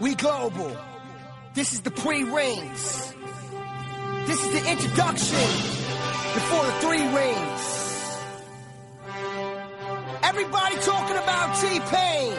We 0.00 0.14
global. 0.14 0.76
This 1.54 1.72
is 1.72 1.80
the 1.80 1.90
pre-rings. 1.90 3.14
This 4.26 4.44
is 4.44 4.50
the 4.52 4.70
introduction 4.70 5.46
before 6.34 6.64
the 6.66 6.72
three 6.84 7.06
rings. 7.16 7.62
Everybody 10.22 10.76
talking 10.76 11.16
about 11.16 11.56
T-Pain. 11.56 12.32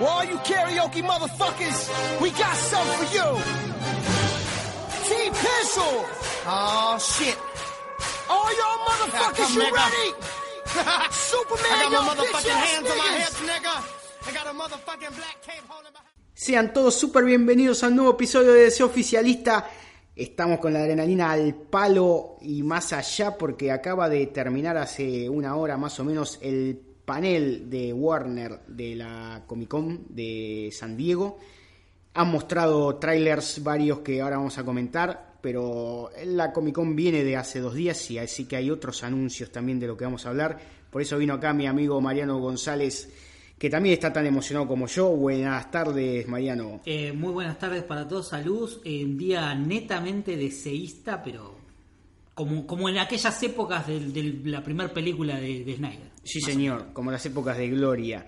Well, 0.00 0.08
all 0.08 0.24
you 0.24 0.36
karaoke 0.38 1.02
motherfuckers, 1.02 2.20
we 2.20 2.30
got 2.30 2.56
something 2.56 3.06
for 3.06 3.14
you. 3.14 3.28
T-Pistol. 5.06 6.04
Oh, 6.44 6.98
shit. 6.98 7.38
All 8.28 8.50
y'all 8.58 8.78
motherfuckers, 8.88 9.54
you 9.54 9.62
ready? 9.62 10.12
Superman, 11.12 11.66
I 11.70 11.88
got 11.92 11.92
my 11.92 12.24
motherfucking 12.24 12.50
hands 12.50 12.90
on 12.90 12.98
my 12.98 13.04
niggas. 13.04 13.18
hips, 13.18 13.40
nigga. 13.42 14.01
Sean 16.34 16.72
todos 16.72 16.94
súper 16.94 17.24
bienvenidos 17.24 17.82
a 17.82 17.88
un 17.88 17.96
nuevo 17.96 18.12
episodio 18.12 18.52
de 18.52 18.64
Deseo 18.64 18.86
Oficialista. 18.86 19.68
Estamos 20.14 20.60
con 20.60 20.72
la 20.72 20.80
adrenalina 20.80 21.30
al 21.30 21.54
palo 21.54 22.36
y 22.40 22.62
más 22.62 22.92
allá 22.92 23.36
porque 23.36 23.70
acaba 23.70 24.08
de 24.08 24.26
terminar 24.26 24.76
hace 24.76 25.28
una 25.28 25.56
hora 25.56 25.76
más 25.76 25.98
o 26.00 26.04
menos 26.04 26.38
el 26.42 26.80
panel 27.04 27.70
de 27.70 27.92
Warner 27.92 28.60
de 28.66 28.94
la 28.96 29.44
Comic 29.46 29.68
Con 29.68 30.06
de 30.08 30.70
San 30.72 30.96
Diego. 30.96 31.38
Han 32.14 32.28
mostrado 32.28 32.96
trailers 32.96 33.62
varios 33.62 34.00
que 34.00 34.20
ahora 34.20 34.36
vamos 34.36 34.58
a 34.58 34.64
comentar, 34.64 35.38
pero 35.40 36.10
la 36.26 36.52
Comic 36.52 36.74
Con 36.74 36.94
viene 36.94 37.24
de 37.24 37.36
hace 37.36 37.60
dos 37.60 37.74
días 37.74 38.10
y 38.10 38.18
así 38.18 38.44
que 38.44 38.56
hay 38.56 38.70
otros 38.70 39.02
anuncios 39.02 39.50
también 39.50 39.80
de 39.80 39.86
lo 39.86 39.96
que 39.96 40.04
vamos 40.04 40.26
a 40.26 40.28
hablar. 40.28 40.58
Por 40.90 41.00
eso 41.00 41.18
vino 41.18 41.34
acá 41.34 41.52
mi 41.52 41.66
amigo 41.66 42.00
Mariano 42.00 42.38
González, 42.38 43.08
que 43.62 43.70
también 43.70 43.92
está 43.92 44.12
tan 44.12 44.26
emocionado 44.26 44.66
como 44.66 44.88
yo. 44.88 45.10
Buenas 45.10 45.70
tardes, 45.70 46.26
Mariano. 46.26 46.80
Eh, 46.84 47.12
muy 47.12 47.32
buenas 47.32 47.60
tardes 47.60 47.84
para 47.84 48.08
todos, 48.08 48.28
salud. 48.28 48.68
Eh, 48.84 49.04
un 49.04 49.16
día 49.16 49.54
netamente 49.54 50.36
deseísta, 50.36 51.22
pero 51.22 51.54
como, 52.34 52.66
como 52.66 52.88
en 52.88 52.98
aquellas 52.98 53.40
épocas 53.44 53.86
de, 53.86 54.00
de 54.00 54.50
la 54.50 54.64
primera 54.64 54.92
película 54.92 55.38
de, 55.38 55.62
de 55.62 55.76
Snyder. 55.76 56.10
Sí, 56.24 56.40
señor, 56.40 56.92
como 56.92 57.12
las 57.12 57.24
épocas 57.24 57.56
de 57.56 57.68
gloria. 57.68 58.26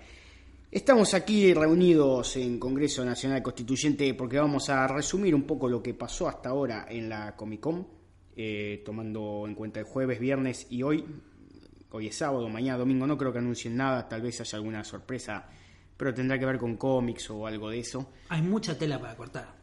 Estamos 0.71 1.13
aquí 1.13 1.53
reunidos 1.53 2.37
en 2.37 2.57
Congreso 2.57 3.03
Nacional 3.03 3.43
Constituyente 3.43 4.13
porque 4.13 4.39
vamos 4.39 4.69
a 4.69 4.87
resumir 4.87 5.35
un 5.35 5.43
poco 5.43 5.67
lo 5.67 5.83
que 5.83 5.93
pasó 5.93 6.29
hasta 6.29 6.47
ahora 6.47 6.85
en 6.89 7.09
la 7.09 7.35
Comic 7.35 7.59
Con, 7.59 7.85
eh, 8.37 8.81
tomando 8.85 9.43
en 9.45 9.53
cuenta 9.53 9.81
el 9.81 9.85
jueves, 9.85 10.17
viernes 10.17 10.67
y 10.69 10.81
hoy. 10.81 11.03
Hoy 11.95 12.07
es 12.07 12.17
sábado, 12.17 12.49
mañana 12.49 12.77
domingo, 12.79 13.07
no 13.07 13.17
creo 13.17 13.31
que 13.31 13.39
anuncien 13.39 13.77
nada, 13.77 14.05
tal 14.09 14.21
vez 14.21 14.41
haya 14.41 14.57
alguna 14.57 14.83
sorpresa, 14.83 15.45
pero 15.95 16.13
tendrá 16.13 16.37
que 16.37 16.45
ver 16.45 16.57
con 16.57 16.75
cómics 16.75 17.29
o 17.29 17.47
algo 17.47 17.69
de 17.69 17.79
eso. 17.79 18.11
Hay 18.27 18.41
mucha 18.41 18.77
tela 18.77 18.99
para 18.99 19.15
cortar. 19.15 19.55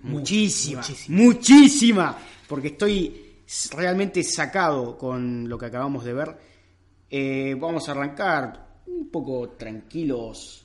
Muchísima, 0.00 0.80
muchísima. 0.80 1.22
muchísima, 1.22 2.18
porque 2.48 2.68
estoy 2.68 3.34
realmente 3.72 4.22
sacado 4.24 4.96
con 4.96 5.46
lo 5.46 5.58
que 5.58 5.66
acabamos 5.66 6.06
de 6.06 6.14
ver. 6.14 6.38
Eh, 7.10 7.54
vamos 7.60 7.86
a 7.86 7.92
arrancar 7.92 8.80
un 8.86 9.10
poco 9.10 9.50
tranquilos, 9.50 10.64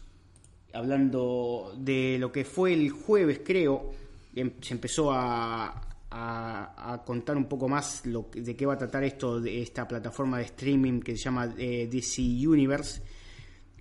hablando 0.71 1.73
de 1.77 2.15
lo 2.17 2.31
que 2.31 2.45
fue 2.45 2.71
el 2.71 2.91
jueves, 2.91 3.41
creo. 3.43 3.91
Em- 4.33 4.53
Se 4.61 4.73
empezó 4.73 5.11
a, 5.11 5.81
a- 6.11 6.93
a 6.93 7.03
contar 7.03 7.37
un 7.37 7.45
poco 7.45 7.67
más 7.67 8.05
lo 8.05 8.29
que- 8.29 8.41
de 8.41 8.55
qué 8.55 8.65
va 8.65 8.73
a 8.73 8.77
tratar 8.77 9.03
esto 9.03 9.39
de 9.39 9.61
esta 9.61 9.87
plataforma 9.87 10.37
de 10.39 10.45
streaming 10.45 11.01
que 11.01 11.15
se 11.15 11.23
llama 11.25 11.53
eh, 11.57 11.87
DC 11.91 12.21
Universe 12.47 13.01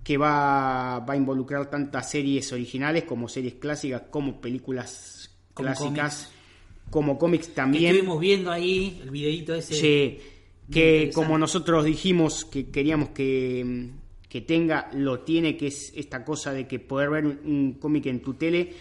que 0.05 0.17
va, 0.17 1.01
va 1.01 1.15
a 1.15 1.17
involucrar 1.17 1.69
tantas 1.69 2.11
series 2.11 2.51
originales 2.53 3.05
como 3.05 3.29
series 3.29 3.55
clásicas, 3.55 4.03
como 4.11 4.41
películas 4.41 5.31
Como 5.53 5.67
clásicas, 5.69 6.33
como 6.91 7.19
cómics 7.19 7.49
Que 7.49 7.55
también. 7.55 7.85
estuvimos 7.95 8.19
viendo 8.21 8.51
ahí 8.51 9.01
el 9.03 9.11
videito 9.11 9.55
ese. 9.55 9.75
Sí, 9.75 10.19
que 10.71 11.11
como 11.15 11.37
nosotros 11.39 11.85
dijimos 11.85 12.45
que 12.47 12.71
queríamos 12.71 13.11
que, 13.11 13.91
que 14.29 14.41
tenga, 14.43 14.89
lo 14.95 15.21
tiene, 15.21 15.57
que 15.59 15.67
es 15.67 15.93
esta 15.95 16.25
cosa 16.25 16.53
de 16.53 16.67
que 16.67 16.79
poder 16.79 17.11
ver 17.11 17.27
un, 17.27 17.41
un 17.45 17.73
cómic 17.75 18.07
en 18.07 18.21
tu 18.23 18.35
tele 18.35 18.73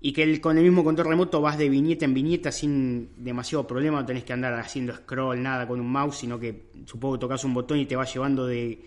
y 0.00 0.12
que 0.12 0.22
el- 0.22 0.40
con 0.40 0.56
el 0.56 0.64
mismo 0.64 0.82
control 0.84 1.08
remoto 1.08 1.40
vas 1.40 1.58
de 1.58 1.68
viñeta 1.68 2.04
en 2.04 2.14
viñeta 2.14 2.50
sin 2.52 3.10
demasiado 3.16 3.66
problema, 3.66 4.00
no 4.00 4.06
tenés 4.06 4.24
que 4.24 4.32
andar 4.32 4.54
haciendo 4.58 4.94
scroll, 4.94 5.42
nada 5.42 5.66
con 5.68 5.80
un 5.80 5.90
mouse, 5.90 6.16
sino 6.18 6.38
que 6.40 6.70
supongo 6.86 7.14
que 7.16 7.20
tocas 7.20 7.44
un 7.44 7.54
botón 7.54 7.78
y 7.78 7.86
te 7.86 7.96
va 7.96 8.04
llevando 8.06 8.46
de, 8.46 8.82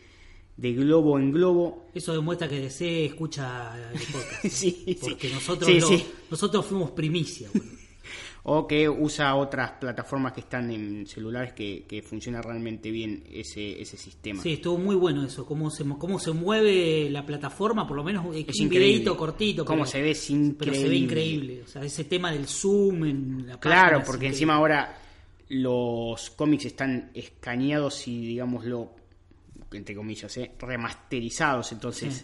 de 0.57 0.73
globo 0.73 1.17
en 1.19 1.31
globo. 1.31 1.89
Eso 1.93 2.13
demuestra 2.13 2.47
que 2.47 2.59
DC 2.59 3.05
escucha 3.05 3.75
el 3.91 3.99
podcast. 3.99 4.43
Sí, 4.49 4.83
sí. 4.85 4.97
Porque 5.01 5.29
nosotros, 5.29 5.69
Sí, 5.69 5.79
lo- 5.79 5.87
sí. 5.87 6.05
nosotros 6.31 6.65
fuimos 6.65 6.91
primicia. 6.91 7.49
boludo. 7.53 7.82
O 8.45 8.67
que 8.67 8.89
usa 8.89 9.35
otras 9.35 9.71
plataformas 9.79 10.33
que 10.33 10.41
están 10.41 10.69
en 10.69 11.07
celulares 11.07 11.53
que, 11.53 11.85
que 11.87 12.01
funciona 12.01 12.41
realmente 12.41 12.91
bien 12.91 13.23
ese, 13.31 13.81
ese 13.81 13.95
sistema. 13.95 14.41
Sí, 14.43 14.53
estuvo 14.53 14.77
muy 14.77 14.95
bueno 14.95 15.23
eso. 15.25 15.45
Cómo 15.45 15.69
se, 15.71 15.85
cómo 15.97 16.19
se 16.19 16.31
mueve 16.33 17.09
la 17.09 17.25
plataforma, 17.25 17.87
por 17.87 17.95
lo 17.95 18.03
menos 18.03 18.25
es 18.25 18.31
un 18.31 18.37
increíble. 18.65 18.79
videito 18.79 19.15
cortito. 19.15 19.63
Cómo 19.63 19.83
pero- 19.83 19.91
se 19.91 20.01
ve, 20.01 20.11
es 20.11 20.27
Pero 20.59 20.73
se 20.73 20.89
ve 20.89 20.95
increíble. 20.95 20.97
increíble. 20.97 21.63
O 21.63 21.67
sea, 21.67 21.83
ese 21.83 22.03
tema 22.03 22.33
del 22.33 22.45
zoom 22.45 23.05
en 23.05 23.47
la 23.47 23.59
Claro, 23.61 23.99
porque 23.99 24.25
increíble. 24.25 24.27
encima 24.27 24.55
ahora 24.55 24.97
los 25.49 26.29
cómics 26.31 26.65
están 26.65 27.11
escaneados 27.13 28.07
y, 28.09 28.25
digámoslo, 28.27 28.91
entre 29.71 29.95
comillas, 29.95 30.35
¿eh? 30.37 30.51
remasterizados. 30.59 31.71
Entonces, 31.71 32.13
Sí. 32.15 32.23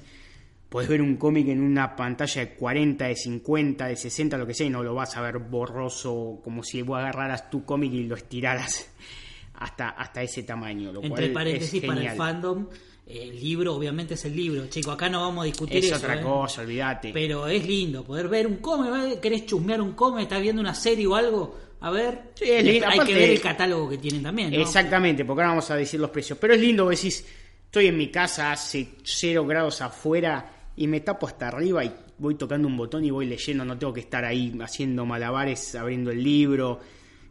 Puedes 0.70 0.90
ver 0.90 1.02
un 1.02 1.18
cómic 1.18 1.48
en 1.48 1.62
una 1.62 1.96
pantalla 1.96 2.46
de 2.46 2.54
40, 2.54 3.08
de 3.08 3.16
50, 3.16 3.88
de 3.88 3.96
60, 3.96 4.38
lo 4.38 4.46
que 4.48 4.54
sea, 4.54 4.68
y 4.68 4.70
no 4.70 4.84
lo 4.84 4.94
vas 4.94 5.18
a 5.18 5.22
ver 5.22 5.40
borroso, 5.40 6.40
como 6.44 6.64
si 6.64 6.82
vos 6.82 7.00
agarraras 7.00 7.50
tu 7.50 7.66
cómic 7.66 7.92
y 7.94 8.04
lo 8.04 8.16
estiraras 8.16 8.90
hasta, 9.56 9.90
hasta 9.90 10.22
ese 10.22 10.44
tamaño. 10.44 10.92
Lo 10.92 11.02
Entre 11.04 11.32
cual 11.32 11.34
paréntesis, 11.34 11.82
es 11.84 11.88
para 11.88 12.02
el 12.12 12.18
fandom, 12.18 12.68
el 13.08 13.40
libro 13.40 13.74
obviamente 13.76 14.14
es 14.14 14.26
el 14.26 14.36
libro. 14.36 14.68
Chico, 14.68 14.92
acá 14.92 15.10
no 15.10 15.22
vamos 15.22 15.42
a 15.44 15.46
discutir 15.46 15.78
Es 15.78 15.86
eso. 15.86 15.96
otra 15.96 16.20
¿eh? 16.20 16.24
cosa, 16.24 16.62
olvídate. 16.62 17.12
Pero 17.12 17.48
es 17.48 17.66
lindo 17.66 18.04
poder 18.04 18.28
ver 18.28 18.46
un 18.46 18.58
cómic. 18.58 18.92
¿eh? 19.16 19.20
¿Querés 19.20 19.48
chusmear 19.48 19.82
un 19.82 19.94
cómic? 19.94 20.24
¿Estás 20.24 20.42
viendo 20.42 20.62
una 20.62 20.76
serie 20.76 21.08
o 21.08 21.16
algo? 21.16 21.58
A 21.82 21.90
ver. 21.90 22.32
Sí, 22.36 22.44
es 22.48 22.64
lindo. 22.64 22.86
Hay 22.88 22.94
Aparte- 23.00 23.14
que 23.14 23.20
ver 23.20 23.30
el 23.32 23.42
catálogo 23.42 23.90
que 23.90 23.98
tienen 23.98 24.22
también. 24.22 24.52
¿no? 24.52 24.58
Exactamente, 24.62 25.26
porque 25.26 25.42
ahora 25.42 25.50
vamos 25.54 25.72
a 25.72 25.76
decir 25.76 26.00
los 26.00 26.12
precios. 26.12 26.38
Pero 26.40 26.54
es 26.54 26.60
lindo, 26.62 26.88
decís, 26.88 27.26
estoy 27.66 27.88
en 27.88 27.98
mi 27.98 28.10
casa, 28.10 28.52
hace 28.52 28.90
cero 29.04 29.44
grados 29.48 29.82
afuera 29.82 30.59
y 30.80 30.88
me 30.88 31.02
tapo 31.02 31.28
hasta 31.28 31.50
arriba 31.50 31.84
y 31.84 31.94
voy 32.18 32.36
tocando 32.36 32.66
un 32.66 32.78
botón 32.78 33.04
y 33.04 33.12
voy 33.12 33.26
leyendo, 33.26 33.66
no 33.66 33.78
tengo 33.78 33.92
que 33.92 34.00
estar 34.00 34.24
ahí 34.24 34.58
haciendo 34.62 35.06
malabares, 35.06 35.76
abriendo 35.76 36.10
el 36.10 36.24
libro. 36.24 36.80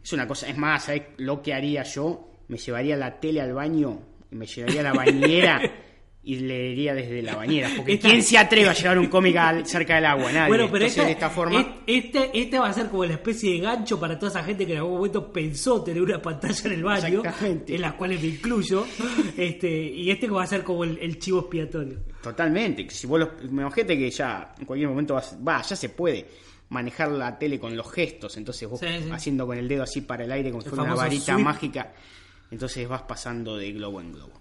Es 0.03 0.13
una 0.13 0.27
cosa, 0.27 0.47
es 0.47 0.55
más, 0.55 0.83
¿sabes 0.83 1.01
lo 1.17 1.41
que 1.41 1.55
haría 1.55 1.81
yo? 1.81 2.29
Me 2.47 2.59
llevaría 2.59 2.95
la 2.95 3.19
tele 3.19 3.41
al 3.41 3.53
baño, 3.53 4.01
me 4.29 4.45
llevaría 4.45 4.83
la 4.83 4.93
bañera 4.93 5.61
y 6.31 6.35
leería 6.41 6.93
desde 6.93 7.21
la 7.21 7.35
bañera. 7.35 7.69
Porque 7.77 7.93
Esta- 7.93 8.09
¿quién 8.09 8.21
se 8.23 8.37
atreve 8.37 8.69
a 8.69 8.73
llevar 8.73 8.99
un 8.99 9.07
cómic 9.07 9.35
al- 9.37 9.65
cerca 9.67 9.95
del 9.95 10.05
agua? 10.05 10.31
Nadie. 10.31 10.47
Bueno, 10.49 10.65
pero 10.71 10.85
Entonces, 10.85 10.89
esta- 10.97 11.05
de 11.05 11.11
esta 11.11 11.29
forma... 11.29 11.59
es- 11.59 11.67
este, 12.05 12.29
este 12.39 12.59
va 12.59 12.69
a 12.69 12.73
ser 12.73 12.87
como 12.89 13.05
la 13.05 13.13
especie 13.13 13.53
de 13.53 13.59
gancho 13.59 13.99
para 13.99 14.17
toda 14.19 14.31
esa 14.31 14.43
gente 14.43 14.65
que 14.65 14.73
en 14.73 14.77
algún 14.79 14.97
momento 14.97 15.31
pensó 15.33 15.83
tener 15.83 16.01
una 16.01 16.21
pantalla 16.21 16.61
en 16.65 16.71
el 16.73 16.83
baño, 16.83 17.19
Exactamente. 17.19 17.75
en 17.75 17.81
las 17.81 17.93
cuales 17.93 18.21
me 18.21 18.27
incluyo, 18.27 18.85
este, 19.37 19.69
y 19.81 20.11
este 20.11 20.27
va 20.29 20.43
a 20.43 20.47
ser 20.47 20.63
como 20.63 20.83
el, 20.83 20.97
el 20.99 21.17
chivo 21.19 21.39
expiatorio. 21.41 21.97
Totalmente. 22.21 22.89
Si 22.89 23.07
vos 23.07 23.19
los, 23.19 23.29
me 23.51 23.61
imagínate 23.63 23.97
que 23.97 24.11
ya 24.11 24.53
en 24.59 24.65
cualquier 24.65 24.89
momento 24.89 25.13
vas, 25.15 25.37
va, 25.45 25.61
ya 25.61 25.75
se 25.75 25.89
puede 25.89 26.25
manejar 26.69 27.09
la 27.11 27.39
tele 27.39 27.59
con 27.59 27.75
los 27.75 27.91
gestos, 27.91 28.37
entonces 28.37 28.69
vos 28.69 28.79
Sí, 28.79 28.85
sí. 29.03 29.09
haciendo 29.11 29.47
con 29.47 29.57
el 29.57 29.67
dedo 29.67 29.81
así 29.83 30.01
para 30.01 30.23
el 30.25 30.31
aire 30.31 30.51
como 30.51 30.61
si 30.61 30.69
fuera 30.69 30.83
una 30.83 30.93
varita 30.95 31.37
mágica, 31.39 31.93
entonces 32.51 32.87
vas 32.87 33.01
pasando 33.03 33.57
de 33.57 33.71
globo 33.71 33.99
en 34.01 34.13
globo. 34.13 34.33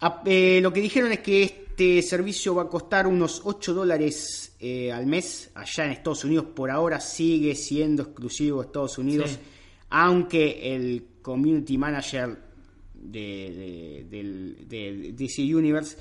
Ah, 0.00 0.22
eh, 0.26 0.60
lo 0.62 0.72
que 0.72 0.80
dijeron 0.80 1.12
es 1.12 1.20
que 1.20 1.42
este 1.42 2.02
servicio 2.02 2.54
va 2.54 2.62
a 2.62 2.68
costar 2.68 3.06
unos 3.06 3.42
8 3.44 3.72
dólares 3.74 4.54
eh, 4.60 4.92
al 4.92 5.06
mes 5.06 5.50
allá 5.54 5.84
en 5.86 5.92
Estados 5.92 6.24
Unidos. 6.24 6.46
Por 6.54 6.70
ahora 6.70 7.00
sigue 7.00 7.54
siendo 7.54 8.02
exclusivo 8.02 8.60
de 8.60 8.66
Estados 8.66 8.98
Unidos, 8.98 9.30
Sí. 9.30 9.38
aunque 9.90 10.74
el 10.74 11.06
community 11.22 11.76
manager 11.78 12.36
de, 12.94 14.04
de- 14.10 14.16
del- 14.16 14.68
de 14.68 15.12
DC 15.12 15.42
Universe 15.54 15.96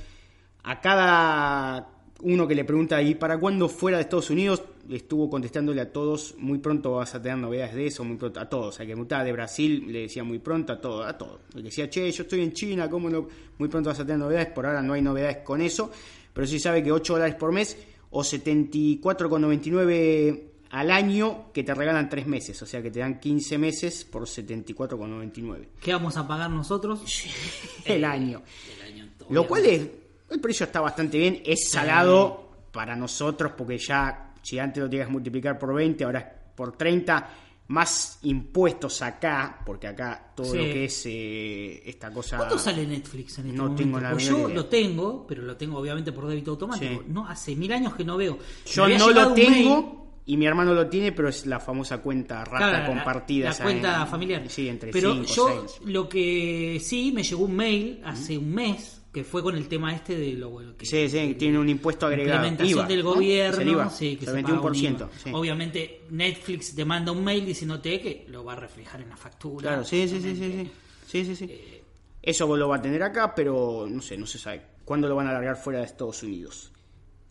a 0.64 0.80
cada 0.82 1.90
uno 2.22 2.48
que 2.48 2.56
le 2.56 2.64
pregunta 2.64 2.96
ahí 2.96 3.16
para 3.16 3.38
cuándo 3.38 3.68
fuera 3.68 3.98
de 3.98 4.04
Estados 4.04 4.30
Unidos 4.30 4.64
le 4.88 4.96
estuvo 4.98 5.28
contestándole 5.30 5.82
a 5.82 5.92
todos 5.92 6.36
muy 6.38 6.60
pronto 6.60 6.94
vas 6.94 7.14
a 7.16 7.22
tener 7.22 7.38
novedades 7.38 7.76
de 7.76 7.88
eso 7.88 8.06
muy 8.06 8.16
pronto 8.18 8.40
a 8.40 8.48
todos 8.48 8.80
a 8.80 8.86
que 8.86 8.96
mutaba 8.96 9.24
de 9.24 9.34
Brasil 9.34 9.92
le 9.92 10.02
decía 10.02 10.24
muy 10.24 10.38
pronto 10.40 10.74
a 10.74 10.80
todos 10.80 11.06
a 11.06 11.18
todos 11.18 11.40
le 11.54 11.64
decía 11.64 11.90
che 11.90 12.12
yo 12.12 12.24
estoy 12.24 12.42
en 12.42 12.54
China 12.54 12.90
cómo 12.90 13.10
no 13.10 13.28
muy 13.58 13.68
pronto 13.68 13.90
vas 13.90 14.00
a 14.00 14.06
tener 14.06 14.20
novedades 14.20 14.48
por 14.50 14.66
ahora 14.66 14.82
no 14.82 14.94
hay 14.94 15.02
novedades 15.02 15.40
con 15.40 15.60
eso 15.62 15.92
pero 16.34 16.48
sí 16.48 16.58
sabe 16.60 16.82
que 16.84 16.92
8 16.92 17.14
dólares 17.14 17.36
por 17.36 17.52
mes 17.52 17.78
o 18.12 18.22
74,99 18.22 20.44
al 20.70 20.92
año 20.92 21.52
que 21.54 21.64
te 21.64 21.74
regalan 21.74 22.08
3 22.08 22.28
meses 22.28 22.62
o 22.62 22.66
sea 22.66 22.82
que 22.82 22.92
te 22.92 23.00
dan 23.00 23.20
15 23.20 23.58
meses 23.58 24.06
por 24.06 24.24
74,99 24.24 25.68
¿Qué 25.82 25.92
vamos 25.92 26.16
a 26.16 26.26
pagar 26.28 26.50
nosotros? 26.50 27.02
el 27.86 28.06
año. 28.06 28.42
El 28.78 28.94
año 28.94 29.06
lo 29.30 29.48
cual 29.48 29.66
es. 29.66 29.90
El 30.36 30.42
precio 30.42 30.66
está 30.66 30.82
bastante 30.82 31.18
bien, 31.18 31.42
es 31.46 31.70
salado, 31.70 32.52
para 32.72 32.96
nosotros, 32.96 33.54
porque 33.58 33.78
ya 33.78 34.34
si 34.42 34.60
antes 34.60 34.84
lo 34.84 34.90
tenías 34.90 35.08
que 35.08 35.14
multiplicar 35.14 35.58
por 35.58 35.74
20, 35.74 36.04
ahora 36.04 36.20
es 36.20 36.26
por 36.56 36.76
30, 36.78 37.30
más 37.68 38.20
impuestos 38.24 39.02
acá, 39.02 39.60
porque 39.66 39.88
acá 39.88 40.34
todo 40.36 40.46
Sí. 40.52 40.58
lo 40.58 40.64
que 40.66 40.86
es 40.86 41.04
eh, 41.08 41.82
esta 41.90 42.12
cosa... 42.12 42.38
¿Cuánto 42.38 42.60
sale 42.60 42.86
Netflix 42.86 43.40
en 43.40 43.46
este 43.46 43.58
No 43.58 43.64
momento? 43.64 43.82
tengo 43.84 44.00
la 44.00 44.12
Pues 44.12 44.26
yo 44.28 44.38
idea. 44.40 44.56
lo 44.56 44.66
tengo, 44.66 45.26
pero 45.26 45.42
lo 45.42 45.56
tengo 45.58 45.80
obviamente 45.80 46.12
por 46.12 46.28
débito 46.28 46.52
automático. 46.52 47.02
Sí. 47.02 47.08
No, 47.12 47.26
hace 47.28 47.56
mil 47.56 47.72
años 47.72 47.96
que 47.96 48.04
no 48.04 48.18
veo. 48.18 48.38
Yo 48.66 48.88
no 48.88 49.10
lo 49.10 49.34
tengo 49.34 50.20
y 50.28 50.38
mi 50.38 50.46
hermano 50.46 50.74
lo 50.74 50.88
tiene, 50.88 51.12
pero 51.12 51.30
es 51.30 51.46
la 51.46 51.60
famosa 51.60 52.00
cuenta 52.00 52.44
rata 52.46 52.70
Claro, 52.72 52.88
compartida. 52.94 53.50
La, 53.52 53.64
cuenta 53.64 54.02
en- 54.02 54.08
familiar. 54.10 54.44
Sí, 54.50 54.68
entre 54.70 54.92
Pero 54.92 55.14
cinco, 55.14 55.28
yo 55.34 55.68
seis. 55.78 55.82
lo 55.92 56.08
que 56.10 56.80
sí 56.84 57.12
me 57.14 57.24
llegó 57.24 57.46
un 57.46 57.56
mail 57.56 58.02
hace 58.06 58.38
un 58.38 58.54
mes 58.54 59.02
que 59.16 59.24
fue 59.24 59.42
con 59.42 59.56
el 59.56 59.70
tema 59.70 59.96
este 59.96 60.14
de 60.18 60.34
lo 60.34 60.50
bueno 60.50 60.76
que 60.76 60.86
Sí, 60.86 61.08
sí, 61.08 61.36
tiene 61.40 61.58
un 61.58 61.70
impuesto 61.70 62.06
agregado. 62.06 62.36
implementación 62.46 62.80
IVA, 62.80 62.88
del 62.90 63.02
¿no? 63.02 63.14
gobierno, 63.14 63.72
IVA, 63.72 63.90
sí, 63.90 64.18
que 64.18 64.26
se 64.26 64.34
un 64.34 64.44
21%. 64.44 64.76
IVA. 64.76 65.10
sí. 65.24 65.32
Obviamente 65.34 66.02
Netflix 66.10 66.76
te 66.76 66.84
manda 66.84 67.14
un 67.14 67.24
mail 67.24 67.46
diciéndote 67.46 68.02
que 68.02 68.26
lo 68.28 68.44
va 68.44 68.52
a 68.52 68.56
reflejar 68.58 69.00
en 69.00 69.08
la 69.08 69.16
factura. 69.16 69.70
Claro, 69.70 69.86
sí, 69.86 70.06
sí, 70.10 70.20
sí, 70.20 70.36
sí, 70.36 70.52
sí. 70.52 70.72
Sí, 71.08 71.24
sí, 71.24 71.34
sí. 71.38 71.82
Eso 72.22 72.58
lo 72.58 72.68
va 72.68 72.76
a 72.76 72.82
tener 72.82 73.02
acá, 73.04 73.34
pero 73.34 73.88
no 73.90 74.02
sé, 74.02 74.18
no 74.18 74.28
se 74.28 74.38
sabe 74.38 74.64
cuándo 74.84 75.08
lo 75.08 75.16
van 75.16 75.28
a 75.28 75.30
alargar 75.30 75.56
fuera 75.56 75.80
de 75.80 75.86
Estados 75.86 76.22
Unidos. 76.22 76.74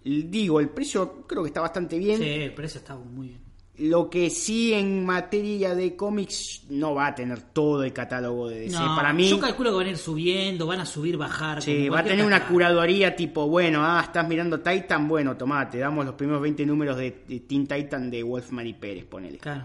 Digo, 0.02 0.60
el 0.60 0.70
precio 0.70 1.26
creo 1.26 1.42
que 1.42 1.48
está 1.48 1.60
bastante 1.60 1.98
bien. 1.98 2.16
Sí, 2.18 2.24
el 2.26 2.54
precio 2.54 2.78
está 2.78 2.96
muy 2.96 3.28
bien. 3.28 3.40
Lo 3.76 4.08
que 4.08 4.30
sí 4.30 4.72
en 4.72 5.04
materia 5.04 5.74
de 5.74 5.96
cómics 5.96 6.62
no 6.68 6.94
va 6.94 7.08
a 7.08 7.14
tener 7.14 7.40
todo 7.42 7.82
el 7.82 7.92
catálogo 7.92 8.48
de 8.48 8.60
DC. 8.60 8.78
No, 8.78 8.94
Para 8.94 9.12
mí, 9.12 9.28
yo 9.28 9.40
calculo 9.40 9.70
que 9.70 9.76
van 9.78 9.86
a 9.86 9.90
ir 9.90 9.98
subiendo, 9.98 10.66
van 10.66 10.80
a 10.80 10.86
subir, 10.86 11.16
bajar. 11.16 11.60
sí, 11.60 11.88
va 11.88 11.98
a 11.98 12.04
tener 12.04 12.24
una 12.24 12.46
curaduría 12.46 13.16
tipo, 13.16 13.48
bueno, 13.48 13.80
ah, 13.82 14.00
estás 14.04 14.28
mirando 14.28 14.60
Titan, 14.60 15.08
bueno, 15.08 15.36
tomá, 15.36 15.68
te 15.68 15.78
damos 15.78 16.04
los 16.06 16.14
primeros 16.14 16.40
20 16.42 16.64
números 16.66 16.96
de, 16.96 17.24
de 17.26 17.40
Teen 17.40 17.66
Titan 17.66 18.08
de 18.10 18.22
Wolfman 18.22 18.66
y 18.66 18.74
Pérez, 18.74 19.06
ponele. 19.06 19.38
Claro. 19.38 19.64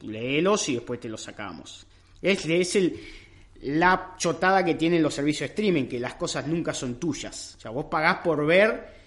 léelos 0.00 0.66
y 0.70 0.76
después 0.76 0.98
te 1.00 1.10
los 1.10 1.20
sacamos. 1.20 1.86
Es, 2.22 2.46
es 2.46 2.76
el, 2.76 2.98
la 3.64 4.14
chotada 4.16 4.64
que 4.64 4.74
tienen 4.74 5.02
los 5.02 5.12
servicios 5.12 5.48
de 5.50 5.52
streaming, 5.54 5.84
que 5.84 6.00
las 6.00 6.14
cosas 6.14 6.46
nunca 6.46 6.72
son 6.72 6.94
tuyas. 6.94 7.56
O 7.58 7.60
sea, 7.60 7.70
vos 7.70 7.84
pagás 7.90 8.18
por 8.24 8.46
ver 8.46 9.03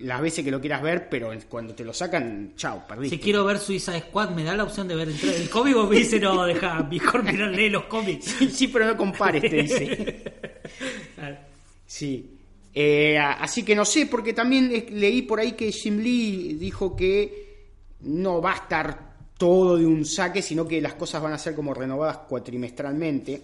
las 0.00 0.20
veces 0.20 0.44
que 0.44 0.50
lo 0.50 0.60
quieras 0.60 0.82
ver, 0.82 1.08
pero 1.08 1.30
cuando 1.48 1.74
te 1.74 1.84
lo 1.84 1.92
sacan, 1.92 2.52
chao, 2.56 2.84
perdiste. 2.86 3.16
Si 3.16 3.22
quiero 3.22 3.44
ver 3.44 3.58
Suiza 3.58 3.98
Squad, 3.98 4.30
¿me 4.30 4.44
da 4.44 4.56
la 4.56 4.64
opción 4.64 4.88
de 4.88 4.96
ver 4.96 5.08
el, 5.08 5.28
el 5.28 5.48
cómic 5.50 5.76
o 5.76 5.86
me 5.86 5.96
dice, 5.96 6.18
no, 6.18 6.44
deja, 6.44 6.82
mejor 6.82 7.22
mirar, 7.22 7.50
lee 7.50 7.70
los 7.70 7.84
cómics? 7.84 8.36
sí, 8.52 8.68
pero 8.68 8.86
no 8.86 8.96
compares, 8.96 9.42
te 9.42 9.62
dice. 9.62 10.24
Sí. 11.88 12.38
Eh, 12.74 13.18
así 13.18 13.64
que 13.64 13.74
no 13.74 13.84
sé, 13.84 14.06
porque 14.06 14.34
también 14.34 14.70
leí 14.92 15.22
por 15.22 15.40
ahí 15.40 15.52
que 15.52 15.72
Jim 15.72 15.98
Lee 15.98 16.52
dijo 16.54 16.94
que 16.94 17.66
no 18.00 18.40
va 18.42 18.52
a 18.52 18.56
estar 18.56 19.16
todo 19.38 19.78
de 19.78 19.86
un 19.86 20.04
saque, 20.04 20.42
sino 20.42 20.68
que 20.68 20.80
las 20.80 20.94
cosas 20.94 21.22
van 21.22 21.32
a 21.32 21.38
ser 21.38 21.54
como 21.54 21.72
renovadas 21.72 22.18
cuatrimestralmente. 22.18 23.42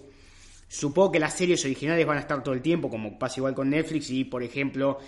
Supongo 0.67 1.13
que 1.13 1.19
las 1.19 1.33
series 1.33 1.65
originales 1.65 2.05
van 2.05 2.17
a 2.17 2.21
estar 2.21 2.43
todo 2.43 2.53
el 2.53 2.61
tiempo, 2.61 2.89
como 2.89 3.17
pasa 3.17 3.39
igual 3.39 3.55
con 3.55 3.69
Netflix, 3.69 4.09
y 4.11 4.25
por 4.25 4.43
ejemplo, 4.43 4.99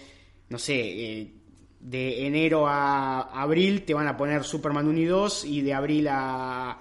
no 0.50 0.60
sé, 0.60 0.76
eh, 0.76 1.34
de 1.80 2.26
enero 2.26 2.68
a 2.68 3.42
abril 3.42 3.84
te 3.84 3.94
van 3.94 4.08
a 4.08 4.18
poner 4.18 4.44
Superman 4.44 4.88
1 4.88 5.00
y 5.00 5.06
2, 5.06 5.46
y 5.46 5.62
de 5.62 5.74
abril 5.74 6.08
a, 6.08 6.72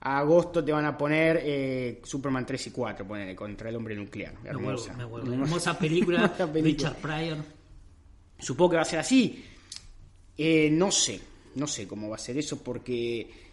a 0.00 0.18
agosto 0.18 0.64
te 0.64 0.72
van 0.72 0.84
a 0.84 0.96
poner 0.96 1.40
eh, 1.42 2.00
Superman 2.04 2.46
3 2.46 2.68
y 2.68 2.70
4, 2.70 3.06
ponele, 3.06 3.34
contra 3.34 3.68
el 3.68 3.76
hombre 3.76 3.94
nuclear. 3.94 4.34
Me 4.42 4.52
vuelvo, 4.52 4.70
Hermosa. 4.70 4.92
me 4.94 5.04
vuelvo. 5.04 5.32
Hermosa 5.32 5.78
película, 5.78 6.18
Hermosa 6.24 6.52
película. 6.52 6.90
Richard 6.90 6.96
Pryor. 6.96 7.38
Supongo 8.38 8.70
que 8.70 8.76
va 8.76 8.82
a 8.82 8.86
ser 8.86 8.98
así. 8.98 9.44
Eh, 10.38 10.68
no 10.70 10.90
sé, 10.90 11.20
no 11.54 11.66
sé 11.66 11.88
cómo 11.88 12.08
va 12.08 12.16
a 12.16 12.18
ser 12.18 12.36
eso 12.36 12.62
porque 12.62 13.46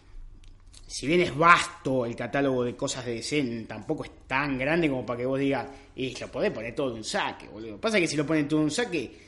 si 0.86 1.06
bien 1.06 1.22
es 1.22 1.36
vasto 1.36 2.04
el 2.04 2.14
catálogo 2.14 2.62
de 2.62 2.76
cosas 2.76 3.04
de 3.06 3.14
DC, 3.14 3.64
tampoco 3.66 4.04
es 4.04 4.10
tan 4.26 4.58
grande 4.58 4.88
como 4.88 5.04
para 5.04 5.18
que 5.18 5.26
vos 5.26 5.40
digas, 5.40 5.66
y 5.96 6.14
lo 6.18 6.28
podés 6.28 6.52
poner 6.52 6.74
todo 6.74 6.90
de 6.90 6.96
un 6.96 7.04
saque, 7.04 7.48
boludo. 7.48 7.80
Pasa 7.80 7.98
que 7.98 8.06
si 8.06 8.16
lo 8.16 8.26
ponen 8.26 8.46
todo 8.46 8.60
de 8.60 8.64
un 8.66 8.70
saque, 8.70 9.23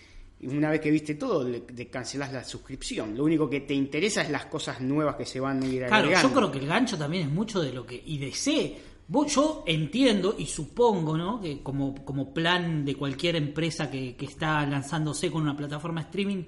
una 0.47 0.71
vez 0.71 0.81
que 0.81 0.91
viste 0.91 1.15
todo, 1.15 1.47
le, 1.49 1.65
cancelás 1.89 2.33
la 2.33 2.45
suscripción. 2.45 3.17
Lo 3.17 3.25
único 3.25 3.49
que 3.51 3.61
te 3.61 3.75
interesa 3.75 4.23
es 4.23 4.31
las 4.31 4.47
cosas 4.47 4.81
nuevas 4.81 5.17
que 5.17 5.25
se 5.27 5.41
van 5.41 5.63
a 5.63 5.67
ir 5.67 5.79
Claro, 5.87 5.95
agregando. 5.97 6.29
yo 6.29 6.35
creo 6.35 6.53
que 6.53 6.59
el 6.59 6.67
gancho 6.67 6.97
también 6.97 7.25
es 7.29 7.33
mucho 7.33 7.61
de 7.61 7.73
lo 7.73 7.87
que. 7.87 8.03
Y 8.05 8.19
DC. 8.19 8.77
Vos- 9.09 9.33
Yo 9.35 9.63
entiendo 9.67 10.35
y 10.37 10.47
supongo, 10.47 11.17
¿no? 11.17 11.41
Que 11.41 11.63
como, 11.63 11.95
como 12.05 12.35
plan 12.35 12.85
de 12.85 12.97
cualquier 12.97 13.37
empresa 13.37 13.89
que, 13.91 14.17
que 14.17 14.25
está 14.27 14.67
lanzándose 14.67 15.31
con 15.31 15.43
una 15.43 15.57
plataforma 15.57 16.01
streaming, 16.01 16.43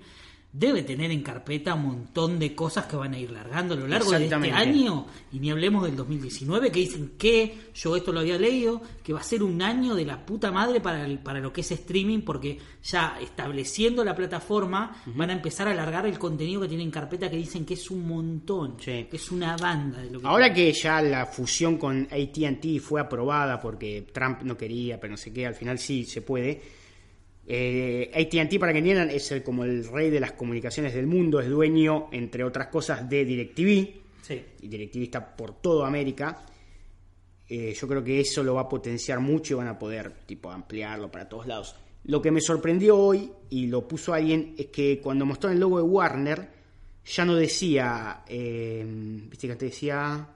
debe 0.50 0.82
tener 0.82 1.10
en 1.10 1.22
carpeta 1.22 1.74
un 1.74 1.82
montón 1.86 2.38
de 2.38 2.54
cosas 2.54 2.86
que 2.86 2.96
van 2.96 3.12
a 3.12 3.18
ir 3.18 3.30
largando 3.30 3.74
a 3.74 3.76
lo 3.76 3.86
largo 3.86 4.10
de 4.12 4.24
este 4.24 4.34
año. 4.50 5.06
Y 5.30 5.38
ni 5.40 5.50
hablemos 5.50 5.84
del 5.84 5.94
2019, 5.94 6.72
que 6.72 6.80
dicen 6.80 7.12
que, 7.18 7.54
yo 7.74 7.94
esto 7.94 8.12
lo 8.12 8.20
había 8.20 8.38
leído, 8.38 8.80
que 9.04 9.12
va 9.12 9.20
a 9.20 9.22
ser 9.22 9.42
un 9.42 9.60
año 9.60 9.94
de 9.94 10.06
la 10.06 10.24
puta 10.24 10.50
madre 10.50 10.80
para, 10.80 11.04
el- 11.04 11.18
para 11.18 11.38
lo 11.40 11.52
que 11.52 11.60
es 11.60 11.70
streaming, 11.70 12.20
porque 12.22 12.58
ya 12.82 13.18
estableciendo 13.20 14.02
la 14.04 14.16
plataforma 14.16 14.96
van 15.14 15.30
a 15.30 15.34
empezar 15.34 15.68
a 15.68 15.72
alargar 15.72 16.06
el 16.06 16.18
contenido 16.18 16.62
que 16.62 16.68
tienen 16.68 16.86
en 16.86 16.92
carpeta, 16.92 17.30
que 17.30 17.36
dicen 17.36 17.66
que 17.66 17.74
es 17.74 17.90
un 17.90 18.08
montón, 18.08 18.76
Sí. 18.80 19.06
que 19.10 19.16
es 19.16 19.30
una 19.30 19.54
banda 19.56 20.00
de 20.00 20.10
lo 20.10 20.20
que 20.20 20.26
Ahora 20.26 20.52
que 20.52 20.72
ya 20.72 21.02
la 21.02 21.26
fusión 21.26 21.76
con 21.76 22.08
ATT 22.10 22.80
fue 22.80 23.00
aprobada 23.02 23.60
porque 23.60 24.06
Trump 24.12 24.42
no 24.42 24.56
quería, 24.56 24.98
pero 24.98 25.12
no 25.12 25.16
sé 25.18 25.32
qué, 25.32 25.46
al 25.46 25.54
final 25.54 25.78
sí 25.78 26.04
se 26.04 26.22
puede. 26.22 26.77
Eh, 27.50 28.10
ATT, 28.14 28.58
para 28.60 28.72
que 28.72 28.78
entiendan, 28.80 29.08
es 29.08 29.32
el- 29.32 29.42
como 29.42 29.64
el 29.64 29.86
rey 29.88 30.10
de 30.10 30.20
las 30.20 30.32
comunicaciones 30.32 30.92
del 30.94 31.06
mundo, 31.06 31.40
es 31.40 31.48
dueño, 31.48 32.08
entre 32.12 32.44
otras 32.44 32.66
cosas, 32.68 33.08
de 33.08 33.24
DirecTV. 33.24 33.94
Sí. 34.22 34.42
Y 34.60 34.68
DirecTV 34.68 35.02
está 35.04 35.34
por 35.34 35.54
toda 35.62 35.88
América. 35.88 36.44
Eh, 37.48 37.74
yo 37.74 37.88
creo 37.88 38.04
que 38.04 38.20
eso 38.20 38.42
lo 38.42 38.54
va 38.54 38.62
a 38.62 38.68
potenciar 38.68 39.20
mucho 39.20 39.54
y 39.54 39.56
van 39.56 39.68
a 39.68 39.78
poder 39.78 40.12
tipo 40.26 40.50
ampliarlo 40.50 41.10
para 41.10 41.26
todos 41.26 41.46
lados. 41.46 41.74
Lo 42.04 42.20
que 42.20 42.30
me 42.30 42.42
sorprendió 42.42 42.98
hoy, 42.98 43.30
y 43.48 43.66
lo 43.68 43.88
puso 43.88 44.12
alguien, 44.12 44.54
es 44.58 44.66
que 44.66 45.00
cuando 45.00 45.24
mostró 45.24 45.50
el 45.50 45.58
logo 45.58 45.78
de 45.78 45.84
Warner, 45.84 46.48
ya 47.06 47.24
no 47.24 47.34
decía, 47.34 48.22
eh, 48.28 48.84
viste 48.86 49.46
que 49.46 49.52
antes 49.54 49.70
decía 49.70 50.28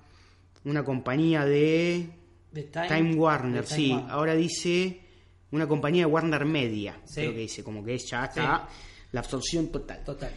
una 0.65 0.83
compañía 0.83 1.45
de 1.45 2.07
De 2.51 2.63
Time, 2.63 3.15
Warner, 3.15 3.61
de 3.63 3.69
Time 3.69 3.77
sí, 3.77 3.91
Warner. 3.93 4.11
ahora 4.11 4.35
dice 4.35 5.01
una 5.53 5.67
compañía 5.69 6.07
de 6.07 6.13
Warner 6.13 6.45
Media, 6.45 6.99
Sí. 7.05 7.21
creo 7.21 7.33
que 7.33 7.39
dice, 7.41 7.63
como 7.65 7.85
que 7.85 7.97
ya 7.99 8.25
está 8.25 8.69
la 9.13 9.21
absorción 9.21 9.69
total. 9.69 10.03
Total. 10.05 10.31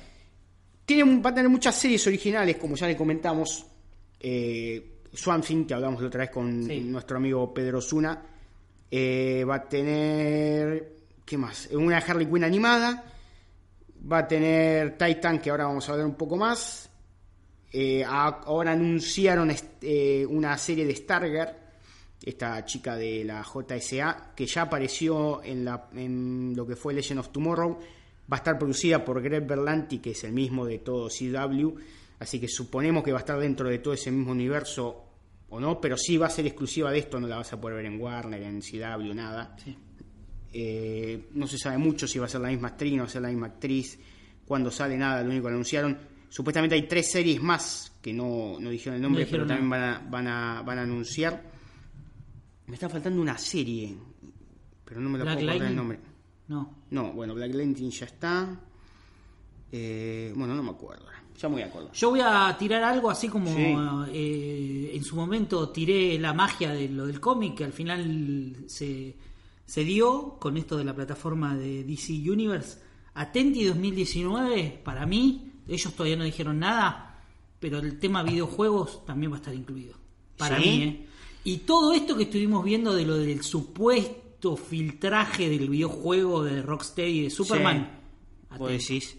Tiene, 0.85 1.19
va 1.21 1.29
a 1.31 1.34
tener 1.34 1.50
muchas 1.50 1.75
series 1.75 2.05
originales, 2.07 2.57
como 2.57 2.75
ya 2.75 2.88
le 2.88 2.95
comentamos. 2.95 3.65
Eh, 4.19 4.91
Swamp 5.13 5.45
Thing, 5.45 5.65
que 5.65 5.74
hablamos 5.74 6.01
la 6.01 6.07
otra 6.07 6.22
vez 6.22 6.29
con 6.29 6.65
Sí. 6.65 6.81
nuestro 6.81 7.17
amigo 7.17 7.53
Pedro 7.53 7.81
Zuna. 7.81 8.22
Eh, 8.91 9.43
va 9.50 9.55
a 9.55 9.67
tener. 9.69 10.93
¿Qué 11.25 11.38
más? 11.38 11.67
Una 11.72 11.98
Harley 11.98 12.27
Quinn 12.27 12.43
animada. 12.43 13.03
Va 14.12 14.19
a 14.19 14.27
tener 14.27 14.98
Titan, 14.98 15.39
que 15.39 15.50
ahora 15.50 15.65
vamos 15.65 15.88
a 15.89 15.93
hablar 15.93 16.05
un 16.07 16.15
poco 16.15 16.36
más. 16.38 16.89
Eh, 17.74 18.03
ahora 18.05 18.72
anunciaron 18.74 19.51
eh, 19.81 20.25
una 20.29 20.57
serie 20.57 20.86
de 20.86 20.95
Stargirl, 20.95 21.50
esta 22.25 22.65
chica 22.65 22.96
de 22.96 23.24
la 23.24 23.44
JSA, 23.44 24.34
que 24.36 24.48
ya 24.48 24.63
apareció 24.63 25.44
en, 25.44 25.63
la, 25.63 25.89
en 25.94 26.53
lo 26.55 26.65
que 26.65 26.75
fue 26.75 26.94
Legend 26.94 27.20
of 27.20 27.29
Tomorrow. 27.29 27.77
Va 28.32 28.38
a 28.38 28.39
estar 28.39 28.58
producida 28.58 29.05
por 29.05 29.22
Greg 29.22 29.46
Berlanti, 29.46 30.00
que 30.00 30.12
es 30.12 30.24
el 30.24 30.34
mismo 30.34 30.65
de 30.65 30.79
todo 30.79 31.08
CW. 31.08 31.77
Así 32.20 32.39
que 32.39 32.48
suponemos 32.48 33.03
que 33.03 33.12
va 33.12 33.20
a 33.20 33.22
estar 33.22 33.39
dentro 33.39 33.70
de 33.70 33.77
todo 33.77 33.94
ese 33.94 34.12
mismo 34.12 34.32
universo 34.32 35.03
o 35.50 35.60
no, 35.60 35.79
pero 35.79 35.96
sí 35.98 36.17
va 36.17 36.27
a 36.27 36.29
ser 36.32 36.48
exclusiva 36.48 36.91
de 36.91 37.00
esto, 37.00 37.20
no 37.20 37.27
la 37.27 37.38
vas 37.38 37.53
a 37.53 37.62
poder 37.62 37.77
ver 37.77 37.86
en 37.86 38.01
Warner, 38.01 38.41
en 38.41 38.62
CW, 38.62 39.13
nada. 39.13 39.55
Sí. 39.63 39.77
Eh, 40.51 41.27
no 41.34 41.46
se 41.46 41.58
sabe 41.58 41.77
mucho 41.77 42.08
si 42.08 42.17
va 42.17 42.25
a 42.25 42.29
ser 42.29 42.41
la 42.41 42.48
misma 42.48 42.70
actriz, 42.70 42.94
no 42.94 43.03
va 43.03 43.05
a 43.05 43.10
ser 43.10 43.22
la 43.22 43.27
misma 43.27 43.48
actriz, 43.48 44.00
cuando 44.46 44.72
sale 44.72 44.98
nada, 44.98 45.22
lo 45.22 45.29
único 45.29 45.44
que 45.44 45.53
anunciaron. 45.53 45.98
Supuestamente 46.29 46.75
hay 46.75 46.88
tres 46.88 47.12
series 47.12 47.41
más 47.41 47.94
que 48.01 48.13
no, 48.13 48.58
no 48.60 48.70
dijeron 48.70 48.96
el 48.96 49.01
nombre, 49.01 49.25
No 49.25 49.32
pero 49.32 49.46
también 49.46 49.70
van 49.70 49.84
a, 49.84 50.08
van, 50.10 50.27
a, 50.27 50.62
van 50.63 50.79
a 50.79 50.82
anunciar. 50.82 51.54
Me 52.67 52.74
está 52.75 52.89
faltando 52.89 53.22
una 53.22 53.38
serie, 53.38 53.95
pero 54.84 55.00
no 55.01 55.10
me 55.10 55.17
lo 55.19 55.24
Black 55.25 55.38
puedo 55.38 55.50
acordar 55.51 55.69
el 55.69 55.75
nombre. 55.75 56.00
No. 56.48 56.75
No, 56.91 57.12
bueno, 57.13 57.34
Black 57.36 57.53
Lightning 57.53 57.89
ya 57.89 58.05
está. 58.05 58.60
Eh, 59.72 60.34
bueno, 60.36 60.55
no 60.55 60.63
me 60.63 60.72
acuerdo. 60.72 61.05
Ya 61.39 61.50
me 61.50 61.55
voy 61.55 61.63
a 61.63 61.65
acordar. 61.67 61.91
Yo 61.91 62.10
voy 62.12 62.22
a 62.24 62.55
tirar 62.57 62.81
algo 62.84 63.10
así 63.12 63.27
como 63.27 63.48
Sí. 63.53 63.75
eh, 64.13 64.91
en 64.93 65.03
su 65.03 65.15
momento 65.15 65.69
tiré 65.69 66.17
la 66.17 66.34
magia 66.34 66.72
de 66.72 66.88
lo 66.89 67.07
del 67.07 67.19
cómic, 67.19 67.55
que 67.55 67.65
al 67.65 67.74
final 67.74 68.55
se, 68.67 69.15
se 69.65 69.84
dio 69.84 70.38
con 70.39 70.55
esto 70.57 70.77
de 70.77 70.86
la 70.86 70.95
plataforma 70.95 71.55
de 71.57 71.84
DC 71.84 72.13
Universe. 72.13 72.79
Atenti 73.15 73.65
2019, 73.65 74.81
para 74.84 75.05
mí, 75.05 75.51
ellos 75.67 75.93
todavía 75.93 76.15
no 76.17 76.24
dijeron 76.24 76.60
nada, 76.60 77.22
pero 77.60 77.79
el 77.79 78.00
tema 78.00 78.24
videojuegos 78.24 79.05
también 79.05 79.31
va 79.31 79.36
a 79.36 79.39
estar 79.39 79.53
incluido. 79.53 79.95
Para 80.38 80.57
¿Sí? 80.62 80.69
mí, 80.69 80.84
¿eh? 80.84 81.07
Y 81.46 81.60
todo 81.60 81.94
esto 81.94 82.18
que 82.18 82.24
estuvimos 82.24 82.64
viendo 82.66 82.94
de 82.94 83.06
lo 83.06 83.18
del 83.18 83.42
supuesto 83.44 84.58
filtraje 84.58 85.48
del 85.50 85.70
videojuego 85.70 86.44
de 86.44 86.62
Rocksteady 86.62 87.22
de 87.24 87.30
Superman. 87.30 88.00
Vos 88.58 88.70
atenti. 88.70 88.94
decís. 88.94 89.18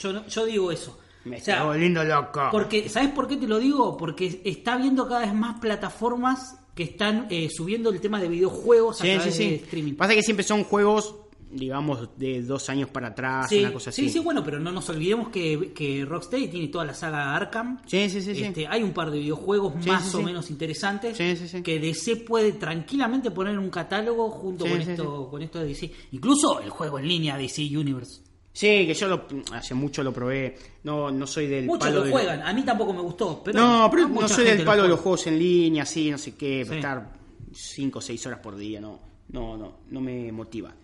Yo, 0.00 0.12
no- 0.12 0.26
yo 0.26 0.44
digo 0.46 0.72
eso. 0.72 0.98
Me 1.24 1.36
O 1.36 1.40
sea, 1.40 1.54
está 1.56 1.66
volviendo 1.66 2.02
loco. 2.02 2.48
Porque, 2.50 2.88
¿sabes 2.88 3.10
por 3.10 3.28
qué 3.28 3.36
te 3.36 3.46
lo 3.46 3.58
digo? 3.58 3.96
Porque 3.96 4.40
está 4.44 4.76
viendo 4.78 5.06
cada 5.06 5.20
vez 5.20 5.34
más 5.34 5.60
plataformas 5.60 6.56
que 6.74 6.84
están 6.84 7.26
eh, 7.30 7.48
subiendo 7.50 7.90
el 7.90 8.00
tema 8.00 8.18
de 8.20 8.28
videojuegos 8.28 9.00
a 9.00 9.04
Sí, 9.04 9.10
sí, 9.10 9.16
través 9.16 9.38
de 9.38 9.44
sí. 9.48 9.54
streaming. 9.64 9.94
Pasa 9.94 10.14
que 10.14 10.22
siempre 10.22 10.44
son 10.44 10.64
juegos, 10.64 11.14
digamos, 11.52 12.08
de 12.16 12.42
dos 12.42 12.68
años 12.70 12.88
para 12.90 13.08
atrás, 13.08 13.48
Sí, 13.48 13.60
una 13.60 13.72
cosa 13.72 13.90
así. 13.90 14.02
sí, 14.04 14.10
sí, 14.10 14.18
bueno, 14.20 14.42
pero 14.44 14.60
no 14.60 14.70
nos 14.70 14.88
olvidemos 14.88 15.28
que, 15.30 15.72
que 15.74 16.04
Rocksteady 16.04 16.48
tiene 16.48 16.68
toda 16.68 16.84
la 16.84 16.94
saga 16.94 17.34
Arkham. 17.34 17.80
Sí, 17.86 18.08
sí, 18.08 18.22
sí, 18.22 18.34
sí. 18.34 18.44
Este, 18.44 18.66
hay 18.68 18.82
un 18.82 18.92
par 18.92 19.10
de 19.10 19.18
videojuegos 19.18 19.74
Sí, 19.82 19.88
más 19.88 20.08
sí, 20.10 20.16
o 20.16 20.20
sí. 20.20 20.24
menos 20.24 20.50
interesantes 20.50 21.16
Sí, 21.16 21.36
sí, 21.36 21.48
sí. 21.48 21.62
que 21.62 21.80
DC 21.80 22.16
puede 22.16 22.52
tranquilamente 22.52 23.30
poner 23.30 23.54
en 23.54 23.58
un 23.60 23.70
catálogo 23.70 24.30
junto 24.30 24.64
Sí, 24.64 24.70
con, 24.70 24.82
sí, 24.82 24.90
esto, 24.92 25.28
con 25.28 25.42
esto 25.42 25.58
de 25.58 25.66
DC. 25.66 25.90
Incluso 26.12 26.60
el 26.60 26.70
juego 26.70 26.98
en 26.98 27.08
línea 27.08 27.36
DC 27.36 27.62
Universe. 27.76 28.22
Sí, 28.52 28.86
que 28.86 28.94
yo 28.94 29.06
lo, 29.08 29.26
hace 29.52 29.74
mucho 29.74 30.02
lo 30.02 30.12
probé. 30.12 30.56
No, 30.84 31.10
no 31.10 31.26
soy 31.26 31.46
del 31.46 31.66
Muchos 31.66 31.86
palo 31.88 31.98
lo 32.00 32.04
de- 32.06 32.10
juegan, 32.12 32.42
a 32.42 32.52
mí 32.52 32.62
tampoco 32.64 32.92
me 32.92 33.00
gustó. 33.00 33.42
Pero 33.44 33.58
no, 33.60 33.88
pero 33.90 34.08
no 34.08 34.28
soy 34.28 34.44
del 34.44 34.58
lo 34.58 34.64
palo 34.64 34.82
de 34.82 34.88
los 34.88 35.00
juegos 35.00 35.26
en 35.28 35.38
línea, 35.38 35.84
sí, 35.86 36.10
no 36.10 36.18
sé 36.18 36.34
qué, 36.34 36.64
Sí. 36.68 36.74
estar 36.74 37.12
5 37.52 37.98
o 37.98 38.02
6 38.02 38.26
horas 38.26 38.40
por 38.40 38.56
día, 38.56 38.80
no, 38.80 39.00
no, 39.28 39.56
no, 39.56 39.78
no 39.88 40.00
me 40.00 40.30
motiva. 40.32 40.74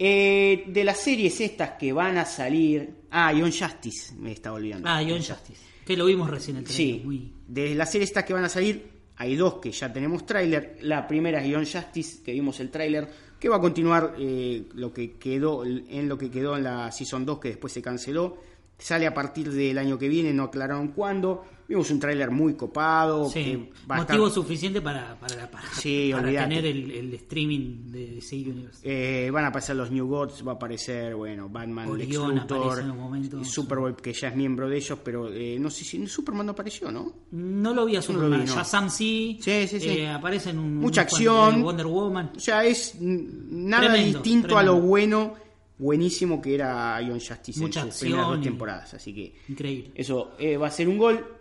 Eh, 0.00 0.64
de 0.68 0.84
las 0.84 1.00
series 1.00 1.40
estas 1.40 1.70
que 1.72 1.92
van 1.92 2.16
a 2.18 2.24
salir. 2.24 2.98
Ah, 3.10 3.32
Ion 3.32 3.50
Justice, 3.50 4.14
me 4.14 4.32
estaba 4.32 4.56
olvidando. 4.56 4.88
Ah, 4.88 5.02
Ion 5.02 5.18
Justice. 5.18 5.60
Que 5.84 5.96
lo 5.96 6.04
vimos 6.04 6.30
recién 6.30 6.58
el 6.58 6.64
trailer. 6.64 7.02
Sí, 7.02 7.32
de 7.48 7.74
las 7.74 7.90
series 7.90 8.10
estas 8.10 8.24
que 8.24 8.34
van 8.34 8.44
a 8.44 8.48
salir, 8.48 8.88
hay 9.16 9.34
dos 9.34 9.54
que 9.54 9.72
ya 9.72 9.92
tenemos 9.92 10.24
tráiler. 10.24 10.78
La 10.82 11.08
primera 11.08 11.42
es 11.42 11.48
Ion 11.48 11.66
Justice, 11.66 12.22
que 12.22 12.32
vimos 12.32 12.60
el 12.60 12.70
tráiler, 12.70 13.08
que 13.40 13.48
va 13.48 13.56
a 13.56 13.60
continuar 13.60 14.14
eh, 14.18 14.68
lo 14.74 14.92
que 14.92 15.18
quedó 15.18 15.64
en 15.64 16.08
lo 16.08 16.16
que 16.16 16.30
quedó 16.30 16.56
en 16.56 16.64
la 16.64 16.92
Season 16.92 17.26
2, 17.26 17.40
que 17.40 17.48
después 17.48 17.72
se 17.72 17.82
canceló. 17.82 18.38
Sale 18.78 19.08
a 19.08 19.14
partir 19.14 19.50
del 19.50 19.76
año 19.78 19.98
que 19.98 20.08
viene, 20.08 20.32
no 20.32 20.44
aclararon 20.44 20.88
cuándo. 20.88 21.44
Vimos 21.68 21.90
un 21.90 22.00
tráiler 22.00 22.30
muy 22.30 22.54
copado. 22.54 23.28
Sí, 23.28 23.44
que 23.44 23.56
motivo 23.94 24.26
estar- 24.28 24.30
suficiente 24.34 24.80
para, 24.80 25.20
para, 25.20 25.50
para, 25.50 25.64
Sí, 25.74 26.08
para 26.12 26.26
tener 26.26 26.64
el, 26.64 26.90
el 26.90 27.12
streaming 27.12 27.90
de 27.90 28.06
DC 28.14 28.36
Universe. 28.36 28.78
Eh, 28.82 29.30
van 29.30 29.44
a 29.44 29.48
aparecer 29.48 29.76
los 29.76 29.90
New 29.90 30.08
Gods, 30.08 30.46
va 30.48 30.52
a 30.52 30.54
aparecer, 30.54 31.14
bueno, 31.14 31.50
Batman, 31.50 31.96
Lex 31.98 32.14
Luthor, 32.16 32.80
en 32.80 32.96
momento. 32.96 33.44
Superboy, 33.44 33.94
que 33.96 34.14
ya 34.14 34.28
es 34.28 34.36
miembro 34.36 34.66
de 34.66 34.78
ellos, 34.78 34.98
pero 35.04 35.30
eh, 35.30 35.58
no 35.60 35.68
sé 35.68 35.84
si 35.84 36.06
Superman 36.06 36.46
no 36.46 36.52
apareció, 36.52 36.90
¿no? 36.90 37.12
No 37.32 37.74
lo 37.74 37.84
vi 37.84 37.96
a 37.96 38.02
Superman. 38.02 38.40
vi, 38.40 38.46
no. 38.46 38.54
Shazam 38.54 38.88
sí. 38.88 39.38
Sí, 39.42 39.68
sí, 39.68 39.78
sí. 39.78 39.88
Eh, 39.90 40.08
aparece 40.08 40.50
en 40.50 40.60
un, 40.60 40.74
Mucha 40.76 41.02
acción. 41.02 41.62
Wonder 41.62 41.86
Woman. 41.86 42.32
O 42.34 42.40
sea, 42.40 42.64
es 42.64 42.96
nada 42.98 43.88
Tremendo, 43.92 44.20
distinto 44.20 44.56
a 44.56 44.62
lo 44.62 44.80
bueno, 44.80 45.34
buenísimo 45.78 46.40
que 46.40 46.54
era 46.54 47.00
Ion 47.02 47.20
Justice 47.20 47.60
Mucha 47.60 47.82
en 47.82 47.92
sus 47.92 48.00
primeras 48.00 48.26
dos 48.28 48.40
temporadas. 48.40 48.94
Así 48.94 49.14
que 49.14 49.34
Increíble. 49.48 49.90
eso 49.94 50.32
eh, 50.38 50.56
va 50.56 50.68
a 50.68 50.70
ser 50.70 50.88
un 50.88 50.96
gol. 50.96 51.34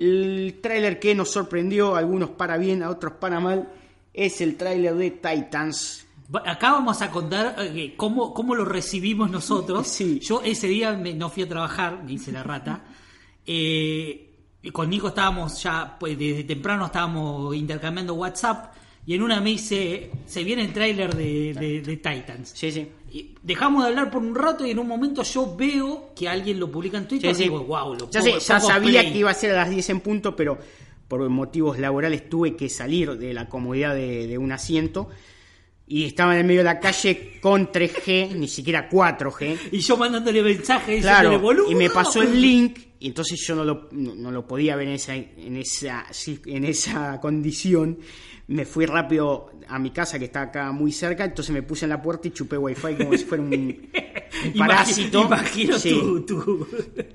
El 0.00 0.58
tráiler 0.62 0.98
que 0.98 1.14
nos 1.14 1.30
sorprendió, 1.30 1.94
a 1.94 1.98
algunos 2.00 2.30
para 2.30 2.56
bien, 2.56 2.82
a 2.82 2.90
otros 2.90 3.12
para 3.20 3.38
mal, 3.38 3.68
es 4.14 4.40
el 4.40 4.56
tráiler 4.56 4.94
de 4.96 5.10
Titans. 5.12 6.06
Acá 6.46 6.72
vamos 6.72 7.02
a 7.02 7.10
contar 7.10 7.54
eh, 7.58 7.94
cómo, 7.96 8.32
cómo 8.32 8.54
lo 8.54 8.64
recibimos 8.64 9.30
nosotros. 9.30 9.86
Sí. 9.88 10.18
Yo 10.20 10.40
ese 10.42 10.66
día 10.68 10.92
me- 10.92 11.12
no 11.14 11.28
fui 11.28 11.42
a 11.42 11.48
trabajar, 11.48 12.02
me 12.02 12.12
hice 12.14 12.32
la 12.32 12.42
rata. 12.42 12.82
Eh, 13.52 14.26
con 14.72 14.88
Nico 14.90 15.08
estábamos 15.08 15.60
ya, 15.62 15.96
pues 15.98 16.16
desde 16.16 16.44
temprano 16.44 16.86
estábamos 16.86 17.54
intercambiando 17.56 18.14
WhatsApp. 18.14 18.74
Y 19.06 19.14
en 19.14 19.22
una 19.22 19.40
me 19.40 19.50
dice, 19.50 20.10
se 20.26 20.44
viene 20.44 20.62
el 20.62 20.72
tráiler 20.72 21.14
de, 21.14 21.54
de- 21.54 21.80
de 21.80 21.96
Titans. 21.96 22.52
Sí, 22.54 22.70
sí. 22.70 22.86
Y 23.12 23.34
dejamos 23.42 23.82
de 23.82 23.88
hablar 23.88 24.10
por 24.10 24.22
un 24.22 24.34
rato 24.34 24.64
y 24.64 24.70
en 24.70 24.78
un 24.78 24.86
momento 24.86 25.22
yo 25.24 25.56
veo 25.56 26.12
que 26.14 26.28
alguien 26.28 26.60
lo 26.60 26.70
publica 26.70 26.96
en 26.98 27.08
Twitter 27.08 27.34
Sí, 27.34 27.42
y 27.42 27.44
digo, 27.44 27.64
wow, 27.64 27.94
lo 27.94 28.10
ya 28.10 28.20
pongo- 28.20 28.38
sé, 28.40 28.46
ya 28.46 28.60
sabía 28.60 29.00
play". 29.00 29.12
que 29.12 29.18
iba 29.18 29.30
a 29.30 29.34
ser 29.34 29.50
a 29.52 29.56
las 29.56 29.70
10 29.70 29.90
en 29.90 30.00
punto, 30.00 30.36
pero 30.36 30.58
por 31.08 31.28
motivos 31.28 31.78
laborales 31.80 32.28
tuve 32.28 32.54
que 32.54 32.68
salir 32.68 33.16
de 33.18 33.34
la 33.34 33.48
comodidad 33.48 33.94
de, 33.96 34.28
de 34.28 34.38
un 34.38 34.52
asiento. 34.52 35.08
Y 35.88 36.04
estaba 36.04 36.34
en 36.34 36.40
el 36.42 36.46
medio 36.46 36.60
de 36.60 36.64
la 36.66 36.78
calle 36.78 37.40
con 37.40 37.72
3G, 37.72 38.36
ni 38.36 38.46
siquiera 38.46 38.88
4G. 38.88 39.58
Y 39.72 39.78
yo 39.80 39.96
mandándole 39.96 40.40
mensajes 40.40 41.02
Claro, 41.02 41.40
y 41.68 41.74
me 41.74 41.90
pasó 41.90 42.22
el 42.22 42.40
link 42.40 42.78
y 43.00 43.08
entonces 43.08 43.40
yo 43.44 43.56
no 43.56 43.64
lo, 43.64 43.88
no, 43.90 44.14
no 44.14 44.30
lo 44.30 44.46
podía 44.46 44.76
ver 44.76 44.86
en 44.86 44.94
esa, 44.94 45.16
en 45.16 45.56
esa 45.56 46.06
en 46.46 46.64
esa 46.64 47.18
condición. 47.20 47.98
Me 48.50 48.64
fui 48.64 48.84
rápido 48.84 49.50
a 49.68 49.78
mi 49.78 49.90
casa 49.90 50.18
que 50.18 50.24
está 50.24 50.42
acá 50.42 50.72
muy 50.72 50.90
cerca, 50.90 51.24
entonces 51.24 51.52
me 51.54 51.62
puse 51.62 51.84
en 51.84 51.90
la 51.90 52.02
puerta 52.02 52.26
y 52.26 52.32
chupé 52.32 52.58
wifi 52.58 52.96
como 52.96 53.16
si 53.16 53.24
fuera 53.24 53.44
un, 53.44 53.52
un 53.54 54.52
parásito. 54.58 55.22
Imagino 55.24 55.78
Sí. 55.78 55.90
tu, 55.90 56.26
tu- 56.26 56.66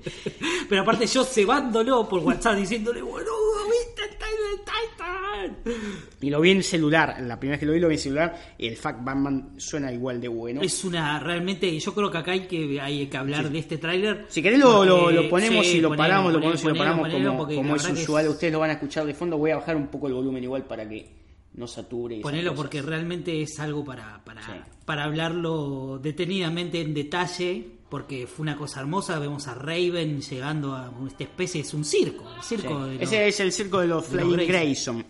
Pero 0.68 0.80
aparte 0.82 1.06
yo 1.06 1.22
cebándolo 1.24 2.08
por 2.08 2.20
WhatsApp 2.22 2.56
diciéndole, 2.56 3.02
boludo, 3.02 3.26
viste 3.70 4.02
el 4.02 4.10
Titan 4.16 4.64
Titan. 4.64 5.74
Y 6.22 6.30
lo 6.30 6.40
vi 6.40 6.52
en 6.52 6.62
celular, 6.62 7.16
la 7.20 7.38
primera 7.38 7.54
vez 7.56 7.60
que 7.60 7.66
lo 7.66 7.72
vi 7.74 7.80
lo 7.80 7.88
vi 7.88 7.94
en 7.96 8.00
celular 8.00 8.54
y 8.56 8.66
el 8.68 8.76
Fact 8.78 9.04
Batman 9.04 9.50
suena 9.58 9.92
igual 9.92 10.18
de 10.20 10.28
bueno. 10.28 10.62
Es 10.62 10.84
una, 10.84 11.20
realmente, 11.20 11.78
yo 11.78 11.94
creo 11.94 12.10
que 12.10 12.16
acá 12.18 12.32
hay 12.32 12.46
que, 12.46 12.80
hay 12.80 13.06
que 13.08 13.16
hablar 13.18 13.50
de 13.50 13.58
este 13.58 13.76
tráiler. 13.76 14.24
Si 14.30 14.40
querés 14.42 14.58
lo, 14.58 14.84
lo, 14.86 15.00
porque- 15.02 15.14
lo 15.16 15.28
ponemos 15.28 15.66
sí, 15.66 15.76
y 15.76 15.80
lo 15.82 15.88
ponelo, 15.90 16.02
paramos, 16.02 16.32
lo 16.32 16.40
ponelo, 16.40 16.58
ponemos 16.62 16.64
y 16.64 16.66
lo 16.68 16.78
paramos 16.78 17.08
como, 17.46 17.54
como 17.56 17.76
es 17.76 17.90
usual. 17.90 18.28
Ustedes 18.28 18.52
lo 18.54 18.58
van 18.60 18.70
a 18.70 18.72
escuchar 18.74 19.04
de 19.04 19.12
fondo. 19.12 19.36
Voy 19.36 19.50
a 19.50 19.56
bajar 19.56 19.76
un 19.76 19.88
poco 19.88 20.06
el 20.08 20.14
volumen 20.14 20.42
igual 20.42 20.64
para 20.64 20.88
que 20.88 21.25
no 21.56 21.66
sature. 21.66 22.20
Ponelo 22.20 22.50
cosas. 22.50 22.56
porque 22.62 22.82
realmente 22.82 23.42
es 23.42 23.58
algo 23.58 23.84
para, 23.84 24.22
para, 24.24 24.42
Sí. 24.44 24.52
para 24.84 25.04
hablarlo 25.04 25.98
detenidamente 26.02 26.80
en 26.80 26.92
detalle, 26.94 27.66
porque 27.88 28.26
fue 28.26 28.42
una 28.42 28.56
cosa 28.56 28.80
hermosa. 28.80 29.18
Vemos 29.18 29.48
a 29.48 29.54
Raven 29.54 30.20
llegando 30.20 30.74
a 30.74 30.92
esta 31.06 31.24
especie, 31.24 31.60
es 31.62 31.72
un 31.74 31.84
circo, 31.84 32.24
el 32.36 32.42
Sí. 32.42 32.56
circo 32.56 32.84
de 32.86 32.94
los- 32.94 33.02
Ese 33.02 33.28
es 33.28 33.40
el 33.40 33.52
circo 33.52 33.80
de 33.80 33.86
los 33.88 34.10
de 34.10 34.16
los 34.24 34.32
Grayson. 34.36 34.48
Grayson. 34.48 35.06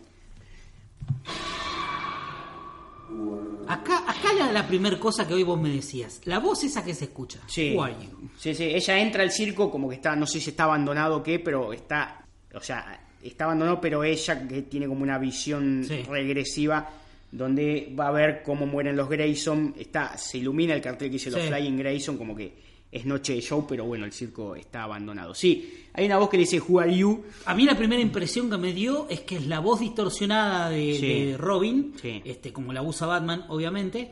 Acá, 3.69 4.05
acá 4.09 4.33
la, 4.33 4.53
la 4.53 4.67
primera 4.69 4.99
cosa 4.99 5.27
que 5.27 5.35
hoy 5.35 5.43
vos 5.43 5.61
me 5.61 5.69
decías, 5.71 6.21
la 6.25 6.39
voz 6.39 6.63
esa 6.63 6.85
que 6.85 6.95
se 6.95 7.07
escucha. 7.07 7.41
Sí. 7.49 7.75
Who 7.75 7.83
are 7.83 7.95
you? 7.95 8.29
sí, 8.39 8.55
sí. 8.55 8.65
Ella 8.65 8.99
entra 9.01 9.23
al 9.25 9.33
circo 9.33 9.71
como 9.71 9.89
que 9.89 9.97
está, 9.97 10.15
no 10.15 10.27
sé 10.27 10.41
si 10.41 10.51
está 10.51 10.65
abandonado 10.65 11.17
o 11.17 11.23
qué, 11.23 11.41
pero 11.41 11.73
está, 11.73 12.25
o 12.55 12.61
sea, 12.61 13.06
está 13.23 13.45
abandonado, 13.45 13.81
pero 13.81 14.05
ella 14.05 14.47
que 14.47 14.63
tiene 14.63 14.87
como 14.87 15.03
una 15.03 15.19
visión 15.19 15.85
Sí. 15.87 16.03
regresiva 16.09 16.89
donde 17.33 17.93
va 17.99 18.09
a 18.09 18.13
ver 18.13 18.43
cómo 18.45 18.67
mueren 18.67 18.97
los 18.97 19.09
Grayson. 19.09 19.75
Está, 19.79 20.17
se 20.17 20.39
ilumina 20.39 20.75
el 20.75 20.81
cartel 20.81 21.09
que 21.09 21.15
dice 21.15 21.31
los 21.31 21.41
Sí. 21.43 21.49
Flying 21.49 21.77
Grayson, 21.79 22.17
como 22.17 22.35
que 22.37 22.53
es 22.91 23.05
noche 23.05 23.35
de 23.35 23.41
show, 23.43 23.67
pero 23.69 23.85
bueno, 23.85 24.05
el 24.07 24.13
circo 24.13 24.55
está 24.57 24.85
abandonado. 24.85 25.35
Sí, 25.35 25.85
hay 25.93 26.07
una 26.07 26.19
voz 26.19 26.31
que 26.31 26.37
le 26.37 26.43
dice 26.45 26.61
Who 26.67 26.81
are 26.81 26.97
you? 26.97 27.25
A 27.45 27.55
mí 27.55 27.65
la 27.65 27.77
primera 27.77 28.01
impresión 28.01 28.49
que 28.49 28.57
me 28.57 28.73
dio 28.73 29.07
es 29.11 29.21
que 29.21 29.37
es 29.37 29.47
la 29.47 29.59
voz 29.59 29.81
distorsionada 29.81 30.71
de, 30.71 30.95
Sí. 30.95 31.25
de 31.25 31.37
Robin, 31.37 31.93
este, 32.25 32.53
como 32.53 32.73
la 32.73 32.83
usa 32.83 33.07
Batman, 33.07 33.45
obviamente. 33.49 34.11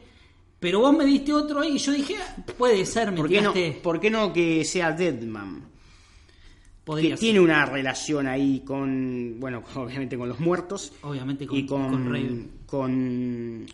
Pero 0.60 0.80
vos 0.80 0.96
me 0.96 1.04
diste 1.04 1.32
otro 1.32 1.60
ahí 1.60 1.76
y 1.76 1.78
yo 1.78 1.92
dije, 1.92 2.16
ah, 2.18 2.36
puede 2.58 2.84
ser, 2.84 3.10
me 3.10 3.18
¿Por 3.18 3.28
qué, 3.28 3.40
no, 3.42 3.52
¿Por 3.82 4.00
qué 4.00 4.10
no 4.10 4.32
que 4.32 4.64
sea 4.64 4.92
Deadman? 4.92 5.62
Podría 6.84 7.10
que 7.10 7.16
ser. 7.16 7.20
tiene 7.20 7.40
una 7.40 7.64
relación 7.66 8.26
ahí 8.26 8.60
con, 8.64 9.36
bueno, 9.40 9.62
obviamente 9.74 10.16
con 10.18 10.28
los 10.28 10.38
muertos 10.40 10.92
Obviamente 11.02 11.46
con, 11.46 11.56
y 11.58 11.66
con, 11.66 11.90
con 11.90 12.50
con, 12.66 13.66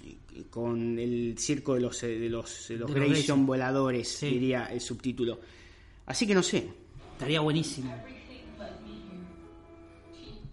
con 0.50 0.98
el 0.98 1.34
circo 1.38 1.74
de 1.74 1.80
los, 1.80 2.00
de 2.00 2.28
los, 2.28 2.68
de 2.68 2.76
los 2.76 2.92
De 2.92 3.00
los 3.00 3.08
Grayson 3.08 3.44
voladores, 3.46 4.08
Sí. 4.08 4.28
diría 4.30 4.66
el 4.66 4.80
subtítulo. 4.80 5.40
Así 6.06 6.26
que 6.26 6.34
no 6.34 6.42
sé. 6.42 6.66
Estaría 7.12 7.40
buenísimo. 7.40 7.92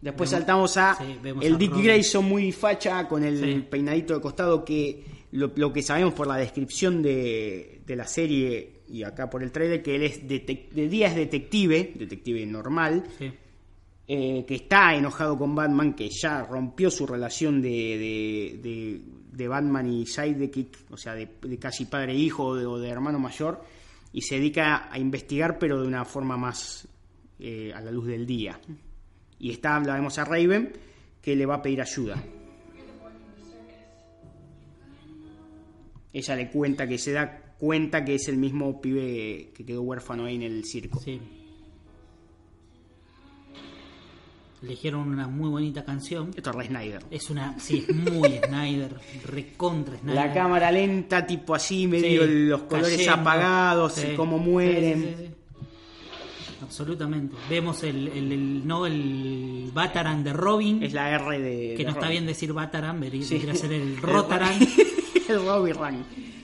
Después 0.01 0.29
Vemos- 0.29 0.39
saltamos 0.39 0.77
a 0.77 0.95
sí, 0.95 1.17
el 1.41 1.55
a 1.55 1.57
Dick. 1.57 1.73
Grayson 1.75 2.23
muy 2.25 2.51
facha 2.51 3.07
con 3.07 3.23
el 3.23 3.39
Sí. 3.39 3.65
peinadito 3.69 4.13
de 4.13 4.21
costado 4.21 4.63
que 4.63 5.03
lo, 5.31 5.51
lo 5.55 5.73
que 5.73 5.81
sabemos 5.81 6.13
por 6.13 6.27
la 6.27 6.37
descripción 6.37 7.01
de, 7.01 7.81
de 7.85 7.95
la 7.95 8.05
serie 8.05 8.76
y 8.89 9.03
acá 9.03 9.29
por 9.29 9.43
el 9.43 9.51
trailer 9.51 9.81
que 9.83 9.95
él 9.95 10.03
es 10.03 10.27
de 10.27 10.87
día 10.89 11.07
es 11.07 11.15
detective, 11.15 11.93
detective 11.95 12.45
normal, 12.45 13.03
Sí. 13.17 13.31
eh, 14.07 14.45
que 14.47 14.55
está 14.55 14.95
enojado 14.95 15.37
con 15.37 15.53
Batman, 15.55 15.93
que 15.93 16.09
ya 16.09 16.43
rompió 16.43 16.89
su 16.89 17.05
relación 17.05 17.61
de, 17.61 17.69
de, 17.69 18.59
de- 18.63 19.01
de 19.37 19.47
Batman 19.47 19.87
y 19.91 20.05
Sidekick, 20.07 20.77
o 20.89 20.97
sea, 20.97 21.13
de, 21.13 21.27
casi 21.59 21.85
padre 21.85 22.13
e 22.13 22.15
hijo 22.15 22.43
o 22.45 22.55
de, 22.55 22.65
o 22.65 22.79
de 22.79 22.89
hermano 22.89 23.19
mayor, 23.19 23.61
y 24.13 24.21
se 24.21 24.35
dedica 24.35 24.91
a 24.91 24.97
investigar, 24.97 25.59
pero 25.59 25.79
de 25.81 25.87
una 25.87 26.05
forma 26.05 26.37
más 26.37 26.87
eh, 27.39 27.71
a 27.75 27.81
la 27.81 27.91
luz 27.91 28.07
del 28.07 28.25
día. 28.25 28.59
Y 29.37 29.51
está, 29.51 29.79
la 29.81 29.93
vemos 29.95 30.17
a 30.17 30.25
Raven, 30.25 30.71
que 31.21 31.35
le 31.35 31.45
va 31.45 31.55
a 31.55 31.61
pedir 31.61 31.81
ayuda. 31.81 32.23
Ella 36.13 36.35
le 36.35 36.49
cuenta 36.49 36.87
que 36.87 36.97
se 36.97 37.11
da 37.11 37.46
cuenta 37.59 38.03
que 38.05 38.15
es 38.15 38.27
el 38.27 38.37
mismo 38.37 38.79
pibe 38.81 39.51
que 39.55 39.65
quedó 39.65 39.81
huérfano 39.81 40.25
ahí 40.25 40.35
en 40.35 40.43
el 40.43 40.63
circo. 40.65 40.99
Sí. 40.99 41.19
Eligieron 44.63 45.07
una 45.07 45.27
muy 45.27 45.49
bonita 45.49 45.85
canción. 45.85 46.31
Esto 46.35 46.49
es 46.49 46.55
Ray 46.55 46.67
Snyder. 46.67 47.03
Es 47.11 47.29
una, 47.29 47.59
sí, 47.59 47.85
es 47.87 47.95
muy 47.95 48.39
Snyder, 48.47 48.95
recontra 49.25 49.97
Snyder. 49.99 50.15
La 50.15 50.33
cámara 50.33 50.71
lenta, 50.71 51.25
tipo 51.27 51.53
así, 51.53 51.85
medio 51.87 52.23
Sí, 52.25 52.29
los 52.47 52.61
colores 52.63 52.91
cayendo. 52.97 53.13
apagados, 53.13 53.93
Sí. 53.93 54.07
y 54.13 54.15
cómo 54.15 54.39
mueren. 54.39 55.15
Sí, 55.15 55.25
absolutamente. 56.63 57.35
Vemos 57.47 57.83
el, 57.83 58.07
el, 58.07 58.31
el- 58.31 58.67
no 58.67 58.87
el 58.87 59.69
Bataran 59.75 60.23
de 60.23 60.33
Robin, 60.33 60.81
Es 60.81 60.91
la 60.93 61.11
R 61.11 61.39
de. 61.39 61.73
que 61.75 61.77
de 61.77 61.83
no 61.83 61.91
está 61.91 62.09
bien 62.09 62.25
decir 62.25 62.51
Bataran, 62.51 62.99
debería 62.99 63.53
ser 63.53 63.71
el 63.73 63.97
Rotaran. 63.97 64.57
el 65.29 65.45
Robin 65.45 65.75
Run. 65.75 66.05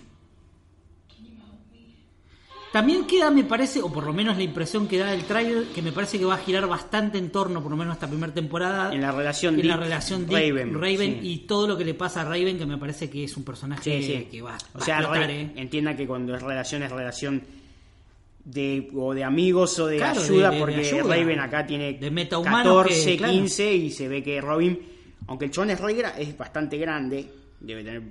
También 2.73 3.05
queda, 3.05 3.29
me 3.29 3.43
parece, 3.43 3.81
o 3.83 3.93
por 3.93 4.03
lo 4.03 4.11
menos 4.13 4.35
la 4.35 4.41
impresión 4.43 4.87
que 4.87 4.97
da 4.97 5.11
del 5.11 5.23
trailer, 5.25 5.65
que 5.67 5.81
me 5.83 5.91
parece 5.91 6.17
que 6.17 6.25
va 6.25 6.33
a 6.33 6.37
girar 6.39 6.65
bastante 6.67 7.19
en 7.19 7.29
torno, 7.29 7.61
por 7.61 7.69
lo 7.71 7.77
menos 7.77 7.93
esta 7.93 8.07
primera 8.07 8.33
temporada, 8.33 8.91
En 8.93 8.99
la 9.01 9.11
relación 9.11 9.59
en 9.59 9.67
la 9.67 9.75
Dick- 9.75 9.83
relación 9.83 10.25
Dick, 10.27 10.35
Raven, 10.37 10.73
Raven, 10.73 11.19
sí. 11.21 11.29
y 11.29 11.37
todo 11.45 11.67
lo 11.67 11.77
que 11.77 11.85
le 11.85 11.93
pasa 11.93 12.21
a 12.21 12.25
Raven, 12.25 12.57
que 12.57 12.65
me 12.65 12.77
parece 12.79 13.09
que 13.11 13.25
es 13.25 13.37
un 13.37 13.43
personaje 13.43 14.01
Sí, 14.01 14.07
sí. 14.07 14.27
que 14.29 14.41
va, 14.41 14.57
o 14.73 14.79
va 14.79 14.83
sea, 14.85 14.97
a 14.97 15.01
explotar, 15.01 15.29
¿eh? 15.29 15.51
entienda 15.55 15.95
que 15.95 16.07
cuando 16.07 16.35
es 16.35 16.41
relación 16.41 16.81
es 16.81 16.91
relación 16.91 17.43
de 18.43 18.89
o 18.95 19.13
de 19.13 19.23
amigos 19.23 19.77
o 19.79 19.85
de 19.87 19.97
Claro, 19.97 20.19
de- 20.19 20.25
ayuda, 20.25 20.49
de- 20.49 20.55
de 20.55 20.61
porque 20.61 20.75
ayuda. 20.79 21.03
Raven 21.15 21.39
acá 21.39 21.65
tiene 21.67 21.93
De 21.93 22.09
metahumanos 22.11 22.87
14, 22.87 23.05
que, 23.11 23.17
claro. 23.17 23.33
15 23.33 23.73
y 23.75 23.89
se 23.91 24.07
ve 24.07 24.21
que 24.23 24.41
Robin, 24.41 24.79
aunque 25.27 25.45
el 25.45 25.51
chon 25.51 25.69
es, 25.69 25.79
re 25.79 25.95
es 26.17 26.35
bastante 26.35 26.77
grande, 26.77 27.29
debe 27.59 27.83
tener 27.83 28.01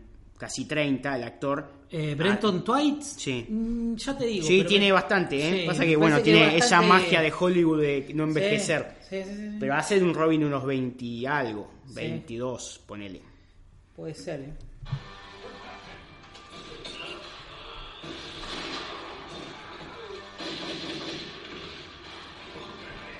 casi 0.42 0.64
30 0.64 1.14
el 1.14 1.22
actor. 1.22 1.72
Eh, 1.88 2.16
Brenton 2.16 2.64
Twight, 2.64 3.00
sí. 3.00 3.46
mm, 3.48 3.94
ya 3.94 4.18
te 4.18 4.26
digo. 4.26 4.44
Sí, 4.44 4.56
pero 4.58 4.68
tiene 4.70 4.86
me- 4.86 4.92
bastante, 4.92 5.36
¿eh? 5.36 5.60
Sí, 5.60 5.66
Pasa 5.68 5.84
que, 5.84 5.94
bueno, 5.94 6.20
tiene 6.20 6.56
es 6.56 6.64
esa 6.64 6.80
bastante- 6.80 6.88
magia 7.04 7.20
de 7.22 7.32
Hollywood 7.38 7.80
de 7.80 8.10
no 8.12 8.24
envejecer. 8.24 8.96
Sí, 9.08 9.22
sí, 9.22 9.36
sí. 9.36 9.56
Pero 9.60 9.74
hace 9.76 10.00
de 10.00 10.04
un 10.04 10.12
Robin 10.14 10.42
unos 10.42 10.64
20 10.66 11.04
y 11.04 11.26
algo, 11.26 11.70
Sí. 11.86 11.94
22, 11.94 12.80
ponele. 12.88 13.22
Puede 13.94 14.14
ser, 14.14 14.40
¿eh? 14.40 14.52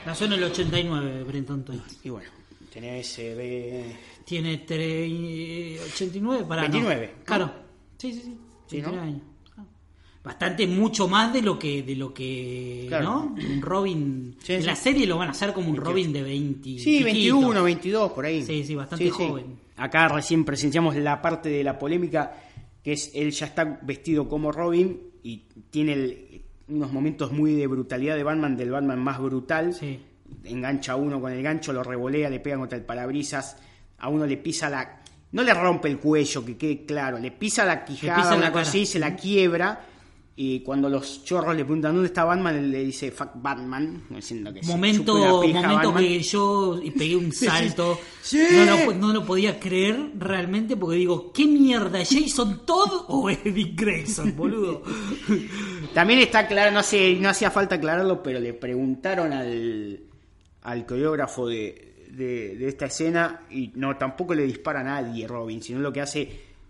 Nació 0.07 0.27
en 0.27 0.33
el 0.33 0.45
89, 0.45 1.23
Brenton 1.25 1.65
Twight. 1.65 1.83
Y 2.05 2.11
bueno, 2.11 2.29
tenés 2.73 3.19
eh, 3.19 3.97
Tiene 4.25 4.65
tre- 4.67 5.79
89 5.93 6.45
para 6.49 6.63
29, 6.63 7.15
¿no? 7.19 7.25
Claro. 7.25 7.53
Sí, 7.99 8.13
sí, 8.13 8.21
sí. 8.25 8.37
Sí, 8.67 8.77
29 8.77 8.97
¿no? 8.97 9.03
años. 9.03 9.23
Ah. 9.57 9.65
Bastante 10.25 10.67
mucho 10.67 11.09
más 11.09 11.33
de 11.33 11.43
lo 11.43 11.59
que 11.59 11.83
de 11.83 11.97
lo 11.97 12.13
que, 12.15 12.87
Claro. 12.89 13.05
¿no? 13.05 13.35
Un 13.37 13.61
Robin 13.63 14.37
Sí, 14.43 14.55
en 14.55 14.67
la 14.67 14.77
serie 14.77 15.07
lo 15.07 15.19
van 15.19 15.29
a 15.29 15.31
hacer 15.33 15.53
como 15.53 15.71
un 15.71 15.77
Robin 15.77 16.13
de 16.13 16.23
20. 16.23 16.63
Sí, 16.79 16.99
piquito. 16.99 17.05
21, 17.05 17.63
22, 17.65 18.13
por 18.13 18.25
ahí. 18.25 18.43
Sí, 18.45 18.65
sí, 18.65 18.75
bastante 18.75 19.11
joven. 19.11 19.57
Acá 19.77 20.09
recién 20.09 20.45
presenciamos 20.45 20.95
la 20.97 21.21
parte 21.21 21.49
de 21.49 21.65
la 21.65 21.79
polémica, 21.79 22.33
que 22.83 22.93
es 22.93 23.11
él 23.15 23.31
ya 23.33 23.47
está 23.47 23.81
vestido 23.83 24.29
como 24.29 24.53
Robin 24.53 24.99
y 25.23 25.39
tiene 25.71 25.93
el- 25.95 26.43
unos 26.69 26.93
momentos 26.93 27.33
muy 27.33 27.55
de 27.55 27.67
brutalidad 27.67 28.17
de 28.17 28.23
Batman, 28.23 28.57
del 28.57 28.71
Batman 28.71 29.01
más 29.03 29.19
brutal. 29.21 29.75
Sí. 29.75 29.99
Engancha 30.45 30.93
a 30.93 30.97
uno 30.97 31.21
con 31.21 31.33
el 31.33 31.43
gancho, 31.43 31.73
lo 31.73 31.83
revolea, 31.83 32.31
le 32.31 32.41
pega 32.41 32.57
contra 32.57 32.79
el 32.79 32.85
parabrisas, 32.85 33.59
a 34.03 34.09
uno 34.09 34.27
le 34.27 34.37
pisa 34.37 34.69
la... 34.69 35.01
No 35.33 35.43
le 35.43 35.55
rompe 35.55 35.89
el 35.89 35.99
cuello, 35.99 36.45
que 36.45 36.59
quede 36.59 36.85
claro, 36.85 37.19
le 37.19 37.31
pisa 37.31 37.65
la 37.65 37.85
quijada, 37.85 38.17
pisa 38.17 38.31
la 38.33 38.37
una 38.37 38.47
cara. 38.49 38.53
cosa 38.53 38.69
así, 38.69 38.85
se 38.85 38.99
la 38.99 39.17
quiebra. 39.17 39.87
Y 40.35 40.61
cuando 40.61 40.89
los 40.89 41.25
chorros 41.25 41.55
le 41.55 41.65
preguntan 41.65 41.93
dónde 41.95 42.09
está 42.09 42.25
Batman, 42.25 42.57
él 42.57 42.71
le 42.71 42.85
dice 42.85 43.11
fuck 43.11 43.31
Batman, 43.35 44.03
diciendo 44.11 44.53
que 44.53 44.63
se 44.63 44.67
Momento, 44.71 45.19
la 45.19 45.31
momento 45.31 45.93
Batman. 45.93 45.97
que 46.05 46.21
yo 46.21 46.81
pegué 46.99 47.17
un 47.17 47.33
salto. 47.33 47.99
Sí. 48.23 48.43
No, 48.51 48.65
lo, 48.65 48.95
no 48.95 49.13
lo 49.13 49.25
podía 49.25 49.61
creer 49.61 50.11
realmente 50.19 50.77
porque 50.77 50.97
digo, 50.97 51.33
¿qué 51.33 51.47
mierda? 51.47 51.99
¿Jason 52.05 52.67
Todd 52.67 53.05
o 53.09 53.31
Eddie 53.45 53.73
Grayson, 53.75 54.35
boludo? 54.37 54.83
También 55.95 56.19
está 56.21 56.47
claro, 56.47 56.71
no, 56.73 56.83
sé, 56.83 57.15
no 57.21 57.29
hacía 57.29 57.51
falta 57.51 57.77
aclararlo, 57.77 58.23
pero 58.23 58.41
le 58.41 58.55
preguntaron 58.55 59.33
al, 59.33 60.01
al 60.63 60.87
coreógrafo 60.87 61.47
de, 61.47 61.92
de- 62.17 62.57
de 62.57 62.69
esta 62.69 62.87
escena 62.87 63.43
y 63.51 63.73
no, 63.75 63.97
tampoco 63.97 64.35
le 64.35 64.45
dispara 64.45 64.81
a 64.81 64.85
nadie 64.85 65.27
Robin, 65.27 65.63
sino 65.63 65.81
lo 65.81 65.93
que 65.93 66.01
hace, 66.01 66.29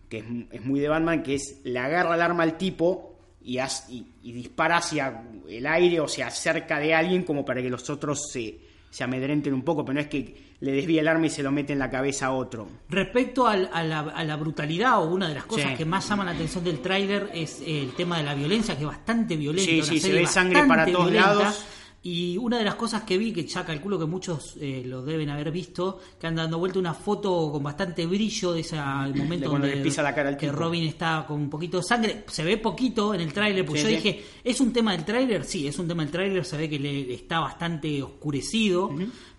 que 0.08 0.18
es, 0.18 0.24
es 0.50 0.64
muy 0.64 0.80
de 0.80 0.88
Batman, 0.88 1.22
que 1.22 1.34
es 1.34 1.60
le 1.64 1.78
agarra 1.78 2.14
el 2.14 2.22
arma 2.22 2.42
al 2.44 2.56
tipo 2.56 3.18
y, 3.42 3.58
y- 3.58 4.06
y 4.22 4.32
dispara 4.32 4.76
hacia 4.78 5.22
el 5.48 5.66
aire 5.66 6.00
o 6.00 6.06
se 6.08 6.22
acerca 6.22 6.78
de 6.78 6.94
alguien 6.94 7.24
como 7.24 7.44
para 7.44 7.60
que 7.60 7.68
los 7.70 7.90
otros 7.90 8.30
se, 8.30 8.58
se 8.90 9.02
amedrenten 9.04 9.52
un 9.52 9.62
poco, 9.62 9.84
pero 9.84 9.94
no 9.94 10.00
es 10.00 10.06
que 10.08 10.52
le 10.60 10.70
desvía 10.70 11.00
el 11.00 11.08
arma 11.08 11.26
y 11.26 11.30
se 11.30 11.42
lo 11.42 11.50
mete 11.50 11.72
en 11.72 11.80
la 11.80 11.90
cabeza 11.90 12.26
a 12.26 12.32
otro. 12.34 12.68
Respecto 12.88 13.48
al- 13.48 13.68
a, 13.72 13.82
la, 13.82 13.98
a 14.00 14.22
la 14.22 14.36
brutalidad, 14.36 15.02
o 15.02 15.10
una 15.12 15.26
de 15.28 15.34
las 15.34 15.44
cosas 15.46 15.70
Sí. 15.72 15.76
que 15.76 15.84
más 15.84 16.08
llaman 16.08 16.26
la 16.26 16.32
atención 16.32 16.62
del 16.62 16.78
tráiler 16.80 17.30
es 17.34 17.60
el 17.66 17.92
tema 17.96 18.18
de 18.18 18.22
la 18.22 18.34
violencia, 18.36 18.76
que 18.76 18.82
es 18.82 18.86
bastante 18.88 19.36
violenta. 19.36 19.68
Sí, 19.68 19.82
sí, 19.82 19.98
se 19.98 20.12
ve 20.12 20.24
sangre 20.26 20.62
para 20.68 20.86
todos 20.86 21.10
violenta. 21.10 21.34
lados. 21.34 21.66
Y 22.04 22.36
una 22.36 22.58
de 22.58 22.64
las 22.64 22.74
cosas 22.74 23.02
que 23.04 23.16
vi, 23.16 23.32
que 23.32 23.46
ya 23.46 23.64
calculo 23.64 23.96
que 23.96 24.06
muchos 24.06 24.56
eh, 24.60 24.82
lo 24.84 25.02
deben 25.04 25.30
haber 25.30 25.52
visto, 25.52 26.00
que 26.18 26.26
han 26.26 26.34
dado 26.34 26.58
vuelta 26.58 26.80
una 26.80 26.94
foto 26.94 27.52
con 27.52 27.62
bastante 27.62 28.06
brillo 28.06 28.52
de 28.52 28.60
ese 28.60 28.76
momento 28.76 29.46
De 29.46 29.52
donde 29.52 29.76
le 29.76 29.82
pisa 29.82 30.02
la 30.02 30.12
cara 30.12 30.30
al 30.30 30.36
que 30.36 30.46
tipo. 30.48 30.58
Robin 30.58 30.82
está 30.84 31.24
con 31.28 31.40
un 31.40 31.48
poquito 31.48 31.76
de 31.76 31.84
sangre. 31.84 32.24
Se 32.26 32.42
ve 32.42 32.56
poquito 32.58 33.14
en 33.14 33.20
el 33.20 33.32
tráiler, 33.32 33.64
porque 33.64 33.82
Sí, 33.82 33.84
yo 33.84 33.90
sí. 33.90 33.96
dije, 34.08 34.24
¿es 34.42 34.60
un 34.60 34.72
tema 34.72 34.92
del 34.96 35.04
tráiler? 35.04 35.44
Sí, 35.44 35.68
es 35.68 35.78
un 35.78 35.86
tema 35.86 36.02
del 36.02 36.10
tráiler, 36.10 36.44
se 36.44 36.56
ve 36.56 36.68
que 36.68 36.80
le 36.80 37.14
está 37.14 37.38
bastante 37.38 38.02
oscurecido. 38.02 38.90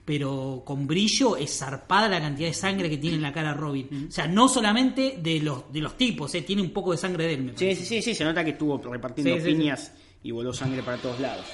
Pero 0.06 0.64
con 0.66 0.86
brillo 0.88 1.38
es 1.38 1.58
zarpada 1.58 2.10
la 2.10 2.20
cantidad 2.22 2.48
de 2.50 2.54
sangre 2.54 2.90
que 2.90 2.98
tiene 2.98 3.16
en 3.18 3.22
la 3.22 3.32
cara 3.34 3.54
Robin. 3.54 4.08
O 4.10 4.12
sea, 4.12 4.28
no 4.28 4.48
solamente 4.50 5.18
de 5.22 5.40
los, 5.42 5.72
de 5.72 5.80
los 5.80 5.96
tipos, 5.98 6.34
eh, 6.36 6.42
tiene 6.42 6.62
un 6.62 6.72
poco 6.72 6.92
de 6.92 6.98
sangre 6.98 7.26
de 7.28 7.34
él. 7.36 7.44
me 7.44 7.58
Sí, 7.58 7.74
sí, 7.76 7.86
sí, 7.86 8.02
sí, 8.02 8.14
se 8.16 8.24
nota 8.26 8.44
que 8.44 8.52
estuvo 8.52 8.78
repartiendo 8.78 9.34
Sí, 9.36 9.40
sí, 9.42 9.50
sí. 9.50 9.56
piñas 9.58 9.94
y 10.24 10.32
voló 10.32 10.54
sangre 10.54 10.82
para 10.84 10.98
todos 10.98 11.20
lados. 11.22 11.46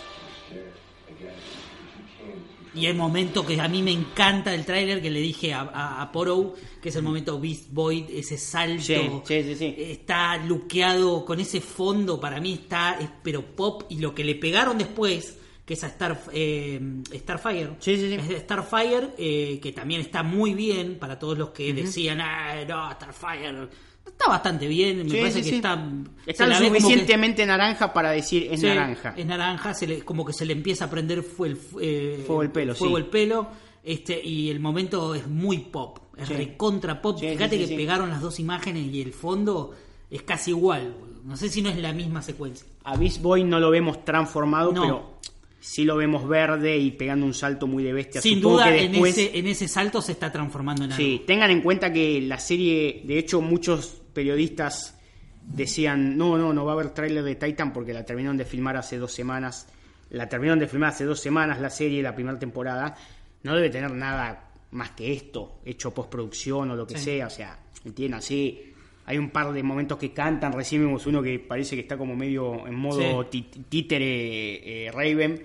Y 2.75 2.85
el 2.85 2.95
momento 2.95 3.45
que 3.45 3.59
a 3.59 3.67
mí 3.67 3.81
me 3.81 3.91
encanta 3.91 4.51
del 4.51 4.63
tráiler 4.63 5.01
que 5.01 5.09
le 5.09 5.19
dije 5.19 5.53
a, 5.53 5.61
a, 5.61 6.01
a 6.01 6.11
Porrow, 6.11 6.53
que 6.81 6.89
es 6.89 6.95
el 6.95 7.01
momento 7.01 7.39
Beast 7.39 7.71
Boy, 7.71 8.05
ese 8.13 8.37
salto. 8.37 8.83
Sí, 8.83 9.09
sí, 9.25 9.43
sí, 9.43 9.55
sí. 9.55 9.75
Está 9.77 10.37
luqueado 10.37 11.25
con 11.25 11.39
ese 11.39 11.61
fondo, 11.61 12.19
para 12.19 12.39
mí 12.39 12.53
está, 12.53 12.97
es, 12.99 13.09
pero 13.23 13.43
pop. 13.55 13.83
Y 13.89 13.97
lo 13.99 14.13
que 14.13 14.23
le 14.23 14.35
pegaron 14.35 14.77
después, 14.77 15.37
que 15.65 15.73
es 15.73 15.83
a 15.83 15.87
Star, 15.87 16.21
eh, 16.31 16.79
Starfire. 17.11 17.71
Sí, 17.79 17.97
sí, 17.97 18.07
sí. 18.07 18.33
Es 18.35 18.41
Starfire, 18.43 19.09
eh, 19.17 19.59
que 19.61 19.71
también 19.71 20.01
está 20.01 20.21
muy 20.21 20.53
bien 20.53 20.99
para 20.99 21.17
todos 21.17 21.37
los 21.39 21.49
que 21.49 21.73
decían, 21.73 22.21
ah, 22.21 22.63
no, 22.67 22.91
Starfire. 22.91 23.67
Está 24.11 24.27
bastante 24.29 24.67
bien, 24.67 24.97
me 25.03 25.09
Sí, 25.09 25.17
parece 25.17 25.39
sí, 25.39 25.43
que 25.45 25.49
sí. 25.49 25.55
está. 25.55 25.83
Está 26.25 26.47
lo 26.47 26.57
que- 26.59 26.67
suficientemente 26.67 27.45
naranja 27.45 27.93
para 27.93 28.11
decir 28.11 28.47
es 28.51 28.61
naranja. 28.61 29.13
Es 29.15 29.25
naranja, 29.25 29.73
se 29.73 29.87
le- 29.87 30.01
como 30.01 30.25
que 30.25 30.33
se 30.33 30.45
le 30.45 30.53
empieza 30.53 30.85
a 30.85 30.89
prender 30.89 31.23
fue 31.23 31.49
el, 31.49 31.57
eh, 31.81 32.23
Fuego 32.27 32.41
el 32.43 32.51
pelo, 32.51 32.75
fuego 32.75 32.97
el 32.97 33.05
pelo, 33.07 33.47
este, 33.83 34.21
y 34.21 34.49
el 34.49 34.59
momento 34.59 35.15
es 35.15 35.27
muy 35.27 35.59
pop, 35.59 35.99
es 36.17 36.27
recontra 36.29 37.01
pop. 37.01 37.19
Fíjate 37.19 37.57
que 37.65 37.75
pegaron 37.75 38.09
las 38.09 38.21
dos 38.21 38.39
imágenes 38.39 38.85
y 38.93 39.01
el 39.01 39.13
fondo 39.13 39.71
es 40.11 40.21
casi 40.23 40.51
igual. 40.51 40.95
No 41.23 41.37
sé 41.37 41.49
si 41.49 41.61
no 41.61 41.69
es 41.69 41.77
la 41.77 41.93
misma 41.93 42.21
secuencia. 42.21 42.65
A 42.83 42.97
Beast 42.97 43.21
Boy 43.21 43.43
no 43.43 43.59
lo 43.59 43.69
vemos 43.69 44.03
transformado, 44.03 44.71
No. 44.73 44.81
pero 44.81 45.19
sí 45.59 45.83
lo 45.85 45.97
vemos 45.97 46.27
verde 46.27 46.77
y 46.77 46.91
pegando 46.91 47.25
un 47.25 47.33
salto 47.33 47.67
muy 47.67 47.83
de 47.83 47.93
bestia. 47.93 48.21
Sin 48.21 48.35
Supongo 48.41 48.57
duda, 48.57 48.71
que 48.71 48.83
en, 48.85 48.95
ese, 49.05 49.37
en 49.37 49.47
ese 49.47 49.67
salto 49.67 50.01
se 50.01 50.13
está 50.13 50.31
transformando 50.31 50.85
en 50.85 50.91
algo. 50.93 51.03
Sí, 51.03 51.23
tengan 51.27 51.51
en 51.51 51.61
cuenta 51.61 51.91
que 51.91 52.21
la 52.21 52.39
serie, 52.39 53.01
de 53.05 53.17
hecho, 53.17 53.41
muchos 53.41 54.01
periodistas 54.13 54.95
decían, 55.43 56.17
no, 56.17 56.37
no, 56.37 56.53
no 56.53 56.65
va 56.65 56.71
a 56.71 56.75
haber 56.75 56.89
tráiler 56.91 57.23
de 57.23 57.35
Titan 57.35 57.73
porque 57.73 57.93
la 57.93 58.05
terminaron 58.05 58.37
de 58.37 58.45
filmar 58.45 58.77
hace 58.77 58.97
dos 58.97 59.11
semanas. 59.11 59.67
La 60.11 60.27
terminaron 60.29 60.59
de 60.59 60.67
filmar 60.67 60.89
hace 60.89 61.05
dos 61.05 61.19
semanas 61.19 61.59
la 61.59 61.69
serie, 61.69 62.01
la 62.01 62.15
primera 62.15 62.37
temporada. 62.39 62.95
No 63.43 63.55
debe 63.55 63.69
tener 63.69 63.91
nada 63.91 64.51
más 64.71 64.91
que 64.91 65.11
esto, 65.13 65.59
hecho 65.65 65.93
postproducción 65.93 66.71
o 66.71 66.75
lo 66.75 66.85
que 66.85 66.97
Sí. 66.97 67.05
sea. 67.05 67.27
O 67.27 67.29
sea, 67.29 67.59
entiendan, 67.85 68.21
sí. 68.21 68.73
Hay 69.09 69.17
un 69.17 69.31
par 69.31 69.51
de 69.51 69.63
momentos 69.63 69.97
que 69.97 70.13
cantan, 70.13 70.53
recién 70.53 70.85
vimos 70.85 71.07
uno 71.07 71.23
que 71.23 71.39
parece 71.39 71.75
que 71.75 71.81
está 71.81 71.97
como 71.97 72.15
medio 72.15 72.67
en 72.67 72.75
modo 72.75 73.23
Sí. 73.23 73.41
tí- 73.41 73.63
títere 73.67 74.85
eh, 74.85 74.91
Raven. 74.91 75.41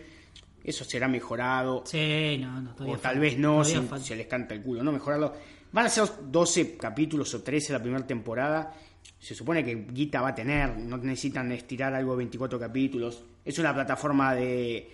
Eso 0.62 0.84
será 0.84 1.08
mejorado. 1.08 1.82
Sí, 1.86 2.36
no, 2.40 2.60
no, 2.60 2.74
O 2.86 2.98
tal 2.98 3.18
vez 3.18 3.38
no, 3.38 3.64
si 3.64 3.78
se 4.02 4.16
les 4.16 4.26
canta 4.26 4.54
el 4.54 4.60
culo, 4.62 4.82
¿no? 4.82 4.92
Mejorarlo. 4.92 5.32
Van 5.72 5.86
a 5.86 5.88
ser 5.88 6.04
12 6.30 6.76
capítulos 6.76 7.32
o 7.34 7.42
13 7.42 7.72
la 7.72 7.80
primera 7.82 8.06
temporada. 8.06 8.70
Se 9.18 9.34
supone 9.34 9.64
que 9.64 9.74
Guita 9.90 10.20
va 10.20 10.28
a 10.28 10.34
tener, 10.34 10.76
no 10.78 10.98
necesitan 10.98 11.50
estirar 11.52 11.94
algo 11.94 12.12
de 12.12 12.18
24 12.18 12.58
capítulos. 12.58 13.24
Es 13.44 13.58
una 13.58 13.72
plataforma 13.74 14.34
de, 14.34 14.90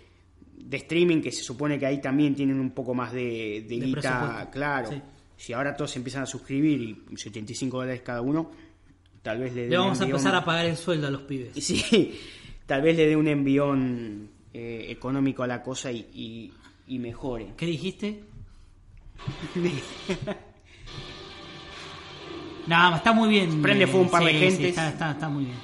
de 0.58 0.76
streaming 0.76 1.20
que 1.20 1.32
se 1.32 1.42
supone 1.42 1.76
que 1.76 1.86
ahí 1.86 2.00
también 2.00 2.34
tienen 2.36 2.60
un 2.60 2.70
poco 2.70 2.94
más 2.94 3.12
de, 3.12 3.64
de 3.68 3.78
De 3.80 3.86
guita, 3.86 4.48
claro. 4.52 4.90
Sí. 4.90 5.02
Si 5.40 5.54
ahora 5.54 5.74
todos 5.74 5.92
se 5.92 5.98
empiezan 5.98 6.22
a 6.24 6.26
suscribir 6.26 6.82
y 7.10 7.16
75 7.16 7.78
dólares 7.78 8.02
cada 8.02 8.20
uno, 8.20 8.50
tal 9.22 9.38
vez 9.38 9.54
le 9.54 9.62
dé 9.62 9.68
Le 9.70 9.78
un 9.78 9.84
vamos 9.84 10.00
a 10.02 10.04
empezar 10.04 10.34
a 10.34 10.44
pagar 10.44 10.66
el 10.66 10.76
sueldo 10.76 11.06
a 11.06 11.10
los 11.10 11.22
pibes. 11.22 11.52
Sí, 11.64 12.20
tal 12.66 12.82
vez 12.82 12.94
le 12.98 13.06
dé 13.06 13.16
un 13.16 13.26
envión 13.26 14.28
eh, 14.52 14.84
económico 14.90 15.42
a 15.42 15.46
la 15.46 15.62
cosa 15.62 15.90
y, 15.90 16.06
y- 16.12 16.52
y 16.88 16.98
mejore. 16.98 17.54
¿Qué 17.56 17.64
dijiste? 17.64 18.22
Nada, 22.66 22.96
está 22.98 23.12
muy 23.12 23.28
bien. 23.30 23.62
Prende 23.62 23.86
fuego 23.86 24.04
un 24.04 24.10
par 24.10 24.22
de 24.24 24.50
sí, 24.50 24.66
está, 24.66 24.90
está- 24.90 25.12
está 25.12 25.28
muy 25.28 25.44
bien. 25.46 25.56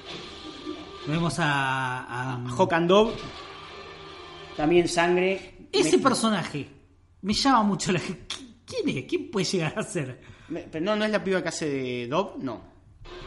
Vemos 1.07 1.39
a, 1.39 2.33
a- 2.35 2.49
Hawk 2.49 2.73
and 2.73 2.89
Dove 2.89 3.13
También 4.57 4.89
sangre. 4.89 5.55
Ese 5.71 5.99
Me- 5.99 6.03
personaje 6.03 6.67
me 7.23 7.33
llama 7.35 7.63
mucho 7.63 7.93
la 7.93 8.01
¿Quién 8.67 8.99
es? 8.99 9.05
¿Quién 9.05 9.31
puede 9.31 9.47
llegar 9.47 9.79
a 9.79 9.83
ser? 9.83 10.21
me- 10.49 10.63
pero 10.71 10.85
no, 10.85 10.97
no 10.97 11.05
es 11.05 11.11
la 11.11 11.23
piba 11.25 11.43
que 11.43 11.49
hace 11.49 11.69
de 11.69 12.09
Dob, 12.09 12.43
no. 12.43 12.75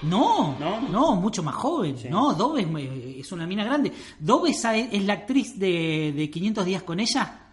No, 0.04 0.58
¿No? 0.60 0.82
no, 0.90 1.16
mucho 1.16 1.42
más 1.42 1.56
joven. 1.56 1.96
No, 2.10 2.34
Dove 2.34 2.62
es, 2.62 3.20
es 3.26 3.32
una 3.32 3.48
mina 3.48 3.64
grande. 3.64 3.92
Dove 4.20 4.50
es, 4.50 4.64
es 4.66 5.04
la 5.06 5.14
actriz 5.14 5.58
de, 5.58 6.14
de 6.16 6.30
500 6.30 6.66
días 6.66 6.84
con 6.84 7.00
ella. 7.00 7.46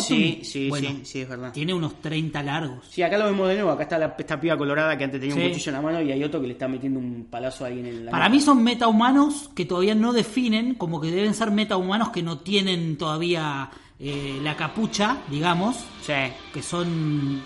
Sí, 0.00 0.40
sí, 0.44 0.68
Bueno, 0.68 0.88
sí, 0.88 1.00
sí, 1.04 1.20
es 1.22 1.28
verdad. 1.28 1.52
Tiene 1.52 1.74
unos 1.74 2.00
30 2.00 2.42
largos. 2.44 2.86
Sí, 2.90 3.02
acá 3.02 3.18
lo 3.18 3.24
vemos 3.24 3.48
de 3.48 3.54
nuevo. 3.54 3.70
Acá 3.70 3.82
está 3.84 3.98
la, 3.98 4.14
esta 4.16 4.40
piba 4.40 4.56
colorada 4.56 4.96
que 4.96 5.02
antes 5.02 5.20
tenía 5.20 5.34
Sí. 5.34 5.40
un 5.42 5.48
cuchillo 5.48 5.70
en 5.70 5.74
la 5.74 5.82
mano 5.82 6.00
y 6.02 6.12
hay 6.12 6.22
otro 6.22 6.40
que 6.40 6.46
le 6.46 6.52
está 6.52 6.68
metiendo 6.68 7.00
un 7.00 7.26
palazo 7.28 7.64
a 7.64 7.68
alguien 7.68 7.86
en 7.86 8.04
la 8.06 8.10
Para 8.12 8.28
mí 8.28 8.40
son 8.40 8.62
metahumanos 8.62 9.50
que 9.54 9.64
todavía 9.64 9.96
no 9.96 10.12
definen, 10.12 10.74
como 10.76 11.00
que 11.00 11.10
deben 11.10 11.34
ser 11.34 11.50
metahumanos 11.50 12.10
que 12.10 12.22
no 12.22 12.38
tienen 12.38 12.98
todavía 12.98 13.68
eh, 14.00 14.38
la 14.42 14.56
capucha, 14.56 15.18
digamos, 15.30 15.76
Sí. 16.02 16.12
que 16.54 16.62
son 16.62 17.42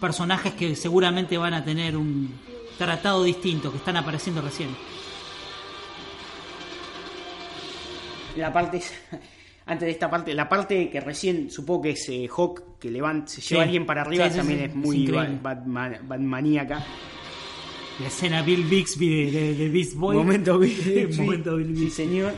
personajes 0.00 0.52
que 0.54 0.74
seguramente 0.76 1.36
van 1.36 1.52
a 1.54 1.64
tener 1.64 1.96
un 1.96 2.32
tratado 2.78 3.24
distinto, 3.24 3.70
que 3.70 3.78
están 3.78 3.96
apareciendo 3.96 4.40
recién. 4.40 4.68
La 8.36 8.52
parte. 8.52 8.80
Antes 9.66 9.86
de 9.86 9.90
esta 9.92 10.10
parte, 10.10 10.34
la 10.34 10.48
parte 10.48 10.90
que 10.90 11.00
recién 11.00 11.48
supongo 11.50 11.82
que 11.82 11.90
es 11.90 12.08
eh, 12.08 12.28
Hawk 12.34 12.78
que 12.80 12.90
levanta, 12.90 13.28
se 13.30 13.40
lleva 13.40 13.62
a 13.62 13.64
alguien 13.66 13.86
para 13.86 14.00
arriba, 14.00 14.24
Sí, 14.24 14.30
sí, 14.32 14.36
también 14.38 14.58
sí, 14.58 14.64
es 14.64 14.70
es 14.70 14.76
muy. 14.76 15.06
Bat- 15.06 15.42
Batman- 15.42 15.98
Batmaníaca. 16.08 16.84
La 18.00 18.06
escena 18.08 18.42
Bill 18.42 18.64
Bixby 18.64 19.08
de, 19.26 19.30
de, 19.30 19.54
de 19.54 19.68
Beast 19.68 19.94
Boy. 19.94 20.16
Momento 20.16 20.58
Bill 20.58 20.74
Bixby. 20.84 21.22
Momento 21.24 21.56
Bill 21.56 21.66
Sí, 21.66 21.72
Bixby. 21.84 21.90
señor. 21.90 22.32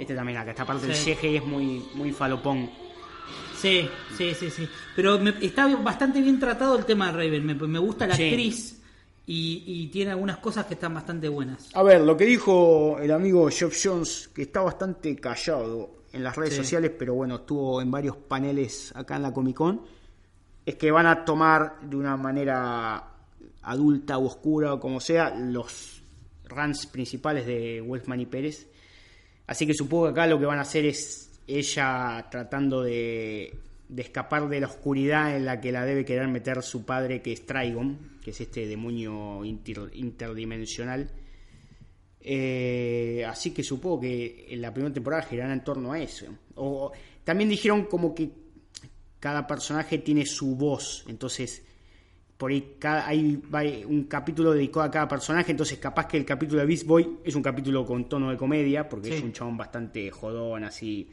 Este 0.00 0.14
también 0.14 0.38
acá, 0.38 0.50
esta 0.50 0.64
parte 0.64 0.86
del 0.86 0.96
Sí. 0.96 1.14
CGI 1.14 1.36
es 1.36 1.44
muy, 1.44 1.84
muy 1.94 2.10
falopón. 2.12 2.70
Sí, 3.56 3.88
sí, 4.16 4.32
sí, 4.34 4.50
sí. 4.50 4.66
Pero 4.96 5.18
me- 5.18 5.34
está 5.42 5.66
bastante 5.76 6.20
bien 6.22 6.40
tratado 6.40 6.78
el 6.78 6.84
tema 6.86 7.12
de 7.12 7.24
Raven. 7.24 7.44
Me, 7.44 7.54
me 7.54 7.78
gusta 7.78 8.06
la 8.06 8.16
Sí. 8.16 8.24
actriz 8.30 8.80
y, 9.26 9.62
y 9.66 9.86
tiene 9.88 10.12
algunas 10.12 10.38
cosas 10.38 10.64
que 10.66 10.74
están 10.74 10.94
bastante 10.94 11.28
buenas. 11.28 11.68
A 11.74 11.82
ver, 11.82 12.00
lo 12.00 12.16
que 12.16 12.24
dijo 12.24 12.98
el 12.98 13.10
amigo 13.12 13.48
Geoff 13.50 13.76
Jones, 13.80 14.30
que 14.34 14.42
está 14.42 14.62
bastante 14.62 15.14
callado 15.16 16.04
en 16.12 16.24
las 16.24 16.34
redes 16.34 16.54
Sí. 16.54 16.60
sociales, 16.60 16.92
pero 16.98 17.14
bueno, 17.14 17.36
estuvo 17.36 17.82
en 17.82 17.90
varios 17.90 18.16
paneles 18.16 18.92
acá 18.96 19.16
en 19.16 19.22
la 19.22 19.32
Comic 19.34 19.56
Con, 19.56 19.82
es 20.64 20.74
que 20.76 20.90
van 20.90 21.06
a 21.06 21.24
tomar 21.26 21.80
de 21.82 21.96
una 21.96 22.16
manera 22.16 23.04
adulta 23.62 24.16
o 24.16 24.24
oscura 24.26 24.72
o 24.74 24.80
como 24.80 24.98
sea 25.00 25.30
los 25.36 26.02
runs 26.48 26.86
principales 26.86 27.46
de 27.46 27.80
Wolfman 27.82 28.20
y 28.20 28.26
Pérez. 28.26 28.66
Así 29.50 29.66
que 29.66 29.74
supongo 29.74 30.04
que 30.04 30.10
acá 30.12 30.28
lo 30.28 30.38
que 30.38 30.46
van 30.46 30.58
a 30.58 30.62
hacer 30.62 30.86
es 30.86 31.28
ella 31.48 32.24
tratando 32.30 32.84
de, 32.84 33.52
escapar 33.96 34.48
de 34.48 34.60
la 34.60 34.68
oscuridad 34.68 35.34
en 35.34 35.44
la 35.44 35.60
que 35.60 35.72
la 35.72 35.84
debe 35.84 36.04
querer 36.04 36.28
meter 36.28 36.62
su 36.62 36.84
padre, 36.84 37.20
que 37.20 37.32
es 37.32 37.44
Trigon, 37.44 37.98
que 38.22 38.30
es 38.30 38.40
este 38.40 38.68
demonio 38.68 39.44
inter- 39.44 39.90
interdimensional. 39.94 41.10
Eh, 42.20 43.24
así 43.28 43.50
que 43.50 43.64
supongo 43.64 44.02
que 44.02 44.46
en 44.50 44.62
la 44.62 44.72
primera 44.72 44.94
temporada 44.94 45.22
girará 45.24 45.52
en 45.52 45.64
torno 45.64 45.90
a 45.90 46.00
eso. 46.00 46.26
O, 46.54 46.92
también 47.24 47.50
dijeron 47.50 47.86
como 47.86 48.14
que 48.14 48.30
cada 49.18 49.48
personaje 49.48 49.98
tiene 49.98 50.26
su 50.26 50.54
voz, 50.54 51.04
entonces 51.08 51.64
por 52.40 52.50
ahí 52.50 52.76
cada- 52.78 53.06
hay 53.06 53.36
vari- 53.36 53.84
un 53.84 54.04
capítulo 54.04 54.52
dedicado 54.52 54.80
a 54.86 54.90
cada 54.90 55.06
personaje, 55.06 55.50
entonces 55.50 55.78
capaz 55.78 56.06
que 56.06 56.16
el 56.16 56.24
capítulo 56.24 56.60
de 56.62 56.66
Beast 56.66 56.86
Boy 56.86 57.18
es 57.22 57.34
un 57.34 57.42
capítulo 57.42 57.84
con 57.84 58.08
tono 58.08 58.30
de 58.30 58.38
comedia, 58.38 58.88
porque 58.88 59.08
Sí. 59.08 59.14
es 59.16 59.22
un 59.22 59.32
chabón 59.34 59.58
bastante 59.58 60.10
jodón, 60.10 60.64
así. 60.64 61.06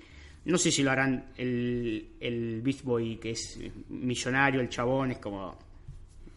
No 0.45 0.57
sé 0.57 0.71
si 0.71 0.83
lo 0.83 0.91
harán 0.91 1.25
el, 1.35 2.11
el 2.21 2.61
Beast 2.61 2.83
Boy, 2.83 3.17
que 3.17 3.31
es 3.31 3.59
millonario, 3.89 4.61
el 4.61 4.69
chabón, 4.69 5.11
es 5.11 5.17
como. 5.17 5.57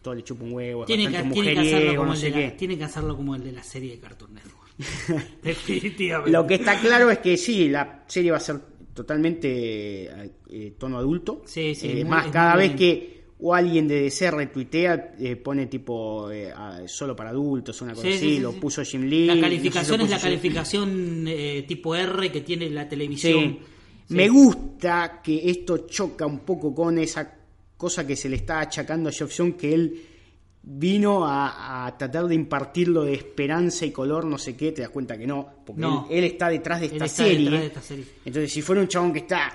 Todo 0.01 0.15
le 0.15 0.23
chupa 0.23 0.43
un 0.43 0.51
huevo, 0.53 0.81
es 0.81 0.87
Tiene 0.87 1.03
que, 1.03 1.09
bastante 1.13 1.33
tiene 1.35 1.53
que 1.53 1.59
hacerlo 1.59 1.71
mujeriego, 1.77 1.95
como 2.01 2.07
no 2.07 2.13
el 2.13 2.19
sé 2.19 2.25
de 2.25 2.31
la, 2.31 2.37
qué. 2.51 2.57
tiene 2.57 2.77
que 2.77 2.83
hacerlo 2.83 3.15
como 3.15 3.35
el 3.35 3.43
de 3.45 3.51
la 3.53 3.63
serie 3.63 3.91
de 3.91 3.99
Cartoon 3.99 4.33
Network. 4.33 4.71
Definitivamente. 5.43 6.31
Lo 6.31 6.45
que 6.47 6.55
está 6.55 6.79
claro 6.81 7.09
es 7.11 7.19
que 7.19 7.37
sí, 7.37 7.69
la 7.69 8.03
serie 8.07 8.31
va 8.31 8.37
a 8.37 8.41
ser 8.41 8.57
totalmente 8.93 10.09
eh, 10.49 10.73
tono 10.77 10.97
adulto. 10.97 11.43
Sí, 11.45 11.75
sí, 11.75 11.87
Eh, 11.89 11.93
muy- 11.95 12.03
más 12.05 12.27
cada 12.27 12.55
vez 12.55 12.75
bien. 12.75 12.77
que 12.77 13.20
o 13.43 13.55
alguien 13.55 13.87
de 13.87 14.01
DC 14.03 14.29
retuitea, 14.31 15.15
eh, 15.19 15.35
pone 15.35 15.65
tipo 15.67 16.29
eh, 16.31 16.53
solo 16.85 17.15
para 17.15 17.31
adultos, 17.31 17.81
una 17.81 17.93
cosa 17.93 18.07
Sí, 18.07 18.13
así, 18.13 18.19
sí, 18.19 18.35
sí, 18.35 18.39
lo 18.39 18.53
puso 18.53 18.83
Jim 18.83 19.01
Lee. 19.03 19.25
La 19.25 19.33
no 19.35 19.41
sé 19.41 19.47
calificación 19.47 19.97
si 19.99 20.03
es 20.05 20.09
la 20.11 20.19
calificación 20.19 21.25
eh, 21.27 21.65
tipo 21.67 21.95
R 21.95 22.31
que 22.31 22.41
tiene 22.41 22.69
la 22.69 22.87
televisión. 22.87 23.57
Me 24.09 24.27
gusta 24.29 25.21
que 25.23 25.49
esto 25.49 25.87
choca 25.87 26.25
un 26.25 26.39
poco 26.39 26.75
con 26.75 26.97
esa 26.99 27.33
cosa 27.77 28.05
que 28.05 28.15
se 28.15 28.29
le 28.29 28.35
está 28.35 28.59
achacando 28.59 29.09
a 29.09 29.13
John, 29.13 29.53
que 29.53 29.73
él 29.73 30.01
vino 30.63 31.25
a, 31.25 31.87
a 31.87 31.97
tratar 31.97 32.27
de 32.27 32.35
impartirlo 32.35 33.03
de 33.05 33.13
esperanza 33.13 33.85
y 33.85 33.91
color, 33.91 34.25
no 34.25 34.37
sé 34.37 34.55
qué, 34.55 34.71
te 34.71 34.81
das 34.83 34.91
cuenta 34.91 35.17
que 35.17 35.25
no, 35.25 35.47
porque 35.65 35.81
No. 35.81 36.05
él, 36.11 36.19
él 36.19 36.23
está 36.25 36.49
detrás 36.49 36.81
de 36.81 36.85
Él 36.87 36.91
esta 36.93 37.05
está 37.05 37.23
serie. 37.23 37.39
detrás 37.45 37.61
de 37.61 37.67
esta 37.67 37.81
serie. 37.81 38.05
Entonces, 38.25 38.53
si 38.53 38.61
fuera 38.61 38.81
un 38.81 38.87
chabón 38.87 39.13
que 39.13 39.19
está 39.19 39.51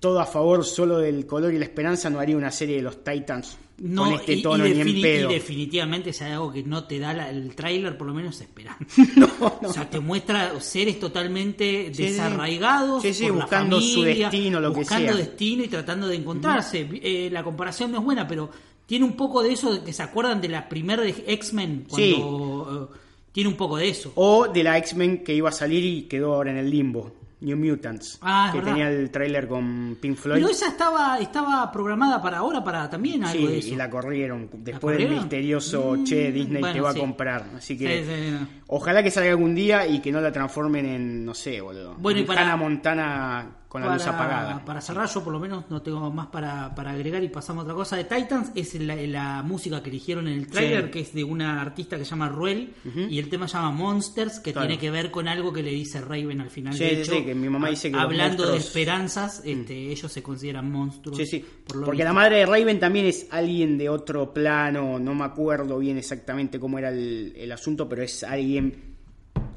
todo 0.00 0.20
a 0.20 0.26
favor 0.26 0.64
solo 0.64 0.98
del 0.98 1.26
color 1.26 1.54
y 1.54 1.58
la 1.58 1.64
esperanza, 1.64 2.10
no 2.10 2.18
haría 2.18 2.36
una 2.36 2.50
serie 2.50 2.76
de 2.76 2.82
los 2.82 3.04
Titans 3.04 3.56
No, 3.78 4.04
con 4.04 4.14
este 4.14 4.34
y- 4.34 4.38
y 4.38 4.42
tono 4.42 4.64
ni 4.64 4.80
en 4.80 5.00
pedo. 5.02 5.30
y 5.30 5.34
definitivamente 5.34 6.10
hay 6.20 6.32
algo 6.32 6.52
que 6.52 6.62
no 6.64 6.84
te 6.84 6.98
da 6.98 7.12
la- 7.12 7.30
el 7.30 7.54
tráiler, 7.54 7.96
por 7.96 8.06
lo 8.08 8.14
menos 8.14 8.40
esperanza. 8.40 8.84
no, 9.16 9.28
no. 9.62 9.68
O 9.68 9.72
sea, 9.72 9.88
te 9.88 10.00
muestra 10.00 10.58
seres 10.60 10.98
totalmente 10.98 11.92
Sí, 11.94 12.02
desarraigados. 12.02 13.02
Sí, 13.02 13.14
sí, 13.14 13.24
por 13.26 13.36
la 13.36 13.44
buscando 13.44 13.80
su 13.80 14.02
destino, 14.02 14.60
lo 14.60 14.72
que 14.72 14.78
buscando 14.80 15.08
sea. 15.12 15.16
destino 15.16 15.62
y 15.64 15.68
tratando 15.68 16.08
de 16.08 16.16
encontrarse. 16.16 16.88
Eh, 17.02 17.28
la 17.30 17.44
comparación 17.44 17.92
no 17.92 17.98
es 17.98 18.04
buena, 18.04 18.26
pero 18.26 18.50
tiene 18.86 19.04
un 19.04 19.12
poco 19.16 19.42
de 19.42 19.52
eso 19.52 19.72
de 19.72 19.84
que 19.84 19.92
se 19.92 20.02
acuerdan 20.02 20.40
de 20.40 20.48
la 20.48 20.68
primera 20.68 21.02
de 21.02 21.14
X-Men 21.26 21.86
cuando 21.88 22.88
eh, 22.92 22.98
tiene 23.32 23.50
un 23.50 23.56
poco 23.56 23.76
de 23.76 23.88
eso. 23.88 24.10
O 24.16 24.48
de 24.48 24.64
la 24.64 24.78
X-Men 24.78 25.22
que 25.22 25.34
iba 25.34 25.48
a 25.48 25.52
salir 25.52 25.84
y 25.84 26.02
quedó 26.02 26.34
ahora 26.34 26.50
en 26.50 26.56
el 26.58 26.70
limbo. 26.70 27.12
New 27.40 27.56
Mutants. 27.56 28.18
Ah, 28.22 28.48
que 28.50 28.58
verdad. 28.58 28.72
tenía 28.72 28.88
el 28.90 29.10
tráiler 29.10 29.46
con 29.46 29.98
Pink 30.00 30.16
Floyd. 30.16 30.38
Pero 30.40 30.50
esa 30.50 30.68
estaba 30.68 31.18
estaba 31.18 31.70
programada 31.70 32.22
para 32.22 32.38
ahora, 32.38 32.64
para 32.64 32.88
también 32.88 33.24
algo 33.24 33.46
Sí, 33.46 33.52
de 33.52 33.58
eso. 33.58 33.68
y 33.68 33.76
la 33.76 33.90
corrieron. 33.90 34.48
Después 34.52 34.96
del 34.96 35.06
corrieron? 35.06 35.14
misterioso 35.16 35.94
Mm, 35.98 36.04
che, 36.04 36.32
Disney 36.32 36.60
bueno, 36.60 36.74
te 36.74 36.80
va 36.80 36.92
sí. 36.92 36.98
a 36.98 37.00
comprar. 37.00 37.44
Así 37.56 37.76
que 37.76 38.04
Sí, 38.04 38.10
sí, 38.10 38.30
no. 38.30 38.48
ojalá 38.68 39.02
que 39.02 39.10
salga 39.10 39.30
algún 39.30 39.54
día 39.54 39.86
y 39.86 40.00
que 40.00 40.10
no 40.12 40.20
la 40.20 40.32
transformen 40.32 40.86
en, 40.86 41.24
no 41.26 41.34
sé, 41.34 41.60
boludo. 41.60 41.94
Bueno, 41.98 42.20
y 42.20 42.24
para- 42.24 42.56
Montana 42.56 43.50
con 43.68 43.82
la 43.82 43.92
luz 43.94 44.06
apagada. 44.06 44.64
Para 44.64 44.80
cerrar, 44.80 45.08
yo 45.08 45.22
por 45.24 45.32
lo 45.32 45.40
menos 45.40 45.64
no 45.70 45.82
tengo 45.82 46.10
más 46.10 46.28
para, 46.28 46.74
para 46.74 46.92
agregar 46.92 47.22
y 47.22 47.28
pasamos 47.28 47.62
a 47.62 47.64
otra 47.64 47.74
cosa. 47.74 47.96
De 47.96 48.04
Titans 48.04 48.52
es 48.54 48.74
la, 48.80 48.94
la 48.96 49.42
música 49.42 49.82
que 49.82 49.90
eligieron 49.90 50.28
en 50.28 50.34
el 50.34 50.46
trailer, 50.46 50.84
Sí. 50.86 50.90
que 50.92 51.00
es 51.00 51.12
de 51.14 51.24
una 51.24 51.60
artista 51.60 51.98
que 51.98 52.04
se 52.04 52.10
llama 52.10 52.28
Ruel, 52.28 52.72
y 53.10 53.18
el 53.18 53.28
tema 53.28 53.48
se 53.48 53.54
llama 53.58 53.72
Monsters, 53.72 54.38
que 54.40 54.52
Claro. 54.52 54.68
tiene 54.68 54.80
que 54.80 54.90
ver 54.90 55.10
con 55.10 55.26
algo 55.28 55.52
que 55.52 55.62
le 55.62 55.70
dice 55.72 56.00
Raven 56.00 56.40
al 56.40 56.50
final. 56.50 56.74
Sí, 56.74 56.84
de 56.84 56.90
sí, 56.90 56.96
hecho, 57.02 57.12
sí, 57.16 57.24
que 57.24 57.34
mi 57.34 57.48
mamá 57.48 57.68
dice 57.68 57.90
que 57.90 57.98
hablando 57.98 58.44
de 58.46 58.52
monstruos- 58.52 58.56
Mm. 58.56 58.66
esperanzas, 58.68 59.42
este, 59.44 59.74
ellos 59.90 60.12
se 60.12 60.22
consideran 60.22 60.70
monstruos. 60.70 61.16
Sí, 61.18 61.26
sí. 61.26 61.44
por 61.66 61.84
Porque 61.84 62.04
la 62.04 62.12
madre 62.12 62.36
de 62.36 62.46
Raven 62.46 62.78
también 62.78 63.06
es 63.06 63.26
alguien 63.30 63.76
de 63.76 63.88
otro 63.88 64.32
plano. 64.32 64.98
No 64.98 65.14
me 65.14 65.24
acuerdo 65.24 65.78
bien 65.78 65.98
exactamente 65.98 66.58
cómo 66.60 66.78
era 66.78 66.88
el, 66.90 67.32
el 67.36 67.50
asunto, 67.52 67.88
pero 67.88 68.02
es 68.02 68.22
alguien 68.22 68.94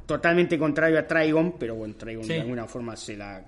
totalmente 0.05 0.57
contrario 0.57 0.99
a 0.99 1.05
Trigon. 1.07 1.55
Pero 1.59 1.75
bueno, 1.75 1.95
Trigon 1.95 2.27
de 2.27 2.41
alguna 2.41 2.65
forma 2.65 2.95
se 2.95 3.15
la. 3.15 3.43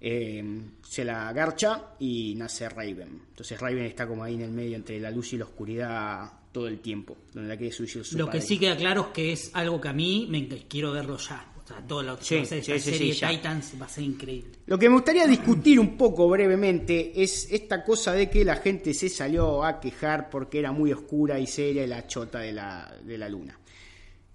Eh, 0.00 0.44
se 0.82 1.04
la 1.04 1.32
garcha 1.32 1.94
y 1.98 2.34
nace 2.36 2.68
Raven. 2.68 3.22
Entonces 3.30 3.60
Raven 3.60 3.84
está 3.84 4.06
como 4.06 4.24
ahí 4.24 4.34
en 4.34 4.42
el 4.42 4.50
medio 4.50 4.76
entre 4.76 5.00
la 5.00 5.10
luz 5.10 5.32
y 5.32 5.38
la 5.38 5.44
oscuridad 5.44 6.32
todo 6.52 6.68
el 6.68 6.80
tiempo, 6.80 7.16
donde 7.32 7.48
la 7.48 7.56
quiere 7.56 7.72
su 7.72 8.16
Lo 8.16 8.30
que 8.30 8.40
sí 8.40 8.58
queda 8.58 8.76
claro 8.76 9.02
es 9.02 9.08
que 9.08 9.32
es 9.32 9.50
algo 9.54 9.80
que 9.80 9.88
a 9.88 9.92
mí 9.92 10.26
me 10.30 10.46
quiero 10.66 10.92
verlo 10.92 11.16
ya. 11.18 11.52
O 11.62 11.68
sea, 11.68 11.86
toda 11.86 12.02
la 12.02 12.16
Sí, 12.16 12.46
sea, 12.46 12.58
esta 12.58 12.62
sí, 12.62 12.80
sí, 12.80 12.90
serie 12.90 13.14
sí. 13.14 13.26
Titans 13.26 13.74
va 13.80 13.84
a 13.84 13.88
ser 13.90 14.04
increíble. 14.04 14.52
Lo 14.64 14.78
que 14.78 14.88
me 14.88 14.94
gustaría 14.94 15.26
discutir 15.26 15.78
un 15.78 15.98
poco 15.98 16.26
brevemente 16.26 17.22
es 17.22 17.46
esta 17.52 17.84
cosa 17.84 18.12
de 18.14 18.30
que 18.30 18.42
la 18.42 18.56
gente 18.56 18.94
se 18.94 19.10
salió 19.10 19.62
a 19.62 19.78
quejar 19.78 20.30
porque 20.30 20.60
era 20.60 20.72
muy 20.72 20.92
oscura 20.92 21.38
y 21.38 21.46
seria 21.46 21.86
la 21.86 22.06
chota 22.06 22.38
de 22.38 22.52
la, 22.52 22.90
de 23.04 23.18
la 23.18 23.28
luna. 23.28 23.58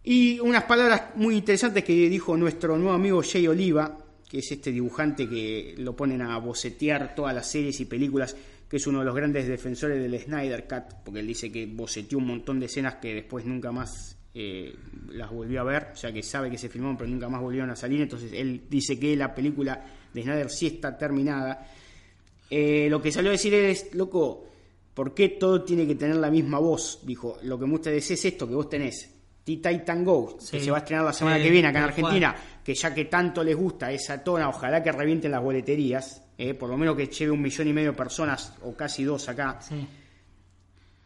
Y 0.04 0.40
unas 0.42 0.66
palabras 0.66 1.16
muy 1.16 1.36
interesantes 1.36 1.84
que 1.84 1.94
dijo 1.94 2.38
nuestro 2.38 2.78
nuevo 2.78 2.94
amigo 2.94 3.24
Jay 3.24 3.48
Oliva, 3.48 3.98
que 4.34 4.40
es 4.40 4.52
este 4.52 4.72
dibujante 4.72 5.30
que 5.30 5.76
lo 5.78 5.96
ponen 5.96 6.24
a 6.24 6.36
bocetear 6.40 7.14
todas 7.14 7.36
las 7.36 7.52
series 7.52 7.80
y 7.82 7.86
películas, 7.86 8.36
que 8.68 8.78
es 8.78 8.88
uno 8.88 8.98
de 8.98 9.06
los 9.06 9.14
grandes 9.14 9.48
defensores 9.48 10.02
del 10.02 10.20
Snyder 10.20 10.68
Cut, 10.68 11.04
porque 11.06 11.20
él 11.20 11.28
dice 11.28 11.52
que 11.52 11.68
boceteó 11.68 12.18
un 12.18 12.26
montón 12.26 12.60
de 12.60 12.66
escenas 12.66 12.96
que 12.96 13.14
después 13.14 13.46
nunca 13.46 13.72
más 13.72 14.18
eh, 14.34 14.76
las 15.10 15.30
volvió 15.30 15.62
a 15.62 15.66
ver, 15.66 15.90
o 15.94 15.96
sea 15.96 16.12
que 16.12 16.24
sabe 16.24 16.50
que 16.50 16.58
se 16.58 16.68
filmaron 16.68 16.98
pero 16.98 17.12
nunca 17.12 17.30
más 17.30 17.42
volvieron 17.42 17.70
a 17.70 17.76
salir, 17.76 18.02
entonces 18.02 18.32
él 18.34 18.64
dice 18.68 18.98
que 18.98 19.16
la 19.16 19.36
película 19.36 19.86
de 20.12 20.24
Snyder 20.24 20.50
sí 20.50 20.66
está 20.66 20.98
terminada. 20.98 21.68
Eh, 22.50 22.88
lo 22.90 23.00
que 23.00 23.12
salió 23.12 23.30
a 23.30 23.34
decir 23.34 23.54
es, 23.54 23.94
loco, 23.94 24.48
¿Por 24.96 25.14
qué 25.14 25.30
todo 25.30 25.64
tiene 25.64 25.86
que 25.86 25.94
tener 25.94 26.16
la 26.16 26.32
misma 26.32 26.58
voz? 26.58 27.02
Dijo, 27.04 27.38
lo 27.44 27.60
que 27.60 27.66
me 27.66 27.72
gusta 27.74 27.92
es 27.92 28.12
esto 28.12 28.48
que 28.48 28.56
vos 28.56 28.68
tenés. 28.68 29.10
T-Titan 29.44 30.06
Go, 30.06 30.38
que 30.38 30.60
se 30.60 30.72
va 30.72 30.78
a 30.78 30.80
estrenar 30.80 31.06
la 31.06 31.14
semana 31.14 31.38
Sí, 31.38 31.44
que 31.44 31.50
viene 31.50 31.68
acá 31.68 31.94
en 31.96 32.02
cual. 32.02 32.36
Que 32.64 32.74
ya 32.76 32.94
que 32.94 33.06
tanto 33.06 33.44
les 33.44 33.56
gusta 33.56 33.92
esa 33.92 34.24
tona, 34.24 34.48
ojalá 34.50 34.82
que 34.82 34.92
revienten 34.92 35.32
las 35.32 35.44
boleterías, 35.44 36.24
eh, 36.38 36.54
por 36.54 36.70
lo 36.70 36.78
menos 36.78 36.96
que 36.96 37.08
lleve 37.08 37.32
un 37.32 37.42
millón 37.42 37.68
y 37.68 37.74
medio 37.74 37.92
de 37.92 37.98
personas, 37.98 38.54
o 38.62 38.74
casi 38.74 39.04
dos 39.04 39.28
acá. 39.28 39.60
Sí. 39.62 39.86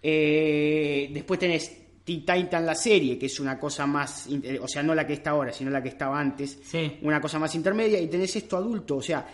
Eh, 0.02 1.10
después 1.12 1.40
tenés 1.40 1.72
T-Titan 2.04 2.66
la 2.66 2.76
serie, 2.76 3.18
que 3.18 3.26
es 3.26 3.40
una 3.40 3.60
cosa 3.60 3.86
más, 3.86 4.28
o 4.62 4.68
sea, 4.68 4.84
no 4.84 4.94
la 4.96 5.06
que 5.06 5.14
está 5.14 5.32
ahora, 5.32 5.52
sino 5.52 5.70
la 5.72 5.82
que 5.82 5.90
estaba 5.90 6.20
antes, 6.20 6.60
Sí. 6.64 7.00
una 7.02 7.20
cosa 7.20 7.40
más 7.40 7.54
intermedia, 7.56 8.00
y 8.00 8.08
tenés 8.08 8.36
esto 8.36 8.56
adulto, 8.58 8.98
o 8.98 9.02
sea, 9.02 9.28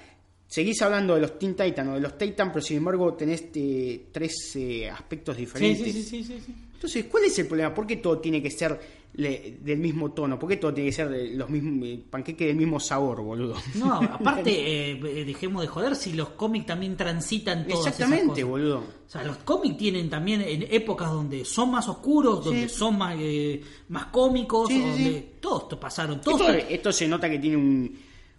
seguís 0.47 0.81
hablando 0.81 1.15
de 1.15 1.21
los 1.21 1.37
Teen 1.37 1.55
Titan 1.55 1.89
o 1.89 1.93
de 1.95 1.99
los 1.99 2.17
Titan, 2.17 2.51
pero 2.51 2.61
sin 2.65 2.77
embargo 2.77 3.13
tenés 3.13 3.45
eh, 3.55 4.05
tres 4.11 4.57
aspectos 4.91 5.37
diferentes. 5.37 5.85
sí, 5.85 5.91
sí, 5.91 6.03
sí, 6.03 6.23
sí, 6.23 6.39
sí. 6.45 6.55
Entonces, 6.73 7.05
¿cuál 7.05 7.25
es 7.25 7.39
el 7.39 7.47
problema? 7.47 7.73
¿Por 7.73 7.85
qué 7.87 7.97
todo 7.97 8.19
tiene 8.19 8.41
que 8.41 8.49
ser 8.51 8.77
le- 9.15 9.57
del 9.61 9.77
mismo 9.79 10.11
tono? 10.11 10.39
¿Por 10.39 10.49
qué 10.49 10.57
todo 10.57 10.73
tiene 10.73 10.89
que 10.89 10.95
ser 10.95 11.09
de 11.09 11.29
los 11.35 11.49
mismos 11.49 11.87
eh, 11.87 12.03
panqueques 12.09 12.47
del 12.47 12.55
mismo 12.55 12.79
sabor, 12.79 13.21
boludo? 13.21 13.55
No, 13.75 13.93
aparte, 14.01 14.51
eh, 14.51 14.91
eh, 15.03 15.25
dejemos 15.25 15.61
de 15.61 15.67
joder 15.67 15.95
si 15.95 16.13
los 16.13 16.29
cómics 16.29 16.65
también 16.65 16.97
transitan 16.97 17.63
todas 17.67 17.81
esas 17.81 17.93
Exactamente, 17.93 18.29
cosas. 18.41 18.45
boludo. 18.45 18.77
O 18.79 19.09
sea, 19.13 19.23
los 19.23 19.37
cómics 19.37 19.77
tienen 19.77 20.09
también 20.09 20.41
en 20.41 20.65
épocas 20.71 21.11
donde 21.11 21.45
son 21.45 21.71
más 21.71 21.87
oscuros, 21.87 22.43
donde 22.45 22.67
Sí. 22.67 22.75
son 22.75 22.97
más, 22.97 23.15
eh, 23.19 23.61
más 23.89 24.05
cómicos, 24.07 24.67
Sí, 24.69 24.75
sí, 24.75 24.81
donde 24.81 25.33
todos 25.39 25.63
esto 25.63 25.79
pasaron. 25.79 26.19
Todos 26.21 26.41
Esto, 26.41 26.67
esto 26.69 26.91
se 26.91 27.07
nota 27.07 27.29
que 27.29 27.37
tiene 27.39 27.57
un- 27.57 27.95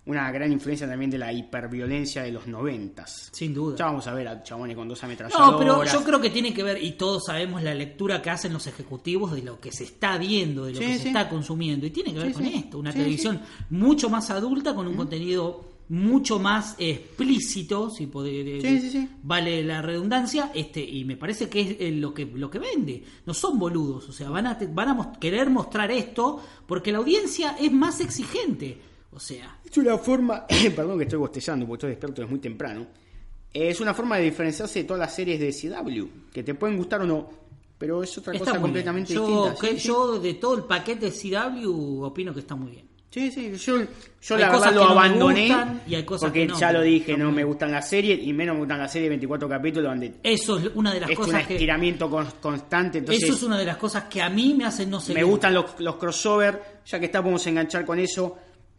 una 0.06 0.30
gran 0.30 0.52
influencia 0.52 0.86
también 0.86 1.10
de 1.10 1.16
la 1.18 1.32
hiperviolencia 1.32 2.22
de 2.22 2.30
los 2.32 2.46
noventas. 2.46 3.30
Sin 3.32 3.54
duda. 3.54 3.76
Ya 3.78 3.86
vamos 3.86 4.06
a 4.06 4.12
ver 4.14 4.28
a 4.28 4.42
chabones 4.42 4.76
con 4.76 4.86
dos 4.88 5.02
ametralladoras. 5.02 5.50
No, 5.52 5.58
pero 5.58 5.84
yo 5.84 6.04
creo 6.04 6.20
que 6.20 6.28
tiene 6.30 6.52
que 6.52 6.62
ver, 6.62 6.82
y 6.82 6.92
todos 6.92 7.24
sabemos 7.26 7.62
la 7.62 7.74
lectura 7.74 8.20
que 8.20 8.28
hacen 8.30 8.52
los 8.52 8.66
ejecutivos 8.66 9.32
de 9.32 9.42
lo 9.42 9.58
que 9.58 9.72
se 9.72 9.84
está 9.84 10.18
viendo, 10.18 10.66
de 10.66 10.72
lo 10.74 10.78
Sí, 10.80 10.84
que 10.86 10.92
sí. 10.94 10.98
se 11.00 11.08
está 11.08 11.28
consumiendo, 11.28 11.86
y 11.86 11.90
tiene 11.90 12.12
que 12.12 12.18
ver 12.18 12.28
Sí, 12.28 12.32
con 12.34 12.44
esto, 12.46 12.78
una 12.78 12.92
televisión 12.92 13.40
mucho 13.70 14.10
más 14.10 14.28
adulta 14.30 14.74
con 14.74 14.86
un 14.86 14.94
contenido 14.94 15.72
mucho 15.88 16.38
más 16.38 16.76
explícito, 16.78 17.90
si 17.90 18.06
pode- 18.06 18.60
Sí, 18.60 18.80
sí, 18.80 18.90
sí. 18.90 19.08
vale 19.22 19.62
la 19.62 19.82
redundancia, 19.82 20.50
este 20.54 20.82
y 20.82 21.04
me 21.04 21.16
parece 21.16 21.48
que 21.48 21.60
es 21.60 21.76
eh, 21.78 21.90
lo 21.92 22.12
que 22.14 22.24
lo 22.26 22.50
que 22.50 22.58
vende. 22.58 23.02
No 23.26 23.34
son 23.34 23.58
boludos, 23.58 24.08
o 24.08 24.12
sea, 24.12 24.30
van 24.30 24.46
a 24.46 24.58
van 24.72 24.88
a 24.88 25.12
querer 25.20 25.50
mostrar 25.50 25.90
esto 25.90 26.40
porque 26.66 26.90
la 26.92 26.98
audiencia 26.98 27.56
es 27.60 27.70
más 27.72 28.00
exigente, 28.00 28.78
o 29.14 29.20
sea, 29.20 29.58
Es 29.64 29.76
una 29.78 29.96
forma, 29.98 30.46
perdón 30.76 30.98
que 30.98 31.04
estoy 31.04 31.18
bostezando 31.18 31.66
porque 31.66 31.78
estoy 31.78 31.90
despierto 31.90 32.22
es 32.22 32.30
muy 32.30 32.38
temprano. 32.40 32.86
Es 33.52 33.80
una 33.80 33.94
forma 33.94 34.16
de 34.16 34.24
diferenciarse 34.24 34.80
de 34.80 34.84
todas 34.84 35.00
las 35.00 35.14
series 35.14 35.38
de 35.38 35.52
CW, 35.52 36.30
que 36.32 36.42
te 36.42 36.54
pueden 36.54 36.76
gustar 36.76 37.00
o 37.02 37.06
no, 37.06 37.30
pero 37.78 38.02
es 38.02 38.16
otra 38.18 38.32
está 38.32 38.44
cosa 38.46 38.60
completamente. 38.60 39.14
Yo, 39.14 39.26
distinta. 39.26 39.60
que- 39.60 39.78
Sí, 39.80 39.86
yo 39.88 40.18
de 40.18 40.34
todo 40.34 40.56
el 40.56 40.64
paquete 40.64 41.10
CW 41.12 42.02
opino 42.04 42.34
que 42.34 42.40
está 42.40 42.54
muy 42.56 42.70
bien. 42.72 42.88
Sí, 43.10 43.30
sí, 43.30 43.52
yo, 43.56 43.78
yo 44.22 44.36
la 44.36 44.50
verdad 44.50 44.74
lo 44.74 44.80
que 44.80 44.86
no 44.86 44.90
abandoné 44.90 45.42
gustan 45.46 45.82
y 45.86 45.94
hay 45.94 46.02
cosas 46.04 46.26
porque 46.30 46.40
que 46.40 46.46
no, 46.48 46.58
ya 46.58 46.72
lo 46.72 46.82
dije, 46.82 47.16
no 47.16 47.30
me 47.30 47.44
gustan 47.44 47.70
las 47.70 47.88
series 47.88 48.20
y 48.26 48.32
menos 48.32 48.54
me 48.56 48.62
gustan 48.62 48.80
las 48.80 48.90
series 48.90 49.04
de 49.04 49.10
24 49.10 49.48
capítulos 49.48 49.88
donde 49.92 50.14
Eso 50.24 50.58
es 50.58 50.70
una 50.74 50.92
de 50.92 50.98
las 50.98 51.10
es 51.10 51.18
un 51.18 51.24
cosas 51.26 51.46
que 51.46 51.54
estiramiento 51.54 52.10
con- 52.10 52.26
constante. 52.40 52.98
Entonces, 52.98 53.22
eso 53.22 53.34
es 53.34 53.42
una 53.44 53.56
de 53.56 53.66
las 53.66 53.76
cosas 53.76 54.04
que 54.10 54.20
a 54.20 54.28
mí 54.28 54.54
me 54.58 54.64
hacen 54.64 54.90
no 54.90 54.98
sé 55.00 55.14
me 55.14 55.22
gustan 55.22 55.54
los, 55.54 55.78
los 55.78 55.94
crossover, 55.94 56.60
ya 56.84 56.98
que 56.98 57.06
está 57.06 57.22
podemos 57.22 57.46
enganchar 57.46 57.84
con 57.86 58.00
eso. 58.00 58.36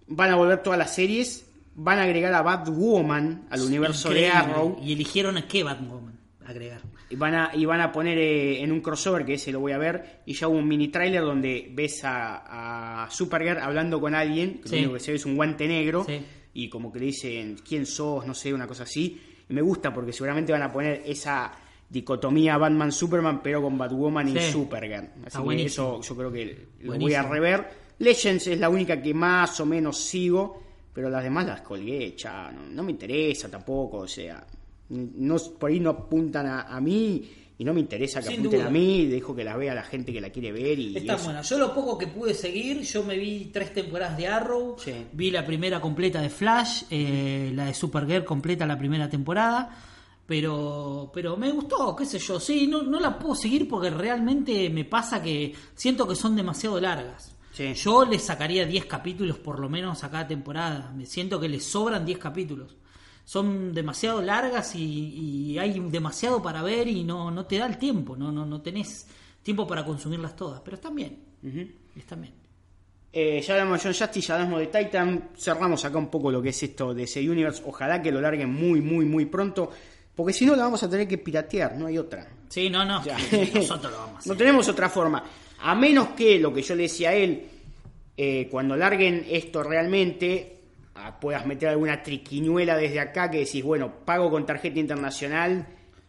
Van 0.08 0.32
a 0.32 0.36
volver 0.36 0.62
todas 0.62 0.78
las 0.80 0.94
series, 0.94 1.46
van 1.76 2.00
a 2.00 2.04
agregar 2.04 2.34
a 2.34 2.42
Batwoman 2.42 3.48
al 3.50 3.62
universo 3.62 4.10
de 4.12 4.28
Arrow. 4.30 4.78
y 4.84 4.94
eligieron 4.94 5.38
a 5.38 5.48
qué 5.48 5.64
Batwoman 5.64 6.20
agregar. 6.46 6.82
Y 7.10 7.16
van 7.16 7.34
a, 7.36 7.52
y 7.54 7.66
van 7.66 7.82
a 7.82 7.92
poner 7.92 8.18
eh, 8.18 8.62
en 8.64 8.72
un 8.72 8.82
crossover, 8.82 9.26
que 9.26 9.36
ese 9.36 9.52
lo 9.52 9.60
voy 9.60 9.72
a 9.72 9.78
ver, 9.78 10.22
y 10.26 10.34
ya 10.34 10.48
hubo 10.48 10.58
un 10.58 10.68
mini 10.68 10.88
trailer 10.90 11.22
donde 11.22 11.70
ves 11.74 12.04
a, 12.04 13.04
a 13.06 13.10
Supergirl 13.12 13.60
hablando 13.60 14.00
con 14.02 14.14
alguien, 14.16 14.60
que 14.62 14.70
Sí. 14.70 14.76
lo 14.76 14.82
único 14.82 14.94
que 14.96 15.00
se 15.00 15.12
ve 15.12 15.18
es 15.18 15.26
un 15.26 15.36
guante 15.36 15.68
negro, 15.68 16.04
Sí. 16.06 16.20
y 16.54 16.70
como 16.70 16.92
que 16.92 17.00
le 17.00 17.06
dicen, 17.08 17.58
¿quién 17.68 17.86
sos? 17.86 18.26
No 18.26 18.34
sé, 18.34 18.54
una 18.54 18.68
cosa 18.68 18.84
así. 18.84 19.22
Y 19.50 19.54
me 19.54 19.62
gusta 19.62 19.94
porque 19.94 20.12
seguramente 20.14 20.52
van 20.52 20.64
a 20.64 20.72
poner 20.74 21.04
esa 21.06 21.52
dicotomía 21.90 22.58
Batman-Superman, 22.58 23.42
pero 23.44 23.62
con 23.62 23.78
Batwoman 23.78 24.28
y. 24.30 24.40
Supergirl. 24.40 25.10
Así 25.26 25.38
que 25.48 25.66
eso 25.66 26.02
yo 26.02 26.16
creo 26.16 26.32
que 26.32 26.68
lo 26.82 26.98
voy 26.98 27.14
a 27.14 27.22
rever. 27.24 27.85
Legends 28.00 28.48
es 28.48 28.60
la 28.60 28.70
única 28.70 29.02
que 29.02 29.14
más 29.14 29.60
o 29.60 29.66
menos 29.66 29.98
sigo, 29.98 30.62
pero 30.94 31.10
las 31.10 31.24
demás 31.24 31.46
las 31.46 31.62
colgué, 31.62 32.16
ya, 32.18 32.52
no, 32.52 32.62
no 32.68 32.84
me 32.84 32.92
interesa 32.92 33.50
tampoco, 33.50 33.98
o 34.00 34.08
sea, 34.08 34.46
no, 34.90 35.36
por 35.60 35.70
ahí 35.72 35.80
no 35.80 35.90
apuntan 35.92 36.46
a, 36.46 36.62
a 36.64 36.80
mí 36.82 37.30
y 37.58 37.64
no 37.64 37.74
me 37.74 37.80
interesa 37.80 38.20
que 38.20 38.28
Sin 38.28 38.40
apunten 38.42 38.60
duda. 38.60 38.68
a 38.68 38.72
mí, 38.72 39.06
dejo 39.06 39.34
que 39.34 39.44
las 39.46 39.58
vea 39.58 39.74
la 39.74 39.84
gente 39.84 40.12
que 40.12 40.20
la 40.20 40.30
quiere 40.30 40.52
ver 40.52 40.78
y, 40.78 40.98
Está 40.98 41.16
buena. 41.16 41.42
Yo 41.42 41.58
lo 41.58 41.74
poco 41.74 41.98
que 41.98 42.08
pude 42.08 42.34
seguir, 42.34 42.82
yo 42.82 43.04
me 43.04 43.18
vi 43.18 43.46
tres 43.52 43.74
temporadas 43.74 44.18
de 44.18 44.28
Arrow, 44.28 44.76
Sí. 44.78 44.92
vi 45.14 45.32
la 45.32 45.46
primera 45.46 45.80
completa 45.80 46.22
de 46.22 46.30
Flash, 46.30 46.84
eh, 46.90 47.52
la 47.56 47.66
de 47.68 47.74
Supergirl 47.74 48.26
completa 48.26 48.66
la 48.66 48.78
primera 48.78 49.10
temporada, 49.10 49.70
pero 50.26 51.12
pero 51.14 51.38
me 51.38 51.52
gustó, 51.52 51.96
qué 51.96 52.06
sé 52.06 52.20
yo, 52.20 52.40
sí, 52.40 52.68
no, 52.68 52.84
no 52.84 53.00
la 53.00 53.18
puedo 53.18 53.36
seguir 53.36 53.68
porque 53.68 53.90
realmente 53.90 54.70
me 54.70 54.84
pasa 54.86 55.22
que 55.22 55.54
siento 55.76 56.08
que 56.08 56.16
son 56.16 56.36
demasiado 56.36 56.80
largas. 56.82 57.35
Sí. 57.56 57.74
Yo 57.74 58.04
les 58.06 58.22
sacaría 58.22 58.66
10 58.66 58.86
capítulos 58.86 59.38
por 59.38 59.60
lo 59.60 59.70
menos 59.70 60.04
a 60.04 60.12
cada 60.12 60.28
temporada, 60.28 60.92
me 60.96 61.06
siento 61.06 61.40
que 61.40 61.48
les 61.48 61.64
sobran 61.64 62.06
10 62.06 62.18
capítulos. 62.20 62.76
Son 63.24 63.74
demasiado 63.74 64.22
largas 64.22 64.76
y, 64.76 64.84
y 65.54 65.58
hay 65.58 65.80
demasiado 65.90 66.42
para 66.44 66.62
ver 66.62 66.88
y 66.88 67.04
no, 67.04 67.32
no 67.32 67.46
te 67.46 67.58
da 67.58 67.66
el 67.66 67.78
tiempo, 67.78 68.16
no, 68.16 68.32
no, 68.32 68.46
no 68.46 68.62
tenés 68.62 69.08
tiempo 69.42 69.66
para 69.66 69.84
consumirlas 69.86 70.36
todas, 70.36 70.62
pero 70.62 70.76
están 70.76 70.94
bien. 70.96 71.18
Están 71.96 72.22
bien. 72.22 72.34
Eh, 73.14 73.42
ya 73.42 73.54
hablamos 73.54 73.82
de 73.82 73.90
John 73.90 73.98
Justice, 73.98 74.28
ya 74.28 74.36
hablamos 74.36 74.60
de 74.60 74.68
Titan, 74.68 75.30
cerramos 75.38 75.86
acá 75.86 75.98
un 75.98 76.10
poco 76.10 76.30
lo 76.30 76.42
que 76.42 76.50
es 76.50 76.62
esto 76.64 76.94
de 76.94 77.04
ese 77.04 77.22
universe, 77.28 77.64
ojalá 77.66 78.02
que 78.02 78.12
lo 78.12 78.20
larguen 78.20 78.54
muy, 78.54 78.82
muy, 78.82 79.06
muy 79.06 79.26
pronto, 79.26 79.72
porque 80.14 80.34
si 80.34 80.46
no 80.46 80.56
la 80.56 80.64
vamos 80.64 80.84
a 80.84 80.90
tener 80.90 81.08
que 81.08 81.18
piratear, 81.18 81.78
no 81.78 81.86
hay 81.88 81.98
otra. 81.98 82.28
Sí, 82.50 82.70
no, 82.70 82.84
no, 82.84 83.04
Ya. 83.06 83.18
nosotros 83.54 83.92
lo 83.94 83.98
vamos 84.00 84.16
a 84.16 84.18
hacer. 84.20 84.32
No 84.32 84.38
tenemos 84.38 84.68
otra 84.68 84.90
forma. 84.90 85.24
A 85.60 85.76
menos 85.76 86.10
que 86.10 86.40
lo 86.40 86.54
que 86.54 86.62
yo 86.62 86.76
le 86.76 86.84
decía 86.84 87.10
a 87.10 87.14
él, 87.16 87.44
eh, 88.18 88.48
cuando 88.52 88.76
larguen 88.76 89.26
esto 89.30 89.64
realmente, 89.64 90.58
ah, 90.96 91.20
puedas 91.20 91.46
meter 91.46 91.70
alguna 91.70 92.02
triquiñuela 92.04 92.78
desde 92.78 93.00
acá 93.00 93.30
que 93.32 93.40
decís, 93.40 93.64
bueno, 93.64 93.92
pago 94.06 94.30
con 94.30 94.46
tarjeta 94.46 94.80
internacional, 94.80 95.68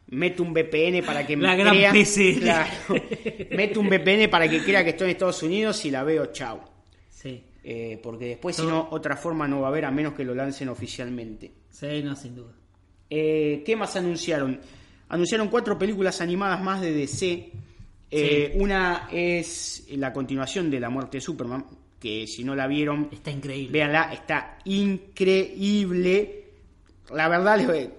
meto 0.09 0.43
un 0.43 0.53
VPN 0.53 1.03
para 1.05 1.27
que 1.27 1.37
me 1.37 1.45
La 1.45 1.57
gran 1.57 1.75
crea. 1.75 1.93
PC. 1.93 2.37
Claro. 2.41 2.69
meto 3.51 3.81
un 3.81 3.89
VPN 3.89 4.29
para 4.31 4.49
que 4.49 4.63
crea 4.63 4.85
que 4.85 4.91
estoy 4.91 5.07
en 5.07 5.11
Estados 5.13 5.43
Unidos 5.43 5.85
y 5.85 5.91
la 5.91 6.03
veo, 6.05 6.27
chao. 6.27 6.61
Sí, 7.11 7.43
Eh, 7.65 7.99
porque 8.03 8.27
después, 8.27 8.55
si 8.57 8.63
no, 8.63 8.89
otra 8.93 9.17
forma 9.17 9.49
no 9.49 9.61
va 9.63 9.69
a 9.69 9.71
haber 9.71 9.87
a 9.87 9.91
menos 9.91 10.15
que 10.15 10.23
lo 10.25 10.35
lancen 10.35 10.69
oficialmente. 10.69 11.51
sí, 11.71 12.03
no, 12.05 12.15
sin 12.15 12.37
duda. 12.37 12.53
Eh, 13.11 13.63
¿Qué 13.65 13.75
más 13.77 13.97
anunciaron? 13.97 14.61
Anunciaron 15.09 15.49
cuatro 15.49 15.79
películas 15.79 16.21
animadas 16.21 16.61
más 16.63 16.81
de 16.81 16.93
DC. 16.93 17.51
Eh, 18.11 18.53
Una 18.59 19.09
es 19.11 19.85
la 19.91 20.13
continuación 20.13 20.71
de 20.71 20.79
La 20.81 20.91
Muerte 20.91 21.17
de 21.19 21.21
Superman, 21.21 21.65
que 22.01 22.27
si 22.27 22.45
no 22.45 22.55
la 22.55 22.67
vieron, 22.67 23.09
Está 23.13 23.31
increíble. 23.31 23.73
véanla, 23.73 24.13
está 24.13 24.59
increíble. 24.65 26.45
La 27.13 27.29
verdad, 27.29 27.59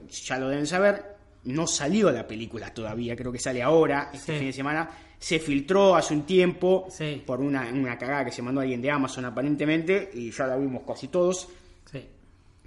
ya 0.10 0.40
lo 0.40 0.50
deben 0.50 0.68
saber, 0.68 1.04
no 1.46 1.66
salió 1.68 2.12
la 2.12 2.28
película 2.28 2.74
todavía, 2.74 3.16
creo 3.16 3.32
que 3.32 3.40
sale 3.40 3.62
ahora, 3.62 4.10
este 4.14 4.34
Sí. 4.34 4.38
fin 4.40 4.48
de 4.48 4.54
semana. 4.54 4.90
Se 5.20 5.40
filtró 5.40 5.96
hace 5.96 6.14
un 6.14 6.24
tiempo 6.24 6.88
Sí. 6.92 7.24
por 7.26 7.40
una, 7.42 7.68
una 7.70 7.98
cagada 7.98 8.26
que 8.26 8.32
se 8.32 8.42
mandó 8.42 8.62
alguien 8.62 8.82
de 8.82 8.92
Amazon 8.92 9.26
aparentemente, 9.26 10.10
y 10.14 10.30
ya 10.32 10.46
la 10.48 10.58
vimos 10.58 10.84
casi 10.88 11.08
todos. 11.08 11.48
Sí. 11.92 12.06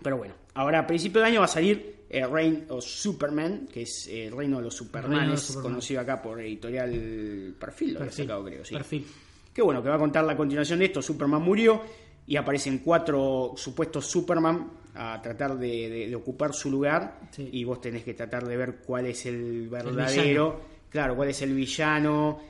Pero 0.02 0.16
bueno, 0.16 0.34
ahora 0.54 0.80
a 0.80 0.86
principio 0.86 1.20
de 1.20 1.28
año 1.28 1.40
va 1.40 1.44
a 1.44 1.48
salir 1.48 1.99
eh, 2.10 2.26
Reign 2.26 2.64
of 2.68 2.84
Superman, 2.84 3.68
que 3.72 3.82
es 3.82 4.08
eh, 4.08 4.26
el 4.26 4.36
reino 4.36 4.56
de 4.58 4.64
los 4.64 4.74
Supermanes, 4.74 5.40
Superman. 5.42 5.72
conocido 5.72 6.00
acá 6.00 6.20
por 6.20 6.40
editorial 6.40 7.54
Perfil, 7.58 7.94
lo 7.94 8.00
Perfil. 8.00 8.24
sacado 8.26 8.44
creo, 8.44 8.64
sí. 8.64 8.74
Perfil. 8.74 9.06
Que 9.54 9.62
bueno, 9.62 9.82
que 9.82 9.88
va 9.88 9.94
a 9.94 9.98
contar 9.98 10.24
la 10.24 10.36
continuación 10.36 10.80
de 10.80 10.86
esto, 10.86 11.00
Superman 11.00 11.42
murió 11.42 11.80
y 12.26 12.36
aparecen 12.36 12.78
cuatro 12.78 13.52
supuestos 13.56 14.06
Superman 14.06 14.70
a 14.94 15.20
tratar 15.22 15.56
de, 15.58 15.88
de- 15.88 16.08
de 16.08 16.14
ocupar 16.16 16.52
su 16.52 16.70
lugar 16.70 17.20
Sí. 17.30 17.48
y 17.52 17.64
vos 17.64 17.80
tenés 17.80 18.02
que 18.04 18.14
tratar 18.14 18.44
de 18.46 18.56
ver 18.56 18.76
cuál 18.84 19.06
es 19.06 19.24
el 19.26 19.68
verdadero, 19.68 20.60
claro, 20.90 21.14
cuál 21.16 21.28
es 21.30 21.42
el 21.42 21.54
villano, 21.54 22.40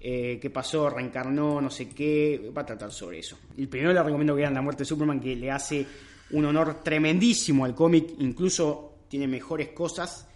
eh, 0.00 0.38
qué 0.42 0.50
pasó, 0.50 0.90
reencarnó, 0.90 1.60
no 1.60 1.70
sé 1.70 1.88
qué, 1.88 2.50
va 2.56 2.62
a 2.62 2.66
tratar 2.66 2.92
sobre 2.92 3.20
eso. 3.20 3.38
El 3.56 3.68
primero 3.68 3.92
le 3.92 4.02
recomiendo 4.02 4.34
que 4.34 4.42
vean 4.42 4.54
La 4.54 4.60
muerte 4.62 4.80
de 4.82 4.86
Superman, 4.86 5.20
que 5.20 5.34
le 5.36 5.50
hace 5.50 5.86
un 6.32 6.44
honor 6.44 6.82
tremendísimo 6.82 7.64
al 7.64 7.74
cómic, 7.74 8.10
incluso 8.18 8.93
tiene 9.14 9.28
mejores 9.28 9.68
cosas 9.68 10.26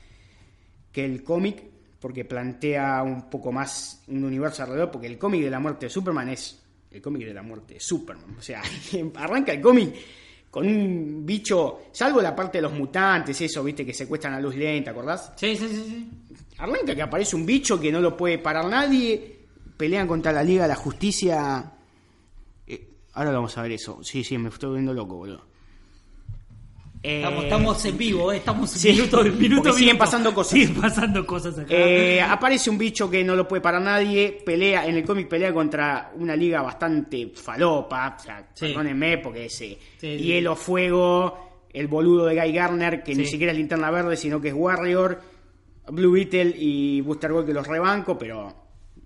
que 0.93 1.05
el 1.05 1.25
cómic, 1.25 1.65
porque 1.99 2.25
plantea 2.25 3.03
un 3.03 3.29
poco 3.29 3.51
más 3.51 4.05
un 4.07 4.23
universo 4.23 4.63
alrededor, 4.63 4.93
porque 4.93 5.09
el 5.09 5.19
cómic 5.19 5.43
de 5.43 5.51
la 5.51 5.59
muerte 5.59 5.87
de 5.87 5.91
Superman 5.91 6.29
es 6.29 6.63
el 6.89 7.03
cómic 7.03 7.27
de 7.27 7.35
la 7.35 7.43
muerte 7.43 7.75
de 7.75 7.81
Superman. 7.81 8.37
O 8.39 8.41
sea, 8.41 8.63
arranca 9.17 9.51
el 9.51 9.61
cómic 9.61 9.97
con 10.49 10.65
un 10.65 11.27
bicho, 11.27 11.87
salvo 11.91 12.23
la 12.23 12.37
parte 12.37 12.59
de 12.59 12.63
los 12.63 12.73
mutantes, 12.73 13.41
eso, 13.41 13.65
viste, 13.65 13.85
que 13.85 13.93
secuestran 13.93 14.35
a 14.35 14.41
luz 14.41 14.55
lenta, 14.55 14.93
¿acordás? 14.93 15.33
Sí, 15.35 15.57
sí, 15.57 15.69
sí. 15.69 15.85
sí. 15.85 16.11
Arranca 16.59 16.95
que 16.95 17.03
aparece 17.03 17.35
un 17.35 17.45
bicho 17.45 17.81
que 17.81 17.91
no 17.91 18.01
lo 18.01 18.17
puede 18.17 18.39
parar 18.39 18.67
nadie, 18.67 19.41
pelean 19.77 20.07
contra 20.07 20.31
la 20.31 20.45
Liga 20.45 20.63
de 20.63 20.69
la 20.69 20.77
Justicia. 20.77 21.73
Eh, 22.65 22.91
ahora 23.15 23.33
vamos 23.33 23.59
a 23.59 23.63
ver 23.63 23.73
eso. 23.73 24.05
Sí, 24.05 24.23
sí, 24.23 24.39
me 24.39 24.51
estoy 24.51 24.69
volviendo 24.69 24.95
loco, 24.95 25.17
boludo. 25.17 25.48
Eh, 27.01 27.19
Estamos, 27.19 27.45
estamos 27.45 27.85
en 27.85 27.97
vivo, 27.97 28.33
eh, 28.33 28.39
estamos 28.39 28.73
en 28.75 28.79
sí, 28.81 28.93
minuto, 28.93 29.23
minuto, 29.23 29.73
siguen 29.73 29.97
pasando 29.97 30.35
cosas. 30.35 30.53
Siguen 30.55 30.75
pasando 30.81 31.25
cosas 31.25 31.57
acá. 31.59 31.73
eh, 31.73 32.21
aparece 32.21 32.71
un 32.71 32.77
bicho 32.79 33.09
que 33.09 33.23
no 33.23 33.37
lo 33.37 33.47
puede 33.47 33.61
parar 33.63 33.81
nadie, 33.81 34.43
pelea, 34.45 34.85
en 34.85 34.97
el 34.97 35.05
cómic 35.05 35.29
pelea 35.29 35.53
contra 35.55 36.11
una 36.17 36.35
liga 36.35 36.61
bastante 36.61 37.31
falopa, 37.37 38.17
o 38.19 38.23
sea, 38.23 38.49
Sí. 38.53 38.67
perdónenme 38.67 39.19
porque 39.19 39.45
es 39.47 39.55
Sí, 39.55 39.79
sí. 39.99 40.17
hielo, 40.19 40.57
fuego, 40.57 41.67
el 41.73 41.87
boludo 41.87 42.27
de 42.27 42.35
Guy 42.35 42.53
Garner, 42.53 43.03
que 43.05 43.15
ni 43.15 43.27
siquiera 43.27 43.53
es 43.53 43.59
linterna 43.59 43.91
verde, 43.93 44.17
sino 44.17 44.41
que 44.41 44.49
es 44.49 44.55
Warrior, 44.55 45.21
Blue 45.93 46.11
Beetle 46.13 46.53
y 46.59 47.01
Booster 47.03 47.33
Gold 47.33 47.47
que 47.47 47.55
los 47.55 47.67
rebanco, 47.67 48.19
pero 48.19 48.53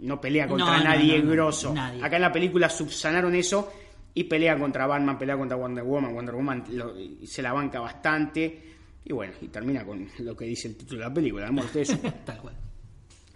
no 0.01 0.19
pelea 0.19 0.49
contra 0.49 0.79
no, 0.79 0.85
nadie 0.85 1.19
no, 1.19 1.25
no, 1.27 1.31
grosso. 1.33 1.75
nadie. 1.75 2.03
Acá 2.03 2.17
en 2.17 2.23
la 2.23 2.33
película 2.33 2.71
subsanaron 2.71 3.35
eso 3.35 3.71
y 4.15 4.25
pelea 4.25 4.59
contra 4.59 4.87
Batman, 4.87 5.19
pelea 5.19 5.37
contra 5.37 5.57
Wonder 5.57 5.85
Woman. 5.85 6.15
Wonder 6.15 6.35
Woman 6.35 6.65
lo- 6.71 6.95
se 7.25 7.43
la 7.43 7.53
banca 7.53 7.81
bastante. 7.81 8.63
Y 9.05 9.13
bueno, 9.13 9.33
y 9.41 9.49
termina 9.49 9.85
con 9.85 10.07
lo 10.21 10.37
que 10.37 10.45
dice 10.45 10.69
el 10.69 10.77
título 10.77 11.01
de 11.01 11.09
la 11.09 11.15
película, 11.15 11.47
la 11.47 11.53
muerte 11.53 11.81
de 11.81 11.85
Superman. 11.87 12.25
Tal 12.25 12.39
cual. 12.41 12.57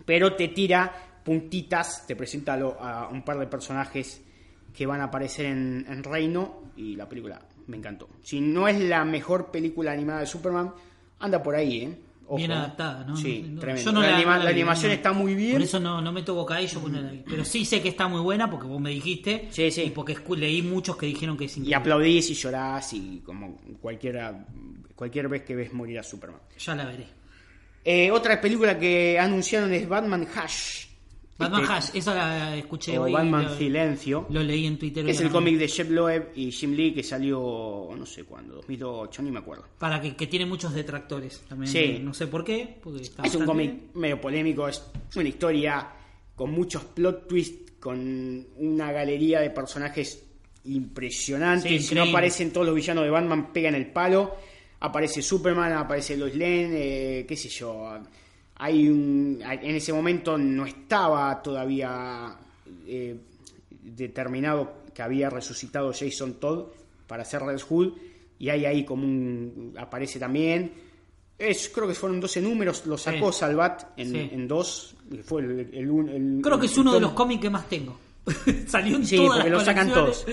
Pero 0.05 0.35
te 0.37 0.49
tira 0.49 0.93
puntitas, 1.25 2.07
te 2.07 2.15
presenta 2.15 2.55
a, 2.55 3.09
un 3.09 3.25
par 3.25 3.39
de 3.39 3.47
personajes 3.49 4.23
que 4.73 4.87
van 4.87 5.01
a 5.01 5.05
aparecer 5.05 5.47
en, 5.47 5.85
en 5.89 6.05
Reino 6.05 6.71
y 6.77 6.95
la 6.95 7.09
película 7.09 7.41
me 7.67 7.77
encantó. 7.79 8.09
Si 8.23 8.41
no 8.41 8.69
es 8.69 8.79
la 8.81 9.05
mejor 9.05 9.51
película 9.51 9.91
animada 9.93 10.21
de 10.21 10.27
Superman, 10.27 10.73
anda 11.19 11.43
por 11.43 11.57
ahí, 11.57 11.83
¿eh? 11.83 11.99
Ojo, 12.29 12.37
Bien 12.39 12.51
¿eh? 12.51 12.55
adaptada, 12.55 13.05
¿no? 13.05 13.17
Sí, 13.17 13.45
No, 13.49 13.61
tremendo. 13.61 13.85
yo 13.91 13.93
no 13.95 14.01
la, 14.03 14.09
la- 14.11 14.17
anima- 14.17 14.49
animación 14.49 14.91
no. 14.91 14.95
está 14.97 15.12
muy 15.12 15.35
bien. 15.37 15.53
Por 15.53 15.62
eso 15.62 15.79
no, 15.79 16.01
no 16.01 16.11
me 16.12 16.23
toco 16.23 16.41
bocadillo 16.41 16.81
vi. 16.81 17.23
Pero 17.25 17.45
sí 17.45 17.65
sé 17.65 17.81
que 17.81 17.89
está 17.89 18.09
muy 18.09 18.21
buena 18.21 18.51
porque 18.51 18.67
vos 18.67 18.81
me 18.81 18.91
dijiste. 18.91 19.47
Sí, 19.51 19.71
sí. 19.71 19.83
Y 19.83 19.91
porque 19.91 20.17
leí 20.37 20.61
muchos 20.62 20.97
que 20.97 21.07
dijeron 21.07 21.37
que 21.37 21.45
es 21.45 21.57
Y 21.57 21.61
increíble. 21.61 21.77
aplaudís 21.77 22.29
y 22.31 22.35
llorás 22.35 22.93
y 22.95 23.23
como 23.25 23.61
cualquiera, 23.81 24.45
cualquier 24.97 25.29
vez 25.29 25.43
que 25.43 25.55
ves 25.55 25.73
morir 25.73 25.99
a 26.01 26.03
Superman. 26.03 26.41
Ya 26.59 26.75
la 26.75 26.85
veré. 26.85 27.07
Eh, 27.85 28.11
otra 28.11 28.41
película 28.41 28.77
que 28.77 29.17
anunciaron 29.19 29.73
es 29.73 29.89
Batman 29.89 30.27
Hash. 30.35 30.87
Batman 31.38 31.62
Este, 31.62 31.72
Hash, 31.75 31.90
esa 31.94 32.14
la 32.14 32.57
escuché 32.57 32.99
o 32.99 33.03
hoy. 33.03 33.12
Batman 33.12 33.44
lo, 33.44 33.57
Silencio. 33.57 34.27
lo 34.31 34.42
leí 34.42 34.66
en 34.66 34.79
Twitter. 34.79 35.05
que 35.05 35.11
es 35.11 35.20
el 35.20 35.31
cómic 35.31 35.59
de 35.59 35.68
Jeff 35.68 35.90
Loeb 35.90 36.33
y 36.35 36.51
Jim 36.51 36.72
Lee 36.72 36.94
que 36.94 37.03
salió 37.03 37.88
no 37.96 38.07
sé 38.07 38.25
cuándo, 38.25 38.55
2008, 38.57 39.22
ni 39.22 39.31
me 39.31 39.40
acuerdo. 39.40 39.64
Para 39.79 40.01
que, 40.01 40.16
que 40.16 40.27
tiene 40.27 40.46
muchos 40.46 40.72
detractores 40.75 41.42
también. 41.49 41.70
Sí. 41.70 42.01
No 42.03 42.14
sé 42.14 42.27
por 42.27 42.42
qué. 42.44 42.79
Porque 42.83 43.03
está 43.03 43.22
Es 43.22 43.35
un 43.35 43.44
cómic 43.44 43.94
medio 43.94 44.20
polémico, 44.20 44.66
es 44.68 44.83
una 45.14 45.29
historia 45.29 45.88
con 46.35 46.51
muchos 46.53 46.85
plot 46.85 47.29
twists, 47.29 47.72
con 47.81 48.46
una 48.57 48.90
galería 48.92 49.40
de 49.40 49.51
personajes 49.51 50.22
impresionantes, 50.64 51.83
Sí, 51.83 51.88
que 51.90 51.94
no 51.94 52.03
aparecen 52.05 52.53
todos 52.53 52.66
los 52.66 52.75
villanos 52.75 53.05
de 53.05 53.11
Batman, 53.11 53.53
pegan 53.53 53.75
el 53.75 53.87
palo, 53.92 54.35
aparece 54.81 55.22
Superman, 55.22 55.72
aparece 55.72 56.16
Lois 56.16 56.35
Lane, 56.35 56.70
eh, 57.20 57.27
qué 57.27 57.37
sé 57.37 57.49
yo. 57.49 57.99
Hay 58.59 58.88
un, 58.88 59.40
en 59.42 59.75
ese 59.77 59.92
momento 59.92 60.38
no 60.38 60.64
estaba 60.64 61.42
todavía 61.42 62.37
eh, 62.87 63.16
determinado 63.83 64.85
que 64.95 65.03
había 65.03 65.29
resucitado 65.31 65.92
Jason 65.92 66.35
Todd 66.35 66.66
para 67.07 67.23
hacer 67.23 67.42
Red 67.42 67.61
Hood 67.61 67.92
y 68.38 68.49
hay 68.49 68.64
ahí 68.64 68.85
como 68.85 69.05
un 69.05 69.75
aparece 69.79 70.19
también 70.19 70.73
es, 71.38 71.69
creo 71.69 71.87
que 71.87 71.95
fueron 71.95 72.19
12 72.19 72.40
números, 72.40 72.87
lo 72.87 72.97
sacó 72.97 73.31
Sí. 73.31 73.40
Salvat 73.40 73.83
en, 73.99 74.11
Sí. 74.11 74.31
en 74.33 74.49
dos. 74.49 74.97
Fue 75.23 75.42
el, 75.42 75.61
el 75.75 76.40
Creo 76.42 76.59
que 76.59 76.64
es 76.66 76.79
uno 76.79 76.95
de 76.95 77.01
los 77.01 77.12
cómics 77.12 77.42
que 77.42 77.51
más 77.51 77.69
tengo. 77.69 77.99
Salió 78.66 78.97
en 78.97 79.07
Sí, 79.07 79.16
todas 79.16 79.35
porque 79.37 79.51
lo 79.51 79.57
las 79.59 79.66
sacan 79.66 79.92
todos. 79.92 80.27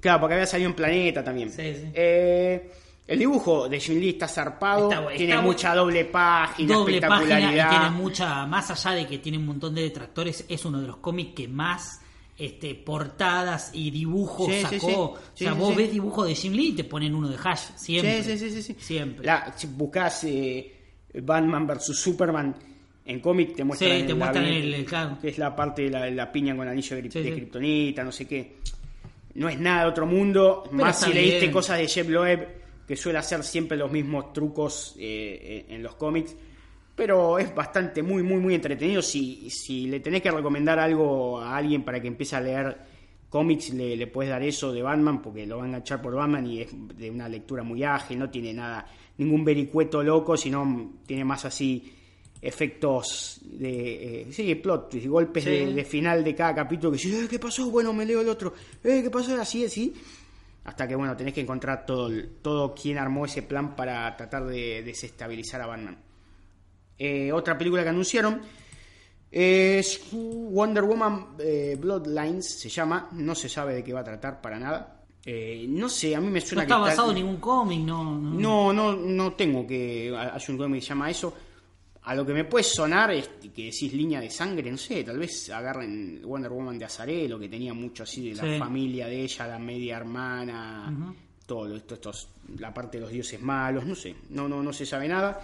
Claro, 0.00 0.20
porque 0.20 0.34
había 0.34 0.46
salido 0.46 0.70
en 0.70 0.76
Planeta 0.76 1.22
también. 1.22 1.50
Sí, 1.50 1.62
sí. 1.74 1.90
Eh, 1.94 2.68
el 3.08 3.18
dibujo 3.18 3.68
de 3.68 3.80
Jim 3.80 3.98
Lee 3.98 4.10
está 4.10 4.28
zarpado, 4.28 4.90
Está 4.92 5.08
tiene 5.08 5.32
está 5.32 5.42
mucha 5.42 5.74
doble 5.74 6.04
página, 6.04 6.74
doble 6.74 7.00
página 7.00 7.40
y 7.40 7.44
espectacularidad. 7.44 7.70
tiene 7.70 7.90
mucha 7.90 8.46
más 8.46 8.70
allá 8.70 8.96
de 8.96 9.06
que 9.06 9.18
tiene 9.18 9.38
un 9.38 9.46
montón 9.46 9.74
de 9.74 9.82
detractores 9.82 10.44
es 10.48 10.64
uno 10.64 10.80
de 10.80 10.86
los 10.86 10.98
cómics 10.98 11.32
que 11.34 11.48
más 11.48 12.00
este 12.36 12.74
portadas 12.76 13.70
y 13.74 13.90
dibujos 13.90 14.46
Sí, 14.54 14.60
sacó 14.62 14.78
sí. 14.78 14.92
o 14.94 15.18
sea 15.34 15.54
vos 15.54 15.74
ves 15.74 15.90
dibujos 15.90 16.28
de 16.28 16.34
Jim 16.36 16.52
Lee 16.52 16.68
y 16.68 16.72
te 16.72 16.84
ponen 16.84 17.12
uno 17.14 17.28
de 17.28 17.36
Hash 17.42 17.70
siempre 17.76 18.22
Sí, 18.22 18.38
sí, 18.38 18.62
sí, 18.62 18.76
siempre 18.78 19.24
La, 19.26 19.52
si 19.56 19.66
buscas 19.66 20.22
eh, 20.24 20.72
Batman 21.22 21.66
vs 21.66 21.96
Superman 21.96 22.54
en 23.06 23.20
cómic 23.20 23.56
te 23.56 23.64
muestran, 23.64 23.90
Sí, 23.90 24.02
te 24.02 24.08
la- 24.10 24.14
muestran 24.16 24.44
el- 24.44 24.74
el- 24.74 24.84
claro. 24.84 25.18
que 25.20 25.28
es 25.30 25.38
la 25.38 25.56
parte 25.56 25.82
de 25.82 25.90
la, 25.90 26.10
la 26.10 26.30
piña 26.30 26.54
con 26.54 26.68
anillo 26.68 26.94
de, 26.94 27.02
de 27.02 27.10
sí. 27.10 27.22
kriptonita, 27.32 28.04
no 28.04 28.12
sé 28.12 28.26
qué. 28.28 28.58
No 29.34 29.48
es 29.48 29.58
nada 29.58 29.84
de 29.84 29.88
otro 29.90 30.04
mundo, 30.06 30.64
más 30.72 31.00
si 31.00 31.12
leíste 31.12 31.40
bien. 31.40 31.52
cosas 31.52 31.78
de 31.78 31.88
Jeff 31.88 32.06
Loeb, 32.08 32.57
que 32.88 32.96
suele 32.96 33.18
hacer 33.18 33.44
siempre 33.44 33.76
los 33.76 33.92
mismos 33.92 34.32
trucos 34.32 34.96
eh, 34.98 35.66
en 35.68 35.82
los 35.82 35.94
cómics. 35.94 36.34
Pero 36.96 37.38
es 37.38 37.54
bastante, 37.54 38.02
muy, 38.02 38.22
muy, 38.24 38.40
muy 38.40 38.54
entretenido. 38.54 39.02
Si, 39.02 39.48
si 39.50 39.86
le 39.86 40.00
tenés 40.00 40.20
que 40.22 40.30
recomendar 40.32 40.78
algo 40.80 41.38
a 41.38 41.56
alguien 41.56 41.84
para 41.84 42.00
que 42.02 42.08
empiece 42.08 42.34
a 42.34 42.40
leer 42.40 42.76
cómics, 43.28 43.74
le, 43.74 43.94
le 43.94 44.06
puedes 44.06 44.30
dar 44.30 44.42
eso 44.42 44.72
de 44.72 44.82
Batman, 44.82 45.20
porque 45.22 45.46
lo 45.46 45.58
va 45.58 45.64
a 45.64 45.66
enganchar 45.66 46.00
por 46.00 46.14
Batman 46.14 46.46
y 46.46 46.62
es 46.62 46.70
de 46.96 47.10
una 47.10 47.28
lectura 47.28 47.62
muy 47.62 47.84
ágil, 47.84 48.18
no 48.18 48.30
tiene 48.30 48.54
nada, 48.54 48.86
ningún 49.18 49.44
vericueto 49.44 50.02
loco, 50.02 50.34
sino 50.36 50.94
tiene 51.06 51.24
más 51.26 51.44
así 51.44 51.92
efectos 52.40 53.40
de, 53.44 54.22
eh, 54.22 54.26
sí, 54.32 54.54
plot, 54.56 54.94
golpes 55.06 55.44
Sí. 55.44 55.50
de, 55.50 55.74
de 55.74 55.84
final 55.84 56.24
de 56.24 56.34
cada 56.34 56.54
capítulo 56.54 56.92
que 56.92 56.96
dices, 56.98 57.24
eh, 57.24 57.28
¿qué 57.28 57.38
pasó? 57.38 57.70
Bueno, 57.70 57.92
me 57.92 58.06
leo 58.06 58.20
el 58.22 58.28
otro, 58.28 58.54
eh, 58.82 59.00
¿qué 59.02 59.10
pasó? 59.10 59.40
Así, 59.40 59.64
así. 59.64 59.92
Hasta 60.68 60.86
que, 60.86 60.94
bueno, 60.94 61.16
tenés 61.16 61.32
que 61.32 61.40
encontrar 61.40 61.86
todo, 61.86 62.10
todo 62.42 62.74
quien 62.74 62.98
armó 62.98 63.24
ese 63.24 63.40
plan 63.40 63.74
para 63.74 64.14
tratar 64.18 64.44
de 64.44 64.82
desestabilizar 64.82 65.62
a 65.62 65.66
Batman. 65.66 65.96
Eh, 66.98 67.32
otra 67.32 67.56
película 67.56 67.82
que 67.82 67.88
anunciaron 67.88 68.42
es 69.30 70.10
Wonder 70.12 70.84
Woman 70.84 71.36
eh, 71.38 71.74
Bloodlines, 71.80 72.60
se 72.60 72.68
llama, 72.68 73.08
no 73.12 73.34
se 73.34 73.48
sabe 73.48 73.76
de 73.76 73.82
qué 73.82 73.94
va 73.94 74.00
a 74.00 74.04
tratar 74.04 74.42
para 74.42 74.58
nada. 74.58 75.04
Eh, 75.24 75.64
no 75.70 75.88
sé, 75.88 76.14
a 76.14 76.20
mí 76.20 76.26
me 76.26 76.40
no 76.40 76.46
suena 76.46 76.64
está 76.64 76.74
que 76.74 76.80
basado 76.82 77.08
en 77.12 77.14
ningún 77.14 77.38
cómic 77.38 77.80
no, 77.80 78.04
no. 78.04 78.30
no, 78.38 78.72
no, 78.74 78.92
no 78.94 79.32
tengo 79.32 79.66
que. 79.66 80.14
Hay 80.14 80.42
un 80.50 80.58
cómic 80.58 80.80
que 80.80 80.84
se 80.84 80.88
llama 80.90 81.08
eso. 81.08 81.32
A 82.04 82.14
lo 82.14 82.24
que 82.24 82.32
me 82.32 82.44
puede 82.44 82.64
sonar 82.64 83.10
es 83.10 83.28
que 83.54 83.64
decís 83.66 83.92
línea 83.92 84.20
de 84.20 84.30
sangre, 84.30 84.70
no 84.70 84.78
sé, 84.78 85.04
tal 85.04 85.18
vez 85.18 85.50
agarren 85.50 86.22
Wonder 86.24 86.50
Woman 86.50 86.78
de 86.78 86.86
Azarelo, 86.86 87.38
que 87.38 87.48
tenía 87.48 87.74
mucho 87.74 88.04
así 88.04 88.30
de 88.30 88.34
la 88.36 88.44
Sí. 88.44 88.58
familia 88.58 89.06
de 89.08 89.22
ella, 89.22 89.46
la 89.46 89.58
media 89.58 89.96
hermana, 89.98 91.14
todo 91.44 91.74
esto, 91.76 91.94
estos, 91.94 92.28
la 92.58 92.72
parte 92.72 92.96
de 92.98 93.02
los 93.02 93.10
dioses 93.12 93.40
malos, 93.42 93.84
no 93.84 93.94
sé, 93.94 94.14
no, 94.30 94.48
no, 94.48 94.62
no 94.62 94.72
se 94.72 94.86
sabe 94.86 95.06
nada. 95.08 95.40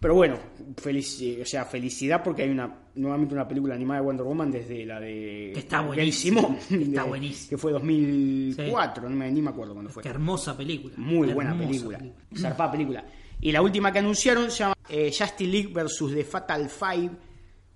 Pero 0.00 0.14
bueno, 0.14 0.38
felici- 0.76 1.40
o 1.42 1.44
sea, 1.44 1.64
felicidad 1.64 2.22
porque 2.22 2.42
hay 2.42 2.50
una 2.50 2.72
nuevamente 2.94 3.34
una 3.34 3.46
película 3.48 3.74
animada 3.74 4.00
de 4.00 4.06
Wonder 4.06 4.26
Woman 4.26 4.50
desde 4.52 4.86
la 4.86 5.00
de 5.00 5.50
Que 5.54 5.58
está 5.60 5.80
buenísimo, 5.80 6.56
Simone, 6.68 6.84
está 6.84 7.02
de- 7.04 7.08
buenísimo. 7.08 7.50
que 7.50 7.58
fue 7.58 7.72
2004, 7.72 9.08
no 9.08 9.16
me, 9.16 9.30
ni 9.30 9.42
me 9.42 9.50
acuerdo 9.50 9.74
cuándo 9.74 9.90
fue. 9.90 10.02
qué 10.02 10.08
hermosa 10.08 10.56
película 10.56 10.94
Muy 10.96 11.32
buena 11.32 11.50
Hermosa 11.50 11.68
película. 11.68 12.00
Zarpada 12.36 12.72
película. 12.72 13.04
Y 13.40 13.52
la 13.52 13.62
última 13.62 13.92
que 13.92 14.00
anunciaron 14.00 14.50
se 14.50 14.58
llama 14.58 14.74
eh, 14.88 15.12
Justice 15.16 15.50
League 15.50 15.70
versus 15.72 16.14
The 16.14 16.24
Fatal 16.24 16.68
Five. 16.68 17.10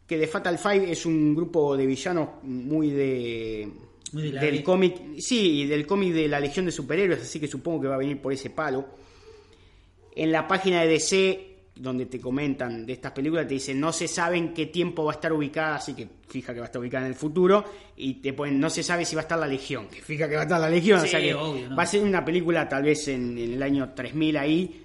Que 0.07 0.19
The 0.19 0.27
Fatal 0.27 0.59
Five 0.59 0.91
es 0.91 1.07
un 1.07 1.35
grupo 1.35 1.77
de 1.77 1.87
villanos 1.87 2.29
muy 2.43 2.91
de. 2.91 3.69
Muy 4.13 4.31
de 4.31 4.41
del 4.41 4.63
cómic. 4.63 5.19
Sí, 5.19 5.63
y 5.63 5.67
del 5.67 5.87
cómic 5.87 6.13
de 6.13 6.29
la 6.29 6.41
Legión 6.41 6.67
de 6.67 6.73
Superhéroes, 6.73 7.23
así 7.23 7.41
que 7.41 7.47
supongo 7.47 7.83
que 7.83 7.89
va 7.89 7.95
a 7.95 7.99
venir 7.99 8.21
por 8.21 8.33
ese 8.33 8.51
palo. 8.51 8.85
En 10.15 10.31
la 10.31 10.47
página 10.47 10.83
de 10.83 10.89
DC, 10.89 11.53
donde 11.77 12.05
te 12.05 12.21
comentan 12.21 12.85
de 12.85 12.93
estas 12.93 13.13
películas, 13.13 13.49
te 13.49 13.55
dicen 13.55 13.81
no 13.81 13.93
se 13.93 14.09
sabe 14.09 14.37
en 14.37 14.53
qué 14.53 14.67
tiempo 14.67 15.05
va 15.05 15.13
a 15.13 15.15
estar 15.15 15.33
ubicada, 15.33 15.77
así 15.77 15.95
que 15.95 16.07
fija 16.29 16.53
que 16.53 16.61
va 16.61 16.67
a 16.67 16.69
estar 16.69 16.83
ubicada 16.83 17.07
en 17.07 17.13
el 17.13 17.17
futuro. 17.17 17.65
Y 17.97 18.15
te 18.15 18.35
ponen 18.35 18.61
no 18.61 18.69
se 18.69 18.83
sabe 18.83 19.07
si 19.07 19.15
va 19.15 19.23
a 19.23 19.25
estar 19.25 19.39
la 19.39 19.47
Legión, 19.47 19.87
que 19.89 20.03
fija 20.03 20.29
que 20.29 20.35
va 20.35 20.43
a 20.43 20.45
estar 20.45 20.61
la 20.61 20.69
Legión. 20.69 21.01
o 21.01 21.07
sea 21.07 21.21
que 21.21 21.33
obvio, 21.33 21.71
¿no? 21.71 21.77
va 21.77 21.85
a 21.85 21.87
ser 21.87 22.03
una 22.03 22.23
película 22.23 22.69
tal 22.69 22.83
vez 22.83 23.09
en, 23.09 23.39
en 23.39 23.55
el 23.55 23.63
año 23.63 23.95
3000 23.95 24.37
ahí 24.37 24.83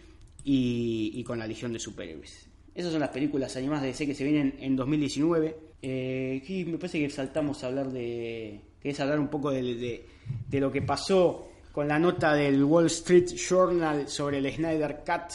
y, 0.49 1.11
y 1.13 1.23
con 1.25 1.37
la 1.39 1.45
Legión 1.45 1.73
de 1.73 1.79
Superhéroes. 1.79 2.47
Esas 2.73 2.91
son 2.91 3.01
las 3.01 3.09
películas 3.09 3.55
animadas 3.57 3.81
de 3.81 3.89
DC 3.89 4.05
que 4.07 4.15
se 4.15 4.23
vienen 4.23 4.55
en 4.59 4.75
2019. 4.77 5.57
Eh, 5.81 6.39
aquí 6.41 6.63
me 6.63 6.77
parece 6.77 6.99
que 6.99 7.09
saltamos 7.09 7.63
a 7.63 7.67
hablar 7.67 7.91
de... 7.91 8.61
¿Querés 8.81 8.99
hablar 9.01 9.19
un 9.19 9.27
poco 9.27 9.51
de, 9.51 9.61
de- 9.61 10.05
de 10.47 10.59
lo 10.59 10.71
que 10.71 10.81
pasó 10.81 11.49
con 11.73 11.87
la 11.87 11.99
nota 11.99 12.33
del 12.33 12.63
Wall 12.63 12.85
Street 12.85 13.27
Journal 13.35 14.07
sobre 14.07 14.37
el 14.37 14.51
Snyder 14.53 15.03
Cut? 15.05 15.33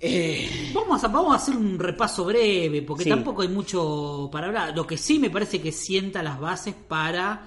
Eh, 0.00 0.70
Vamos 0.74 1.02
a, 1.04 1.08
vamos 1.08 1.32
a 1.32 1.36
hacer 1.36 1.56
un 1.56 1.78
repaso 1.78 2.24
breve, 2.24 2.82
porque 2.82 3.04
Sí. 3.04 3.10
tampoco 3.10 3.42
hay 3.42 3.48
mucho 3.48 4.28
para 4.32 4.48
hablar. 4.48 4.74
Lo 4.76 4.86
que 4.86 4.96
sí 4.98 5.18
me 5.18 5.30
parece 5.30 5.60
que 5.60 5.72
sienta 5.72 6.22
las 6.22 6.38
bases 6.40 6.74
para 6.74 7.46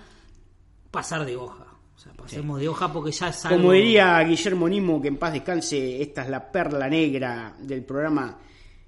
pasar 0.90 1.26
de 1.26 1.36
hoja. 1.36 1.67
O 1.98 2.00
sea, 2.00 2.14
pasemos 2.14 2.60
de 2.60 2.68
hoja 2.70 2.94
porque 2.94 3.12
ya 3.12 3.30
es 3.30 3.44
algo... 3.46 3.58
Como 3.58 3.72
diría 3.72 4.20
Guillermo 4.22 4.70
Nimo, 4.70 5.02
que 5.02 5.08
en 5.08 5.18
paz 5.18 5.34
descanse, 5.34 6.00
esta 6.00 6.22
es 6.24 6.30
la 6.30 6.52
perla 6.52 6.88
negra 6.88 7.56
del 7.60 7.84
programa. 7.84 8.38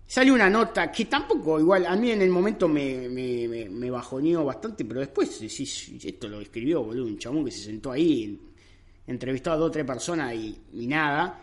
Sale 0.06 0.32
una 0.32 0.48
nota 0.48 0.92
que 0.92 1.06
tampoco, 1.06 1.60
igual, 1.60 1.88
a 1.88 1.96
mí 1.96 2.12
en 2.12 2.22
el 2.22 2.30
momento 2.30 2.68
me, 2.68 3.10
me, 3.10 3.48
me- 3.48 3.70
me 3.70 3.90
bajoneó 3.90 4.46
bastante, 4.46 4.86
pero 4.86 5.00
después 5.00 5.40
decís, 5.40 5.92
esto 6.04 6.28
lo 6.28 6.40
escribió, 6.40 6.84
boludo, 6.84 7.08
un 7.08 7.18
chabón 7.18 7.46
que 7.46 7.52
se 7.52 7.64
sentó 7.64 7.92
ahí, 7.92 8.40
entrevistó 9.08 9.52
a 9.54 9.56
dos 9.58 9.70
o 9.70 9.72
tres 9.72 9.86
personas 9.86 10.34
y, 10.36 10.56
y 10.74 10.86
nada. 10.88 11.42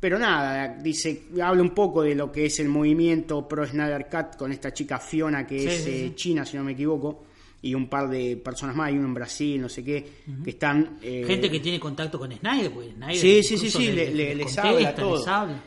Pero 0.00 0.18
nada, 0.18 0.76
dice, 0.82 1.26
habla 1.40 1.62
un 1.62 1.70
poco 1.70 2.02
de 2.02 2.14
lo 2.16 2.30
que 2.32 2.46
es 2.46 2.58
el 2.58 2.68
movimiento 2.68 3.46
pro 3.48 3.64
Snyder 3.66 4.08
Cut 4.10 4.36
con 4.36 4.50
esta 4.52 4.72
chica 4.72 4.98
Fiona, 4.98 5.46
que 5.46 5.60
Sí, 5.60 5.66
es 5.68 5.82
sí, 5.84 5.90
eh, 5.90 6.12
china, 6.16 6.44
si 6.44 6.56
no 6.56 6.64
me 6.64 6.72
equivoco, 6.72 7.24
y 7.64 7.74
un 7.74 7.88
par 7.88 8.08
de 8.10 8.36
personas 8.36 8.76
más, 8.76 8.92
y 8.92 8.96
uno 8.98 9.06
en 9.08 9.14
Brasil, 9.14 9.60
no 9.60 9.68
sé 9.68 9.82
qué, 9.82 10.04
que 10.44 10.50
están... 10.50 10.98
eh, 11.02 11.24
Gente 11.26 11.50
que 11.50 11.60
tiene 11.60 11.80
contacto 11.80 12.18
con 12.18 12.30
Snyder, 12.30 12.70
porque 12.70 12.92
Snyder 12.92 13.16
Sí, 13.16 13.42
sí, 13.42 13.56
sí, 13.56 13.70
sí, 13.70 13.86
le- 13.92 14.12
le- 14.12 14.14
les 14.14 14.36
les 14.36 14.44
contesta, 14.46 14.68
habla 14.68 14.94
todo. 14.94 15.16
les 15.18 15.26
habla. 15.28 15.64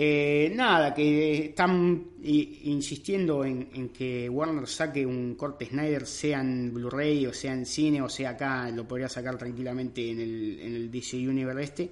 Eh, 0.00 0.52
nada, 0.54 0.94
que 0.94 1.46
están 1.46 2.04
insistiendo 2.22 3.44
en, 3.44 3.68
en 3.74 3.88
que 3.88 4.28
Warner 4.28 4.66
saque 4.68 5.04
un 5.04 5.34
corte 5.34 5.66
Snyder, 5.66 6.06
sea 6.06 6.40
en 6.40 6.72
Blu-ray 6.72 7.26
o 7.26 7.32
sea 7.32 7.52
en 7.52 7.66
cine 7.66 8.00
o 8.02 8.08
sea 8.08 8.30
acá, 8.30 8.70
lo 8.70 8.86
podría 8.86 9.08
sacar 9.08 9.36
tranquilamente 9.36 10.08
en 10.10 10.20
el, 10.20 10.60
en 10.60 10.74
el 10.76 10.90
DC 10.90 11.16
Universe 11.16 11.62
este. 11.64 11.90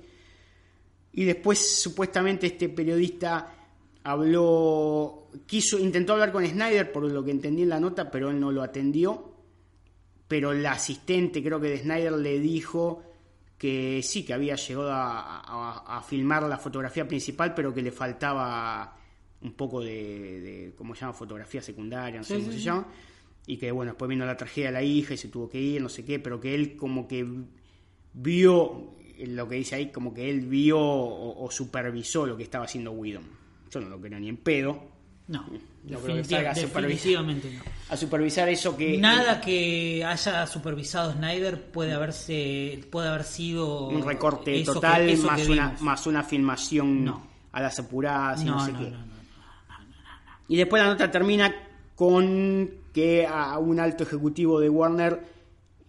Y 1.14 1.24
después 1.24 1.80
supuestamente 1.82 2.46
este 2.46 2.68
periodista 2.68 3.65
habló, 4.06 5.28
quiso, 5.46 5.78
intentó 5.78 6.12
hablar 6.12 6.32
con 6.32 6.46
Snyder 6.46 6.92
por 6.92 7.02
lo 7.10 7.24
que 7.24 7.30
entendí 7.32 7.62
en 7.62 7.68
la 7.70 7.80
nota, 7.80 8.10
pero 8.10 8.30
él 8.30 8.38
no 8.40 8.52
lo 8.52 8.62
atendió. 8.62 9.32
Pero 10.28 10.52
la 10.52 10.72
asistente, 10.72 11.42
creo 11.42 11.60
que 11.60 11.68
de 11.68 11.78
Snyder, 11.78 12.12
le 12.12 12.38
dijo 12.40 13.02
que 13.58 14.00
sí, 14.02 14.24
que 14.24 14.34
había 14.34 14.56
llegado 14.56 14.92
a, 14.92 15.40
a- 15.40 15.98
a 15.98 16.02
filmar 16.02 16.42
la 16.44 16.58
fotografía 16.58 17.06
principal, 17.06 17.54
pero 17.54 17.72
que 17.72 17.82
le 17.82 17.90
faltaba 17.92 18.96
un 19.42 19.52
poco 19.54 19.80
de, 19.82 20.40
de 20.40 20.74
¿cómo 20.76 20.94
se 20.94 21.02
llama? 21.02 21.12
Fotografía 21.12 21.62
secundaria, 21.62 22.18
no 22.18 22.24
sé 22.24 22.34
Sí, 22.34 22.40
cómo 22.40 22.52
sí, 22.52 22.58
se 22.58 22.64
llama. 22.64 22.86
Y 23.46 23.56
que 23.58 23.70
bueno, 23.70 23.92
después 23.92 24.08
vino 24.08 24.26
la 24.26 24.36
tragedia 24.36 24.68
de 24.68 24.72
la 24.74 24.82
hija 24.82 25.14
y 25.14 25.16
se 25.16 25.28
tuvo 25.28 25.48
que 25.48 25.60
ir, 25.60 25.80
no 25.80 25.88
sé 25.88 26.04
qué, 26.04 26.18
pero 26.18 26.40
que 26.40 26.54
él 26.54 26.76
como 26.76 27.06
que 27.06 27.24
vio, 28.12 28.94
lo 29.18 29.48
que 29.48 29.54
dice 29.56 29.76
ahí, 29.76 29.90
como 29.92 30.12
que 30.12 30.28
él 30.28 30.40
vio 30.46 30.78
o, 30.80 31.44
o 31.44 31.50
supervisó 31.50 32.26
lo 32.26 32.36
que 32.36 32.42
estaba 32.42 32.64
haciendo 32.64 32.90
Whedon. 32.92 33.45
Yo 33.70 33.80
no 33.80 33.88
lo 33.88 34.00
creo 34.00 34.18
ni 34.20 34.28
en 34.28 34.36
pedo. 34.36 34.94
No, 35.28 35.42
No 35.42 35.98
creo 35.98 36.16
que 36.16 36.22
definitiv- 36.22 36.30
salga 36.36 36.50
a 36.52 36.54
supervisar. 36.54 37.24
no. 37.24 37.34
A 37.90 37.96
supervisar 37.96 38.48
eso 38.48 38.76
que... 38.76 38.96
Nada 38.98 39.40
que 39.40 40.04
haya 40.04 40.46
supervisado 40.46 41.12
Snyder 41.12 41.70
puede 41.72 41.92
haberse 41.94 42.80
puede 42.90 43.08
haber 43.08 43.24
sido 43.24 43.88
un 43.88 44.04
recorte 44.06 44.52
que- 44.54 44.64
total 44.64 45.08
eso 45.08 45.26
más 45.26 45.40
que 45.42 45.50
una 45.52 45.76
más 45.80 46.06
una 46.06 46.22
filmación 46.22 47.04
No. 47.04 47.26
a 47.52 47.60
las 47.60 47.76
apuradas 47.80 48.42
y 48.42 48.44
no, 48.44 48.54
no, 48.56 48.64
sé 48.66 48.72
no, 48.72 48.78
qué. 48.78 48.84
no, 48.90 48.98
no. 48.98 49.06
Y 50.48 50.56
después 50.56 50.80
la 50.82 50.90
nota 50.90 51.10
termina 51.10 51.52
con 51.96 52.70
que 52.92 53.26
a 53.26 53.58
un 53.58 53.80
alto 53.80 54.04
ejecutivo 54.04 54.60
de 54.60 54.68
Warner 54.68 55.35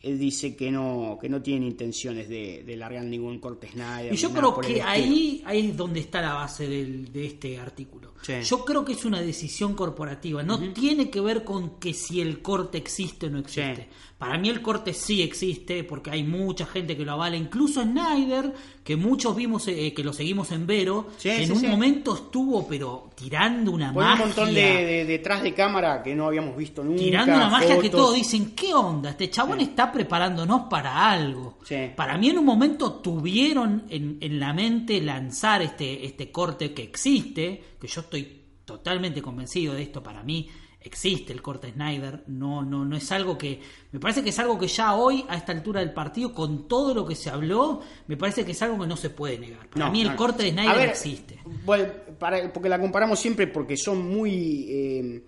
él 0.03 0.19
dice 0.19 0.55
que 0.55 0.69
no 0.71 1.17
que 1.19 1.27
no 1.29 1.41
tiene 1.41 1.65
intenciones 1.67 2.29
de, 2.29 2.63
de 2.65 2.77
largar 2.77 3.03
ningún 3.03 3.39
corte 3.39 3.67
Snyder. 3.69 4.13
Y 4.13 4.17
yo 4.17 4.31
creo 4.31 4.59
que 4.59 4.81
ahí, 4.81 5.41
ahí 5.45 5.69
es 5.69 5.77
donde 5.77 5.99
está 6.01 6.21
la 6.21 6.33
base 6.33 6.67
del- 6.67 7.11
de 7.11 7.25
este 7.25 7.57
artículo. 7.57 8.13
Sí. 8.21 8.33
Yo 8.43 8.63
creo 8.65 8.83
que 8.85 8.93
es 8.93 9.05
una 9.05 9.21
decisión 9.21 9.73
corporativa. 9.75 10.43
No 10.43 10.59
tiene 10.73 11.09
que 11.09 11.21
ver 11.21 11.43
con 11.43 11.79
que 11.79 11.93
si 11.93 12.21
el 12.21 12.41
corte 12.41 12.77
existe 12.77 13.27
o 13.27 13.29
no 13.29 13.39
existe. 13.39 13.75
Sí. 13.75 13.89
Para 14.17 14.37
mí 14.39 14.49
el 14.49 14.63
corte 14.63 14.93
sí 14.93 15.21
existe 15.21 15.83
porque 15.83 16.09
hay 16.09 16.23
mucha 16.23 16.65
gente 16.65 16.97
que 16.97 17.05
lo 17.05 17.11
avala. 17.11 17.37
Incluso 17.37 17.83
Snyder, 17.83 18.51
que 18.83 18.95
muchos 18.95 19.35
vimos, 19.35 19.67
eh, 19.67 19.93
que 19.95 20.03
lo 20.03 20.11
seguimos 20.11 20.51
en 20.51 20.65
Vero, 20.65 21.09
Sí, 21.17 21.29
en 21.29 21.45
sí, 21.45 21.51
un 21.51 21.59
sí. 21.59 21.67
momento 21.67 22.15
estuvo 22.15 22.67
pero 22.67 23.11
tirando 23.15 23.71
una 23.71 23.93
Pone 23.93 24.05
un 24.05 24.11
magia. 24.11 24.25
montón 24.25 24.53
de, 24.55 24.61
de- 24.61 25.05
detrás 25.05 25.43
de 25.43 25.53
cámara 25.53 26.01
que 26.01 26.15
no 26.15 26.25
habíamos 26.25 26.57
visto 26.57 26.83
nunca. 26.83 26.97
Tirando 26.99 27.35
una 27.35 27.49
magia 27.49 27.79
que 27.79 27.91
todos 27.91 28.15
dicen, 28.15 28.55
¿qué 28.55 28.73
onda? 28.73 29.11
Este 29.11 29.29
chabón 29.29 29.61
está 29.61 29.91
preparándonos 29.91 30.61
para 30.67 31.11
algo. 31.11 31.59
Para 31.95 32.17
mí 32.17 32.29
en 32.29 32.39
un 32.39 32.45
momento 32.45 32.93
tuvieron 32.93 33.83
en, 33.89 34.17
en 34.19 34.39
la 34.39 34.51
mente 34.51 34.99
lanzar 34.99 35.61
este, 35.61 36.05
este 36.07 36.31
corte 36.31 36.73
que 36.73 36.81
existe, 36.81 37.63
que 37.79 37.87
yo 37.87 38.01
estoy 38.01 38.41
totalmente 38.65 39.21
convencido 39.21 39.75
de 39.75 39.83
esto, 39.83 40.01
para 40.01 40.23
mí 40.23 40.49
existe 40.79 41.33
el 41.33 41.41
corte 41.41 41.71
Snyder, 41.73 42.23
no, 42.27 42.63
no, 42.63 42.85
no 42.85 42.95
es 42.95 43.11
algo 43.11 43.37
que, 43.37 43.59
me 43.91 43.99
parece 43.99 44.23
que 44.23 44.29
es 44.29 44.39
algo 44.39 44.57
que 44.57 44.67
ya 44.67 44.95
hoy, 44.95 45.25
a 45.27 45.35
esta 45.35 45.51
altura 45.51 45.81
del 45.81 45.91
partido, 45.93 46.33
con 46.33 46.67
todo 46.67 46.93
lo 46.93 47.05
que 47.05 47.15
se 47.15 47.29
habló, 47.29 47.81
me 48.07 48.15
parece 48.15 48.45
que 48.45 48.51
es 48.51 48.61
algo 48.61 48.79
que 48.79 48.87
no 48.87 48.95
se 48.95 49.09
puede 49.09 49.37
negar. 49.37 49.67
Para 49.69 49.85
No, 49.87 49.91
mí 49.91 50.01
el 50.01 50.09
no. 50.09 50.15
corte 50.15 50.43
de 50.43 50.51
Snyder 50.51 50.77
ver, 50.77 50.89
existe. 50.89 51.39
Bueno, 51.65 51.91
para- 52.17 52.51
porque 52.53 52.69
la 52.69 52.79
comparamos 52.79 53.19
siempre 53.19 53.47
porque 53.47 53.75
son 53.75 54.07
muy, 54.09 54.65
eh, 54.69 55.23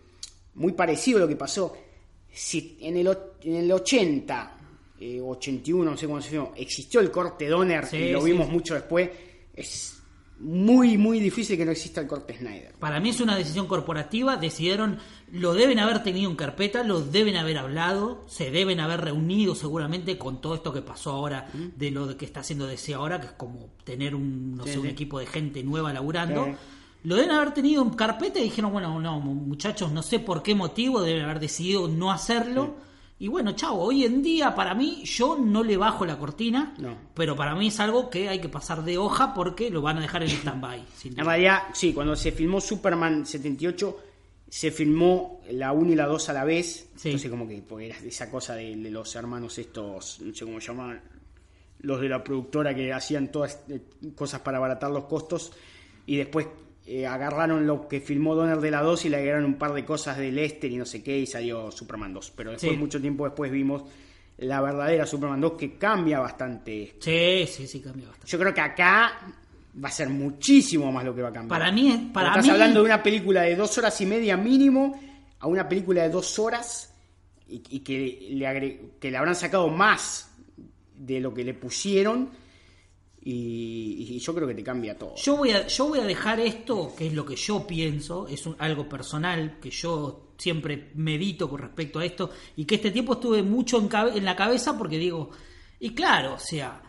muy 0.56 0.72
parecidos 0.74 1.20
a 1.20 1.24
lo 1.24 1.28
que 1.28 1.36
pasó. 1.36 1.76
Si 2.32 2.78
en 2.82 2.96
el, 2.98 3.18
en 3.44 3.56
el 3.56 3.72
80, 3.72 4.58
eh, 5.00 5.20
81, 5.22 5.92
no 5.92 5.98
sé 5.98 6.06
cómo 6.06 6.22
se 6.22 6.32
llama, 6.36 6.50
existió 6.56 7.00
el 7.02 7.12
corte 7.12 7.48
Donner 7.48 7.86
Sí, 7.88 7.98
y 7.98 8.12
lo 8.12 8.22
sí, 8.22 8.32
vimos 8.32 8.48
sí. 8.48 8.54
mucho 8.54 8.74
después, 8.76 9.10
es 9.54 9.99
muy, 10.40 10.98
muy 10.98 11.20
difícil 11.20 11.58
que 11.58 11.66
no 11.66 11.72
exista 11.72 12.02
el 12.02 12.08
corte 12.08 12.38
Snyder. 12.38 12.74
Para 12.80 13.00
mí 13.00 13.10
es 13.10 13.20
una 13.20 13.36
decisión 13.36 13.68
corporativa, 13.68 14.38
decidieron, 14.38 15.00
lo 15.32 15.54
deben 15.54 15.80
haber 15.80 16.02
tenido 16.02 16.30
en 16.30 16.36
carpeta, 16.36 16.84
lo 16.84 17.02
deben 17.02 17.36
haber 17.36 17.58
hablado, 17.58 18.24
se 18.28 18.50
deben 18.50 18.80
haber 18.80 19.02
reunido 19.02 19.54
seguramente 19.54 20.18
con 20.18 20.40
todo 20.40 20.56
esto 20.56 20.72
que 20.72 20.82
pasó 20.82 21.12
ahora, 21.12 21.48
de 21.54 21.92
lo 21.92 22.08
de 22.08 22.16
que 22.16 22.26
está 22.26 22.40
haciendo 22.40 22.68
DC 22.68 22.94
ahora, 22.94 23.20
que 23.20 23.28
es 23.28 23.34
como 23.34 23.70
tener 23.84 24.16
un, 24.16 24.56
no 24.56 24.64
Sí, 24.64 24.74
sé, 24.74 24.80
un 24.80 24.88
equipo 24.88 25.20
de 25.20 25.26
gente 25.26 25.64
nueva 25.64 25.92
laburando. 25.92 26.46
Sí. 26.46 26.52
Lo 27.04 27.16
deben 27.16 27.32
haber 27.32 27.54
tenido 27.54 27.82
en 27.84 27.92
carpeta 27.92 28.40
y 28.40 28.44
dijeron, 28.44 28.72
bueno, 28.72 29.00
no, 29.00 29.20
muchachos, 29.20 29.92
no 29.92 30.04
sé 30.04 30.20
por 30.20 30.44
qué 30.44 30.56
motivo 30.56 31.02
deben 31.02 31.24
haber 31.24 31.40
decidido 31.40 31.88
no 31.88 32.12
hacerlo. 32.12 32.76
Y 33.22 33.28
bueno, 33.28 33.52
chavo, 33.52 33.84
hoy 33.84 34.06
en 34.06 34.22
día 34.24 34.56
para 34.56 34.74
mí 34.74 35.04
yo 35.04 35.38
no 35.38 35.62
le 35.62 35.76
bajo 35.76 36.06
la 36.06 36.18
cortina, 36.18 36.74
No. 36.78 36.98
pero 37.14 37.36
para 37.36 37.54
mí 37.54 37.68
es 37.68 37.80
algo 37.82 38.10
que 38.10 38.30
hay 38.30 38.40
que 38.40 38.48
pasar 38.48 38.84
de 38.86 38.98
hoja 38.98 39.34
porque 39.34 39.70
lo 39.70 39.82
van 39.82 39.98
a 39.98 40.02
dejar 40.02 40.24
en 40.24 40.30
stand-by. 40.30 40.86
En 41.18 41.26
realidad, 41.26 41.64
sí, 41.74 41.92
cuando 41.94 42.16
se 42.16 42.32
filmó 42.32 42.62
Superman 42.62 43.26
78, 43.26 43.98
se 44.48 44.72
filmó 44.72 45.42
la 45.52 45.74
1 45.74 45.92
y 45.92 45.96
la 45.96 46.08
2 46.08 46.30
a 46.30 46.34
la 46.34 46.46
vez. 46.46 46.90
Sí. 46.96 47.10
Entonces, 47.10 47.30
como 47.30 47.46
que, 47.46 47.62
porque 47.62 47.88
era 47.88 47.98
esa 47.98 48.32
cosa 48.32 48.56
de, 48.56 48.74
de 48.76 48.90
los 48.90 49.14
hermanos 49.16 49.58
estos, 49.60 50.22
no 50.22 50.34
sé 50.34 50.46
cómo 50.46 50.60
llamaban, 50.60 51.02
los 51.82 52.00
de 52.00 52.10
la 52.10 52.24
productora 52.24 52.74
que 52.74 52.92
hacían 52.94 53.32
todas 53.32 53.60
eh, 53.70 53.82
cosas 54.16 54.40
para 54.42 54.58
abaratar 54.60 54.92
los 54.92 55.06
costos. 55.06 55.52
Y 56.06 56.16
después 56.16 56.48
eh, 56.92 57.06
agarraron 57.06 57.68
lo 57.68 57.88
que 57.88 58.02
filmó 58.02 58.34
Donner 58.36 58.58
de 58.60 58.72
la 58.72 58.82
2 58.82 59.06
y 59.06 59.10
le 59.10 59.18
agregaron 59.18 59.46
un 59.46 59.56
par 59.60 59.74
de 59.74 59.86
cosas 59.86 60.18
del 60.18 60.36
Lester 60.36 60.72
y 60.72 60.78
no 60.78 60.86
sé 60.86 61.04
qué, 61.04 61.18
y 61.20 61.26
salió 61.28 61.72
Superman 61.72 62.14
2. 62.14 62.34
Pero 62.36 62.52
después, 62.52 62.72
Sí. 62.74 62.78
mucho 62.78 63.00
tiempo 63.00 63.26
después, 63.26 63.52
vimos 63.52 63.84
la 64.40 64.62
verdadera 64.62 65.06
Superman 65.06 65.40
2 65.42 65.54
que 65.54 65.78
cambia 65.78 66.20
bastante. 66.20 66.96
Sí, 67.00 67.46
sí, 67.48 67.68
sí, 67.68 67.80
cambia 67.82 68.08
bastante. 68.08 68.28
Yo 68.32 68.40
creo 68.40 68.54
que 68.54 68.62
acá 68.62 69.20
va 69.84 69.90
a 69.90 69.92
ser 69.92 70.10
muchísimo 70.10 70.92
más 70.92 71.06
lo 71.06 71.14
que 71.14 71.22
va 71.22 71.30
a 71.30 71.34
cambiar. 71.34 71.60
Para 71.60 71.72
mí, 71.72 72.10
para 72.14 72.30
Estás 72.30 72.46
mí, 72.46 72.52
hablando 72.52 72.80
de 72.80 72.86
una 72.86 73.04
película 73.04 73.42
de 73.44 73.56
dos 73.56 73.78
horas 73.78 74.00
y 74.02 74.06
media 74.06 74.36
mínimo 74.36 75.00
a 75.40 75.48
una 75.48 75.70
película 75.70 76.02
de 76.04 76.10
dos 76.10 76.40
horas 76.40 76.94
y, 77.48 77.62
y 77.70 77.80
que, 77.82 78.28
le 78.32 78.46
agre- 78.48 78.80
que 79.00 79.12
le 79.12 79.18
habrán 79.18 79.36
sacado 79.36 79.68
más 79.70 80.32
de 80.98 81.20
lo 81.20 81.34
que 81.34 81.44
le 81.44 81.54
pusieron 81.54 82.30
y, 83.24 84.06
y 84.16 84.20
yo 84.20 84.34
creo 84.34 84.48
que 84.48 84.56
te 84.56 84.64
cambia 84.64 84.98
todo. 84.98 85.16
yo 85.16 85.38
voy 85.38 85.52
a, 85.52 85.68
yo 85.68 85.88
voy 85.90 86.00
a 86.00 86.04
dejar 86.06 86.40
esto, 86.40 86.94
que 86.98 87.08
es 87.08 87.14
lo 87.14 87.26
que 87.26 87.36
yo 87.36 87.66
pienso, 87.68 88.28
es 88.28 88.46
un- 88.46 88.56
algo 88.60 88.88
personal 88.88 89.60
que 89.62 89.70
yo 89.70 90.28
siempre 90.38 90.92
medito 90.96 91.50
con 91.50 91.60
respecto 91.60 92.00
a 92.00 92.06
esto 92.06 92.30
y 92.56 92.66
que 92.66 92.76
este 92.76 92.92
tiempo 92.92 93.14
estuve 93.14 93.44
mucho 93.44 93.78
en, 93.80 93.88
cabe- 93.90 94.18
en 94.18 94.24
la 94.26 94.36
cabeza 94.36 94.78
porque 94.78 94.98
digo, 94.98 95.32
y 95.80 95.90
claro, 95.92 96.36
o 96.36 96.40
sea, 96.40 96.82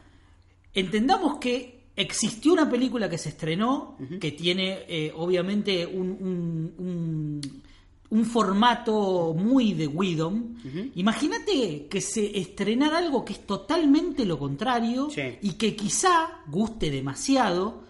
entendamos 0.73 1.39
que 1.39 1.81
existió 1.97 2.53
una 2.53 2.71
película 2.71 3.09
que 3.11 3.19
se 3.19 3.31
estrenó 3.31 3.97
que 4.21 4.33
tiene 4.33 4.85
eh, 4.89 5.13
obviamente 5.15 5.85
un, 5.85 6.11
un- 6.11 6.75
un- 6.79 7.63
un 8.11 8.25
formato 8.25 9.35
muy 9.39 9.73
de 9.73 9.87
Widom. 9.87 10.57
Imagínate 10.97 11.87
que 11.89 12.01
se 12.01 12.39
estrenara 12.39 12.99
algo 12.99 13.25
que 13.25 13.33
es 13.35 13.47
totalmente 13.47 14.25
lo 14.25 14.39
contrario 14.39 15.09
Sí. 15.11 15.39
y 15.43 15.53
que 15.53 15.77
quizá 15.77 16.43
guste 16.49 16.91
demasiado. 16.91 17.83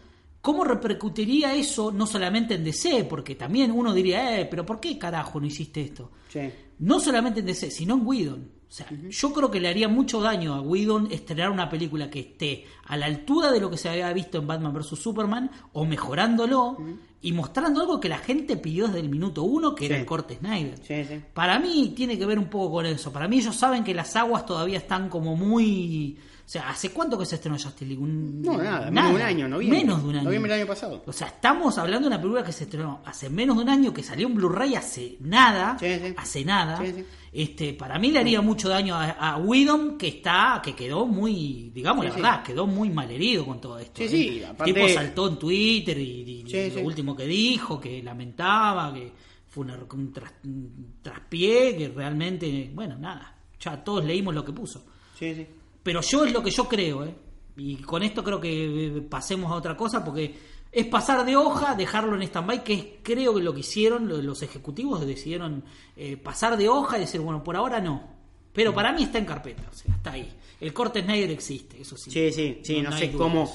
¿Cómo 0.43 0.65
repercutiría 0.65 1.55
eso 1.55 1.91
no 1.93 2.07
solamente 2.07 2.55
en 2.55 2.65
DC? 2.65 3.05
Porque 3.05 3.35
también 3.35 3.71
uno 3.71 3.93
diría, 3.93 4.41
eh, 4.41 4.47
pero 4.47 4.65
¿por 4.65 4.81
qué 4.81 4.99
carajo 4.99 5.39
no 5.41 5.47
hiciste 5.47 5.83
esto? 5.83 6.11
Sí. 6.31 6.41
No 6.79 6.99
solamente 7.01 7.41
en 7.41 7.47
DC, 7.47 7.71
sino 7.71 7.95
en 7.95 8.07
Whedon. 8.07 8.60
O 8.71 8.73
sea, 8.73 8.87
yo 8.89 9.33
creo 9.33 9.51
que 9.51 9.59
le 9.59 9.67
haría 9.67 9.89
mucho 9.89 10.21
daño 10.21 10.55
a 10.55 10.61
Whedon 10.61 11.09
estrenar 11.11 11.51
una 11.51 11.69
película 11.69 12.09
que 12.09 12.21
esté 12.21 12.67
a 12.87 12.97
la 12.97 13.07
altura 13.07 13.51
de 13.51 13.59
lo 13.59 13.69
que 13.69 13.77
se 13.77 13.89
había 13.89 14.13
visto 14.13 14.39
en 14.39 14.47
Batman 14.47 14.73
vs. 14.73 14.97
Superman 14.97 15.51
o 15.73 15.85
mejorándolo 15.85 16.79
y 17.21 17.33
mostrando 17.33 17.81
algo 17.81 17.99
que 17.99 18.09
la 18.09 18.19
gente 18.19 18.57
pidió 18.57 18.87
desde 18.87 19.01
el 19.01 19.09
minuto 19.09 19.43
uno, 19.43 19.75
que 19.75 19.87
era 19.87 19.99
el 19.99 20.07
corte 20.07 20.37
Snyder. 20.37 20.79
Sí, 20.87 21.05
sí. 21.05 21.21
Para 21.35 21.59
mí 21.59 21.95
tiene 21.97 22.17
que 22.17 22.25
ver 22.25 22.39
un 22.39 22.47
poco 22.47 22.75
con 22.75 22.87
eso. 22.87 23.13
Para 23.13 23.27
mí 23.27 23.39
ellos 23.39 23.57
saben 23.57 23.83
que 23.83 23.93
las 23.93 24.15
aguas 24.15 24.47
todavía 24.47 24.79
están 24.79 25.09
como 25.09 25.35
muy... 25.35 26.17
O 26.51 26.53
sea, 26.53 26.69
¿hace 26.69 26.91
cuánto 26.91 27.17
que 27.17 27.25
se 27.27 27.37
estrenó 27.37 27.57
Justice 27.57 27.85
League? 27.87 28.03
Un- 28.03 28.43
No, 28.43 28.59
nada, 28.59 28.91
menos 28.91 29.11
de 29.11 29.15
un 29.15 29.23
año, 29.23 29.47
noviembre. 29.49 29.79
Menos 29.79 30.03
de 30.03 30.09
un 30.09 30.15
año. 30.17 30.25
Noviembre 30.25 30.51
del 30.53 30.63
año 30.63 30.69
pasado. 30.69 31.01
O 31.07 31.13
sea, 31.13 31.29
estamos 31.29 31.79
hablando 31.79 32.09
de 32.09 32.15
una 32.17 32.21
película 32.21 32.43
que 32.43 32.51
se 32.51 32.65
estrenó 32.65 33.03
hace 33.05 33.31
menos 33.31 33.57
de 33.57 33.63
un 33.63 33.69
año, 33.69 33.95
que 33.95 34.03
salió 34.03 34.27
en 34.27 34.35
Blu-ray 34.35 34.75
hace 34.75 35.17
nada, 35.21 35.77
Sí, 35.79 35.87
sí. 36.05 36.13
hace 36.17 36.45
nada. 36.45 36.85
Sí. 36.85 37.05
Este, 37.33 37.73
para 37.75 38.01
mí 38.01 38.11
le 38.11 38.19
haría 38.19 38.41
mucho 38.41 38.69
daño 38.69 38.97
a, 38.97 39.11
a 39.11 39.37
Whedon, 39.37 39.97
que 39.97 40.09
está, 40.09 40.61
que 40.61 40.75
quedó 40.75 41.07
muy, 41.07 41.71
digamos 41.73 42.05
la 42.05 42.11
verdad, 42.11 42.43
quedó 42.43 42.67
muy 42.67 42.91
malherido 42.91 43.47
con 43.47 43.61
todo 43.61 43.79
esto. 43.79 43.99
Sí, 43.99 44.05
¿eh? 44.07 44.09
sí, 44.09 44.43
El 44.59 44.65
tipo 44.75 44.89
saltó 44.89 45.29
en 45.29 45.39
Twitter 45.39 45.97
y, 45.99 46.43
lo 46.75 46.81
último 46.85 47.15
que 47.15 47.27
dijo, 47.27 47.81
que 47.81 48.03
lamentaba, 48.03 48.93
que 48.93 49.13
fue 49.47 49.67
un, 49.67 49.71
un 49.71 50.13
tras- 50.13 50.33
un 50.43 50.95
traspié, 51.01 51.77
que 51.77 51.89
realmente, 51.95 52.73
bueno, 52.75 52.99
nada, 52.99 53.37
ya 53.61 53.85
todos 53.85 54.05
leímos 54.05 54.35
lo 54.35 54.45
que 54.45 54.51
puso. 54.53 54.85
Sí, 55.17 55.33
sí. 55.33 55.47
Pero 55.83 56.01
yo 56.03 56.25
es 56.25 56.33
lo 56.33 56.43
que 56.43 56.51
yo 56.51 56.69
creo, 56.69 57.05
¿eh? 57.05 57.15
Y 57.57 57.77
con 57.77 58.03
esto 58.03 58.23
creo 58.25 58.41
que 58.41 58.87
eh, 58.99 59.01
pasemos 59.03 59.51
a 59.53 59.55
otra 59.57 59.77
cosa, 59.77 60.05
porque 60.05 60.35
es 60.73 60.87
pasar 60.87 61.25
de 61.27 61.37
hoja, 61.37 61.75
dejarlo 61.75 62.15
en 62.15 62.23
stand-by, 62.23 62.63
que 62.65 62.75
es, 62.75 62.85
creo 63.03 63.35
que 63.35 63.43
lo 63.43 63.53
que 63.53 63.61
hicieron 63.61 64.09
lo- 64.09 64.23
los 64.23 64.43
ejecutivos, 64.43 65.05
decidieron 65.07 65.65
eh, 65.97 66.17
pasar 66.17 66.57
de 66.57 66.69
hoja 66.69 66.97
y 66.97 67.01
decir, 67.03 67.21
bueno, 67.21 67.43
por 67.43 67.57
ahora 67.57 67.81
no. 67.81 68.19
Pero 68.53 68.75
para 68.75 68.93
mí 68.93 69.03
está 69.05 69.19
en 69.19 69.25
carpeta, 69.27 69.63
o 69.71 69.75
sea, 69.75 69.95
está 69.95 70.13
ahí. 70.13 70.33
El 70.61 70.73
corte 70.73 71.03
Snyder 71.03 71.31
existe, 71.31 71.81
eso 71.81 71.97
sí. 71.97 72.11
Sí, 72.11 72.33
sí, 72.33 72.61
sí, 72.63 72.83
no, 72.83 72.93
sé 72.97 73.13
cómo, 73.13 73.51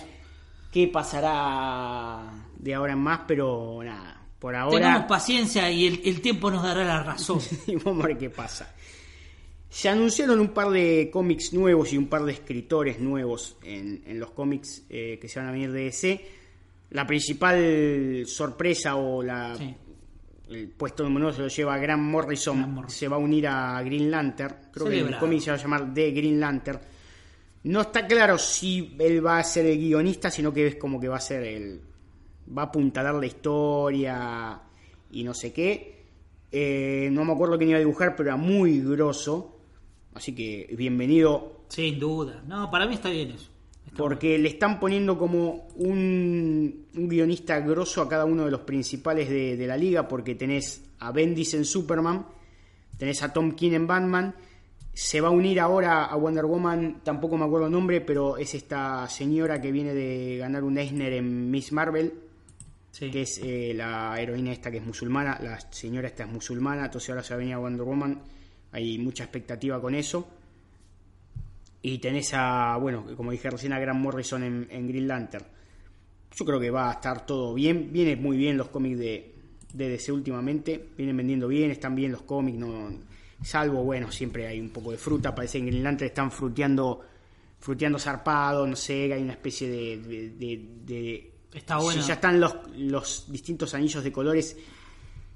qué 0.72 0.88
pasará 0.88 2.48
de 2.58 2.74
ahora 2.76 2.94
en 2.94 3.00
más, 3.00 3.22
pero 3.28 3.80
nada, 3.84 4.22
por 4.40 4.54
Tengamos 4.54 4.74
ahora 4.74 5.08
paciencia 5.08 5.70
y 5.72 5.86
el, 5.88 6.02
el 6.06 6.22
tiempo 6.22 6.50
nos 6.52 6.64
dará 6.64 6.84
la 6.84 7.04
razón. 7.04 7.40
y 7.68 7.76
vamos 7.76 8.04
a 8.04 8.08
ver 8.08 8.18
qué 8.18 8.30
pasa. 8.30 8.74
Se 9.76 9.90
anunciaron 9.90 10.40
un 10.40 10.54
par 10.54 10.70
de 10.70 11.10
cómics 11.12 11.52
nuevos 11.52 11.92
y 11.92 11.98
un 11.98 12.08
par 12.08 12.24
de 12.24 12.32
escritores 12.32 13.02
nuevos 13.02 13.58
en, 13.62 14.04
en 14.08 14.22
los 14.22 14.32
cómics 14.32 14.86
eh, 14.90 15.20
que 15.20 15.28
se 15.28 15.38
van 15.38 15.50
a 15.50 15.52
venir 15.52 15.70
de 15.74 15.84
DC. 15.84 16.26
La 16.92 17.06
principal 17.06 18.24
sorpresa 18.26 18.96
o 18.96 19.22
la, 19.22 19.54
Sí. 19.58 19.76
el 20.52 20.70
puesto 20.70 21.04
número 21.04 21.26
uno 21.26 21.36
se 21.36 21.42
lo 21.42 21.50
lleva 21.50 21.78
Grant 21.78 22.02
Morrison. 22.04 22.56
Grant 22.58 22.72
Morrison. 22.74 22.98
Se 22.98 23.08
va 23.10 23.18
a 23.18 23.20
unir 23.20 23.50
a 23.50 23.82
Green 23.84 24.10
Lantern. 24.10 24.56
Creo 24.72 24.88
que 24.88 25.00
el 25.00 25.18
cómic 25.18 25.42
se 25.42 25.52
va 25.52 25.58
a 25.58 25.60
llamar 25.62 25.94
The 25.94 26.12
Green 26.12 26.40
Lantern. 26.40 26.80
No 27.64 27.82
está 27.82 28.08
claro 28.08 28.38
si 28.38 28.96
él 28.98 29.26
va 29.26 29.40
a 29.40 29.44
ser 29.44 29.66
el 29.66 29.78
guionista, 29.78 30.32
sino 30.32 30.54
que 30.54 30.68
es 30.68 30.76
como 30.78 31.02
que 31.02 31.10
va 31.10 31.18
a 31.18 31.20
ser 31.20 31.44
el. 31.44 31.82
Va 32.58 32.62
a 32.62 32.66
apuntalar 32.68 33.16
la 33.16 33.26
historia 33.26 34.62
y 35.12 35.22
no 35.22 35.34
sé 35.34 35.52
qué. 35.52 36.06
Eh, 36.50 37.10
no 37.12 37.26
me 37.26 37.34
acuerdo 37.34 37.58
quién 37.58 37.72
iba 37.72 37.78
a 37.78 37.82
dibujar, 37.82 38.16
pero 38.16 38.30
era 38.30 38.38
muy 38.38 38.80
grosso. 38.80 39.52
Así 40.16 40.34
que 40.34 40.74
bienvenido 40.78 41.62
Sin 41.68 42.00
duda. 42.00 42.42
No, 42.48 42.72
para 42.72 42.88
mí 42.88 42.96
está 42.96 43.10
bien 43.10 43.32
eso. 43.32 43.50
Está 43.86 43.98
porque 43.98 44.38
le 44.40 44.50
están 44.50 44.80
poniendo 44.80 45.18
como 45.18 45.68
un, 45.76 46.86
un 46.96 47.08
guionista 47.08 47.60
grosso 47.60 48.02
a 48.02 48.10
cada 48.10 48.26
uno 48.26 48.46
de 48.46 48.52
los 48.52 48.62
principales 48.62 49.30
de, 49.30 49.56
de 49.58 49.68
la 49.68 49.78
liga, 49.78 50.08
porque 50.08 50.34
tenés 50.36 50.84
a 51.00 51.12
Bendis 51.12 51.54
en 51.54 51.66
Superman, 51.66 52.26
tenés 52.98 53.22
a 53.22 53.32
Tom 53.32 53.52
King 53.52 53.74
en 53.74 53.88
Batman, 53.88 54.36
se 54.94 55.20
va 55.22 55.28
a 55.28 55.32
unir 55.32 55.60
ahora 55.60 56.06
a 56.06 56.16
Wonder 56.16 56.46
Woman, 56.46 57.02
tampoco 57.04 57.38
me 57.38 57.46
acuerdo 57.46 57.68
el 57.68 57.72
nombre, 57.74 58.00
pero 58.02 58.38
es 58.38 58.56
esta 58.56 59.08
señora 59.10 59.62
que 59.62 59.72
viene 59.72 59.94
de 59.94 60.38
ganar 60.38 60.64
un 60.64 60.78
Eisner 60.78 61.14
en 61.14 61.52
Miss 61.52 61.72
Marvel, 61.74 62.14
Sí. 62.92 63.12
que 63.12 63.24
es 63.24 63.42
eh, 63.44 63.74
la 63.76 64.16
heroína 64.22 64.54
esta 64.54 64.72
que 64.72 64.78
es 64.78 64.86
musulmana, 64.86 65.38
la 65.44 65.60
señora 65.70 66.08
esta 66.08 66.24
es 66.24 66.30
musulmana, 66.32 66.86
entonces 66.86 67.10
ahora 67.10 67.24
se 67.24 67.34
va 67.34 67.36
a 67.36 67.40
venir 67.40 67.54
a 67.54 67.58
Wonder 67.60 67.86
Woman, 67.86 68.22
hay 68.76 68.98
mucha 68.98 69.24
expectativa 69.24 69.80
con 69.82 69.96
eso. 69.96 70.28
Y 71.82 72.00
tenés 72.00 72.32
a, 72.34 72.78
bueno, 72.78 73.06
como 73.16 73.32
dije 73.32 73.50
recién, 73.50 73.74
a 73.74 73.80
Grant 73.80 74.00
Morrison 74.00 74.44
en, 74.44 74.68
en 74.72 74.88
Green 74.88 75.08
Lantern. 75.08 75.46
Yo 76.36 76.46
creo 76.46 76.60
que 76.60 76.72
va 76.72 76.90
a 76.90 76.94
estar 76.94 77.26
todo 77.26 77.54
bien, 77.54 77.92
viene 77.94 78.16
muy 78.16 78.38
bien 78.38 78.58
los 78.58 78.70
cómics 78.70 78.98
de, 79.00 79.34
de 79.74 79.90
DC 79.90 80.12
últimamente, 80.12 80.90
vienen 80.98 81.16
vendiendo 81.16 81.48
bien, 81.48 81.72
están 81.72 81.96
bien 81.96 82.12
los 82.12 82.24
cómics, 82.24 82.58
no 82.58 82.90
salvo, 83.44 83.84
bueno, 83.84 84.12
siempre 84.12 84.48
hay 84.48 84.60
un 84.60 84.70
poco 84.70 84.92
de 84.92 84.98
fruta, 84.98 85.34
parece 85.36 85.54
que 85.60 85.66
en 85.66 85.68
Green 85.68 85.84
Lantern 85.84 86.08
están 86.10 86.32
fruteando, 86.32 87.02
fruteando 87.60 88.00
zarpado, 88.00 88.66
no 88.68 88.76
sé, 88.76 89.14
hay 89.14 89.22
una 89.22 89.34
especie 89.34 89.70
de- 89.70 89.98
de- 89.98 90.30
de- 90.32 90.66
de 90.86 91.32
Está 91.54 91.78
bueno. 91.78 92.02
si 92.02 92.08
ya 92.08 92.16
están 92.16 92.40
los, 92.40 92.54
los 92.78 93.32
distintos 93.32 93.74
anillos 93.76 94.04
de 94.04 94.12
colores, 94.12 94.58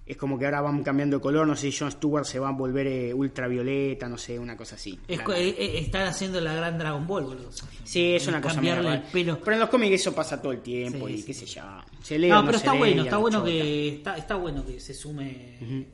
es 0.09 0.17
como 0.17 0.39
que 0.39 0.45
ahora 0.45 0.61
van 0.61 0.81
cambiando 0.81 1.17
de 1.17 1.21
color. 1.21 1.45
No 1.45 1.55
sé 1.55 1.71
si 1.71 1.77
John 1.77 1.91
Stewart 1.91 2.25
se 2.25 2.39
va 2.39 2.49
a 2.49 2.51
volver 2.51 2.87
eh, 2.87 3.13
ultravioleta, 3.13 4.09
no 4.09 4.17
sé, 4.17 4.39
una 4.39 4.57
cosa 4.57 4.73
así. 4.73 4.99
Es 5.07 5.19
eh, 5.19 5.23
eh, 5.55 5.73
están 5.75 6.07
haciendo 6.07 6.41
la 6.41 6.55
gran 6.55 6.79
Dragon 6.79 7.05
Ball, 7.05 7.25
boludo. 7.25 7.51
sí, 7.83 8.15
es 8.15 8.27
una 8.27 8.41
cosa 8.41 8.55
Cambiarle 8.55 8.89
medio 8.89 9.03
el 9.03 9.11
pelo. 9.11 9.39
Pero 9.39 9.53
en 9.53 9.59
los 9.59 9.69
cómics 9.69 9.93
eso 9.93 10.15
pasa 10.15 10.41
todo 10.41 10.51
el 10.51 10.61
tiempo 10.61 11.07
Sí, 11.07 11.13
y 11.13 11.17
sí, 11.19 11.23
qué 11.25 11.33
sé 11.35 11.45
yo. 11.45 11.61
Se 12.01 12.17
lee 12.17 12.27
No, 12.27 12.43
pero 12.43 12.57
está 12.57 12.73
lee, 12.73 12.79
bueno, 12.79 13.03
está 13.03 13.17
bueno 13.17 13.37
chota. 13.37 13.51
que 13.51 13.87
está, 13.89 14.17
está 14.17 14.35
bueno 14.35 14.65
que 14.65 14.79
se 14.79 14.95
sume 14.95 15.87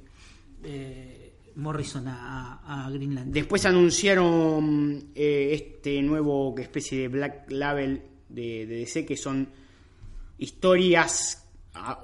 eh, 0.63 1.33
Morrison 1.55 2.05
a, 2.07 2.89
Greenland. 2.93 3.33
Después 3.33 3.65
anunciaron 3.65 5.09
eh, 5.13 5.49
este 5.51 6.01
nuevo 6.01 6.55
especie 6.57 7.01
de 7.01 7.07
Black 7.09 7.51
Label 7.51 8.01
de, 8.29 8.65
de 8.65 8.77
DC 8.77 9.05
que 9.05 9.17
son 9.17 9.49
historias 10.37 11.44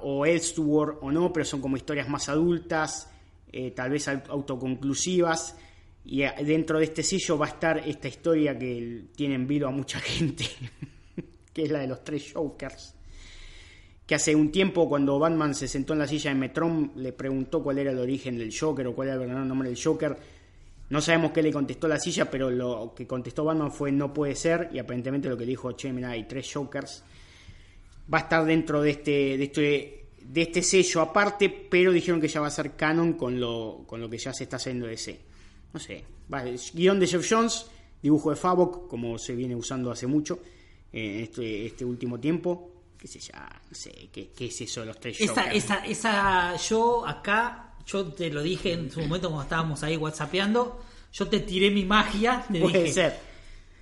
o 0.02 0.26
Elseworld 0.26 0.98
o 1.02 1.10
no, 1.10 1.32
pero 1.32 1.44
son 1.44 1.60
como 1.60 1.76
historias 1.76 2.08
más 2.08 2.28
adultas, 2.28 3.10
eh, 3.52 3.70
tal 3.72 3.90
vez 3.90 4.08
au- 4.08 4.22
autoconclusivas. 4.28 5.56
Y 6.04 6.22
ah, 6.24 6.34
dentro 6.44 6.78
de 6.78 6.84
este 6.84 7.02
sello 7.02 7.38
va 7.38 7.46
a 7.46 7.50
estar 7.50 7.78
esta 7.88 8.08
historia 8.08 8.58
que 8.58 9.04
tiene 9.14 9.34
en 9.36 9.46
vilo 9.46 9.68
a 9.68 9.70
mucha 9.70 10.00
gente, 10.00 10.44
que 11.52 11.62
es 11.64 11.70
la 11.70 11.80
de 11.80 11.86
los 11.88 12.02
tres 12.04 12.32
Jokers. 12.34 12.94
Que 14.06 14.16
hace 14.16 14.34
un 14.34 14.50
tiempo, 14.50 14.88
cuando 14.88 15.18
Batman 15.18 15.54
se 15.54 15.68
sentó 15.68 15.92
en 15.92 16.00
la 16.00 16.08
silla 16.08 16.30
de 16.32 16.36
Metron, 16.36 16.92
le 16.96 17.12
preguntó 17.12 17.62
cuál 17.62 17.78
era 17.78 17.92
el 17.92 17.98
origen 17.98 18.36
del 18.36 18.52
Joker 18.56 18.86
o 18.88 18.94
cuál 18.94 19.08
era 19.08 19.14
el 19.14 19.20
verdadero 19.20 19.44
nombre 19.46 19.68
del 19.68 19.78
Joker. 19.82 20.16
No 20.90 21.00
sabemos 21.00 21.30
qué 21.30 21.40
le 21.42 21.52
contestó 21.52 21.86
la 21.88 21.98
silla, 21.98 22.28
pero 22.30 22.50
lo 22.50 22.92
que 22.94 23.06
contestó 23.06 23.44
Batman 23.44 23.72
fue 23.72 23.92
no 23.92 24.12
puede 24.12 24.34
ser. 24.34 24.70
Y 24.74 24.78
aparentemente 24.80 25.28
lo 25.28 25.38
que 25.38 25.46
dijo, 25.46 25.72
che, 25.72 25.92
mira, 25.92 26.10
hay 26.10 26.24
tres 26.24 26.50
Jokers. 26.52 27.04
Va 28.12 28.18
a 28.18 28.20
estar 28.22 28.44
dentro 28.44 28.82
de 28.82 28.90
este, 28.90 29.36
de 29.38 29.44
este, 29.44 30.06
de 30.20 30.42
este 30.42 30.62
sello 30.62 31.00
aparte, 31.00 31.48
pero 31.48 31.92
dijeron 31.92 32.20
que 32.20 32.28
ya 32.28 32.40
va 32.40 32.48
a 32.48 32.50
ser 32.50 32.76
canon 32.76 33.14
con 33.14 33.40
lo, 33.40 33.84
con 33.86 34.00
lo 34.00 34.10
que 34.10 34.18
ya 34.18 34.32
se 34.32 34.44
está 34.44 34.56
haciendo 34.56 34.86
DC. 34.86 35.18
No 35.72 35.80
sé, 35.80 36.04
va, 36.32 36.44
guion 36.74 37.00
de 37.00 37.06
Jeff 37.06 37.26
Jones, 37.28 37.66
dibujo 38.02 38.30
de 38.30 38.36
Favok, 38.36 38.88
como 38.88 39.18
se 39.18 39.34
viene 39.34 39.56
usando 39.56 39.90
hace 39.90 40.06
mucho 40.06 40.40
eh, 40.92 41.16
en 41.16 41.22
este, 41.24 41.66
este 41.66 41.84
último 41.84 42.20
tiempo. 42.20 42.70
Qué 42.98 43.08
sé 43.08 43.18
ya, 43.18 43.48
no 43.68 43.74
sé, 43.74 44.10
qué, 44.12 44.30
qué 44.30 44.46
es 44.46 44.60
eso 44.60 44.80
de 44.80 44.86
los 44.86 45.00
tres 45.00 45.20
Esa, 45.20 45.50
esa, 45.50 45.84
esa, 45.84 46.56
yo 46.56 47.04
acá, 47.04 47.74
yo 47.84 48.06
te 48.06 48.30
lo 48.30 48.42
dije 48.42 48.74
en 48.74 48.90
su 48.90 49.00
momento 49.00 49.28
cuando 49.28 49.42
estábamos 49.42 49.82
ahí 49.82 49.96
whatsappeando, 49.96 50.80
yo 51.12 51.26
te 51.26 51.40
tiré 51.40 51.70
mi 51.70 51.84
magia, 51.84 52.44
te 52.50 52.60
Puede 52.60 52.84
dije, 52.84 52.92
ser. 52.92 53.31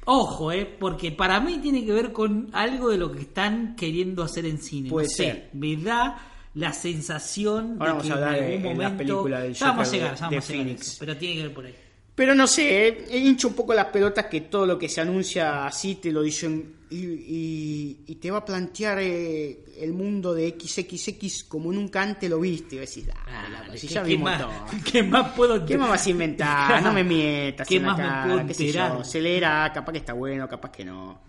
Ojo, 0.05 0.53
eh, 0.53 0.67
porque 0.67 1.13
para 1.13 1.41
mí 1.41 1.59
tiene 1.59 1.85
que 1.85 1.93
ver 1.93 2.13
con 2.13 2.49
algo 2.53 2.91
de 2.91 2.99
lo 2.99 3.13
que 3.13 3.21
están 3.21 3.77
queriendo 3.77 4.23
hacer 4.23 4.47
en 4.47 4.59
cine. 4.59 4.91
Puede 4.91 5.07
no 5.07 5.11
sé, 5.11 5.17
ser. 5.25 5.51
me 5.53 5.77
da 5.77 6.27
la 6.55 6.73
sensación 6.73 7.77
Ahora 7.79 7.85
de 7.87 7.91
vamos 7.93 8.03
que 8.07 8.11
a 8.11 8.15
hablar 8.15 8.35
en 8.39 8.45
en 8.45 8.53
algún 8.53 8.63
la 8.83 8.89
momento 8.91 8.97
película 8.99 9.41
del 9.41 9.55
Ya 9.55 9.67
vamos 9.69 9.89
a 9.89 9.93
llegar, 9.93 10.15
de- 10.15 10.21
vamos 10.21 10.31
de 10.49 10.55
a 10.55 10.57
llegar 10.57 10.81
eso, 10.81 10.97
pero 11.01 11.17
tiene 11.17 11.35
que 11.37 11.43
ver 11.45 11.55
por 11.55 11.65
ahí. 11.67 11.75
Pero 12.15 12.35
no 12.35 12.47
sé, 12.47 12.89
eh, 12.89 13.05
he 13.11 13.19
hincho 13.19 13.49
un 13.49 13.55
poco 13.55 13.73
las 13.73 13.87
pelotas 13.87 14.27
que 14.27 14.43
todo 14.43 14.67
lo 14.67 14.79
que 14.79 14.89
se 14.89 15.01
anuncia 15.01 15.65
así 15.67 15.95
te 15.95 16.11
lo 16.13 16.23
dicen 16.23 16.75
y, 16.91 16.97
y- 17.07 18.01
y 18.09 18.15
te 18.17 18.31
va 18.31 18.39
a 18.39 18.45
plantear 18.45 18.99
eh, 19.01 19.65
el 19.79 19.93
mundo 19.93 20.35
de 20.35 20.57
XXX 20.59 21.45
como 21.45 21.73
nunca 21.73 22.03
antes 22.03 22.29
lo 22.29 22.41
viste. 22.41 22.77
Y 22.77 22.79
decís, 22.81 23.07
loco, 23.07 23.77
si 23.77 23.87
¿qué- 23.89 23.95
ya 23.95 24.03
qué 24.03 24.09
vimos 24.09 24.25
más, 24.31 24.41
todo. 24.41 24.53
¿Qué 24.93 25.03
más 25.03 25.33
puedo 25.35 25.65
¿Qué 25.65 25.79
más 25.79 25.89
vas 25.89 26.07
a 26.07 26.11
inventar? 26.11 26.83
No 26.83 26.93
me 26.93 27.05
mientas 27.05 27.67
¿Qué 27.69 27.77
en 27.77 27.83
la 27.83 27.89
más 27.89 27.99
me 27.99 28.05
cara, 28.05 28.25
puedo 28.27 28.47
qué 28.47 28.55
sé 28.55 28.65
yo. 28.73 28.81
enterar? 28.85 29.05
Se 29.07 29.21
leerá, 29.21 29.71
capaz 29.73 29.93
que 29.93 29.99
está 29.99 30.13
bueno, 30.15 30.49
capaz 30.49 30.71
que 30.73 30.85
no. 30.85 31.21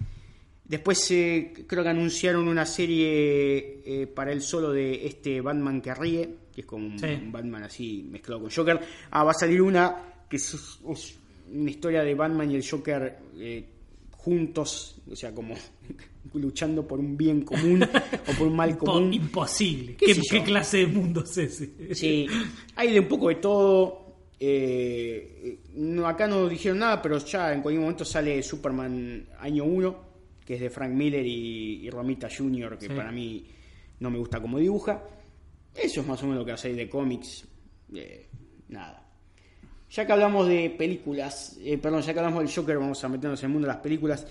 Después 0.66 1.12
eh, 1.12 1.53
creo 1.68 1.84
que 1.84 1.89
anunciaron 1.89 2.47
una 2.47 2.66
serie 2.66 3.82
eh, 3.86 4.07
para 4.07 4.32
él 4.32 4.41
solo 4.41 4.72
de 4.72 5.05
este 5.05 5.41
Batman 5.41 5.82
que 5.82 5.93
ríe, 5.93 6.30
que 6.55 6.62
es 6.62 6.68
como 6.68 6.88
un, 6.88 6.97
Sí. 6.97 7.05
un 7.07 7.32
Batman 7.32 7.64
así 7.64 8.07
mezclado 8.09 8.41
con 8.41 8.49
Joker. 8.51 8.80
Ah, 9.12 9.24
va 9.26 9.32
a 9.32 9.36
salir 9.36 9.62
una 9.62 9.95
que 10.30 10.38
es, 10.38 10.53
es 10.53 11.18
una 11.53 11.70
historia 11.70 12.03
de 12.03 12.16
Batman 12.16 12.49
y 12.51 12.55
el 12.55 12.66
Joker 12.68 13.18
eh, 13.38 13.66
juntos, 14.24 15.02
o 15.10 15.16
sea, 15.16 15.34
como 15.34 15.56
luchando 16.34 16.88
por 16.88 17.00
un 17.00 17.18
bien 17.18 17.42
común 17.42 17.84
o 17.84 18.38
por 18.38 18.48
un 18.48 18.56
mal 18.56 18.78
común. 18.78 19.14
imposible. 19.14 19.96
¿Qué 19.96 20.44
clase 20.44 20.78
de 20.78 20.88
mundo 20.88 21.24
es 21.24 21.38
ese? 21.38 21.96
Sí, 21.96 22.28
hay 22.76 22.92
de 22.94 23.00
un 23.00 23.08
poco 23.08 23.30
de 23.30 23.36
todo. 23.36 24.00
Eh, 24.40 25.60
no, 25.76 26.08
acá 26.08 26.28
no 26.28 26.48
dijeron 26.50 26.80
nada, 26.80 27.02
pero 27.02 27.18
ya 27.20 27.54
en 27.54 27.62
cualquier 27.62 27.82
momento 27.82 28.04
sale 28.06 28.42
Superman 28.42 29.28
año 29.40 29.66
1, 29.66 29.96
que 30.46 30.56
es 30.56 30.62
de 30.62 30.70
Frank 30.70 30.92
Miller 30.92 31.26
y, 31.26 31.86
y 31.86 31.90
Romita 31.90 32.28
Jr., 32.36 32.78
que 32.78 32.88
Sí. 32.88 32.94
para 32.94 33.12
mí 33.12 33.46
no 34.00 34.10
me 34.10 34.18
gusta 34.18 34.42
como 34.42 34.58
dibuja. 34.58 35.04
Eso 35.76 36.02
es 36.02 36.08
más 36.08 36.22
o 36.22 36.26
menos 36.26 36.40
lo 36.40 36.46
que 36.46 36.52
hacéis 36.54 36.76
de 36.76 36.90
cómics. 36.90 37.48
Eh, 37.94 38.28
nada. 38.70 39.01
Ya 39.92 40.06
que 40.06 40.12
hablamos 40.14 40.48
de 40.48 40.70
películas, 40.70 41.58
eh, 41.62 41.78
perdón, 41.78 42.02
ya 42.02 42.14
que 42.14 42.20
hablamos 42.20 42.44
del 42.44 42.54
Joker, 42.54 42.78
vamos 42.78 43.04
a 43.04 43.10
meternos 43.10 43.42
en 43.44 43.48
el 43.48 43.54
mundo 43.54 43.68
de 43.68 43.74
las 43.74 43.82
películas. 43.84 44.26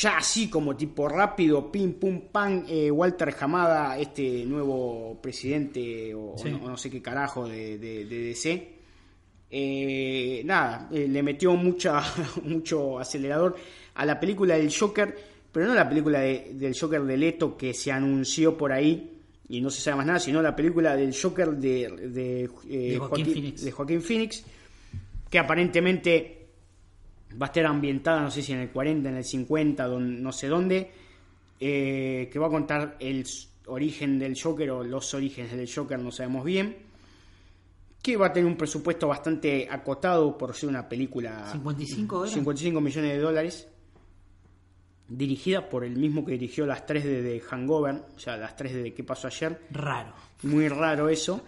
Ya 0.00 0.16
así 0.16 0.48
como 0.48 0.74
tipo 0.74 1.06
rápido, 1.08 1.70
pim 1.70 1.92
pum 1.94 2.22
pam, 2.32 2.64
eh, 2.66 2.90
Walter 2.90 3.34
Hamada, 3.38 3.98
este 3.98 4.44
nuevo 4.46 5.18
presidente 5.20 6.14
o, 6.14 6.34
Sí. 6.38 6.48
o 6.48 6.50
no, 6.52 6.64
o 6.64 6.68
no 6.70 6.76
sé 6.78 6.88
qué 6.88 7.02
carajo 7.02 7.46
de, 7.46 7.76
de- 7.76 8.06
de 8.06 8.18
DC, 8.22 8.68
eh, 9.50 10.42
nada, 10.46 10.88
eh, 10.92 11.06
le 11.08 11.22
metió 11.22 11.54
mucha, 11.54 12.00
mucho 12.44 12.98
acelerador 12.98 13.56
a 13.94 14.06
la 14.06 14.18
película 14.18 14.56
del 14.56 14.72
Joker, 14.74 15.14
pero 15.52 15.66
no 15.66 15.74
la 15.74 15.86
película 15.88 16.20
de- 16.20 16.52
del 16.54 16.74
Joker 16.78 17.02
de 17.02 17.16
Leto 17.18 17.56
que 17.58 17.74
se 17.74 17.92
anunció 17.92 18.56
por 18.56 18.72
ahí 18.72 19.10
y 19.50 19.60
no 19.60 19.68
se 19.68 19.82
sabe 19.82 19.98
más 19.98 20.06
nada, 20.06 20.18
sino 20.18 20.40
la 20.40 20.56
película 20.56 20.96
del 20.96 21.14
Joker 21.14 21.50
de, 21.50 21.90
de, 22.08 22.44
eh, 22.70 22.92
De 22.92 22.98
Joaquín 22.98 23.26
Phoenix. 23.26 23.62
de 23.64 23.70
Joaquín 23.72 24.00
Phoenix, 24.00 24.44
que 25.32 25.38
aparentemente 25.38 26.46
va 27.40 27.46
a 27.46 27.48
estar 27.48 27.64
ambientada, 27.64 28.20
no 28.20 28.30
sé 28.30 28.42
si 28.42 28.52
en 28.52 28.58
el 28.58 28.68
40, 28.70 29.08
en 29.08 29.16
el 29.16 29.24
50, 29.24 29.86
don- 29.86 30.22
no 30.22 30.30
sé 30.30 30.46
dónde, 30.48 30.90
eh, 31.58 32.28
que 32.30 32.38
va 32.38 32.48
a 32.48 32.50
contar 32.50 32.96
el 33.00 33.26
origen 33.66 34.18
del 34.18 34.38
Joker 34.38 34.70
o 34.72 34.84
los 34.84 35.14
orígenes 35.14 35.52
del 35.56 35.72
Joker, 35.72 35.98
no 35.98 36.10
sabemos 36.12 36.44
bien, 36.44 36.76
que 38.02 38.16
va 38.18 38.26
a 38.26 38.32
tener 38.34 38.46
un 38.50 38.58
presupuesto 38.58 39.08
bastante 39.08 39.66
acotado 39.70 40.36
por 40.36 40.54
ser 40.54 40.68
una 40.68 40.86
película 40.88 41.50
55 41.52 42.24
era. 42.26 42.34
55 42.34 42.80
millones 42.82 43.12
de 43.12 43.18
dólares, 43.18 43.68
dirigida 45.08 45.68
por 45.68 45.84
el 45.84 45.96
mismo 45.96 46.24
que 46.24 46.32
dirigió 46.32 46.64
las 46.66 46.86
tres 46.86 47.04
de, 47.04 47.20
de 47.22 47.40
Hangover, 47.40 47.94
o 48.16 48.18
sea, 48.18 48.36
las 48.36 48.56
tres 48.56 48.72
de 48.74 48.94
¿Qué 48.94 49.04
pasó 49.04 49.26
ayer? 49.28 49.60
Raro. 49.70 50.12
Muy 50.44 50.68
raro 50.68 51.08
eso. 51.08 51.40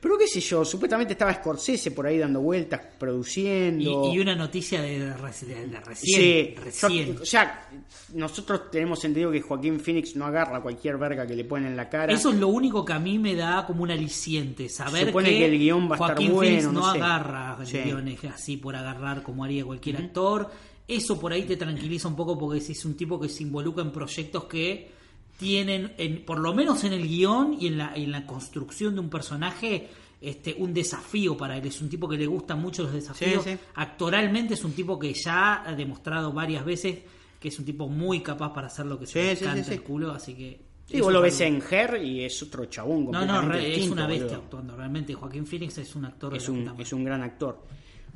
Pero 0.00 0.16
qué 0.16 0.26
sé 0.26 0.40
yo, 0.40 0.64
supuestamente 0.64 1.12
estaba 1.12 1.34
Scorsese 1.34 1.90
por 1.90 2.06
ahí 2.06 2.16
dando 2.16 2.40
vueltas, 2.40 2.80
produciendo. 2.98 4.10
y 4.10 4.18
una 4.18 4.34
noticia 4.34 4.80
de, 4.80 4.98
de- 5.00 5.06
de 5.06 5.80
recién. 5.80 6.16
Sí, 6.20 6.54
recién. 6.62 7.14
yo- 7.16 7.22
o 7.22 7.26
sea, 7.26 7.68
nosotros 8.14 8.70
tenemos 8.70 9.04
entendido 9.04 9.30
que 9.30 9.42
Joaquín 9.42 9.80
Phoenix 9.80 10.16
no 10.16 10.24
agarra 10.24 10.62
cualquier 10.62 10.96
verga 10.96 11.26
que 11.26 11.34
le 11.36 11.44
ponen 11.44 11.72
en 11.72 11.76
la 11.76 11.90
cara. 11.90 12.10
Eso 12.12 12.30
es 12.30 12.36
lo 12.36 12.48
único 12.48 12.84
que 12.86 12.94
a 12.94 12.98
mí 12.98 13.18
me 13.18 13.34
da 13.34 13.66
como 13.66 13.82
un 13.82 13.90
aliciente, 13.90 14.68
saber 14.70 15.08
Supone 15.08 15.28
que, 15.28 15.38
que 15.38 15.44
el 15.46 15.58
guion 15.58 15.90
va 15.90 15.96
a 15.96 15.98
estar 15.98 16.16
bueno, 16.16 16.38
Phoenix 16.40 16.64
no, 16.64 16.72
no 16.72 16.92
sé. 16.92 16.98
agarra 16.98 17.58
Sí. 17.66 17.78
guiones 17.80 18.24
así 18.24 18.56
por 18.56 18.74
agarrar 18.76 19.22
como 19.22 19.44
haría 19.44 19.64
cualquier 19.64 19.96
actor. 19.98 20.50
Eso 20.88 21.18
por 21.18 21.32
ahí 21.32 21.42
te 21.44 21.56
tranquiliza 21.56 22.08
un 22.08 22.16
poco 22.16 22.38
porque 22.38 22.58
es 22.58 22.84
un 22.84 22.96
tipo 22.96 23.18
que 23.20 23.28
se 23.28 23.42
involucra 23.42 23.82
en 23.84 23.92
proyectos 23.92 24.44
que 24.44 24.90
tienen, 25.38 25.92
en, 25.96 26.24
por 26.24 26.38
lo 26.38 26.54
menos 26.54 26.84
en 26.84 26.92
el 26.92 27.06
guion 27.06 27.56
y 27.58 27.68
en 27.68 27.78
la, 27.78 27.94
en 27.94 28.10
la 28.10 28.26
construcción 28.26 28.94
de 28.94 29.00
un 29.00 29.08
personaje, 29.08 29.88
este, 30.20 30.54
un 30.58 30.72
desafío 30.74 31.36
para 31.36 31.56
él. 31.56 31.66
Es 31.66 31.80
un 31.80 31.88
tipo 31.88 32.08
que 32.08 32.16
le 32.16 32.26
gustan 32.26 32.60
mucho 32.60 32.82
los 32.84 32.92
desafíos. 32.92 33.42
Sí, 33.44 33.50
sí. 33.52 33.58
Actoralmente 33.74 34.54
es 34.54 34.64
un 34.64 34.72
tipo 34.72 34.98
que 34.98 35.12
ya 35.14 35.62
ha 35.68 35.74
demostrado 35.74 36.32
varias 36.32 36.64
veces 36.64 36.98
que 37.40 37.48
es 37.48 37.58
un 37.58 37.64
tipo 37.64 37.88
muy 37.88 38.20
capaz 38.20 38.52
para 38.54 38.68
hacer 38.68 38.86
lo 38.86 38.98
que 38.98 39.06
se 39.06 39.34
Sí, 39.34 39.40
le 39.40 39.46
canta 39.46 39.64
sí, 39.64 39.68
sí. 39.70 39.74
el 39.74 39.82
culo, 39.82 40.12
así 40.12 40.34
que... 40.34 40.60
Sí, 40.86 41.00
vos 41.00 41.12
lo 41.12 41.20
ves 41.20 41.40
en 41.40 41.60
Her 41.68 42.00
y 42.04 42.24
es 42.24 42.40
otro 42.42 42.66
chabón 42.66 43.06
no, 43.10 43.24
no, 43.24 43.54
es 43.54 43.88
una 43.88 44.06
bestia 44.06 44.26
boludo. 44.26 44.42
actuando. 44.42 44.76
Realmente 44.76 45.14
Joaquín 45.14 45.46
Phoenix 45.46 45.78
es 45.78 45.94
un 45.96 46.04
actor 46.04 46.36
Es 46.36 46.48
un, 46.48 46.72
es 46.78 46.92
un 46.92 47.02
gran 47.04 47.22
actor. 47.22 47.64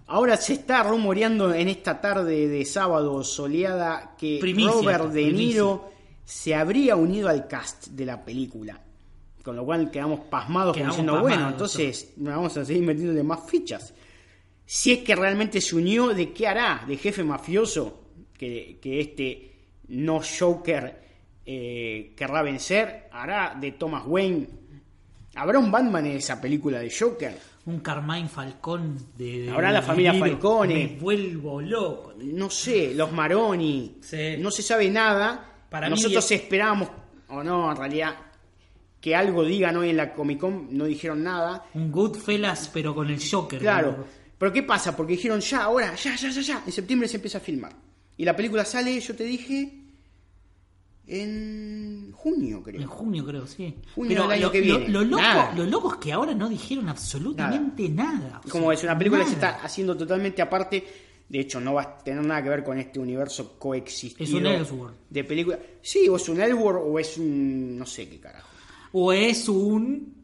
Ahora 0.09 0.36
se 0.36 0.52
está 0.52 0.82
rumoreando 0.84 1.52
en 1.52 1.68
esta 1.68 2.00
tarde 2.00 2.48
de 2.48 2.64
sábado 2.64 3.24
soleada 3.24 4.14
que 4.16 4.38
Primicia, 4.40 4.72
Robert 4.72 5.07
De 5.07 5.22
primicia. 5.24 5.46
Niro 5.46 5.90
se 6.24 6.54
habría 6.54 6.96
unido 6.96 7.28
al 7.28 7.48
cast 7.48 7.88
de 7.88 8.07
la 8.07 8.24
película. 8.24 8.80
Con 9.42 9.57
lo 9.57 9.64
cual 9.64 9.90
quedamos 9.90 10.20
pasmados 10.20 10.76
como 10.76 10.88
diciendo, 10.88 11.12
pasmados, 11.12 11.36
bueno, 11.36 11.50
entonces 11.50 12.12
vamos 12.16 12.57
a 12.57 12.64
seguir 12.64 12.82
metiéndole 12.82 13.22
más 13.22 13.48
fichas. 13.48 13.94
Si 14.64 14.92
es 14.92 14.98
que 15.04 15.14
realmente 15.14 15.61
se 15.61 15.76
unió, 15.76 16.09
¿de 16.09 16.32
qué 16.32 16.48
hará? 16.48 16.84
¿De 16.86 16.96
jefe 16.96 17.22
mafioso? 17.22 18.02
Que, 18.36 18.78
que 18.82 19.00
este 19.00 19.52
no 19.88 20.20
Joker 20.20 21.00
eh, 21.44 22.12
querrá 22.16 22.42
vencer. 22.42 23.09
¿Hará 23.12 23.57
de 23.59 23.72
Thomas 23.72 24.02
Wayne? 24.07 24.48
¿Habrá 25.36 25.59
un 25.59 25.70
Batman 25.70 26.07
en 26.07 26.16
esa 26.16 26.40
película 26.40 26.80
de 26.80 26.92
Joker? 26.96 27.38
Un 27.66 27.80
Carmine 27.80 28.28
Falcón 28.28 28.96
de. 29.18 29.40
de- 29.42 29.50
Habrá 29.50 29.72
la 29.72 29.82
familia. 29.82 30.14
Falcone. 30.14 30.74
Me 30.74 30.86
vuelvo 31.00 31.60
loco. 31.60 32.14
no 32.18 32.48
sé, 32.48 32.94
los 32.94 33.12
Maroni, 33.12 33.96
Sí. 34.00 34.36
no 34.38 34.50
se 34.50 34.62
sabe 34.62 34.88
nada. 34.90 35.52
Para 35.68 35.88
Nosotros 35.88 36.30
esperábamos, 36.30 36.88
o 37.28 37.42
no, 37.42 37.70
en 37.70 37.76
realidad, 37.76 38.14
que 39.00 39.14
algo 39.16 39.44
digan 39.44 39.76
hoy 39.76 39.90
en 39.90 39.96
la 39.96 40.12
Comic 40.14 40.38
Con, 40.38 40.68
no 40.76 40.84
dijeron 40.84 41.22
nada. 41.24 41.66
Un 41.74 41.90
Goodfellas, 41.90 42.70
pero 42.72 42.94
con 42.94 43.10
el 43.10 43.18
Joker. 43.20 43.58
Claro, 43.60 44.06
pero 44.38 44.52
¿qué 44.52 44.62
pasa? 44.62 44.96
Porque 44.96 45.14
dijeron 45.14 45.40
ya, 45.40 45.64
ahora, 45.64 45.94
ya, 45.96 46.14
ya, 46.14 46.30
ya, 46.30 46.40
ya. 46.40 46.62
En 46.64 46.72
septiembre 46.72 47.08
se 47.08 47.16
empieza 47.16 47.38
a 47.38 47.40
filmar. 47.40 47.72
Y 48.16 48.24
la 48.24 48.34
película 48.36 48.64
sale, 48.64 48.98
yo 49.00 49.14
te 49.16 49.24
dije, 49.24 49.86
en 51.07 52.11
junio, 52.12 52.62
creo. 52.62 52.80
En 52.80 52.86
junio, 52.86 53.24
creo, 53.24 53.46
sí. 53.46 53.74
Junio 53.94 54.09
pero 54.11 54.22
del 54.24 54.32
año 54.32 54.42
lo, 54.46 54.52
que 54.52 54.61
lo- 54.64 54.78
viene. 54.78 54.88
Lo, 54.92 55.04
loco, 55.04 55.22
Nada. 55.22 55.54
lo 55.54 55.64
loco 55.64 55.92
es 55.94 55.98
que 56.00 56.12
ahora 56.12 56.34
no 56.34 56.48
dijeron 56.48 56.88
absolutamente 56.88 57.88
nada. 57.88 58.40
o 58.44 58.48
Como 58.48 58.66
sea, 58.66 58.74
es 58.74 58.82
una 58.84 58.98
película 58.98 59.24
que 59.24 59.30
se 59.30 59.36
nada. 59.36 59.50
está 59.52 59.64
haciendo 59.64 59.96
totalmente 59.96 60.42
aparte. 60.42 60.84
De 61.28 61.40
hecho, 61.40 61.61
no 61.61 61.74
va 61.74 61.82
a 61.82 61.98
tener 61.98 62.24
nada 62.24 62.42
que 62.42 62.48
ver 62.50 62.62
con 62.62 62.78
este 62.78 63.00
universo 63.00 63.59
coexistido. 63.59 64.24
Es 64.28 64.32
un 64.34 64.46
Elseworld. 64.46 64.96
De 65.11 65.24
película. 65.24 65.59
Sí, 65.82 66.09
o 66.09 66.16
es 66.16 66.28
un 66.28 66.40
Elseworld 66.40 66.80
o 66.84 66.98
es 66.98 67.16
un. 67.18 67.76
No 67.78 67.86
sé 67.86 68.09
qué 68.09 68.20
carajo. 68.20 68.48
O 68.92 69.12
es 69.12 69.48
un. 69.48 70.14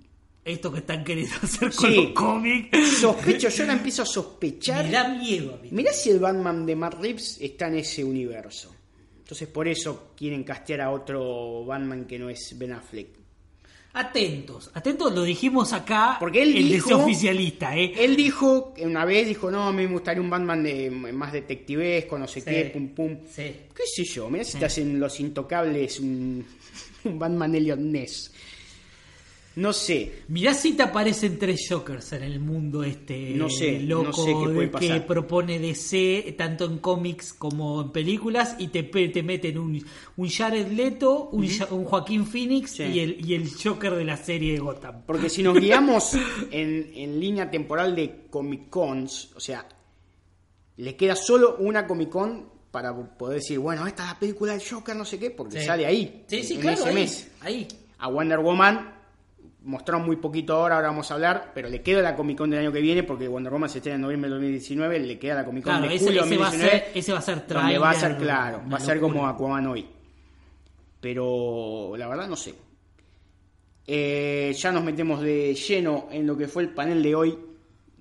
Esto 0.45 0.72
que 0.72 0.78
están 0.80 1.05
queriendo 1.05 1.35
hacer 1.43 1.72
con 1.74 1.91
Sí. 1.91 1.97
los 1.97 2.07
cómics. 2.12 2.99
Sospecho, 3.01 3.49
yo 3.49 3.62
ahora 3.64 3.74
empiezo 3.74 4.03
a 4.03 4.07
sospechar. 4.07 4.85
Me 4.85 4.91
da 4.93 5.09
miedo 5.09 5.55
a 5.55 5.62
mí. 5.62 5.68
Mirá 5.72 5.93
si 5.93 6.11
el 6.11 6.18
Batman 6.20 6.66
de 6.66 6.76
Matt 6.76 6.95
Reeves 7.01 7.39
está 7.41 7.66
en 7.68 7.76
ese 7.76 8.05
universo. 8.05 8.72
Entonces 9.33 9.49
por 9.49 9.66
eso 9.66 10.12
quieren 10.14 10.45
castear 10.45 10.83
a 10.83 10.91
otro 10.91 11.64
Batman 11.64 12.05
que 12.05 12.18
no 12.18 12.28
es 12.28 12.55
Ben 12.59 12.74
Affleck. 12.74 13.09
Atentos, 13.95 14.70
atentos, 14.74 15.14
lo 15.14 15.22
dijimos 15.22 15.72
acá. 15.72 16.18
Porque 16.20 16.43
él 16.43 16.55
el 16.55 16.68
dijo- 16.68 16.91
deseo 16.91 16.99
oficialista, 17.03 17.74
¿eh? 17.74 17.95
Él 17.97 18.14
dijo, 18.14 18.74
una 18.83 19.07
vez 19.07 19.26
dijo, 19.28 19.51
no, 19.51 19.68
a 19.68 19.72
mí 19.72 19.87
me 19.87 19.93
gustaría 19.93 20.20
un 20.20 20.28
Batman 20.28 20.62
de, 20.62 20.91
más 20.91 21.33
detectivesco, 21.33 22.18
no 22.18 22.28
sé 22.28 22.41
Sí. 22.43 22.51
qué, 22.51 22.64
pum 22.74 22.89
pum. 22.91 23.16
Sí. 23.26 23.43
¿Qué 23.74 23.85
sé 23.87 24.05
yo? 24.05 24.28
Mirá 24.28 24.45
si 24.45 24.59
te 24.59 24.66
hacen 24.66 25.01
los 25.01 25.18
intocables 25.18 25.99
un, 26.01 26.45
un 27.05 27.18
Batman 27.18 27.55
Elliot 27.55 27.78
Ness. 27.78 28.33
No 29.57 29.73
sé. 29.73 30.23
Mirá 30.29 30.55
si 30.55 30.73
te 30.73 30.83
aparecen 30.83 31.39
tres 31.39 31.67
Jokers 31.69 32.13
en 32.15 32.23
el 32.23 32.41
mundo 32.41 32.83
este 32.83 33.31
No 33.35 33.51
sé, 33.51 33.81
loco 33.81 34.05
no 34.05 34.13
sé 34.15 34.27
qué 34.27 34.33
puede 34.33 34.55
de 34.55 34.61
que 34.61 34.69
pasar. 34.89 35.07
propone 35.07 35.59
DC 35.59 36.35
tanto 36.39 36.65
en 36.65 36.79
cómics 36.79 37.35
como 37.35 37.83
en 37.83 37.91
películas 37.93 38.57
y 38.59 38.69
te, 38.69 38.83
te 38.85 39.23
meten 39.23 39.59
un, 39.59 39.85
un 40.17 40.29
Jared 40.31 40.69
Leto, 40.69 41.29
un, 41.33 41.47
un 41.71 41.85
Joaquín 41.85 42.25
Phoenix 42.27 42.71
Sí. 42.73 42.85
y, 42.85 43.01
el, 43.01 43.29
y 43.29 43.35
el 43.35 43.51
Joker 43.51 43.95
de 43.95 44.05
la 44.05 44.17
serie 44.17 44.55
de 44.55 44.59
Gotham. 44.61 45.03
Porque 45.07 45.29
si 45.29 45.43
nos 45.43 45.59
guiamos 45.59 46.13
en, 46.51 46.91
en 46.95 47.21
línea 47.21 47.51
temporal 47.51 47.95
de 47.95 48.27
Comic 48.31 48.71
Cons, 48.71 49.33
o 49.37 49.41
sea, 49.41 49.67
le 50.77 50.97
queda 50.97 51.15
solo 51.15 51.57
una 51.59 51.87
Comic 51.87 52.09
Con 52.09 52.51
para 52.71 52.97
poder 53.19 53.41
decir, 53.41 53.59
bueno, 53.59 53.87
esta 53.87 54.05
es 54.05 54.09
la 54.09 54.19
película 54.19 54.53
del 54.53 54.63
Joker, 54.67 54.97
no 54.97 55.05
sé 55.05 55.19
qué, 55.19 55.31
porque 55.31 55.61
Sí. 55.61 55.67
sale 55.67 55.85
ahí, 55.85 56.25
Sí, 56.27 56.43
sí, 56.43 56.55
en 56.55 56.61
claro, 56.63 56.79
ese 56.81 56.89
ahí, 56.89 56.95
mes. 56.95 57.29
ahí. 57.43 57.69
A 57.99 58.09
Wonder 58.09 58.39
Woman 58.39 58.95
mostraron 59.65 60.05
muy 60.05 60.17
poquito 60.17 60.55
ahora, 60.55 60.77
ahora 60.77 60.89
vamos 60.89 61.11
a 61.11 61.15
hablar, 61.15 61.53
pero 61.55 61.69
le 61.69 61.83
queda 61.83 62.03
la 62.03 62.17
Comic 62.17 62.39
Con 62.39 62.51
del 62.51 62.61
año 62.61 62.73
que 62.73 62.81
viene, 62.81 63.03
porque 63.03 63.29
Wonder 63.29 63.53
Woman 63.53 63.69
se 63.69 63.79
estrena 63.79 63.97
en 63.97 64.03
noviembre 64.03 64.31
del 64.31 64.39
2019, 64.39 65.01
le 65.01 65.19
queda 65.19 65.35
la 65.35 65.45
Comic 65.45 65.65
Con 65.65 65.73
Claro, 65.73 65.89
de 65.89 65.95
ese, 65.95 66.05
julio 66.05 66.25
ese 66.25 66.37
va 66.37 66.47
a 66.47 66.51
2019, 66.51 66.81
ser, 66.87 66.99
ese 66.99 67.13
va 67.13 67.19
a 67.19 67.23
ser 67.23 67.47
donde 67.47 67.79
va 67.79 67.91
a 67.91 67.95
ser 67.95 68.17
claro, 68.17 68.63
va 68.71 68.77
a 68.77 68.81
ser 68.81 69.01
como 69.01 69.27
Aquaman 69.27 69.67
hoy. 69.67 69.87
Pero 71.01 71.95
la 71.97 72.07
verdad 72.09 72.29
no 72.29 72.37
sé. 72.37 72.55
Eh, 73.87 74.55
ya 74.57 74.71
nos 74.71 74.85
metemos 74.85 75.21
de 75.21 75.55
lleno 75.55 76.09
en 76.11 76.27
lo 76.27 76.37
que 76.37 76.47
fue 76.47 76.63
el 76.63 76.69
panel 76.71 77.03
de 77.03 77.15
hoy 77.15 77.39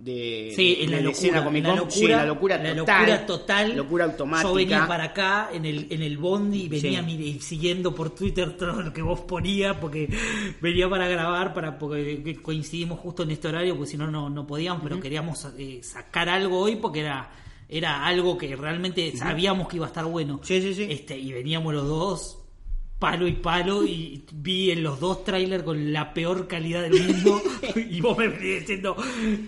de, 0.03 0.53
Sí, 0.55 0.75
de- 0.75 0.83
en 0.85 0.91
la 0.91 0.97
de 0.97 1.03
locura, 1.03 1.17
escena 1.17 1.43
Comic 1.43 1.63
la 1.63 1.75
locura, 1.75 1.91
Sí, 1.91 2.07
la 2.07 2.25
locura 2.25 2.57
la 2.57 2.75
total. 2.75 2.99
locura 3.01 3.25
total. 3.25 3.75
Locura 3.77 4.05
automática. 4.05 4.49
Yo 4.49 4.55
venía 4.55 4.87
para 4.87 5.03
acá 5.05 5.49
en 5.53 5.65
el, 5.65 5.87
en 5.91 6.01
el 6.01 6.17
bondi 6.17 6.63
y 6.63 6.69
venía 6.69 7.03
Sí. 7.05 7.39
siguiendo 7.41 7.93
por 7.93 8.09
Twitter 8.15 8.57
todo 8.57 8.81
lo 8.81 8.91
que 8.93 9.01
vos 9.01 9.21
ponías 9.21 9.77
porque 9.77 10.09
venía 10.59 10.89
para 10.89 11.07
grabar, 11.07 11.53
para 11.53 11.77
porque 11.77 12.37
coincidimos 12.41 12.99
justo 12.99 13.23
en 13.23 13.31
este 13.31 13.47
horario, 13.47 13.75
porque 13.75 13.91
si 13.91 13.97
no, 13.97 14.09
no 14.09 14.29
no 14.29 14.47
podíamos, 14.47 14.81
pero 14.83 14.99
queríamos 14.99 15.47
eh, 15.57 15.79
sacar 15.83 16.29
algo 16.29 16.59
hoy 16.59 16.77
porque 16.77 17.01
era 17.01 17.29
era 17.69 18.05
algo 18.05 18.37
que 18.37 18.53
realmente 18.55 19.15
sabíamos 19.15 19.67
que 19.69 19.77
iba 19.77 19.85
a 19.85 19.89
estar 19.89 20.03
bueno. 20.05 20.41
Sí, 20.43 20.61
sí, 20.61 20.73
sí. 20.73 20.87
Este, 20.89 21.17
y 21.17 21.31
veníamos 21.31 21.73
los 21.73 21.87
dos 21.87 22.37
palo 23.01 23.27
y 23.27 23.31
palo 23.31 23.83
y 23.83 24.23
vi 24.31 24.69
en 24.69 24.83
los 24.83 24.99
dos 24.99 25.23
trailers 25.23 25.63
con 25.63 25.91
la 25.91 26.13
peor 26.13 26.47
calidad 26.47 26.83
del 26.83 27.01
mundo 27.01 27.41
y 27.75 27.99
vos 27.99 28.15
me 28.15 28.27
venís 28.27 28.59
diciendo, 28.59 28.95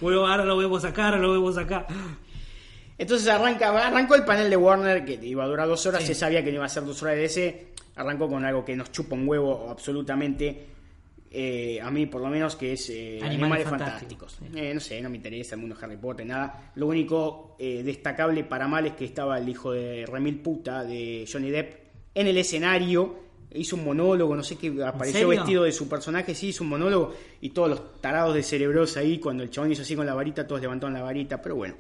bueno, 0.01 0.26
ahora 0.26 0.43
lo 0.43 0.58
vemos 0.58 0.84
acá, 0.84 1.06
ahora 1.06 1.18
lo 1.20 1.34
vemos 1.34 1.56
acá. 1.60 1.86
Entonces 2.97 3.28
arranca, 3.28 3.70
arrancó 3.70 4.16
el 4.16 4.26
panel 4.26 4.49
de 4.49 4.58
Warner, 4.58 5.06
que 5.06 5.14
iba 5.24 5.43
a 5.43 5.47
durar 5.47 5.68
dos 5.68 5.86
horas, 5.86 6.01
Sí. 6.01 6.08
se 6.08 6.16
sabía 6.16 6.43
que 6.43 6.49
no 6.49 6.56
iba 6.56 6.66
a 6.66 6.70
ser 6.70 6.84
dos 6.84 6.99
horas 7.04 7.16
de 7.16 7.22
DC, 7.22 7.68
arrancó 7.95 8.28
con 8.28 8.43
algo 8.43 8.66
que 8.66 8.76
nos 8.76 8.91
chupa 8.91 9.14
un 9.14 9.28
huevo 9.28 9.68
absolutamente, 9.70 10.66
eh, 11.30 11.80
a 11.80 11.91
mí 11.91 12.08
por 12.08 12.22
lo 12.22 12.30
menos, 12.30 12.56
que 12.56 12.74
es 12.74 12.89
eh, 12.89 13.20
Animales 13.22 13.36
Animales, 13.36 13.70
Fantásticos, 13.70 14.34
Fantásticos. 14.34 14.60
sí. 14.60 14.68
Eh, 14.68 14.74
no 14.74 14.80
sé, 14.80 14.99
no 14.99 15.10
me 15.12 15.18
interesa 15.18 15.54
el 15.54 15.62
mundo 15.62 15.76
Harry 15.80 15.97
Potter, 15.97 16.26
nada. 16.26 16.72
Lo 16.76 16.88
único 16.88 17.56
destacable 17.60 18.43
para 18.45 18.68
mal 18.68 18.88
es 18.88 18.93
que 18.93 19.06
estaba 19.06 19.38
el 19.38 19.47
hijo 19.47 19.72
de 19.74 20.06
Remil 20.08 20.39
Puta, 20.39 20.84
de 20.84 21.28
Johnny 21.32 21.51
Depp, 21.51 21.76
en 22.16 22.28
el 22.28 22.38
escenario, 22.38 23.22
hizo 23.56 23.76
un 23.76 23.86
monólogo, 23.86 24.36
no 24.36 24.43
sé 24.43 24.56
qué, 24.58 24.68
apareció 24.86 25.28
vestido 25.30 25.64
de 25.64 25.72
su 25.72 25.88
personaje, 25.88 26.34
sí, 26.36 26.47
hizo 26.49 26.64
un 26.64 26.70
monólogo, 26.72 27.14
y 27.41 27.49
todos 27.49 27.70
los 27.70 28.01
tarados 28.01 28.34
de 28.36 28.43
cerebros 28.43 28.95
ahí, 28.97 29.20
cuando 29.20 29.43
el 29.43 29.49
chabón 29.49 29.72
hizo 29.72 29.82
así 29.82 29.95
con 29.95 30.06
la 30.06 30.14
varita, 30.14 30.45
todos 30.47 30.62
levantaron 30.62 30.93
la 30.93 31.01
varita, 31.01 31.41
pero 31.41 31.56
bueno. 31.56 31.76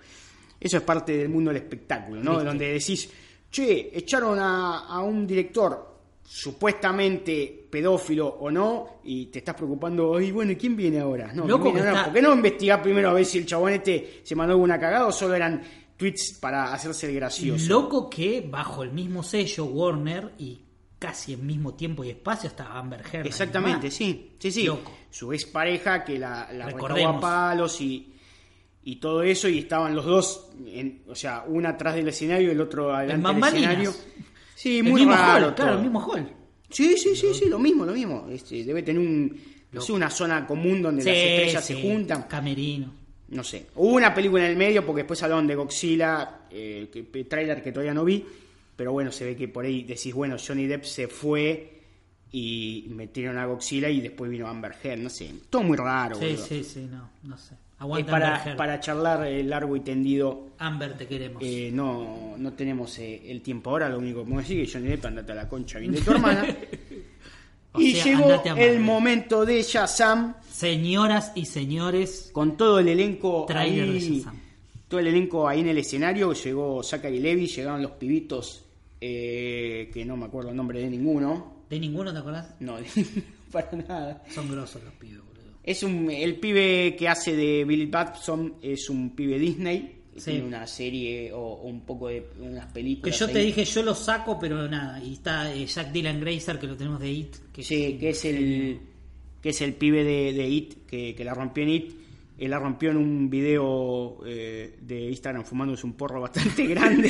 Eso 0.59 0.77
es 0.77 0.83
parte 0.83 1.17
del 1.17 1.29
mundo 1.29 1.49
del 1.51 1.57
espectáculo, 1.63 2.23
¿no? 2.23 2.31
Viste. 2.31 2.45
Donde 2.45 2.67
decís, 2.73 3.09
che, 3.51 3.89
echaron 3.97 4.39
a, 4.39 4.85
a 4.87 5.01
un 5.01 5.27
director 5.27 5.91
supuestamente 6.25 7.67
pedófilo 7.69 8.27
o 8.27 8.49
no, 8.49 8.99
y 9.03 9.25
te 9.27 9.39
estás 9.39 9.55
preocupando, 9.55 10.19
y 10.21 10.31
bueno, 10.31 10.51
¿y 10.51 10.55
quién 10.55 10.75
viene 10.75 10.99
ahora? 10.99 11.33
No, 11.33 11.45
Loco 11.47 11.63
¿quién 11.63 11.73
viene 11.75 11.81
que 11.81 11.89
ahora? 11.89 11.99
está- 12.01 12.05
¿por 12.05 12.13
qué 12.13 12.21
no 12.21 12.33
investigar 12.33 12.81
primero 12.81 13.09
a 13.09 13.13
ver 13.13 13.25
si 13.25 13.39
el 13.39 13.45
chabón 13.45 13.73
este 13.73 14.21
se 14.23 14.35
mandó 14.35 14.53
alguna 14.53 14.79
cagada 14.79 15.07
o 15.07 15.11
solo 15.11 15.33
eran 15.35 15.61
tweets 15.97 16.37
para 16.39 16.73
hacerse 16.73 17.09
el 17.09 17.15
gracioso? 17.15 17.67
Loco 17.67 18.09
que 18.09 18.45
bajo 18.49 18.83
el 18.83 18.91
mismo 18.91 19.23
sello 19.23 19.65
Warner 19.65 20.31
y 20.37 20.61
casi 21.03 21.33
en 21.33 21.45
mismo 21.45 21.73
tiempo 21.73 22.01
y 22.05 22.11
espacio 22.11 22.47
está 22.47 22.77
Amber 22.77 23.03
Heard. 23.11 23.27
Exactamente, 23.27 23.91
sí, 23.91 24.31
sí, 24.39 24.51
sí. 24.51 24.63
Loco. 24.63 24.89
Su 25.11 25.33
ex 25.33 25.45
pareja 25.45 26.05
que 26.05 26.17
la, 26.17 26.49
la 26.53 26.67
Recordemos. 26.67 27.17
a 27.17 27.19
palos 27.19 27.81
y, 27.81 28.13
y 28.83 28.95
todo 28.95 29.21
eso, 29.21 29.49
y 29.49 29.59
estaban 29.59 29.93
los 29.93 30.05
dos, 30.05 30.47
en- 30.65 31.03
o 31.09 31.13
sea, 31.15 31.43
una 31.45 31.69
atrás 31.69 31.95
del 31.95 32.07
escenario 32.07 32.47
y 32.47 32.51
el 32.51 32.61
otro 32.61 32.95
adelante 32.95 33.33
del 33.33 33.43
escenario. 33.43 33.93
Sí, 34.55 34.77
El 34.77 34.83
muy 34.85 35.01
mismo 35.01 35.13
raro. 35.13 35.47
hall, 35.47 35.55
claro, 35.55 35.73
el 35.75 35.81
mismo 35.81 35.99
hall. 35.99 36.29
Sí, 36.69 36.95
sí, 36.97 37.15
sí, 37.17 37.33
sí, 37.33 37.45
lo 37.49 37.59
mismo, 37.59 37.85
lo 37.85 37.91
mismo. 37.91 38.27
Este, 38.31 38.63
debe 38.63 38.81
tener 38.81 39.01
un, 39.05 39.37
no 39.73 39.81
sé, 39.81 39.91
una 39.91 40.09
zona 40.09 40.47
común 40.47 40.81
donde 40.81 41.03
las 41.03 41.13
estrellas 41.15 41.65
sí, 41.65 41.73
se 41.73 41.81
juntan. 41.81 42.23
Camerino. 42.23 42.93
No 43.27 43.43
sé. 43.43 43.65
Hubo 43.75 43.95
una 43.95 44.13
película 44.13 44.45
en 44.45 44.51
el 44.51 44.57
medio 44.57 44.85
porque 44.85 45.01
después 45.01 45.21
hablaron 45.23 45.47
de 45.47 45.55
Godzilla, 45.55 46.43
eh, 46.49 46.89
que- 46.93 47.23
trailer 47.25 47.61
que 47.61 47.71
todavía 47.73 47.93
no 47.93 48.05
vi. 48.05 48.23
Pero 48.75 48.91
bueno, 48.91 49.11
se 49.11 49.25
ve 49.25 49.35
que 49.35 49.47
por 49.47 49.65
ahí 49.65 49.83
decís, 49.83 50.13
bueno, 50.13 50.37
Johnny 50.45 50.65
Depp 50.67 50.83
se 50.83 51.07
fue 51.07 51.81
y 52.31 52.87
metieron 52.89 53.37
a 53.37 53.45
Godzilla 53.45 53.89
y 53.89 54.01
después 54.01 54.31
vino 54.31 54.47
Amber 54.47 54.73
Heard, 54.83 54.99
no 54.99 55.09
sé. 55.09 55.31
Todo 55.49 55.63
muy 55.63 55.77
raro, 55.77 56.15
Sí, 56.15 56.25
boludo. 56.25 56.45
sí, 56.45 56.63
sí, 56.63 56.87
no, 56.91 57.09
no 57.23 57.37
sé. 57.37 57.55
Aguanta 57.77 58.11
para, 58.11 58.55
para 58.55 58.79
charlar 58.79 59.27
eh, 59.27 59.43
largo 59.43 59.75
y 59.75 59.81
tendido. 59.81 60.51
Amber, 60.57 60.97
te 60.97 61.05
queremos. 61.05 61.43
eh, 61.45 61.69
no, 61.73 62.35
no 62.37 62.53
tenemos 62.53 62.97
eh, 62.99 63.21
el 63.29 63.41
tiempo 63.41 63.69
ahora, 63.71 63.89
lo 63.89 63.97
único 63.99 64.19
que 64.19 64.23
podemos 64.23 64.43
decir 64.43 64.61
es 64.61 64.67
que 64.71 64.73
Johnny 64.79 64.89
Depp 64.89 65.05
andate 65.05 65.31
a 65.33 65.35
la 65.35 65.47
concha 65.49 65.79
bien 65.79 65.91
de 65.91 66.01
tu 66.01 66.11
hermana. 66.11 66.45
O 67.75 67.81
y 67.81 67.93
sea, 67.93 68.03
llegó 68.05 68.43
el 68.55 68.79
momento 68.81 69.47
de 69.47 69.63
Shazam 69.63 70.35
Señoras 70.47 71.31
y 71.33 71.45
señores, 71.47 72.29
con 72.31 72.55
todo 72.55 72.77
el 72.77 72.87
elenco 72.87 73.45
Tráiler 73.47 73.87
de 73.87 73.97
ahí, 73.97 74.17
Shazam. 74.19 74.39
todo 74.87 74.99
el 74.99 75.07
elenco 75.07 75.47
ahí 75.49 75.61
en 75.61 75.69
el 75.69 75.79
escenario 75.79 76.33
llegó 76.33 76.83
Zachary 76.83 77.19
Levy 77.19 77.47
llegaron 77.47 77.81
los 77.81 77.93
pibitos 77.93 78.62
eh, 79.05 79.89
que 79.93 80.05
no 80.05 80.15
me 80.15 80.25
acuerdo 80.25 80.51
el 80.51 80.55
nombre 80.55 80.79
de 80.79 80.89
ninguno 80.89 81.65
¿de 81.69 81.79
ninguno 81.79 82.13
te 82.13 82.19
acordás? 82.19 82.55
no 82.61 82.77
para 83.51 83.71
nada 83.73 84.23
Son 84.29 84.49
grosos 84.49 84.81
los 84.83 84.93
pibes, 84.93 85.17
boludo. 85.19 85.57
es 85.63 85.83
un 85.83 86.09
el 86.09 86.39
pibe 86.39 86.95
que 86.97 87.09
hace 87.09 87.35
de 87.35 87.65
Billy 87.65 87.87
Batson 87.87 88.55
es 88.61 88.89
un 88.89 89.15
pibe 89.15 89.37
Disney 89.39 89.99
Sí. 90.15 90.29
tiene 90.29 90.45
una 90.45 90.67
serie 90.67 91.33
o, 91.33 91.39
o 91.39 91.67
un 91.67 91.81
poco 91.81 92.07
de 92.07 92.23
unas 92.39 92.67
Que 92.67 92.73
películas 92.73 93.17
yo 93.17 93.27
te 93.27 93.39
dije, 93.39 93.65
yo 93.65 93.81
lo 93.81 93.95
saco, 93.95 94.37
pero 94.39 94.67
nada. 94.69 95.03
Y 95.03 95.13
está 95.13 95.51
eh, 95.51 95.65
Jack 95.65 95.91
Dylan 95.91 96.19
Grazer, 96.19 96.59
que 96.59 96.67
lo 96.67 96.77
tenemos 96.77 96.99
de 96.99 97.09
It. 97.11 97.35
Que 97.51 97.63
Sí, 97.63 97.97
que 97.99 98.09
es 98.09 98.23
el 98.25 98.79
que 99.41 99.49
es 99.49 99.61
el 99.63 99.73
pibe 99.73 100.03
de, 100.03 100.33
de 100.33 100.47
It, 100.47 100.85
que, 100.85 101.15
que 101.15 101.23
la 101.23 101.33
rompió 101.33 101.63
en 101.63 101.69
It. 101.71 101.93
Él 102.37 102.51
la 102.51 102.59
rompió 102.59 102.91
en 102.91 102.97
un 102.97 103.27
video 103.27 104.19
eh, 104.23 104.75
de 104.79 105.01
Instagram 105.09 105.45
fumándose 105.45 105.83
un 105.87 105.93
porro 105.93 106.21
bastante 106.21 106.63
grande. 106.67 107.09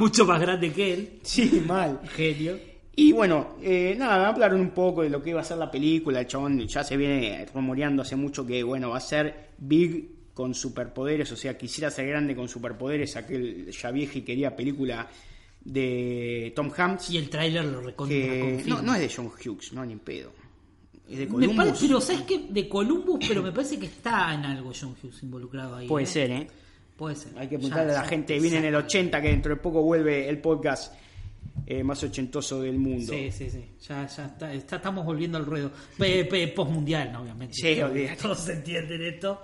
Mucho 0.00 0.24
más 0.24 0.40
grande 0.40 0.72
que 0.72 0.94
él. 0.94 1.20
sí, 1.22 1.62
mal. 1.66 2.00
Genio. 2.16 2.58
Y 2.96 3.12
bueno, 3.12 3.56
eh, 3.62 3.94
nada, 3.96 4.28
hablaron 4.28 4.60
un 4.60 4.70
poco 4.70 5.02
de 5.02 5.10
lo 5.10 5.22
que 5.22 5.30
iba 5.30 5.40
a 5.40 5.44
ser 5.44 5.58
la 5.58 5.70
película. 5.70 6.20
El 6.20 6.26
chabón 6.26 6.66
ya 6.66 6.82
se 6.82 6.96
viene 6.96 7.46
rumoreando 7.54 8.02
hace 8.02 8.16
mucho 8.16 8.44
que, 8.44 8.62
bueno, 8.62 8.90
va 8.90 8.96
a 8.96 9.00
ser 9.00 9.50
Big 9.58 10.32
con 10.34 10.54
superpoderes. 10.54 11.30
O 11.32 11.36
sea, 11.36 11.56
quisiera 11.56 11.90
ser 11.90 12.08
grande 12.08 12.34
con 12.34 12.48
superpoderes. 12.48 13.16
Aquel 13.16 13.70
ya 13.70 13.90
vieja 13.90 14.18
y 14.18 14.22
quería 14.22 14.56
película 14.56 15.08
de 15.64 16.52
Tom 16.56 16.70
Hanks. 16.76 17.10
Y 17.10 17.18
el 17.18 17.30
tráiler 17.30 17.64
lo 17.64 17.80
recontra 17.80 18.16
Que 18.16 18.64
no, 18.66 18.82
no 18.82 18.94
es 18.94 19.00
de 19.00 19.12
John 19.14 19.26
Hughes, 19.28 19.72
no, 19.72 19.84
ni 19.84 19.92
en 19.92 20.00
pedo. 20.00 20.32
Es 21.08 21.18
de 21.18 21.26
Me 21.26 21.32
Columbus. 21.32 21.56
parece, 21.56 21.86
pero 21.86 22.00
¿sabes 22.00 22.22
qué? 22.22 22.46
De 22.48 22.68
Columbus, 22.68 23.24
pero 23.26 23.42
me 23.42 23.52
parece 23.52 23.78
que 23.78 23.86
está 23.86 24.34
en 24.34 24.44
algo 24.44 24.72
John 24.78 24.94
Hughes 25.02 25.22
involucrado 25.22 25.76
ahí. 25.76 25.88
Puede 25.88 26.04
¿eh? 26.04 26.08
ser, 26.08 26.30
¿eh? 26.30 26.48
Puede 27.00 27.16
ser. 27.16 27.32
Hay 27.38 27.48
que 27.48 27.56
preguntarle 27.56 27.92
a 27.94 28.02
la 28.02 28.04
gente. 28.04 28.38
Viene 28.38 28.58
en 28.58 28.66
el 28.66 28.72
ya- 28.72 28.78
80, 28.80 29.22
que 29.22 29.28
dentro 29.28 29.54
de 29.54 29.60
poco 29.62 29.80
vuelve 29.82 30.28
el 30.28 30.36
podcast 30.38 30.94
eh, 31.66 31.82
más 31.82 32.02
ochentoso 32.04 32.60
del 32.60 32.76
mundo. 32.78 33.10
Sí, 33.10 33.32
sí, 33.32 33.48
sí. 33.48 33.64
Ya, 33.88 34.06
ya 34.06 34.26
está, 34.26 34.52
está- 34.52 34.76
estamos 34.76 35.06
volviendo 35.06 35.38
al 35.38 35.46
ruedo. 35.46 35.70
Postmundial, 36.54 37.10
¿no? 37.10 37.22
obviamente. 37.22 37.54
Sí, 37.54 37.76
Todos- 37.76 37.90
olvídate. 37.90 38.16
Todos 38.22 38.48
entienden 38.50 39.02
esto. 39.02 39.40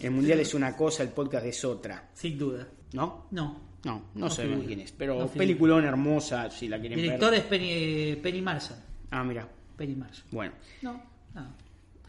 El 0.00 0.10
mundial 0.12 0.38
es 0.38 0.54
una 0.54 0.76
cosa, 0.76 1.02
el 1.02 1.08
podcast 1.08 1.44
es 1.46 1.64
otra. 1.64 2.08
Sin 2.14 2.38
duda. 2.38 2.68
¿No? 2.92 3.26
No. 3.32 3.66
No, 3.84 3.92
no, 3.94 4.02
No 4.14 4.30
sabemos 4.30 4.58
figura. 4.60 4.66
quién 4.68 4.80
es. 4.80 4.92
Pero 4.92 5.18
No 5.18 5.26
peliculón 5.28 5.84
hermosa, 5.84 6.48
si 6.50 6.68
la 6.68 6.78
quieren 6.78 7.00
Director 7.00 7.30
ver. 7.32 7.40
es 7.40 7.46
Penny, 7.46 7.68
eh, 7.70 8.20
Penny 8.22 8.40
Marshall. 8.42 8.78
Ah, 9.10 9.24
mira. 9.24 9.48
Penny 9.76 9.94
Marshall. 9.96 10.24
Bueno. 10.30 10.52
No, 10.82 11.02
nada. 11.34 11.54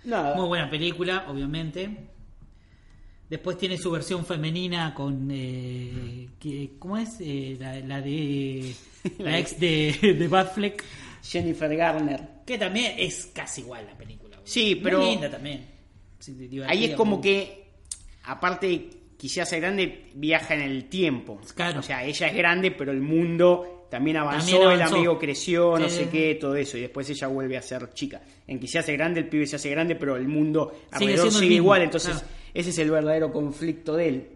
Nada. 0.04 0.36
Muy 0.36 0.48
buena 0.48 0.70
película, 0.70 1.26
obviamente. 1.30 2.10
Después 3.30 3.58
tiene 3.58 3.78
su 3.78 3.92
versión 3.92 4.26
femenina 4.26 4.94
con. 4.94 5.30
eh, 5.32 6.30
que- 6.40 6.72
¿Cómo 6.80 6.98
es? 6.98 7.18
Eh, 7.20 7.58
la, 7.60 7.80
la 7.82 8.02
de. 8.02 8.74
La 9.20 9.38
ex 9.40 9.60
de, 9.60 10.16
de 10.18 10.28
Batfleck. 10.28 10.84
Jennifer 11.24 11.76
Garner. 11.76 12.22
Que 12.46 12.58
también 12.58 12.94
es 12.98 13.30
casi 13.34 13.62
igual 13.62 13.86
la 13.86 13.98
película. 13.98 14.36
boludo. 14.38 14.48
Sí, 14.50 14.76
Muy 14.76 14.84
pero- 14.84 15.00
linda 15.02 15.30
también. 15.30 15.66
Sí, 16.20 16.36
Ahí 16.68 16.86
es 16.86 16.96
como 16.96 17.16
muy- 17.18 17.22
que, 17.22 17.68
aparte, 18.26 18.90
quisiera 19.18 19.46
ser 19.46 19.62
grande, 19.62 20.10
viaja 20.16 20.56
en 20.56 20.62
el 20.62 20.86
tiempo. 20.86 21.40
Claro. 21.56 21.80
O 21.80 21.84
sea, 21.84 22.04
ella 22.06 22.28
es 22.28 22.36
grande, 22.36 22.72
pero 22.72 22.92
el 22.92 23.02
mundo 23.02 23.88
también 23.90 24.18
avanzó, 24.18 24.52
También 24.52 24.62
avanzó. 24.64 24.84
el 24.96 25.00
amigo 25.00 25.20
creció, 25.20 25.78
no 25.80 25.88
sé 25.90 26.10
qué, 26.10 26.36
todo 26.36 26.56
eso. 26.56 26.78
Y 26.78 26.82
después 26.82 27.10
ella 27.10 27.28
vuelve 27.28 27.58
a 27.58 27.62
ser 27.62 27.94
chica. 27.94 28.22
En 28.46 28.60
quisiera 28.60 28.86
ser 28.86 28.98
grande, 28.98 29.22
el 29.22 29.30
pibe 29.30 29.46
se 29.46 29.56
hace 29.58 29.70
grande, 29.70 29.96
pero 29.96 30.16
el 30.18 30.28
mundo 30.28 30.74
alrededor 30.92 31.32
sigue 31.32 31.42
mismo, 31.50 31.56
igual. 31.56 31.82
Entonces, 31.84 32.12
claro. 32.18 32.28
Ese 32.60 32.72
es 32.72 32.78
el 32.80 32.92
verdadero 32.92 33.32
conflicto 33.32 33.96
de 33.96 34.08
él. 34.08 34.30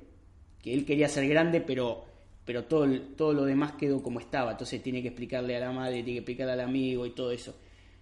Que 0.61 0.73
él 0.73 0.85
quería 0.85 1.09
ser 1.09 1.27
grande, 1.27 1.59
pero 1.59 2.05
pero 2.45 2.65
todo, 2.65 2.85
todo 3.15 3.33
lo 3.33 3.45
demás 3.45 3.73
quedó 3.73 4.01
como 4.01 4.19
estaba. 4.19 4.51
Entonces 4.51 4.81
tiene 4.83 5.01
que 5.01 5.09
explicarle 5.09 5.55
a 5.55 5.59
la 5.59 5.71
madre, 5.71 6.03
tiene 6.03 6.13
que 6.13 6.17
explicarle 6.19 6.53
al 6.53 6.59
amigo 6.61 7.05
y 7.05 7.11
todo 7.11 7.31
eso. 7.31 7.55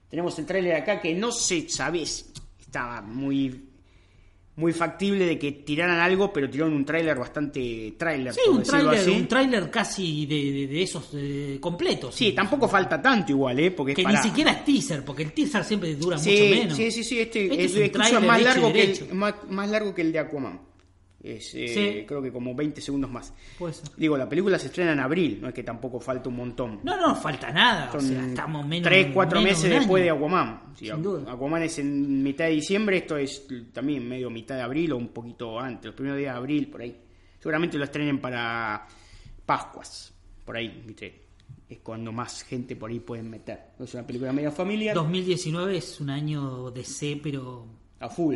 Tenemos 0.10 0.38
el 0.40 0.46
tráiler 0.46 0.76
acá 0.76 1.00
que 1.00 1.14
no 1.14 1.32
se 1.32 1.70
sabe, 1.70 2.02
estaba 2.02 3.02
muy 3.02 3.69
muy 4.60 4.74
factible 4.74 5.26
de 5.26 5.40
que 5.40 5.52
tiraran 5.54 6.00
algo, 6.00 6.34
pero 6.34 6.50
tiraron 6.50 6.74
un 6.74 6.84
tráiler 6.84 7.18
bastante 7.18 7.94
tráiler, 7.98 8.34
Sí, 8.34 8.42
un 8.50 8.62
tráiler, 8.62 9.00
así. 9.00 9.10
un 9.12 9.28
tráiler 9.28 9.72
casi 9.72 10.26
de, 10.26 10.36
de- 10.52 10.68
de 10.68 10.82
esos 10.84 11.10
eh, 11.14 11.58
completos. 11.62 12.14
Sí, 12.14 12.34
tampoco 12.34 12.68
falta 12.68 13.02
tanto 13.02 13.32
igual, 13.32 13.58
¿eh? 13.60 13.72
Porque 13.72 13.94
Que 13.94 14.04
para- 14.04 14.22
ni 14.22 14.30
siquiera 14.30 14.52
es 14.52 14.66
teaser, 14.66 15.06
porque 15.06 15.24
el 15.24 15.32
teaser 15.32 15.64
siempre 15.64 15.96
dura 15.96 16.18
Sí, 16.18 16.32
mucho 16.32 16.44
menos. 16.62 16.78
sí, 16.78 16.92
sí, 16.92 17.04
sí, 17.06 17.20
este, 17.20 17.46
Este 17.64 17.86
es, 17.86 18.12
un 18.14 18.26
más 18.28 18.42
largo, 18.42 18.74
que 18.74 18.84
el, 18.84 19.14
más, 19.14 19.34
más 19.50 19.70
largo 19.70 19.96
que 19.96 20.02
el 20.02 20.12
de 20.12 20.20
Aquaman. 20.20 20.60
Es, 21.22 21.54
eh, 21.54 21.68
Sí. 21.68 22.06
Creo 22.08 22.22
que 22.22 22.32
como 22.32 22.56
20 22.56 22.80
segundos 22.80 23.12
más. 23.12 23.34
Digo, 23.98 24.18
la 24.18 24.28
película 24.30 24.58
se 24.58 24.68
estrena 24.68 24.94
en 24.94 25.00
abril, 25.00 25.40
no 25.42 25.50
es 25.50 25.54
que 25.54 25.64
tampoco 25.64 26.00
falta 26.00 26.30
un 26.30 26.38
montón. 26.38 26.80
No, 26.84 26.96
no, 26.96 27.16
falta 27.16 27.52
nada. 27.52 27.92
Son 27.92 28.00
o 28.00 28.04
sea, 28.04 28.26
estamos 28.26 28.66
menos. 28.66 28.88
3, 28.88 29.08
4 29.14 29.42
menos 29.42 29.58
meses 29.58 29.80
después 29.80 30.04
de. 30.04 30.10
Aquaman. 30.10 30.74
Si 30.76 30.88
Sin 30.88 31.04
duda. 31.04 31.32
Aquaman 31.32 31.64
es 31.64 31.80
en 31.80 32.24
mitad 32.24 32.46
de 32.46 32.52
diciembre, 32.52 32.98
esto 32.98 33.18
es 33.18 33.48
también 33.74 34.08
medio 34.08 34.30
mitad 34.30 34.56
de 34.56 34.62
abril 34.62 34.94
o 34.94 34.98
un 34.98 35.10
poquito 35.10 35.60
antes, 35.60 35.88
los 35.88 35.96
primeros 35.96 36.18
días 36.18 36.34
de 36.34 36.38
abril, 36.38 36.70
por 36.70 36.82
ahí. 36.82 36.96
Seguramente 37.38 37.78
lo 37.78 37.84
estrenen 37.84 38.20
para 38.20 38.88
Pascuas, 39.46 40.14
por 40.46 40.56
ahí, 40.56 40.84
¿viste? 40.86 41.28
Es 41.68 41.80
cuando 41.80 42.12
más 42.12 42.44
gente 42.44 42.76
por 42.76 42.90
ahí 42.90 43.00
pueden 43.00 43.30
meter. 43.30 43.72
Es 43.80 43.94
una 43.94 44.06
película 44.06 44.32
media 44.32 44.52
familiar. 44.52 44.96
2019 44.96 45.78
es 45.78 46.00
un 46.00 46.10
año 46.10 46.72
de 46.72 46.84
C, 46.84 47.20
pero. 47.22 47.66
A 48.00 48.10
full. 48.10 48.36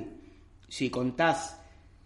Si 0.68 0.90
contás 0.90 1.63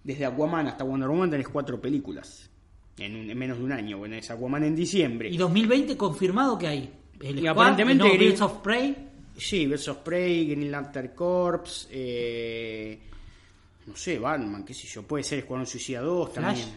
desde 0.07 0.25
Aquaman 0.25 0.67
hasta 0.67 0.83
Wonder 0.85 1.09
Woman, 1.09 1.29
tenés 1.29 1.49
cuatro 1.49 1.79
películas. 1.81 2.49
En, 2.97 3.15
un- 3.15 3.29
en 3.29 3.37
menos 3.37 3.57
de 3.57 3.63
un 3.65 3.71
año. 3.73 3.97
Bueno, 3.97 4.15
es 4.15 4.31
Aquaman 4.31 4.63
en 4.63 4.75
diciembre. 4.75 5.29
Y 5.29 5.37
2020 5.37 5.95
confirmado 5.97 6.57
que 6.57 6.67
hay. 6.67 6.93
El 7.19 7.35
Y 7.35 7.39
Squad, 7.41 7.51
aparentemente 7.51 8.03
Green- 8.07 8.19
Birds 8.19 8.41
of 8.41 8.53
Prey. 8.59 8.95
Sí, 9.37 9.67
Birds 9.67 9.87
of 9.89 9.97
Prey, 9.97 10.47
Green 10.47 10.71
Lantern 10.71 11.09
Corps, 11.09 11.87
eh, 11.91 12.99
no 13.85 13.95
sé, 13.95 14.17
Batman, 14.17 14.63
qué 14.65 14.73
sé 14.73 14.87
yo, 14.87 15.03
puede 15.03 15.23
ser 15.23 15.39
Escuadrón 15.39 15.67
Suicida 15.67 16.01
2 16.01 16.29
Flash. 16.31 16.43
también. 16.61 16.69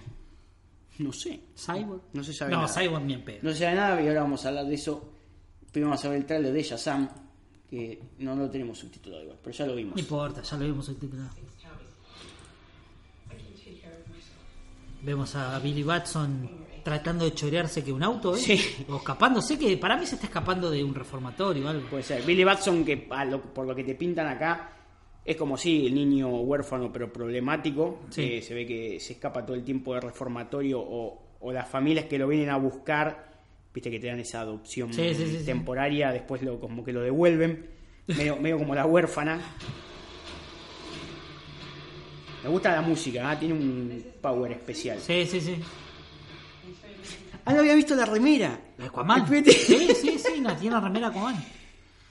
No 0.98 1.12
sé, 1.14 1.40
Cyborg. 1.56 2.02
no 2.12 2.22
se 2.22 2.34
sabe 2.34 2.50
No, 2.50 2.62
nada. 2.62 2.68
Cyborg 2.68 3.06
bien 3.06 3.24
pedo. 3.24 3.38
No 3.42 3.52
se 3.52 3.58
sabe 3.60 3.76
nada 3.76 4.02
y 4.02 4.08
ahora 4.08 4.22
vamos 4.22 4.44
a 4.44 4.48
hablar 4.48 4.66
de 4.66 4.74
eso. 4.74 5.10
Primero 5.72 5.90
vamos 5.90 6.04
a 6.04 6.08
ver 6.10 6.18
el 6.18 6.26
trailer 6.26 6.52
de 6.52 6.62
Shazam, 6.62 7.08
que 7.70 8.02
no 8.18 8.34
lo 8.36 8.50
tenemos 8.50 8.76
subtitulado 8.78 9.22
igual, 9.22 9.38
pero 9.42 9.56
ya 9.56 9.66
lo 9.66 9.74
vimos. 9.76 9.94
No 9.94 10.00
importa, 10.00 10.42
ya 10.42 10.56
lo 10.58 10.64
vimos 10.66 10.84
subtitulado. 10.84 11.30
Vemos 15.02 15.34
a 15.36 15.58
Billy 15.58 15.82
Batson 15.82 16.48
tratando 16.84 17.24
de 17.24 17.34
chorearse 17.34 17.82
que 17.84 17.92
un 17.92 18.02
auto, 18.02 18.34
¿eh? 18.36 18.38
Sí. 18.38 18.84
O 18.88 18.96
escapándose, 18.96 19.58
que 19.58 19.76
para 19.76 19.96
mí 19.96 20.06
se 20.06 20.14
está 20.14 20.26
escapando 20.26 20.70
de 20.70 20.82
un 20.82 20.94
reformatorio 20.94 21.66
o 21.66 21.68
algo. 21.68 21.88
Puede 21.88 22.02
ser. 22.02 22.22
Billy 22.24 22.44
Batson, 22.44 22.84
que 22.84 23.06
lo- 23.28 23.40
por 23.42 23.66
lo 23.66 23.74
que 23.74 23.84
te 23.84 23.94
pintan 23.94 24.26
acá, 24.28 24.72
es 25.24 25.36
como 25.36 25.56
si 25.56 25.86
el 25.86 25.94
niño 25.94 26.28
huérfano 26.40 26.90
pero 26.92 27.12
problemático. 27.12 28.00
Sí. 28.10 28.22
Eh, 28.22 28.42
se 28.42 28.54
ve 28.54 28.66
que 28.66 28.98
se 29.00 29.14
escapa 29.14 29.44
todo 29.44 29.56
el 29.56 29.62
tiempo 29.64 29.92
del 29.94 30.02
reformatorio 30.02 30.80
o, 30.80 31.36
o 31.40 31.52
las 31.52 31.68
familias 31.68 32.06
que 32.06 32.18
lo 32.18 32.26
vienen 32.28 32.48
a 32.50 32.56
buscar, 32.56 33.30
viste 33.74 33.90
que 33.90 34.00
te 34.00 34.06
dan 34.08 34.20
esa 34.20 34.40
adopción 34.40 34.92
Sí, 34.92 35.14
sí, 35.14 35.26
sí, 35.26 35.38
sí. 35.40 35.44
temporaria, 35.46 36.10
después 36.12 36.42
lo, 36.42 36.58
como 36.58 36.82
que 36.82 36.92
lo 36.92 37.02
devuelven, 37.02 37.68
medio, 38.06 38.36
medio 38.36 38.58
como 38.58 38.74
la 38.74 38.86
huérfana. 38.86 39.40
Me 42.42 42.48
gusta 42.48 42.72
la 42.72 42.80
música, 42.82 43.30
¿ah? 43.30 43.38
tiene 43.38 43.54
un 43.54 44.02
power 44.20 44.52
especial. 44.52 44.98
Sí, 45.00 45.26
sí, 45.26 45.40
sí. 45.40 45.56
Ah, 47.44 47.52
no 47.52 47.60
había 47.60 47.74
visto 47.74 47.94
la 47.94 48.04
remera. 48.06 48.58
Aquaman. 48.82 49.22
Espérate. 49.22 49.52
Sí, 49.52 49.88
sí, 49.94 50.18
sí, 50.18 50.40
no, 50.40 50.54
tiene 50.56 50.74
la 50.76 50.80
remera 50.80 51.08
Aquaman. 51.08 51.36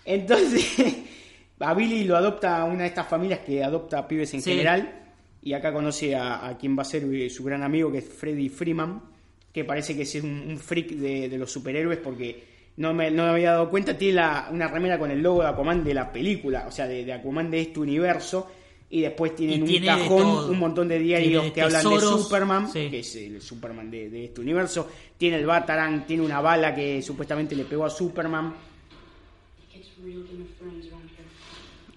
Entonces, 0.06 0.78
a 1.60 1.74
Billy 1.74 2.04
lo 2.04 2.16
adopta 2.18 2.64
una 2.66 2.84
de 2.84 2.88
estas 2.90 3.08
familias 3.08 3.40
que 3.40 3.64
adopta 3.64 4.08
pibes 4.08 4.34
en 4.34 4.42
Sí. 4.42 4.52
general. 4.52 4.96
Y 5.42 5.54
acá 5.54 5.72
conoce 5.72 6.16
a, 6.16 6.48
a 6.48 6.58
quien 6.58 6.78
va 6.78 6.82
a 6.82 6.86
ser 6.86 7.04
eh, 7.14 7.30
su 7.30 7.44
gran 7.44 7.64
amigo, 7.64 7.92
que 7.92 8.00
es 8.00 8.10
Freddy 8.10 8.50
Freeman, 8.50 9.02
que 9.54 9.64
parece 9.64 9.96
que 9.96 10.02
es 10.02 10.16
un, 10.16 10.30
un 10.50 10.58
freak 10.60 10.90
de, 10.92 11.30
de 11.30 11.38
los 11.38 11.50
superhéroes 11.52 12.00
porque 12.00 12.44
no 12.78 12.94
me, 12.94 13.10
no 13.10 13.24
me 13.24 13.30
había 13.30 13.52
dado 13.52 13.70
cuenta. 13.70 13.98
Tiene 13.98 14.16
la- 14.16 14.50
una 14.52 14.68
remera 14.68 15.00
con 15.00 15.10
el 15.12 15.22
logo 15.22 15.42
de 15.42 15.48
Aquaman 15.48 15.84
de 15.84 15.94
la 15.94 16.12
película, 16.12 16.66
o 16.68 16.72
sea, 16.72 16.88
de, 16.88 17.06
de 17.06 17.14
Aquaman 17.14 17.50
de 17.50 17.62
este 17.62 17.80
universo. 17.80 18.52
Y 18.92 19.02
después 19.02 19.36
tienen 19.36 19.60
Y 19.60 19.62
un 19.62 19.68
tiene 19.68 19.88
cajón, 19.88 20.50
un 20.50 20.58
montón 20.60 20.88
de 20.88 20.98
diarios 20.98 21.44
Tiene 21.44 21.54
que 21.54 21.62
hablan 21.62 21.84
de 21.84 22.00
Superman, 22.00 22.72
sí. 22.72 22.90
que 22.90 23.00
es 23.00 23.16
el 23.16 23.42
Superman 23.42 23.92
de, 23.92 24.10
de 24.10 24.26
este 24.26 24.42
universo. 24.42 24.90
Tiene 25.18 25.38
el 25.38 25.46
Batarang, 25.46 26.08
tiene 26.08 26.24
una 26.24 26.42
bala 26.42 26.74
que 26.74 27.02
supuestamente 27.02 27.56
le 27.56 27.66
pegó 27.66 27.86
a 27.86 27.90
Superman. 27.90 28.56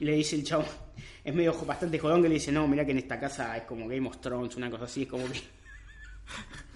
Y 0.00 0.04
le 0.04 0.12
dice 0.12 0.36
el 0.36 0.44
chavo, 0.44 0.64
es 1.24 1.34
medio 1.34 1.54
bastante 1.64 1.98
jodón 1.98 2.22
que 2.22 2.28
le 2.28 2.34
dice, 2.34 2.52
no, 2.52 2.68
mira 2.68 2.84
que 2.84 2.92
en 2.92 2.98
esta 2.98 3.18
casa 3.18 3.56
es 3.56 3.62
como 3.62 3.88
Game 3.88 4.08
of 4.08 4.18
Thrones, 4.20 4.56
una 4.56 4.70
cosa 4.70 4.84
así, 4.84 5.02
es 5.02 5.08
como 5.08 5.24
que... 5.30 5.40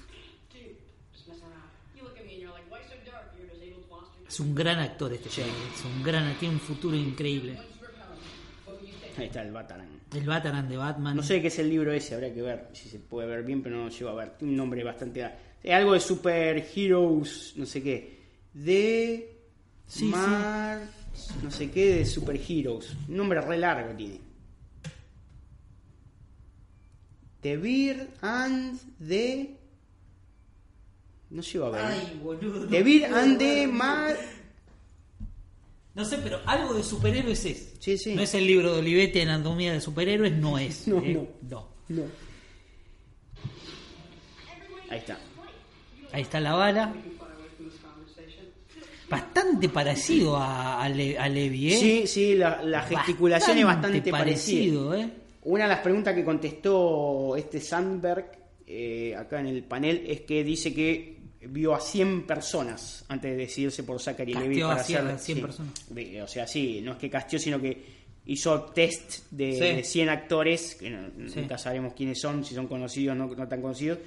Es 4.28 4.40
un 4.40 4.54
gran 4.54 4.80
actor 4.80 5.10
este 5.14 5.30
chico, 5.30 5.46
Es 5.74 5.82
un 5.82 6.02
gran, 6.02 6.36
tiene 6.38 6.56
un 6.56 6.60
futuro 6.60 6.94
increíble. 6.94 7.58
Ahí 9.18 9.26
está 9.26 9.42
el 9.42 9.50
Batarang. 9.50 9.88
El 10.14 10.26
Batman 10.26 10.68
de 10.68 10.76
Batman. 10.76 11.16
No 11.16 11.22
sé 11.22 11.40
qué 11.40 11.48
es 11.48 11.58
el 11.58 11.70
libro 11.70 11.92
ese, 11.92 12.14
habrá 12.14 12.32
que 12.32 12.42
ver 12.42 12.68
si 12.72 12.88
se 12.88 12.98
puede 12.98 13.26
ver 13.26 13.44
bien, 13.44 13.62
pero 13.62 13.76
no 13.76 13.84
lo 13.84 13.90
llego 13.90 14.10
a 14.10 14.14
ver. 14.14 14.30
Tiene 14.36 14.52
un 14.52 14.58
nombre 14.58 14.84
bastante... 14.84 15.24
Es 15.62 15.74
algo 15.74 15.94
de 15.94 16.00
Super 16.00 16.66
Heroes, 16.74 17.54
no 17.56 17.66
sé 17.66 17.82
qué. 17.82 18.20
De... 18.52 19.32
Sí, 19.86 20.04
Mar... 20.04 20.82
No 21.42 21.50
sé 21.50 21.70
qué, 21.70 21.96
de 21.96 22.04
Super 22.04 22.36
Heroes. 22.36 22.94
Un 23.08 23.16
nombre 23.16 23.40
re 23.40 23.56
largo 23.56 23.94
tiene. 23.94 24.20
The 27.40 27.56
Beer 27.56 28.08
and 28.20 28.78
the... 28.98 29.56
No 31.30 31.42
llego 31.42 31.66
a 31.66 31.70
ver. 31.70 31.84
Ay, 31.84 32.20
boludo. 32.22 32.66
The 32.66 32.82
Beer 32.82 33.14
and 33.14 33.38
the 33.38 33.66
Mar... 33.72 34.16
No 35.96 36.04
sé, 36.04 36.18
pero 36.18 36.40
algo 36.46 36.74
de 36.74 36.82
superhéroes 36.84 37.44
es. 37.46 37.72
Sí, 37.80 37.96
sí. 37.98 38.14
No 38.14 38.22
es 38.22 38.34
el 38.34 38.46
libro 38.46 38.72
de 38.74 38.80
Olivetti, 38.80 39.20
Anatomía 39.22 39.72
de 39.72 39.80
Superhéroes, 39.80 40.32
no 40.36 40.58
es. 40.58 40.86
No, 40.86 40.98
¿eh? 41.02 41.12
no. 41.14 41.26
no. 41.48 41.68
No. 41.88 42.02
Ahí 44.90 44.98
está. 44.98 45.18
Ahí 46.12 46.22
está 46.22 46.38
la 46.40 46.54
bala. 46.54 46.94
Bastante 49.08 49.68
parecido 49.68 50.36
a, 50.36 50.82
a, 50.82 50.88
Le- 50.88 51.16
a 51.18 51.28
Levi, 51.28 51.72
¿eh? 51.72 51.76
Sí, 51.76 52.06
sí, 52.08 52.34
la, 52.34 52.60
la 52.62 52.82
gesticulación 52.82 53.56
es 53.58 53.64
bastante 53.64 54.10
parecida. 54.10 54.18
parecido, 54.18 54.94
¿eh? 54.94 55.10
Una 55.44 55.64
de 55.64 55.68
las 55.70 55.78
preguntas 55.78 56.12
que 56.14 56.24
contestó 56.24 57.36
este 57.36 57.60
Sandberg 57.60 58.32
eh, 58.66 59.14
acá 59.16 59.38
en 59.38 59.46
el 59.46 59.62
panel 59.62 60.02
es 60.08 60.22
que 60.22 60.42
dice 60.42 60.74
que 60.74 61.15
vio 61.48 61.74
a 61.74 61.80
100 61.80 62.26
personas 62.26 63.04
antes 63.08 63.30
de 63.30 63.36
decidirse 63.36 63.82
por 63.82 64.00
Zachary 64.00 64.32
Casteó 64.32 64.48
Levi 64.50 64.62
a 64.62 64.68
para 64.68 64.82
100 64.84 64.98
hacer 64.98 65.18
100 65.18 65.36
sí. 65.36 65.42
personas. 65.42 65.72
O 66.24 66.28
sea, 66.28 66.46
sí, 66.46 66.80
no 66.82 66.92
es 66.92 66.98
que 66.98 67.10
casteó, 67.10 67.38
sino 67.38 67.60
que 67.60 67.96
hizo 68.26 68.60
test 68.64 69.22
de, 69.30 69.52
Sí. 69.52 69.58
de 69.60 69.84
100 69.84 70.08
actores, 70.08 70.74
que 70.74 70.90
no- 70.90 71.28
Sí. 71.28 71.40
nunca 71.40 71.56
sabremos 71.58 71.94
quiénes 71.94 72.20
son, 72.20 72.44
si 72.44 72.54
son 72.54 72.66
conocidos 72.66 73.12
o 73.12 73.18
no, 73.18 73.26
no 73.34 73.48
tan 73.48 73.60
conocidos, 73.62 73.98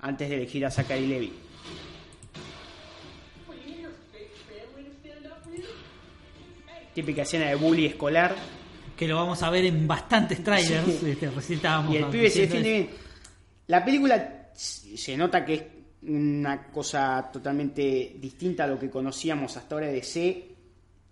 antes 0.00 0.28
de 0.28 0.36
elegir 0.36 0.64
a 0.66 0.70
Zachary 0.70 1.06
Levi. 1.06 1.32
Típica 6.94 7.22
escena 7.22 7.46
de 7.48 7.54
bully 7.54 7.86
escolar. 7.86 8.34
Que 8.96 9.06
lo 9.06 9.14
vamos 9.16 9.42
a 9.42 9.50
ver 9.50 9.64
en 9.66 9.86
bastantes 9.86 10.42
trailers. 10.42 10.88
Este, 10.88 11.30
Y 11.90 11.96
el 11.96 12.06
pibe 12.06 12.30
se 12.30 12.40
defiende 12.42 12.70
bien. 12.72 12.90
La 13.68 13.84
película 13.84 14.50
se 14.54 15.16
nota 15.16 15.44
que 15.44 15.54
es 15.54 15.62
una 16.02 16.68
cosa 16.70 17.28
totalmente 17.32 18.16
distinta 18.20 18.64
a 18.64 18.66
lo 18.68 18.78
que 18.78 18.88
conocíamos 18.90 19.56
hasta 19.56 19.74
ahora 19.74 19.88
de 19.88 19.94
DC. 19.94 20.44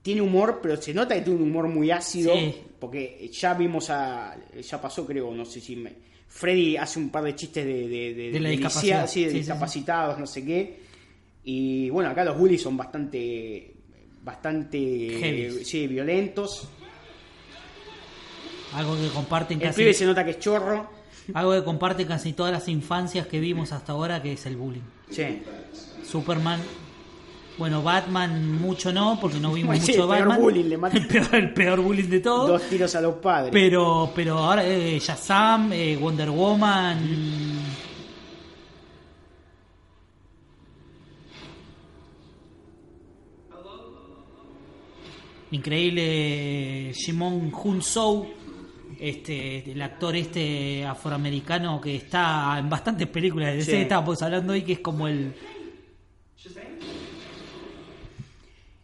Tiene 0.02 0.20
humor, 0.20 0.60
pero 0.62 0.80
se 0.80 0.94
nota 0.94 1.14
que 1.16 1.22
tiene 1.22 1.40
un 1.40 1.48
humor 1.50 1.66
muy 1.68 1.90
ácido. 1.90 2.32
Sí. 2.34 2.54
Porque 2.78 3.28
ya 3.32 3.54
vimos 3.54 3.90
a. 3.90 4.36
Ya 4.62 4.80
pasó, 4.80 5.04
creo, 5.06 5.34
no 5.34 5.44
sé 5.44 5.60
si. 5.60 5.76
me- 5.76 6.06
Freddy 6.28 6.76
hace 6.76 6.98
un 6.98 7.08
par 7.10 7.24
de 7.24 7.34
chistes 7.34 7.64
de, 7.64 7.88
de, 7.88 8.14
de- 8.14 8.30
De 8.30 8.40
la 8.40 8.48
discapacidad. 8.50 9.06
sí, 9.08 9.24
de 9.24 9.30
Sí, 9.30 9.38
discapacitados, 9.38 10.18
no 10.18 10.26
sé 10.26 10.44
qué. 10.44 10.80
Y 11.44 11.88
bueno, 11.90 12.10
acá 12.10 12.24
los 12.24 12.38
bullies 12.38 12.62
son 12.62 12.76
bastante. 12.76 13.72
Bastante. 14.22 15.62
Sí, 15.64 15.86
violentos. 15.86 16.68
Algo 18.74 18.96
que 18.96 19.08
comparten 19.08 19.58
El 19.60 19.68
casi. 19.68 19.80
pibe 19.82 19.94
se 19.94 20.04
nota 20.04 20.24
que 20.24 20.32
es 20.32 20.38
chorro. 20.38 20.90
Algo 21.34 21.52
que 21.52 21.64
comparten 21.64 22.06
casi 22.06 22.32
todas 22.32 22.52
las 22.52 22.68
infancias 22.68 23.26
que 23.26 23.40
vimos 23.40 23.72
hasta 23.72 23.92
ahora, 23.92 24.22
que 24.22 24.32
es 24.32 24.46
el 24.46 24.56
bullying. 24.56 24.82
Sí. 25.10 25.42
Superman. 26.08 26.60
Bueno, 27.58 27.82
Batman 27.82 28.60
mucho 28.60 28.92
no, 28.92 29.18
porque 29.20 29.40
no 29.40 29.52
vimos 29.52 29.76
Sí, 29.78 29.92
mucho 29.92 30.04
el 30.04 30.08
de 30.10 30.14
peor 30.16 30.28
Batman. 30.28 30.42
bullying 30.42 30.64
le 30.68 30.76
mata. 30.78 30.96
el, 30.98 31.06
peor, 31.06 31.34
el 31.34 31.54
peor 31.54 31.80
bullying 31.80 32.08
de 32.10 32.20
todos. 32.20 32.48
Dos 32.48 32.62
tiros 32.68 32.94
a 32.94 33.00
los 33.00 33.14
padres. 33.16 33.50
Pero, 33.52 34.10
pero 34.14 34.38
ahora 34.38 34.62
eh, 34.64 34.98
Shazam, 35.00 35.72
eh, 35.72 35.96
Wonder 36.00 36.30
Woman. 36.30 36.98
Increíble 45.50 46.92
Shimon 46.92 47.52
Hun 47.52 47.80
Soo, 47.82 48.26
este, 49.00 49.70
el 49.72 49.80
actor 49.82 50.14
este 50.16 50.84
afroamericano 50.84 51.80
que 51.80 51.96
está 51.96 52.56
en 52.58 52.68
bastantes 52.68 53.06
películas 53.08 53.50
de 53.52 53.56
DC, 53.58 53.70
Sí. 53.72 53.76
estábamos 53.78 54.20
hablando 54.22 54.52
hoy 54.52 54.62
que 54.62 54.72
es 54.74 54.78
como 54.80 55.06
el 55.08 55.32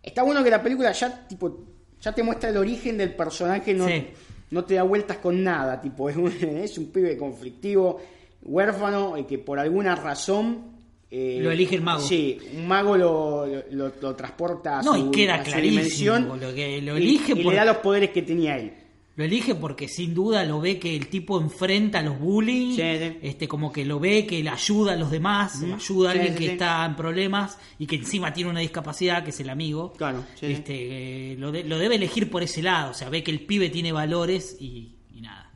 Está 0.03 0.23
bueno 0.23 0.43
que 0.43 0.51
la 0.51 0.63
película 0.63 0.93
ya 0.93 1.27
tipo 1.29 1.61
ya 2.01 2.13
te 2.13 2.23
muestra 2.25 2.51
el 2.51 2.57
origen 2.57 2.99
del 2.99 3.15
personaje, 3.15 3.73
no, 3.73 3.87
Sí. 3.87 4.07
no 4.51 4.65
te 4.65 4.75
da 4.75 4.83
vueltas 4.83 5.19
con 5.19 5.43
nada, 5.45 5.81
tipo 5.81 6.11
es 6.11 6.17
un, 6.17 6.27
es 6.43 6.77
un 6.77 6.87
pibe 6.91 7.17
conflictivo, 7.17 8.01
huérfano, 8.43 9.17
y 9.17 9.25
que 9.25 9.39
por 9.39 9.59
alguna 9.61 9.95
razón 9.95 10.73
eh, 11.15 11.39
Lo 11.43 11.51
elige 11.53 11.77
el 11.77 11.83
mago. 11.83 12.01
Sí, 12.01 12.39
un 12.57 12.67
mago 12.67 12.97
lo, 12.97 13.47
lo, 13.71 13.93
lo 14.01 14.15
transporta 14.17 14.79
a 14.79 14.83
No, 14.83 14.95
su, 14.95 15.09
y 15.09 15.11
queda 15.11 15.35
a 15.35 15.45
su 15.45 15.51
clarísimo, 15.51 15.71
dimensión 15.83 16.41
lo 16.41 16.55
que 16.55 16.81
lo 16.83 16.99
y- 16.99 17.03
elige 17.03 17.33
y, 17.37 17.43
por- 17.45 17.53
le 17.53 17.59
da 17.59 17.65
los 17.67 17.77
poderes 17.77 18.11
que 18.11 18.23
tenía 18.23 18.57
él. 18.59 18.73
Lo 19.15 19.25
elige 19.25 19.55
porque 19.55 19.89
sin 19.89 20.15
duda 20.15 20.43
lo 20.45 20.59
ve 20.61 20.79
que 20.79 20.97
el 20.97 21.09
tipo 21.09 21.39
enfrenta 21.39 21.99
a 21.99 22.03
los 22.03 22.19
bullying, 22.19 22.71
Sí, 22.75 22.83
sí. 22.99 23.19
este 23.21 23.47
como 23.47 23.71
que 23.71 23.85
lo 23.85 24.01
ve 24.01 24.25
que 24.27 24.43
le 24.43 24.49
ayuda 24.49 24.95
a 24.95 24.97
los 24.97 25.11
demás, 25.11 25.63
ayuda 25.63 26.09
a 26.09 26.13
alguien 26.13 26.33
sí, 26.33 26.39
que 26.47 26.53
está 26.53 26.83
en 26.87 26.97
problemas 26.97 27.59
y 27.79 27.87
que 27.87 27.97
encima 27.97 28.33
tiene 28.33 28.49
una 28.49 28.61
discapacidad, 28.61 29.23
que 29.23 29.29
es 29.29 29.41
el 29.41 29.51
amigo. 29.51 29.93
Claro, 29.93 30.25
este 30.41 31.33
eh, 31.33 31.37
lo, 31.37 31.53
de- 31.53 31.65
lo 31.65 31.79
debe 31.79 31.97
elegir 31.97 32.31
por 32.31 32.43
ese 32.43 32.63
lado, 32.63 32.93
o 32.93 32.95
sea, 32.95 33.11
ve 33.11 33.23
que 33.23 33.31
el 33.31 33.41
pibe 33.43 33.69
tiene 33.69 33.93
valores 33.93 34.57
y, 34.59 34.97
y 35.15 35.21
nada. 35.21 35.51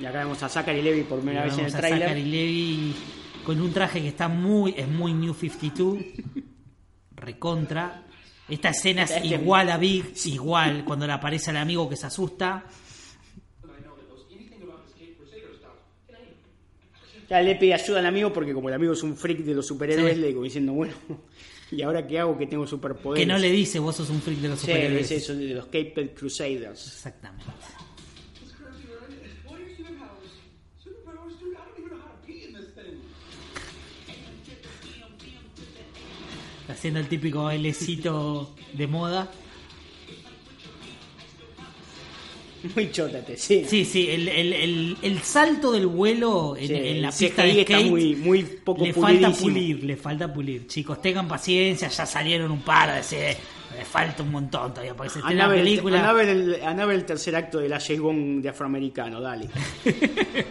Y 0.00 0.06
acá 0.06 0.20
vemos 0.20 0.42
a 0.42 0.48
Zachary 0.48 0.80
Levi 0.80 1.02
por 1.02 1.18
primera 1.20 1.44
vez 1.44 1.58
en 1.58 1.66
el 1.66 1.72
tráiler. 1.72 2.00
Zachary 2.08 2.24
Levi 2.24 2.94
con 3.44 3.60
un 3.60 3.70
traje 3.70 4.00
que 4.00 4.08
está 4.08 4.28
muy 4.28 4.72
es 4.78 4.88
muy 4.88 5.12
New 5.12 5.34
52. 5.34 5.98
recontra. 7.16 8.04
Esta 8.50 8.70
escena 8.70 9.04
es 9.04 9.12
Este- 9.12 9.28
igual 9.28 9.70
a 9.70 9.76
Big, 9.78 10.12
igual, 10.26 10.84
cuando 10.84 11.06
le 11.06 11.12
aparece 11.12 11.50
al 11.50 11.56
amigo 11.58 11.88
que 11.88 11.96
se 11.96 12.06
asusta. 12.06 12.64
Ya 17.28 17.40
le 17.42 17.54
pide 17.54 17.74
ayuda 17.74 18.00
al 18.00 18.06
amigo 18.06 18.32
porque 18.32 18.52
como 18.52 18.68
el 18.68 18.74
amigo 18.74 18.92
es 18.92 19.02
un 19.04 19.16
freak 19.16 19.38
de 19.40 19.54
los 19.54 19.66
superhéroes, 19.66 20.14
Sí. 20.14 20.20
le 20.20 20.26
digo 20.28 20.42
diciendo, 20.42 20.72
bueno, 20.72 20.94
¿y 21.70 21.80
ahora 21.82 22.04
qué 22.04 22.18
hago 22.18 22.36
que 22.36 22.46
tengo 22.48 22.66
superpoderes? 22.66 23.24
Que 23.24 23.32
no 23.32 23.38
le 23.38 23.52
dice, 23.52 23.78
vos 23.78 23.94
sos 23.94 24.10
un 24.10 24.20
freak 24.20 24.40
de 24.40 24.48
los 24.48 24.58
Sí, 24.58 24.66
superhéroes. 24.66 25.10
es 25.12 25.22
eso, 25.22 25.34
de 25.36 25.54
los 25.54 25.66
Caped 25.66 26.10
Crusaders. 26.14 26.86
Exactamente. 26.88 27.44
Haciendo 36.70 37.00
el 37.00 37.08
típico 37.08 37.44
bailecito 37.44 38.50
de 38.72 38.86
moda. 38.86 39.30
Muy 42.74 42.90
chótate, 42.90 43.38
sí. 43.38 43.64
Sí, 43.66 43.86
sí, 43.86 44.10
el, 44.10 44.28
el, 44.28 44.52
el, 44.52 44.96
el 45.00 45.18
salto 45.22 45.72
del 45.72 45.86
vuelo 45.86 46.56
en, 46.58 46.66
Sí, 46.68 46.74
en 46.74 47.00
la 47.02 47.10
pista 47.10 47.42
de 47.42 47.60
está 47.62 47.72
skate 47.78 47.90
muy- 47.90 48.16
muy 48.16 48.42
poco 48.42 48.84
le 48.84 48.92
falta 48.92 49.30
pulir, 49.32 49.82
le 49.82 49.96
falta 49.96 50.30
pulir. 50.32 50.66
Chicos, 50.66 51.00
tengan 51.00 51.26
paciencia, 51.26 51.88
ya 51.88 52.04
salieron 52.04 52.50
un 52.50 52.60
par 52.60 52.92
de 52.92 53.00
ese- 53.00 53.36
le 53.78 53.84
falta 53.86 54.22
un 54.22 54.30
montón 54.32 54.72
todavía 54.74 54.94
para 54.94 55.08
que 55.08 55.20
se 55.20 55.34
la 55.34 55.48
película. 55.48 55.98
andá 56.00 56.10
a 56.10 56.86
ver 56.86 56.96
el, 56.96 57.04
tercer 57.06 57.34
acto 57.34 57.58
de 57.60 57.68
la 57.70 57.80
Bond 57.98 58.42
de 58.42 58.48
afroamericano, 58.50 59.22
dale. 59.22 59.48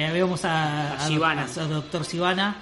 Eh, 0.00 0.12
vemos 0.12 0.44
a, 0.44 0.94
A 0.94 1.06
a- 1.06 1.66
Doctor 1.68 2.04
Sivana. 2.04 2.56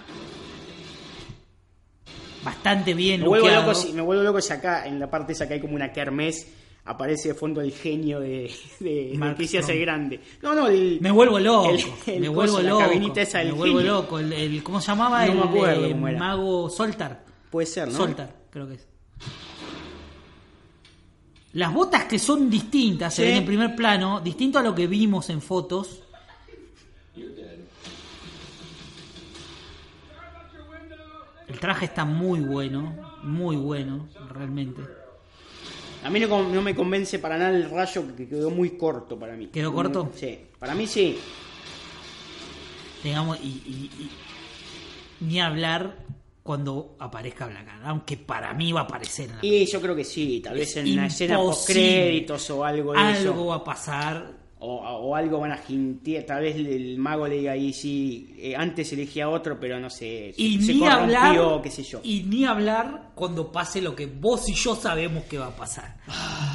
Bastante 2.45 2.95
bien 2.95 3.21
Me 3.21 3.29
vuelvo, 3.29 3.49
loco, 3.49 3.75
si- 3.75 3.93
me 3.93 4.01
vuelvo 4.03 4.23
loco 4.23 4.41
si 4.41 4.53
acá, 4.53 4.87
en 4.87 4.99
la 4.99 5.11
parte 5.11 5.33
esa 5.33 5.47
que 5.47 5.55
hay 5.55 5.61
como 5.61 5.75
una 5.75 5.93
kermés, 5.93 6.47
aparece 6.85 7.29
de 7.29 7.35
fondo 7.35 7.61
el 7.61 7.73
genio 7.73 8.21
de, 8.21 8.51
de, 8.81 9.13
Strong. 9.63 9.81
grande. 9.83 10.21
No, 10.43 10.55
no, 10.55 10.67
el, 10.69 10.99
Me 11.01 11.11
vuelvo 11.11 11.39
loco, 11.39 11.71
el- 11.71 11.85
el 12.15 12.21
me 12.21 12.29
vuelvo 12.29 12.61
la 12.61 12.71
loco. 12.71 12.81
cabinita 12.81 13.21
esa 13.23 13.39
del 13.39 13.49
me 13.49 13.53
vuelvo 13.55 13.79
genio. 13.79 13.93
loco. 13.93 14.19
El, 14.19 14.33
el- 14.33 14.63
¿Cómo 14.63 14.81
se 14.81 14.87
llamaba? 14.89 15.27
No 15.27 15.33
el 15.33 15.39
me 15.39 15.45
acuerdo 15.45 15.89
cómo 15.91 16.09
era. 16.09 16.19
mago 16.19 16.71
Soltar. 16.71 17.25
Puede 17.51 17.67
ser, 17.67 17.89
¿no? 17.89 17.97
Soltar, 17.97 18.35
creo 18.51 18.67
que 18.69 18.75
es. 18.75 18.87
Las 21.55 21.73
botas 21.73 22.05
que 22.05 22.19
son 22.19 22.49
distintas, 22.51 23.15
se 23.15 23.23
Sí. 23.23 23.29
ven 23.29 23.39
en 23.39 23.47
primer 23.47 23.75
plano, 23.75 24.21
distinto 24.21 24.59
a 24.59 24.63
lo 24.63 24.75
que 24.75 24.87
vimos 24.87 25.29
en 25.31 25.41
fotos. 25.41 26.03
El 31.49 31.59
traje 31.61 31.87
está 31.87 32.05
muy 32.05 32.41
bueno, 32.41 32.95
muy 33.23 33.57
bueno, 33.57 34.09
realmente. 34.31 34.83
A 36.05 36.11
mí 36.11 36.21
no, 36.21 36.63
me 36.63 36.75
convence 36.75 37.19
para 37.19 37.37
nada 37.39 37.51
el 37.57 37.69
rayo 37.71 38.05
que 38.17 38.29
quedó 38.29 38.51
muy 38.51 38.77
corto 38.77 39.19
para 39.19 39.35
mí. 39.35 39.47
¿Quedó 39.49 39.73
corto? 39.73 40.13
Sí, 40.15 40.39
para 40.59 40.75
mí 40.75 40.87
sí. 40.87 41.19
Digamos, 43.03 43.39
y, 43.43 43.47
y- 43.49 43.91
y- 44.05 44.11
ni 45.25 45.41
hablar 45.41 45.97
cuando 46.43 46.97
aparezca 46.99 47.47
Black 47.47 47.69
Adam, 47.69 47.87
aunque 47.89 48.17
para 48.17 48.53
mí 48.55 48.73
va 48.73 48.81
a 48.81 48.85
aparecer 48.85 49.29
en 49.31 49.37
la 49.37 49.45
Y 49.47 49.67
yo 49.67 49.81
creo 49.81 49.95
que 49.97 50.05
sí, 50.05 50.41
tal 50.43 50.55
vez 50.57 50.77
en 50.77 50.93
una 50.93 51.07
escena 51.07 51.37
post 51.37 51.67
créditos 51.69 52.49
o 52.51 52.65
algo 52.65 52.93
de 52.93 52.99
Algo 52.99 53.31
eso. 53.33 53.47
va 53.47 53.55
a 53.57 53.65
pasar. 53.65 54.38
O, 54.61 54.75
o 54.79 55.15
algo 55.15 55.39
van 55.39 55.53
a 55.53 55.57
jintear, 55.59 56.25
tal 56.25 56.43
vez 56.43 56.57
el 56.57 56.99
mago 56.99 57.29
le 57.29 57.37
diga 57.37 57.53
ahí 57.53 57.73
sí, 57.73 58.35
eh, 58.39 58.57
antes 58.57 58.93
elegía 58.93 59.29
otro, 59.29 59.61
pero 59.61 59.79
no 59.79 59.89
sé, 59.89 60.35
Y 60.37 60.61
se 60.61 60.75
ni 60.75 60.81
corrompió, 60.81 61.19
hablar, 61.21 61.63
qué 61.63 61.71
sé 61.71 61.85
yo. 61.85 62.01
y 62.03 62.25
ni 62.25 62.45
hablar 62.45 63.13
cuando 63.15 63.53
pase 63.53 63.81
lo 63.81 63.95
que 63.95 64.07
vos 64.07 64.49
y 64.49 64.55
yo 64.55 64.75
sabemos 64.75 65.25
que 65.25 65.39
va 65.39 65.47
a 65.47 65.55
pasar. 65.57 65.99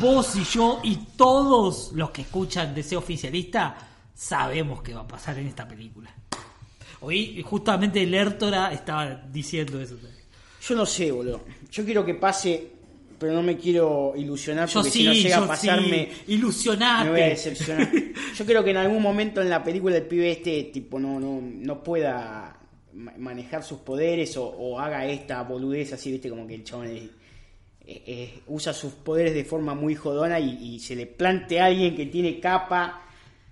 Vos 0.01 0.36
y 0.36 0.43
yo 0.43 0.82
y 0.84 0.97
todos 1.16 1.93
los 1.93 2.12
que 2.12 2.24
escuchan 2.24 2.76
Deseo 2.76 2.99
Oficialista 2.99 3.78
sabemos 4.14 4.82
que 4.82 4.93
va 4.93 5.01
a 5.01 5.08
pasar 5.08 5.38
en 5.39 5.47
esta 5.47 5.66
película. 5.66 6.14
Hoy 6.99 7.41
justamente 7.43 8.06
Lertora 8.06 8.74
estaba 8.74 9.16
diciendo 9.32 9.80
eso. 9.82 9.95
Yo 10.68 10.76
no 10.76 10.86
sé, 10.86 11.10
boludo. 11.12 11.41
Yo 11.72 11.84
quiero 11.86 12.06
que 12.06 12.16
pase, 12.16 12.72
pero 13.24 13.36
no 13.36 13.41
me 13.43 13.55
quiero 13.57 14.13
ilusionar 14.17 14.69
porque 14.74 14.89
sí, 14.91 14.99
si 14.99 15.05
no 15.05 15.13
llega 15.13 15.38
a 15.38 15.47
pasarme, 15.47 16.09
sí. 16.26 16.34
Ilusionate. 16.34 17.05
me 17.05 17.11
voy 17.11 17.21
a 17.21 17.26
decepcionar. 17.30 17.89
Yo 18.38 18.45
creo 18.45 18.63
que 18.65 18.71
en 18.71 18.78
algún 18.78 19.01
momento 19.01 19.41
en 19.41 19.49
la 19.49 19.63
película 19.63 19.95
el 19.95 20.03
pibe 20.03 20.30
este 20.32 20.63
tipo 20.65 20.99
no, 20.99 21.19
no, 21.21 21.39
no 21.41 21.82
pueda 21.82 22.59
ma- 22.93 23.13
manejar 23.17 23.63
sus 23.63 23.78
poderes 23.80 24.36
o, 24.36 24.43
o 24.45 24.78
haga 24.78 25.05
esta 25.07 25.41
boludez 25.43 25.93
así, 25.93 26.11
viste, 26.11 26.30
como 26.30 26.45
que 26.45 26.55
el 26.55 26.63
chabón 26.65 26.88
es- 26.88 27.09
usa 28.47 28.74
sus 28.74 28.93
poderes 28.93 29.34
de 29.34 29.45
forma 29.45 29.74
muy 29.74 29.95
jodona 29.95 30.39
y, 30.39 30.76
y 30.76 30.80
se 30.80 30.95
le 30.95 31.05
plante 31.05 31.59
a 31.59 31.65
alguien 31.65 31.95
que 31.95 32.05
tiene 32.07 32.39
capa 32.39 33.01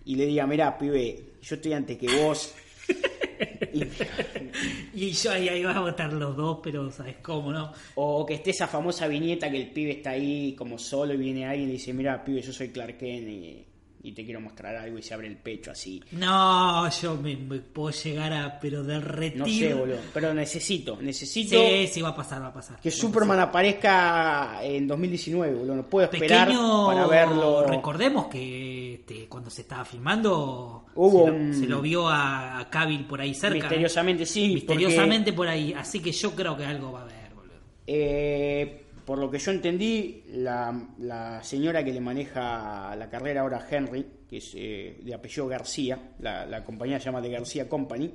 y 0.06 0.16
le 0.16 0.26
diga, 0.26 0.46
mira, 0.48 0.78
pibe, 0.78 1.32
yo 1.42 1.56
estoy 1.56 1.74
antes 1.74 1.98
que 1.98 2.08
vos. 2.22 2.54
Y- 4.94 5.12
yo 5.12 5.32
ahí, 5.32 5.50
ahí 5.50 5.64
a 5.64 5.80
votar 5.80 6.12
los 6.14 6.36
dos, 6.36 6.60
pero 6.62 6.92
¿sabes 6.92 7.18
cómo 7.22 7.52
no? 7.52 7.72
O 7.96 8.26
que 8.26 8.36
esté 8.36 8.52
esa 8.52 8.68
famosa 8.68 9.08
viñeta 9.08 9.50
que 9.50 9.58
el 9.62 9.72
pibe 9.72 9.92
está 9.92 10.12
ahí 10.12 10.54
como 10.56 10.78
solo 10.78 11.14
y 11.14 11.18
viene 11.18 11.46
alguien 11.46 11.70
y 11.70 11.74
dice, 11.74 11.94
mira, 11.94 12.24
pibe, 12.24 12.42
yo 12.42 12.52
soy 12.54 12.70
Clark 12.70 12.98
y, 13.02 13.66
y 14.04 14.14
te 14.14 14.26
quiero 14.26 14.42
mostrar 14.42 14.76
algo 14.76 14.98
y 14.98 15.02
se 15.04 15.14
abre 15.14 15.28
el 15.28 15.38
pecho 15.38 15.72
así. 15.72 16.02
No, 16.12 16.90
yo 16.90 17.16
me, 17.18 17.36
me 17.38 17.60
puedo 17.60 17.92
llegar 17.92 18.34
a, 18.34 18.60
pero 18.60 18.84
derretir. 18.84 19.38
No 19.40 19.46
sé, 19.48 19.74
boludo. 19.74 19.98
Pero 20.14 20.34
necesito, 20.34 20.98
necesito 21.02 21.56
Sí, 21.62 21.88
sí, 21.88 22.02
va 22.02 22.10
a 22.10 22.16
pasar, 22.16 22.42
va 22.42 22.48
a 22.48 22.54
pasar. 22.54 22.80
que 22.80 22.90
a 22.90 22.92
Superman 22.92 23.40
aparezca 23.40 24.60
en 24.64 24.88
2019, 24.88 25.54
boludo. 25.54 25.76
No 25.76 25.86
puedo 25.90 26.10
esperar 26.12 26.48
Pequeño, 26.48 26.86
para 26.88 27.08
verlo. 27.08 27.66
recordemos 27.68 28.28
que 28.28 28.96
este, 28.96 29.28
cuando 29.28 29.50
se 29.50 29.62
estaba 29.62 29.86
filmando 29.86 30.86
Hubo 30.96 31.26
se, 31.26 31.32
lo, 31.32 31.36
un- 31.38 31.54
se 31.54 31.66
lo 31.68 31.82
vio 31.82 32.08
a, 32.10 32.60
a 32.60 32.70
Cavill 32.70 33.06
por 33.06 33.22
ahí 33.22 33.34
cerca. 33.34 33.58
¿eh? 33.58 33.62
Misteriosamente 33.62 34.26
sí. 34.26 34.54
Misteriosamente 34.54 35.34
por 35.34 35.48
ahí. 35.48 35.74
Así 35.74 36.00
que 36.00 36.12
yo 36.12 36.32
creo 36.36 36.58
que 36.58 36.66
algo 36.66 36.92
va 36.92 37.00
a 37.02 37.04
haber, 37.04 37.34
boludo. 37.36 37.54
Eh, 37.88 38.81
por 39.06 39.18
lo 39.18 39.30
que 39.30 39.40
yo 39.40 39.52
entendí, 39.52 40.24
la, 40.28 40.90
la 41.00 41.44
señora 41.44 41.84
que 41.84 41.94
le 41.94 42.00
maneja 42.02 42.96
la 42.96 43.10
carrera 43.10 43.42
ahora 43.42 43.58
a 43.58 43.68
Henry, 43.70 44.06
que 44.30 44.38
es 44.38 44.54
eh, 44.56 45.00
de 45.04 45.14
apellido 45.14 45.48
García, 45.48 46.14
la, 46.20 46.46
la 46.46 46.64
compañía 46.64 47.00
se 47.00 47.06
llama 47.06 47.22
The 47.22 47.30
García 47.30 47.68
Company, 47.70 48.12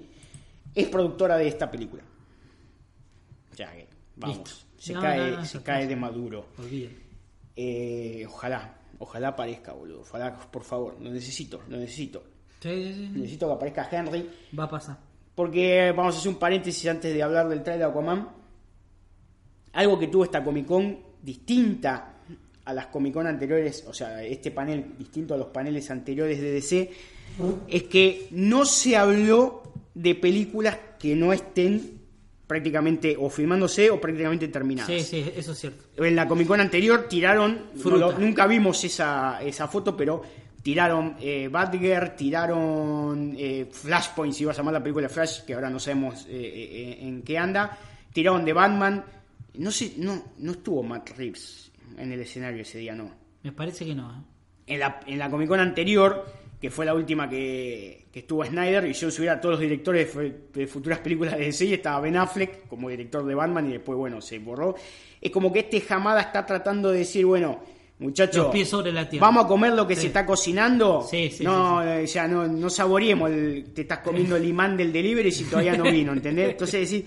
es 0.75 0.87
productora 0.89 1.37
de 1.37 1.49
esta 1.49 1.71
película. 1.71 2.03
O 3.53 3.55
sea 3.57 3.73
que, 3.73 3.87
vamos, 4.17 4.39
Listo. 4.39 4.51
se, 4.79 4.93
No, 4.95 5.01
cae, 5.01 5.31
no, 5.31 5.37
no, 5.39 5.45
se 5.45 5.63
cae 5.63 5.87
de 5.87 5.97
maduro. 5.97 6.47
Eh, 7.57 8.25
ojalá, 8.29 8.79
ojalá 8.99 9.29
aparezca, 9.29 9.73
boludo. 9.73 10.01
Ojalá, 10.03 10.37
por 10.37 10.63
favor, 10.63 10.97
lo 11.01 11.11
necesito, 11.11 11.63
lo 11.69 11.79
necesito. 11.79 12.23
Sí, 12.61 12.69
sí, 12.71 12.95
sí. 12.95 13.09
Necesito 13.15 13.47
que 13.49 13.53
aparezca 13.55 13.89
Henry. 13.91 14.31
Va 14.59 14.65
a 14.65 14.69
pasar. 14.71 14.99
Porque 15.35 15.93
vamos 15.97 16.15
a 16.15 16.19
hacer 16.19 16.33
un 16.33 16.39
paréntesis 16.39 16.89
antes 16.89 17.13
de 17.15 17.23
hablar 17.23 17.49
del 17.49 17.63
trailer 17.63 17.87
de 17.87 17.91
Aquaman. 17.93 18.29
Algo 19.77 19.99
que 19.99 20.09
tuvo 20.09 20.25
esta 20.25 20.43
Comic 20.43 20.67
Con 20.67 20.99
distinta 21.23 22.15
a 22.65 22.73
las 22.75 22.87
Comic 22.87 23.15
Con 23.15 23.27
anteriores, 23.27 23.85
o 23.87 23.95
sea, 23.95 24.23
este 24.25 24.51
panel 24.51 24.85
distinto 24.99 25.35
a 25.35 25.37
los 25.37 25.49
paneles 25.49 25.91
anteriores 25.91 26.41
de 26.41 26.51
DC, 26.53 26.91
es 27.69 27.83
que 27.85 28.29
no 28.33 28.65
se 28.65 28.97
habló 28.97 29.63
de 29.95 30.15
películas 30.15 30.77
que 30.99 31.15
no 31.15 31.33
estén 31.33 32.01
prácticamente 32.47 33.17
o 33.19 33.29
filmándose 33.29 33.91
o 33.91 34.01
prácticamente 34.01 34.49
terminadas. 34.49 34.91
Sí, 34.91 35.01
sí, 35.01 35.31
eso 35.37 35.53
es 35.53 35.59
cierto. 35.59 35.85
En 36.05 36.15
la 36.17 36.27
Comic 36.29 36.47
Con 36.49 36.61
anterior 36.61 37.07
tiraron, 37.09 37.61
no 37.75 37.81
Fruta. 37.81 37.99
lo- 37.99 38.19
nunca 38.19 38.47
vimos 38.47 38.83
esa, 38.85 39.41
esa 39.43 39.67
foto, 39.69 39.97
pero 39.97 40.23
tiraron 40.63 41.17
eh, 41.21 41.49
Batgirl, 41.51 42.17
tiraron 42.17 43.35
eh, 43.39 43.69
Flashpoint, 43.71 44.33
si 44.35 44.43
iba 44.43 44.53
a 44.53 44.55
llamar 44.57 44.75
la 44.75 44.83
película 44.83 45.09
Flash, 45.09 45.43
que 45.45 45.55
ahora 45.55 45.71
no 45.71 45.79
sabemos 45.79 46.25
eh, 46.29 46.31
eh, 46.31 46.99
en 47.03 47.23
qué 47.23 47.37
anda, 47.39 47.77
tiraron 48.13 48.45
de 48.45 48.53
Batman, 48.53 49.05
no 49.59 49.71
sé, 49.71 49.93
no, 49.99 50.23
no 50.39 50.53
estuvo 50.53 50.83
Matt 50.83 51.11
Reeves 51.17 51.71
en 51.99 52.13
el 52.13 52.21
escenario 52.21 52.63
ese 52.63 52.79
día, 52.79 52.95
no. 52.95 53.11
Me 53.43 53.53
parece 53.53 53.85
que 53.85 53.95
no. 53.95 54.11
¿eh? 54.13 54.23
En 54.75 54.81
la, 54.81 55.01
en 55.07 55.19
la 55.19 55.31
Comic 55.31 55.49
Con 55.49 55.61
anterior, 55.61 56.27
que 56.61 56.71
fue 56.71 56.85
la 56.85 56.95
última 56.95 57.29
que, 57.29 58.07
que 58.13 58.21
estuvo 58.21 58.45
Snyder, 58.45 58.87
y 58.87 58.93
yo 58.93 59.11
subía 59.11 59.33
a 59.35 59.41
todos 59.41 59.55
los 59.55 59.61
directores 59.61 60.07
de, 60.07 60.13
fu- 60.31 60.59
de 60.59 60.67
futuras 60.67 60.99
películas 61.01 61.37
de 61.39 61.45
DC, 61.47 61.65
y 61.67 61.75
estaba 61.75 62.01
Ben 62.01 62.17
Affleck 62.17 62.67
como 62.67 62.89
director 62.91 63.25
de 63.25 63.35
Batman, 63.35 63.69
y 63.69 63.73
después, 63.75 63.97
bueno, 63.97 64.21
se 64.21 64.39
borró. 64.39 64.75
Es 65.21 65.31
como 65.31 65.53
que 65.53 65.61
este 65.61 65.83
Hamada 65.89 66.21
está 66.23 66.45
tratando 66.45 66.91
de 66.91 66.99
decir, 66.99 67.25
bueno, 67.27 67.61
muchachos, 67.99 68.49
vamos 69.21 69.45
a 69.45 69.49
comer 69.49 69.73
lo 69.75 69.87
que 69.87 69.95
Sí. 69.95 70.03
se 70.03 70.07
está 70.09 70.27
cocinando. 70.27 71.07
Sí, 71.09 71.31
sí, 71.31 71.45
no, 71.45 71.83
eh, 71.87 72.05
ya 72.07 72.27
no, 72.27 72.49
no 72.49 72.69
saboreemos, 72.69 73.31
el- 73.31 73.73
te 73.73 73.83
estás 73.83 73.99
comiendo 74.01 74.35
el 74.37 74.45
imán 74.47 74.77
del 74.77 74.93
delivery 74.93 75.31
si 75.31 75.45
todavía 75.45 75.77
no 75.77 75.85
vino, 75.85 76.13
¿entendés? 76.13 76.51
Entonces, 76.51 76.81
decir, 76.81 77.07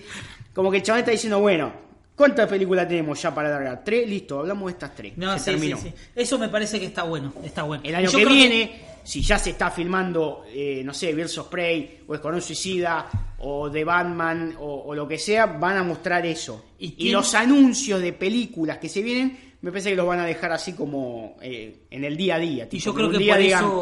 como 0.54 0.70
que 0.70 0.78
el 0.78 0.82
chaval 0.82 1.00
está 1.00 1.10
diciendo, 1.12 1.38
bueno, 1.40 1.89
¿cuántas 2.20 2.46
películas 2.50 2.86
tenemos 2.86 3.20
ya 3.22 3.34
para 3.34 3.48
largar? 3.48 3.82
Tres, 3.82 4.06
listo, 4.06 4.40
hablamos 4.40 4.66
de 4.66 4.72
estas 4.72 4.94
tres. 4.94 5.16
No, 5.16 5.32
se 5.32 5.38
sí, 5.38 5.44
terminó. 5.46 5.76
sí, 5.78 5.88
sí. 5.88 5.94
Eso 6.14 6.38
me 6.38 6.50
parece 6.50 6.78
que 6.78 6.84
está 6.84 7.04
bueno. 7.04 7.32
Está 7.42 7.62
bueno. 7.62 7.82
El 7.86 7.94
año 7.94 8.10
Yo 8.10 8.18
que 8.18 8.26
viene 8.26 8.80
si 9.02 9.22
ya 9.22 9.38
se 9.38 9.50
está 9.50 9.70
filmando, 9.70 10.44
eh, 10.52 10.82
no 10.84 10.92
sé, 10.92 11.14
Birds 11.14 11.38
of 11.38 11.48
Prey, 11.48 12.00
o 12.06 12.14
Escuadrón 12.14 12.42
Suicida, 12.42 13.08
o 13.38 13.70
The 13.70 13.82
Batman, 13.84 14.54
o, 14.60 14.82
o 14.86 14.94
lo 14.94 15.08
que 15.08 15.18
sea, 15.18 15.46
van 15.46 15.78
a 15.78 15.82
mostrar 15.82 16.26
eso. 16.26 16.66
Y 16.78 16.94
Y, 17.08 17.10
los 17.10 17.34
anuncios 17.34 18.02
de 18.02 18.12
películas 18.12 18.76
que 18.76 18.90
se 18.90 19.00
vienen, 19.02 19.54
me 19.62 19.70
parece 19.70 19.90
que 19.90 19.96
los 19.96 20.06
van 20.06 20.20
a 20.20 20.26
dejar 20.26 20.52
así 20.52 20.74
como 20.74 21.38
eh, 21.40 21.84
en 21.90 22.04
el 22.04 22.16
día 22.16 22.34
a 22.34 22.38
día. 22.38 22.68
tipo, 22.68 22.84
yo 22.84 22.94
creo 22.94 23.10
que 23.10 23.16
día 23.18 23.34
por 23.34 23.42
digan, 23.42 23.64
eso- 23.64 23.80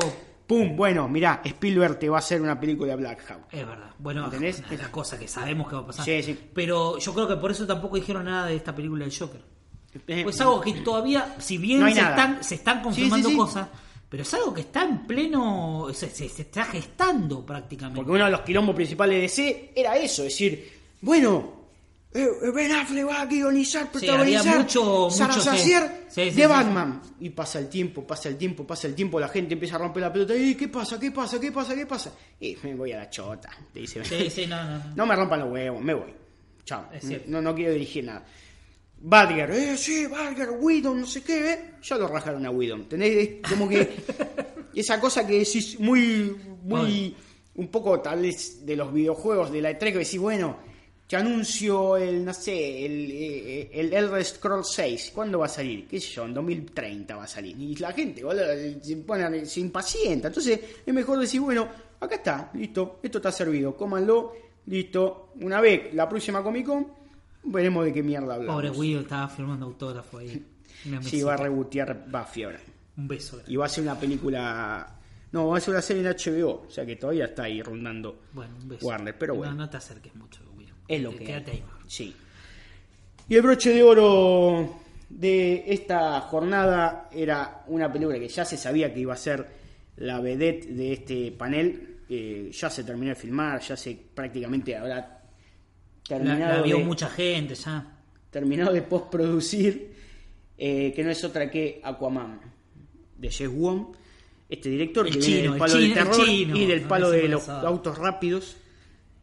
Pum, 0.49 0.75
bueno, 0.77 1.09
mirá, 1.09 1.43
Spielberg 1.45 1.99
te 1.99 2.09
va 2.09 2.17
a 2.17 2.19
hacer 2.21 2.41
una 2.41 2.59
película 2.59 2.91
de 2.93 2.97
Black 2.97 3.23
Hawk. 3.31 3.43
Es 3.53 3.67
verdad. 3.67 3.91
Bueno, 3.99 4.25
¿Entendés? 4.25 4.63
es 4.71 4.79
la 4.81 4.91
cosa 4.91 5.19
que 5.19 5.29
sabemos 5.29 5.69
que 5.69 5.75
va 5.77 5.83
a 5.83 5.87
pasar. 5.87 6.05
Sí, 6.05 6.23
sí. 6.23 6.39
Pero 6.55 6.99
yo 6.99 7.13
creo 7.15 7.29
que 7.29 7.37
por 7.37 7.51
eso 7.51 7.67
tampoco 7.67 7.97
dijeron 7.97 8.25
nada 8.25 8.47
de 8.47 8.57
esta 8.57 8.75
película 8.75 9.05
del 9.05 9.17
Joker. 9.17 9.41
Eh, 10.07 10.23
Pues 10.25 10.37
es 10.37 10.41
algo 10.41 10.61
que 10.61 10.73
todavía, 10.73 11.37
si 11.39 11.59
bien 11.59 11.81
No 11.81 11.87
se, 11.91 12.01
están, 12.01 12.43
se 12.43 12.55
están 12.57 12.81
confirmando 12.83 13.29
Sí, 13.29 13.35
sí, 13.35 13.39
sí. 13.41 13.47
cosas, 13.47 13.69
pero 14.09 14.23
es 14.23 14.35
algo 14.35 14.55
que 14.55 14.63
está 14.63 14.85
en 14.85 15.07
pleno. 15.07 15.89
Se, 15.93 16.09
se- 16.09 16.29
se 16.31 16.43
está 16.43 16.65
gestando 16.65 17.45
prácticamente. 17.45 17.97
Porque 17.99 18.13
uno 18.13 18.25
de 18.25 18.31
los 18.31 18.41
quilombos 18.41 18.75
principales 18.75 19.17
de 19.17 19.21
DC 19.23 19.73
era 19.77 19.97
eso, 19.99 20.23
es 20.23 20.33
decir, 20.33 20.73
bueno, 21.03 21.53
eh, 21.53 21.58
Ben 22.13 22.73
Affleck 22.73 23.07
va 23.07 23.21
a 23.21 23.27
guionizar, 23.27 23.85
Sí, 23.85 23.89
protagonizar 23.93 24.41
había 24.49 24.63
mucho- 24.63 25.09
mucho, 25.11 25.41
sí. 25.41 25.59
Sí, 25.59 25.75
sí, 26.09 26.21
de 26.23 26.31
sí. 26.33 26.43
Batman. 26.47 27.03
Y 27.21 27.31
pasa 27.31 27.59
el 27.59 27.69
tiempo, 27.69 28.07
pasa 28.07 28.29
el 28.31 28.37
tiempo, 28.39 28.67
pasa 28.67 28.87
el 28.89 28.95
tiempo, 28.95 29.21
la 29.21 29.29
gente 29.29 29.55
empieza 29.55 29.77
a 29.77 29.79
romper 29.79 30.03
la 30.03 30.13
pelota. 30.13 30.35
¿Y 30.35 30.55
qué 30.55 30.69
pasa? 30.69 30.99
¿Qué 30.99 31.11
pasa? 31.11 31.39
¿Qué 31.39 31.53
pasa? 31.53 31.75
¿Qué 31.75 31.85
pasa? 31.87 32.13
Y 32.41 32.57
me 32.63 32.75
voy 32.75 32.93
a 32.93 32.99
la 32.99 33.11
chota, 33.11 33.51
te 33.73 33.81
dice. 33.81 34.03
Sí, 34.05 34.31
sí, 34.31 34.47
no, 34.47 34.63
no. 34.65 34.83
no. 34.97 35.07
Me 35.07 35.15
rompan 35.17 35.41
los 35.41 35.53
huevos, 35.53 35.83
me 35.83 35.93
voy. 35.95 36.15
Chao. 36.65 36.89
No, 37.27 37.43
no 37.43 37.55
quiero 37.55 37.73
dirigir 37.73 38.05
nada. 38.05 38.25
Badger, 39.01 39.51
eh, 39.53 39.77
sí, 39.77 40.07
Badger, 40.07 40.51
Whedon, 40.59 41.01
no 41.03 41.07
sé 41.07 41.23
qué, 41.23 41.53
eh. 41.53 41.61
Ya 41.83 41.97
lo 41.97 42.09
rajaron 42.09 42.45
a 42.47 42.51
Whedon. 42.51 42.81
¿Entendés? 42.81 43.37
Como 43.49 43.69
que 43.69 43.97
esa 44.75 44.99
cosa 45.01 45.27
que 45.27 45.39
decís 45.41 45.79
muy, 45.79 46.35
muy, 46.65 47.15
un 47.55 47.69
poco 47.69 48.01
tal 48.01 48.23
vez 48.23 48.65
de 48.67 48.75
los 48.77 48.93
videojuegos 48.93 49.53
de 49.53 49.61
la 49.63 49.71
E3 49.71 49.79
que 49.93 49.99
decís, 49.99 50.19
bueno, 50.19 50.59
te 51.09 51.17
anuncio 51.17 51.97
el, 51.97 52.23
no 52.25 52.35
sé, 52.35 52.85
el, 52.85 53.11
eh, 53.11 53.71
el 53.73 53.93
Elder 53.95 54.23
Scrolls 54.25 54.69
6. 54.73 55.13
¿Cuándo 55.15 55.39
va 55.39 55.47
a 55.47 55.49
salir? 55.49 55.89
¿Qué 55.89 55.99
sé 56.01 56.09
yo? 56.13 56.25
En 56.27 56.35
2030 56.35 57.17
va 57.17 57.25
a 57.25 57.27
salir. 57.27 57.59
Y 57.59 57.75
la 57.77 57.93
gente, 57.93 58.23
boludo, 58.23 58.45
se, 58.83 58.97
pone, 58.99 59.47
se 59.47 59.61
impacienta. 59.61 60.29
Entonces 60.29 60.61
es 60.85 60.95
mejor 60.95 61.19
decir, 61.19 61.41
bueno, 61.41 61.67
acá 61.99 62.17
está, 62.17 62.51
listo, 62.55 63.01
esto 63.03 63.19
está 63.19 63.33
servido, 63.33 63.75
cómanlo, 63.75 64.35
listo. 64.67 65.31
Una 65.41 65.61
vez, 65.63 65.95
la 65.95 66.07
próxima 66.09 66.43
Comic 66.43 66.67
Con, 66.67 66.87
veremos 67.45 67.87
de 67.87 67.93
qué 67.95 68.03
mierda 68.03 68.35
hablamos. 68.35 68.55
Pobre 68.63 68.71
Guido 68.71 69.01
estaba 69.01 69.29
firmando 69.29 69.65
autógrafo 69.67 70.19
ahí. 70.19 70.45
Sí, 70.83 70.91
va 70.91 70.97
a 70.99 71.01
mesita. 71.01 71.37
rebotear 71.39 72.05
Buffy 72.07 72.43
ahora. 72.43 72.61
Un 72.99 73.09
beso. 73.09 73.37
grande. 73.37 73.53
Y 73.53 73.57
va 73.57 73.65
a 73.65 73.69
ser 73.71 73.83
una 73.85 73.99
película. 73.99 74.95
No, 75.33 75.49
va 75.49 75.57
a 75.57 75.61
ser 75.61 75.73
una 75.73 75.83
serie 75.83 76.03
en 76.03 76.09
HBO. 76.15 76.65
O 76.67 76.71
sea 76.71 76.85
que 76.85 76.97
todavía 76.97 77.25
está 77.27 77.45
ahí 77.45 77.63
rondando 77.63 78.21
Bueno, 78.33 78.55
un 78.61 78.69
beso. 78.69 78.87
Warner. 78.87 79.17
Pero 79.19 79.33
No, 79.35 79.39
bueno, 79.39 79.55
no 79.55 79.71
te 79.71 79.77
acerques 79.79 80.15
mucho. 80.15 80.41
Es 80.89 81.03
lo 81.03 81.11
que. 81.15 81.25
Quédate 81.25 81.51
hay. 81.53 81.57
ahí. 81.59 81.65
Sí. 81.87 82.15
Y 83.29 83.35
el 83.37 83.43
broche 83.43 83.71
de 83.71 83.83
oro 83.83 84.75
de 85.11 85.65
esta 85.69 86.21
jornada 86.23 87.09
era 87.13 87.63
una 87.69 87.93
película 87.93 88.19
que 88.19 88.29
ya 88.29 88.45
se 88.45 88.57
sabía 88.57 88.93
que 88.93 89.01
iba 89.01 89.13
a 89.15 89.17
ser 89.19 89.47
la 89.99 90.21
vedette 90.21 90.67
de 90.69 90.93
este 90.95 91.33
panel. 91.33 91.97
Eh, 92.11 92.51
ya 92.53 92.71
se 92.71 92.85
terminó 92.85 93.11
de 93.11 93.17
filmar, 93.17 93.61
ya 93.61 93.77
se 93.77 93.95
prácticamente 94.15 94.75
habrá 94.75 94.97
La, 94.97 95.21
terminado 96.09 96.57
la 96.57 96.63
vio 96.63 96.79
de- 96.79 96.85
mucha 96.85 97.09
gente 97.11 97.55
ya. 97.55 97.85
terminó 98.31 98.73
de 98.73 98.81
postproducir, 98.81 99.93
eh, 100.57 100.93
que 100.97 101.05
no 101.05 101.11
es 101.11 101.23
otra 101.23 101.51
que 101.51 101.81
Aquaman, 101.85 102.41
de 103.19 103.31
Jeff 103.31 103.53
Wong, 103.53 103.89
este 104.49 104.71
director 104.71 105.07
El 105.07 105.13
que 105.13 105.19
chino, 105.21 105.35
viene 105.37 105.43
del 105.43 105.53
el 105.53 105.59
palo 105.59 105.73
chino, 105.75 105.81
del 105.83 105.89
el 105.91 105.95
terror 105.95 106.27
chino, 106.27 106.57
y 106.57 106.67
del 106.67 106.81
palo 106.83 107.11
de 107.11 107.29
los 107.29 107.49
autos 107.51 107.99
rápidos. 107.99 108.57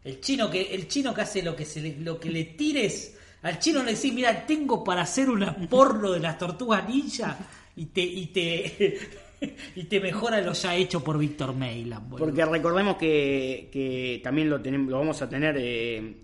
El 0.05 0.21
chino 0.21 0.49
que 0.49 0.73
el 0.73 0.87
chino 0.87 1.13
que 1.13 1.21
hace 1.21 1.41
lo 1.43 1.55
que 1.55 1.65
se 1.65 1.81
le, 1.81 1.97
lo 1.99 2.19
que 2.19 2.29
le 2.29 2.43
tires 2.45 3.17
al 3.41 3.59
chino 3.59 3.83
le 3.83 3.93
decís, 3.95 4.13
mira, 4.13 4.45
tengo 4.45 4.83
para 4.83 5.01
hacer 5.01 5.29
una 5.29 5.53
porno 5.69 6.11
de 6.11 6.19
las 6.19 6.37
tortugas 6.37 6.87
ninja 6.87 7.37
y 7.75 7.85
te 7.87 8.01
y 8.01 8.27
te 8.27 8.97
y 9.75 9.83
te 9.83 9.99
mejora 9.99 10.39
lo 10.41 10.53
ya 10.53 10.75
hecho 10.75 11.03
por 11.03 11.17
Víctor 11.17 11.53
boludo. 11.99 12.17
Porque 12.25 12.45
recordemos 12.45 12.95
que, 12.97 13.69
que 13.71 14.21
también 14.23 14.49
lo, 14.49 14.61
tenemos, 14.61 14.89
lo 14.89 14.99
vamos 14.99 15.21
a 15.21 15.27
tener 15.29 15.55
eh, 15.59 16.15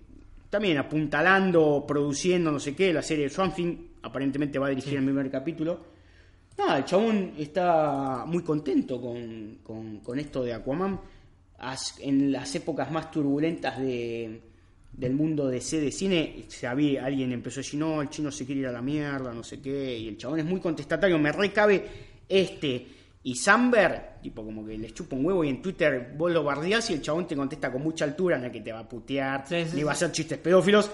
también 0.50 0.78
apuntalando, 0.78 1.84
produciendo, 1.88 2.52
no 2.52 2.60
sé 2.60 2.76
qué, 2.76 2.94
la 2.94 3.02
serie 3.02 3.26
de 3.26 3.30
Swamp 3.30 3.56
Thing, 3.56 3.76
aparentemente 4.04 4.58
va 4.60 4.68
a 4.68 4.70
dirigir 4.70 4.98
el 4.98 5.04
primer 5.04 5.30
capítulo. 5.30 5.80
Nada, 6.58 6.80
el 6.80 6.86
chabón 6.86 7.34
está 7.38 8.26
muy 8.28 8.44
contento 8.44 9.00
con, 9.02 9.60
con- 9.64 9.98
con 10.00 10.20
esto 10.20 10.44
de 10.44 10.54
Aquaman. 10.54 11.00
En 12.00 12.32
las 12.32 12.54
épocas 12.56 12.92
más 12.92 13.12
turbulentas 13.12 13.80
de, 13.80 14.42
del 14.92 15.14
mundo 15.14 15.48
de 15.48 15.62
C 15.62 15.80
de 15.80 15.92
cine, 15.92 16.46
sabía, 16.48 17.06
alguien 17.06 17.32
empezó 17.32 17.60
a 17.60 17.64
decir, 17.64 17.80
no, 17.80 18.02
el 18.02 18.10
chino 18.10 18.32
se 18.32 18.46
quiere 18.46 18.62
ir 18.62 18.68
a 18.68 18.72
la 18.72 18.82
mierda, 18.82 19.34
no 19.34 19.44
sé 19.44 19.62
qué, 19.62 19.98
y 19.98 20.08
el 20.08 20.18
chabón 20.18 20.40
es 20.40 20.46
muy 20.46 20.60
contestatario, 20.60 21.20
me 21.20 21.32
recabe 21.32 21.86
este 22.28 22.88
y 23.24 23.36
Samber, 23.36 24.14
tipo 24.24 24.44
como 24.44 24.66
que 24.66 24.76
les 24.78 24.96
chupa 24.96 25.16
un 25.16 25.24
huevo 25.26 25.44
y 25.44 25.50
en 25.50 25.62
Twitter 25.62 26.14
vos 26.18 26.32
lo 26.32 26.44
bardeás 26.44 26.90
y 26.90 26.94
el 26.94 27.02
chabón 27.04 27.28
te 27.28 27.36
contesta 27.36 27.72
con 27.72 27.84
mucha 27.84 28.06
altura, 28.06 28.40
no 28.40 28.48
es 28.48 28.52
que 28.52 28.62
te 28.62 28.72
va 28.74 28.80
a 28.80 28.90
putear, 28.90 29.48
Sí, 29.48 29.64
sí, 29.66 29.76
ni 29.76 29.84
va 29.84 29.92
a 29.92 29.94
hacer 29.94 30.12
chistes 30.12 30.40
pedófilos, 30.40 30.90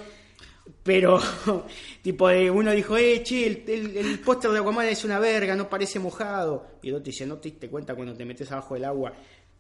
pero 0.84 1.18
tipo 2.02 2.28
de 2.28 2.52
uno 2.52 2.72
dijo, 2.72 2.98
eh, 2.98 3.22
che, 3.24 3.48
el, 3.48 3.64
el- 3.68 3.98
el 3.98 4.20
póster 4.20 4.52
de 4.52 4.60
Aquaman 4.60 4.88
es 4.88 5.06
una 5.06 5.20
verga, 5.20 5.56
no 5.56 5.70
parece 5.70 6.00
mojado, 6.00 6.68
y 6.82 6.90
el 6.90 6.96
otro 6.96 7.06
dice, 7.06 7.26
no 7.26 7.38
te 7.38 7.50
diste 7.52 7.70
cuenta 7.70 7.96
cuando 7.96 8.14
te 8.14 8.26
metes 8.26 8.52
abajo 8.52 8.74
del 8.74 8.84
agua 8.84 9.14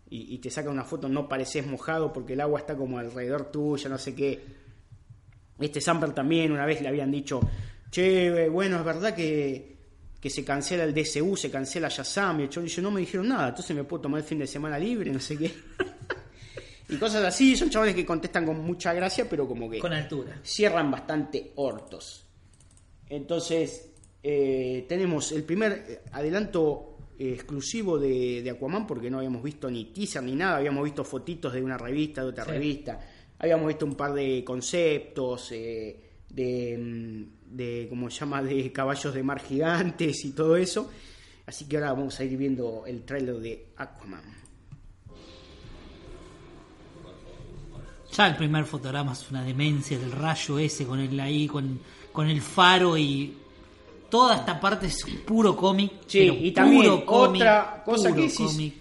y, 0.10 0.36
y 0.36 0.38
te 0.39 0.49
saca 0.49 0.70
una 0.70 0.84
foto, 0.84 1.10
no 1.10 1.28
pareces 1.28 1.66
mojado 1.66 2.14
porque 2.14 2.34
el 2.34 2.41
agua 2.41 2.60
está 2.60 2.76
como 2.76 2.97
alrededor 2.97 3.51
tuyo, 3.51 3.89
no 3.89 3.97
sé 3.97 4.16
qué. 4.16 4.41
Este 5.60 5.82
Samper 5.82 6.14
también 6.14 6.51
una 6.51 6.66
vez 6.66 6.82
le 6.82 6.88
habían 6.88 7.12
dicho, 7.12 7.41
che, 7.89 8.28
eh, 8.28 8.49
bueno, 8.49 8.78
es 8.78 8.86
verdad 8.86 9.16
que, 9.16 9.78
que 10.20 10.30
se 10.30 10.43
cancela 10.43 10.84
el 10.84 10.93
DSU, 10.93 11.36
se 11.36 11.49
cancela 11.49 11.89
Shazam, 11.89 12.41
y 12.41 12.43
el 12.43 12.64
dice, 12.64 12.82
no 12.82 12.91
me 12.91 13.01
dijeron 13.01 13.28
nada, 13.28 13.49
entonces 13.49 13.76
me 13.76 13.84
puedo 13.84 14.03
tomar 14.03 14.20
el 14.20 14.26
fin 14.26 14.39
de 14.39 14.47
semana 14.47 14.78
libre, 14.78 15.12
no 15.12 15.20
sé 15.20 15.38
qué. 15.38 15.53
y 16.89 16.95
cosas 16.97 17.24
así, 17.24 17.55
son 17.55 17.70
chavales 17.70 17.95
que 17.95 18.05
contestan 18.05 18.45
con 18.45 18.60
mucha 18.60 18.93
gracia, 18.93 19.28
pero 19.30 19.47
como 19.47 19.70
que 19.70 19.80
con 19.80 19.93
altura. 19.93 20.39
cierran 20.43 20.91
bastante 20.91 21.53
hortos. 21.55 22.26
Entonces, 23.10 23.89
eh, 24.22 24.86
tenemos 24.88 25.32
el 25.32 25.43
primer 25.43 25.86
eh, 25.88 26.01
adelanto 26.12 26.97
exclusivo 27.20 27.97
de, 27.97 28.41
de 28.41 28.49
Aquaman, 28.51 28.86
porque 28.88 29.09
no 29.09 29.18
habíamos 29.18 29.43
visto 29.43 29.70
ni 29.70 29.86
teaser 29.86 30.24
ni 30.24 30.36
nada, 30.36 30.57
habíamos 30.57 30.84
visto 30.84 31.03
fotitos 31.03 31.53
de 31.53 31.61
una 31.63 31.78
revista, 31.78 32.22
de 32.24 32.30
otra 32.30 32.43
Sí. 32.45 32.51
revista, 32.51 32.99
habíamos 33.39 33.68
visto 33.68 33.86
un 33.86 33.95
par 33.95 34.13
de 34.13 34.43
conceptos, 34.43 35.51
eh, 35.51 35.99
de, 36.30 36.78
mm, 36.78 37.55
de, 37.55 37.88
¿cómo 37.89 38.09
se 38.09 38.20
llama?, 38.20 38.41
de 38.43 38.72
caballos 38.72 39.13
de 39.13 39.24
mar 39.24 39.39
gigantes 39.41 40.26
y 40.26 40.32
todo 40.32 40.55
eso. 40.57 40.89
Así 41.45 41.65
que 41.68 41.78
ahora 41.78 41.93
vamos 41.93 42.20
a 42.20 42.24
ir 42.26 42.38
viendo 42.38 42.84
el 42.86 43.03
trailer 43.03 43.36
de 43.38 43.68
Aquaman. 43.78 44.36
Ya 48.15 48.28
el 48.28 48.36
primer 48.36 48.65
fotograma 48.65 49.13
es 49.13 49.30
una 49.30 49.43
demencia 49.43 49.99
del 49.99 50.11
rayo 50.11 50.59
ese 50.59 50.86
con 50.86 50.99
el 50.99 51.20
ahí, 51.20 51.47
con, 51.47 51.80
con 52.11 52.28
el 52.28 52.41
faro 52.41 52.97
y 52.97 53.38
toda 54.10 54.36
esta 54.38 54.60
parte 54.60 54.88
es 54.88 55.03
puro 55.26 55.55
cómic. 55.55 55.91
Sí, 56.08 56.20
pero 56.20 56.34
y 56.34 56.51
también 56.51 56.84
puro 56.84 57.05
cómic, 57.05 57.41
otra 57.41 57.84
cosa 57.86 58.10
puro 58.10 58.16
que 58.16 58.22
decís, 58.22 58.38
cómic. 58.38 58.74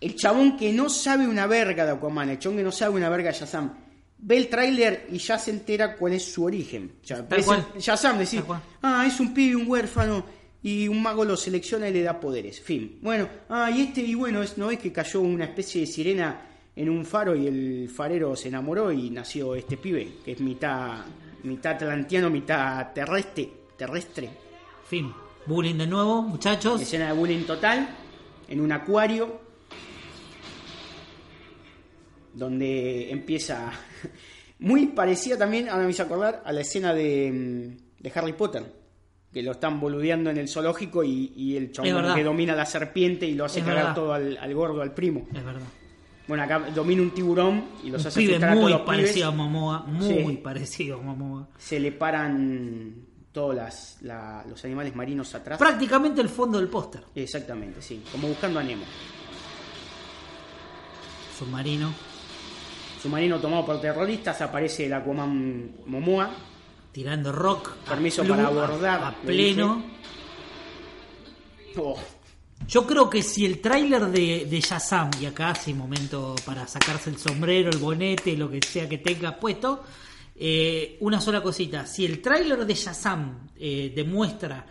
El 0.00 0.14
chabón 0.14 0.56
que 0.56 0.72
no 0.72 0.88
sabe 0.88 1.26
una 1.26 1.46
verga 1.46 1.84
de 1.84 1.92
Aquaman, 1.92 2.30
el 2.30 2.38
chabón 2.38 2.58
que 2.58 2.64
no 2.64 2.72
sabe 2.72 2.94
una 2.94 3.08
verga 3.08 3.32
de 3.32 3.38
Shazam, 3.38 3.72
ve 4.18 4.36
el 4.36 4.48
tráiler 4.48 5.06
y 5.10 5.18
ya 5.18 5.38
se 5.38 5.50
entera 5.50 5.96
cuál 5.96 6.12
es 6.12 6.24
su 6.24 6.44
origen. 6.44 6.92
El 7.02 7.06
Shazam, 7.08 8.18
Tal 8.18 8.44
cual. 8.44 8.62
ah, 8.82 9.04
es 9.06 9.18
un 9.20 9.34
pibe, 9.34 9.56
un 9.56 9.68
huérfano, 9.68 10.24
y 10.62 10.88
un 10.88 11.02
mago 11.02 11.24
lo 11.24 11.36
selecciona 11.36 11.88
y 11.88 11.92
le 11.92 12.02
da 12.02 12.18
poderes. 12.18 12.60
Fin. 12.60 12.98
Bueno, 13.00 13.28
ah, 13.48 13.70
y 13.70 13.82
este, 13.82 14.00
y 14.00 14.14
bueno, 14.14 14.42
es, 14.42 14.58
¿no 14.58 14.70
es 14.70 14.78
que 14.78 14.92
cayó 14.92 15.20
una 15.20 15.44
especie 15.44 15.82
de 15.82 15.86
sirena 15.86 16.42
en 16.74 16.88
un 16.88 17.04
faro 17.04 17.34
y 17.34 17.46
el 17.46 17.90
farero 17.94 18.36
se 18.36 18.48
enamoró 18.48 18.92
y 18.92 19.10
nació 19.10 19.54
este 19.54 19.76
pibe, 19.76 20.18
que 20.24 20.32
es 20.32 20.40
mitad, 20.40 21.04
mitad 21.42 21.72
atlantiano, 21.74 22.30
mitad 22.30 22.92
terrestre, 22.92 23.48
terrestre. 23.78 24.28
Fin. 24.86 25.12
Bullying 25.46 25.76
de 25.76 25.86
nuevo, 25.86 26.20
muchachos. 26.20 26.82
Escena 26.82 27.06
de 27.06 27.12
bullying 27.14 27.44
total, 27.44 27.88
en 28.48 28.60
un 28.60 28.70
acuario, 28.72 29.40
donde 32.34 33.10
empieza 33.10 33.70
muy 34.58 34.86
parecida 34.88 35.38
también, 35.38 35.68
ahora 35.68 35.84
me 35.84 35.90
hizo 35.90 36.02
acordar, 36.02 36.42
a 36.44 36.52
la 36.52 36.60
escena 36.60 36.92
de, 36.94 37.30
mm, 37.32 38.02
de 38.02 38.12
Harry 38.14 38.32
Potter, 38.34 38.64
que 39.32 39.42
lo 39.42 39.52
están 39.52 39.80
boludeando 39.80 40.30
en 40.30 40.38
el 40.38 40.48
zoológico 40.48 41.02
y, 41.04 41.32
y 41.36 41.56
el 41.56 41.72
chabón 41.72 42.14
que 42.14 42.24
domina 42.24 42.54
la 42.54 42.66
serpiente 42.66 43.26
y 43.26 43.34
lo 43.34 43.44
hace 43.44 43.60
Es 43.60 43.64
cagar 43.64 43.78
verdad. 43.80 43.94
todo 43.94 44.12
al, 44.12 44.36
al 44.36 44.54
gordo, 44.54 44.82
al 44.82 44.92
primo. 44.94 45.26
Es 45.34 45.44
verdad. 45.44 45.62
Bueno, 46.26 46.42
acá 46.42 46.58
domina 46.74 47.00
un 47.00 47.10
tiburón 47.12 47.64
y 47.82 47.88
los 47.90 48.02
Un 48.02 48.08
hace 48.08 48.20
pibe 48.20 48.32
asustar 48.34 48.50
a 48.50 48.52
todos 48.52 48.62
muy 48.64 48.72
los 48.72 48.80
pibes. 48.82 48.96
parecido 49.00 49.28
a 49.28 49.30
Momoa, 49.30 49.78
muy 49.86 50.08
Sí. 50.26 50.40
parecido 50.42 50.98
a 50.98 51.02
Momoa. 51.02 51.48
Se 51.56 51.80
le 51.80 51.90
paran 51.92 52.94
todos 53.32 53.54
las, 53.54 53.98
la- 54.02 54.44
los 54.48 54.64
animales 54.64 54.94
marinos 54.96 55.34
atrás. 55.34 55.58
Prácticamente 55.58 56.20
el 56.20 56.28
fondo 56.28 56.58
del 56.58 56.68
póster. 56.68 57.02
Exactamente, 57.14 57.80
sí, 57.82 58.02
como 58.10 58.28
buscando 58.28 58.58
a 58.58 58.62
Nemo. 58.62 58.84
submarino, 61.38 61.92
Submarino 63.02 63.38
tomado 63.38 63.64
por 63.64 63.80
terroristas, 63.80 64.40
aparece 64.40 64.86
el 64.86 64.92
Aquaman 64.92 65.70
Momoa. 65.86 66.30
tirando 66.90 67.30
rock. 67.30 67.70
Permiso 67.88 68.24
para 68.24 68.46
abordar, 68.48 69.00
A, 69.02 69.08
a 69.08 69.10
le 69.12 69.16
pleno. 69.26 69.84
Oh, 71.76 71.96
Yo 72.66 72.84
creo 72.84 73.08
que 73.08 73.22
si 73.22 73.46
el 73.46 73.60
tráiler 73.60 74.06
de, 74.06 74.46
de 74.50 74.60
Shazam, 74.60 75.10
y 75.20 75.26
acá 75.26 75.54
sí 75.54 75.72
momento 75.74 76.34
para 76.44 76.66
sacarse 76.66 77.08
el 77.10 77.18
sombrero, 77.18 77.70
el 77.70 77.78
bonete, 77.78 78.36
lo 78.36 78.50
que 78.50 78.60
sea 78.66 78.88
que 78.88 78.98
tenga 78.98 79.36
puesto, 79.38 79.84
eh, 80.38 80.96
una 81.00 81.20
sola 81.20 81.42
cosita, 81.42 81.84
si 81.86 82.04
el 82.04 82.20
tráiler 82.22 82.64
de 82.64 82.74
Shazam 82.74 83.48
eh, 83.56 83.92
demuestra 83.94 84.64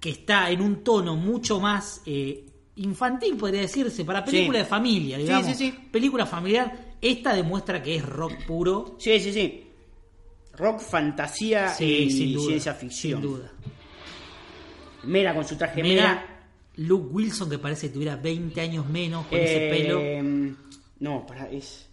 que 0.00 0.10
está 0.10 0.50
en 0.50 0.60
un 0.60 0.82
tono 0.84 1.16
mucho 1.16 1.60
más 1.60 2.02
eh, 2.04 2.44
infantil, 2.76 3.36
podría 3.36 3.60
decirse, 3.62 4.04
para 4.04 4.24
película 4.24 4.58
Sí. 4.58 4.64
de 4.64 4.68
familia, 4.68 5.18
digamos, 5.18 5.46
sí, 5.56 5.70
sí. 5.70 5.88
película 5.90 6.26
familiar, 6.26 6.96
esta 7.00 7.32
demuestra 7.34 7.82
que 7.82 7.96
es 7.96 8.04
rock 8.04 8.44
puro, 8.46 8.96
Sí, 8.98 9.18
sí, 9.20 9.32
sí. 9.32 9.60
Rock, 10.56 10.80
fantasía 10.80 11.68
sí, 11.68 11.84
y 12.10 12.32
duda, 12.34 12.46
ciencia 12.46 12.74
ficción. 12.74 13.20
sin 13.22 13.30
duda. 13.30 13.52
Mera 15.04 15.34
con 15.34 15.44
su 15.44 15.56
traje 15.56 15.82
Mera. 15.82 16.30
Luke 16.76 17.08
Wilson 17.12 17.48
que 17.50 17.58
parece 17.58 17.88
que 17.88 17.94
tuviera 17.94 18.16
20 18.16 18.60
años 18.60 18.88
menos 18.88 19.26
con 19.26 19.38
ese 19.38 19.68
pelo. 19.70 20.00
No, 21.00 21.26
para, 21.26 21.50
es. 21.50 21.88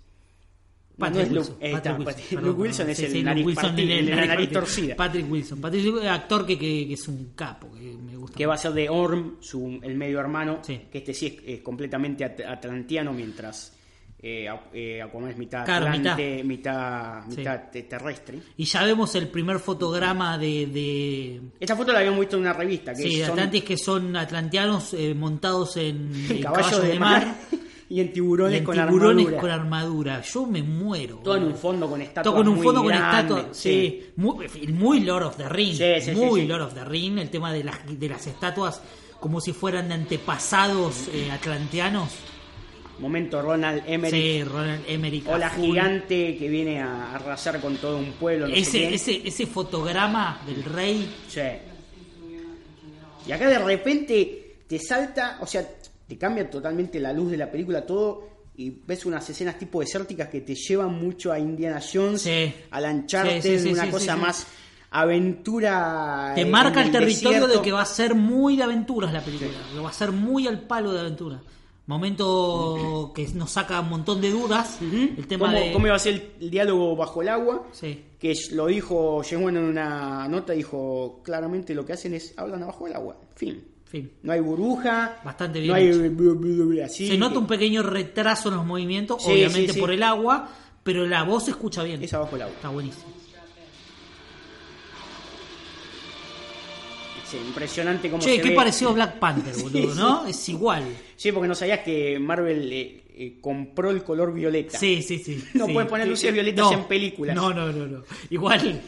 No, 1.02 1.15
Patrick 1.15 1.32
no 1.32 1.41
es 1.41 1.48
Wilson. 1.49 1.53
Luke, 1.56 1.68
eh, 1.68 1.72
Patrick 1.72 1.99
está, 1.99 2.22
Wilson, 2.22 2.44
Luke 2.45 2.61
Wilson 2.61 2.78
perdón. 2.86 2.91
es 2.91 2.98
Sí, 2.98 3.06
el 3.06 3.11
sí, 3.11 3.23
nariz 3.23 3.45
Wilson 3.45 3.64
partida, 3.64 3.84
el- 3.94 3.99
el 3.99 4.06
de 4.06 4.11
la 4.11 4.15
nariz 4.18 4.30
nariz 4.30 4.48
partida. 4.48 4.60
torcida. 4.61 4.95
Patrick 4.95 5.32
Wilson. 5.32 5.61
Patrick 5.61 5.86
Wilson, 5.86 6.07
actor 6.07 6.45
que, 6.45 6.57
que- 6.60 6.88
que 6.88 6.94
es 6.94 7.07
un 7.07 7.32
capo, 7.36 7.72
que 7.73 7.82
me 7.98 8.15
gusta. 8.18 8.38
Que 8.38 8.45
va 8.45 8.53
a 8.53 8.57
ser 8.57 8.72
de 8.73 8.90
Orm, 8.90 9.36
su, 9.41 9.80
el 9.82 9.95
medio 9.95 10.19
hermano. 10.19 10.60
Sí. 10.61 10.82
Que 10.91 10.98
este 10.99 11.14
sí 11.14 11.28
es, 11.28 11.56
es 11.57 11.61
completamente 11.61 12.23
at- 12.23 12.40
atlantiano, 12.41 13.11
mientras 13.14 13.78
eh, 14.23 14.48
eh, 14.72 15.02
Aquaman 15.02 15.32
es 15.32 15.38
mitad 15.38 15.65
Claro, 15.65 15.88
atlante, 15.88 16.44
mitad, 16.44 17.26
mitad 17.26 17.72
te- 17.72 17.82
terrestre. 17.82 18.38
Y 18.56 18.65
ya 18.65 18.84
vemos 18.84 19.15
el 19.15 19.28
primer 19.30 19.57
fotograma 19.57 20.38
de, 20.38 20.68
de, 20.68 21.41
Esta 21.60 21.76
foto 21.76 21.91
la 21.91 21.98
habíamos 21.99 22.19
visto 22.19 22.36
en 22.36 22.44
una 22.44 22.53
revista. 22.53 22.94
Que 22.94 23.02
sí, 23.02 23.15
de 23.18 23.22
son 23.26 23.32
Atlantis 23.32 23.64
que 23.64 23.78
son 23.78 24.15
atlanteanos 24.15 24.94
eh, 24.94 25.15
montados 25.15 25.76
en, 25.78 26.11
en 26.30 26.40
caballos 26.40 26.84
de 26.84 26.99
mar, 26.99 27.36
y 27.91 27.99
en 27.99 28.07
y 28.07 28.09
tiburones 28.11 28.59
en 28.59 28.63
con 28.63 28.76
tiburones 28.76 29.26
armadura. 29.27 29.41
con 29.41 29.51
armadura. 29.51 30.22
Yo 30.22 30.45
me 30.45 30.63
muero. 30.63 31.18
Todo 31.18 31.35
en 31.38 31.43
un 31.43 31.55
fondo 31.55 31.89
con 31.89 32.01
estatuas 32.01 32.23
Todo 32.23 32.35
con 32.38 32.47
un 32.47 32.55
muy 32.55 32.63
fondo 32.63 32.84
con 32.84 32.93
estatuas, 32.93 33.45
sí, 33.51 34.11
muy, 34.15 34.47
muy 34.69 34.99
Lord 35.01 35.23
of 35.26 35.38
the 35.38 35.49
Ring, 35.49 35.76
Sí, 35.76 36.01
sí, 36.01 36.11
muy. 36.11 36.47
Lord 36.47 36.61
of 36.61 36.73
the 36.73 36.85
Ring, 36.85 37.18
el 37.19 37.30
tema 37.30 37.51
de 37.51 37.63
las, 37.63 37.77
de 37.99 38.09
las 38.09 38.26
estatuas 38.27 38.81
como 39.19 39.39
si 39.41 39.53
fueran 39.53 39.89
de 39.89 39.93
antepasados 39.95 41.07
eh, 41.13 41.30
atlanteanos. 41.31 42.09
Momento 42.99 43.41
Ronald 43.41 43.84
Emmerich. 43.88 44.22
Sí, 44.22 44.43
Ronald 44.43 44.84
Emmerich. 44.88 45.27
O 45.27 45.38
la 45.38 45.49
gigante 45.49 46.38
que 46.38 46.47
viene 46.49 46.81
a 46.81 47.15
arrasar 47.15 47.59
con 47.59 47.76
todo 47.77 47.97
un 47.97 48.13
pueblo. 48.13 48.47
No 48.47 48.53
sé 48.55 48.61
Ese, 48.61 48.80
qué. 48.80 48.93
ese, 48.95 49.22
ese 49.27 49.45
fotograma 49.47 50.39
del 50.45 50.63
rey, 50.63 51.13
Sí. 51.27 51.41
Y 53.27 53.31
acá 53.31 53.47
de 53.49 53.59
repente 53.59 54.55
te 54.68 54.80
salta, 54.80 55.38
o 55.41 55.45
sea, 55.47 55.68
te 56.11 56.17
cambia 56.17 56.49
totalmente 56.49 56.99
la 56.99 57.13
luz 57.13 57.31
de 57.31 57.38
la 57.38 57.49
película, 57.49 57.85
todo, 57.85 58.27
y 58.57 58.69
ves 58.85 59.05
unas 59.05 59.29
escenas 59.29 59.57
tipo 59.57 59.79
desérticas 59.79 60.27
que 60.27 60.41
te 60.41 60.55
llevan 60.55 60.93
mucho 61.01 61.31
a 61.31 61.39
Indiana 61.39 61.79
Jones, 61.81 62.23
Sí. 62.23 62.53
a 62.69 62.81
la 62.81 62.91
Uncharted, 62.91 63.41
Sí, 63.41 63.57
sí, 63.57 63.63
sí, 63.67 63.73
una 63.73 63.89
cosa 63.89 64.17
más 64.17 64.45
aventura. 64.89 66.33
te 66.35 66.43
marca 66.45 66.81
en 66.81 66.88
el 66.88 66.91
territorio 66.91 67.39
desierto. 67.39 67.57
de 67.59 67.61
que 67.63 67.71
va 67.71 67.81
a 67.81 67.85
ser 67.85 68.13
muy 68.13 68.57
de 68.57 68.63
aventuras 68.63 69.13
la 69.13 69.21
película, 69.23 69.51
que 69.73 69.79
va 69.79 69.89
a 69.89 69.93
ser 69.93 70.11
muy 70.11 70.47
al 70.47 70.59
palo 70.61 70.91
de 70.91 70.99
aventura. 70.99 71.41
Momento 71.88 73.11
que 73.15 73.27
nos 73.33 73.51
saca 73.51 73.79
un 73.81 73.89
montón 73.89 74.21
de 74.21 74.29
dudas, 74.31 74.79
Ujú. 74.81 75.09
el 75.17 75.27
tema 75.27 75.47
¿Cómo, 75.47 75.59
de... 75.59 75.71
cómo 75.73 75.88
iba 75.88 75.95
a 75.95 75.99
ser 75.99 76.33
el, 76.39 76.49
diálogo 76.51 76.95
bajo 76.95 77.21
el 77.21 77.29
agua? 77.29 77.67
Sí. 77.71 78.03
Que 78.19 78.33
lo 78.51 78.67
dijo 78.67 79.21
James 79.27 79.49
en 79.49 79.57
una 79.57 80.27
nota, 80.27 80.53
dijo 80.53 81.21
claramente 81.23 81.73
lo 81.73 81.85
que 81.85 81.93
hacen 81.93 82.13
es 82.13 82.33
hablan 82.38 82.63
abajo 82.63 82.85
del 82.85 82.95
agua. 82.95 83.17
Fin. 83.35 83.63
Fin. 83.91 84.09
No 84.23 84.31
hay 84.31 84.39
burbuja. 84.39 85.19
Bastante 85.26 85.59
bien 85.59 85.68
No 85.69 85.76
hay 85.76 86.80
así. 86.80 87.07
Se 87.09 87.18
nota 87.18 87.38
un 87.39 87.45
pequeño 87.47 87.84
retraso 87.84 88.47
en 88.47 88.55
los 88.55 88.65
movimientos, 88.65 89.22
Sí, 89.22 89.31
obviamente 89.31 89.68
sí, 89.68 89.73
sí. 89.73 89.80
por 89.81 89.91
el 89.91 90.01
agua, 90.01 90.49
pero 90.81 91.05
la 91.05 91.23
voz 91.23 91.43
se 91.45 91.51
escucha 91.51 91.84
bien. 91.84 92.01
Es 92.01 92.13
abajo 92.13 92.31
del 92.34 92.43
agua. 92.43 92.55
Está 92.55 92.69
buenísimo. 92.69 93.13
Impresionante 97.47 98.09
cómo 98.09 98.22
Che, 98.22 98.35
se 98.35 98.41
qué 98.41 98.49
ve. 98.49 98.55
parecido 98.55 98.89
a 98.91 98.93
Black 98.93 99.18
Panther, 99.19 99.55
boludo, 99.63 99.93
Sí, 99.93 99.99
¿no? 99.99 100.27
Es 100.27 100.49
igual. 100.49 100.84
Sí, 101.15 101.31
porque 101.31 101.47
no 101.47 101.55
sabías 101.55 101.80
que 101.80 102.19
Marvel 102.19 102.72
eh, 102.73 103.03
eh, 103.15 103.38
compró 103.39 103.89
el 103.91 104.03
color 104.03 104.34
violeta. 104.34 104.77
Sí, 104.77 105.01
sí, 105.01 105.18
sí. 105.19 105.41
No 105.53 105.65
sí. 105.68 105.73
puedes 105.73 105.89
poner 105.89 106.07
luces 106.09 106.34
violetas 106.34 106.65
No. 106.65 106.73
en 106.73 106.84
películas. 106.85 107.34
No, 107.35 107.53
no, 107.53 107.72
no, 107.72 107.88
no. 107.88 108.03
Igual. 108.30 108.81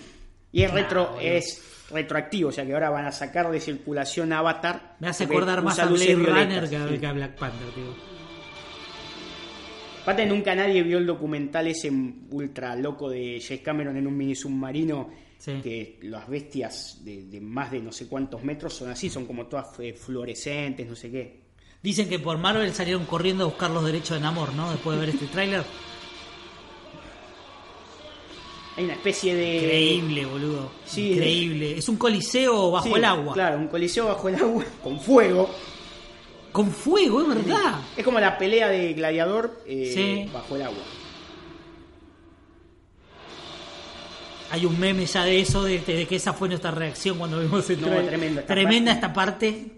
Y 0.51 0.61
es 0.61 0.71
retro, 0.71 1.17
es 1.21 1.61
retroactivo, 1.93 2.49
o 2.49 2.51
sea 2.51 2.65
que 2.65 2.73
ahora 2.73 2.89
van 2.89 3.05
a 3.05 3.11
sacar 3.11 3.49
de 3.51 3.59
circulación 3.59 4.33
Avatar. 4.33 4.95
Me 4.99 5.07
hace 5.07 5.23
acordar 5.25 5.61
más 5.63 5.79
a 5.79 5.85
Blade 5.85 6.15
Runner 6.15 6.69
que 6.69 6.75
a, 6.77 6.87
sí. 6.87 6.97
que 6.97 7.07
a 7.07 7.13
Black 7.13 7.37
Panther, 7.37 7.69
tío. 7.73 8.13
Aparte 10.01 10.25
nunca 10.25 10.53
nadie 10.53 10.83
vio 10.83 10.97
el 10.97 11.05
documental 11.05 11.67
ese 11.67 11.89
ultra 12.31 12.75
loco 12.75 13.09
de 13.09 13.41
James 13.45 13.63
Cameron 13.63 13.95
en 13.97 14.07
un 14.07 14.17
mini 14.17 14.35
submarino 14.35 15.09
Sí. 15.37 15.59
que 15.61 15.99
las 16.03 16.29
bestias 16.29 17.01
de, 17.03 17.25
de 17.25 17.41
más 17.41 17.69
de 17.69 17.81
no 17.81 17.91
sé 17.91 18.07
cuántos 18.07 18.41
metros 18.45 18.73
son 18.75 18.89
así, 18.91 19.09
son 19.09 19.25
como 19.25 19.45
todas 19.47 19.77
eh, 19.81 19.91
fluorescentes, 19.93 20.87
no 20.87 20.95
sé 20.95 21.11
qué. 21.11 21.41
Dicen 21.81 22.07
que 22.07 22.17
por 22.17 22.37
Marvel 22.37 22.73
salieron 22.73 23.05
corriendo 23.05 23.43
a 23.43 23.47
buscar 23.47 23.69
los 23.69 23.83
derechos 23.83 24.15
de 24.15 24.21
Namor, 24.21 24.53
¿no? 24.53 24.71
Después 24.71 24.97
de 24.97 25.05
ver 25.05 25.13
este 25.15 25.25
tráiler. 25.27 25.65
Hay 28.75 28.85
una 28.85 28.93
especie 28.93 29.35
de... 29.35 29.57
Increíble, 29.57 30.25
boludo. 30.25 30.71
Sí, 30.85 31.11
Increíble. 31.11 31.77
Es 31.77 31.87
un 31.89 31.97
coliseo 31.97 32.71
bajo 32.71 32.85
Sí, 32.87 32.93
el 32.95 33.05
agua. 33.05 33.33
Claro, 33.33 33.57
un 33.59 33.67
coliseo 33.67 34.07
bajo 34.07 34.29
el 34.29 34.35
agua 34.35 34.63
con 34.83 34.99
fuego. 34.99 35.49
Con 36.51 36.71
fuego, 36.71 37.21
es 37.21 37.27
verdad. 37.27 37.79
Es 37.97 38.03
como 38.03 38.19
la 38.19 38.37
pelea 38.37 38.69
de 38.69 38.93
gladiador 38.93 39.61
eh, 39.67 39.91
Sí. 40.25 40.31
bajo 40.33 40.55
el 40.55 40.63
agua. 40.63 40.83
Hay 44.51 44.65
un 44.65 44.79
meme 44.79 45.05
ya 45.05 45.23
de 45.23 45.39
eso, 45.39 45.63
de, 45.63 45.79
de 45.79 46.05
que 46.05 46.15
esa 46.15 46.33
fue 46.33 46.47
nuestra 46.47 46.69
reacción 46.71 47.17
cuando 47.17 47.39
vimos 47.39 47.67
el 47.71 47.81
No, 47.81 47.87
tremendo 47.87 48.41
esta 48.41 48.53
Tremenda 48.53 48.91
parte. 48.91 49.05
esta 49.07 49.13
parte. 49.13 49.71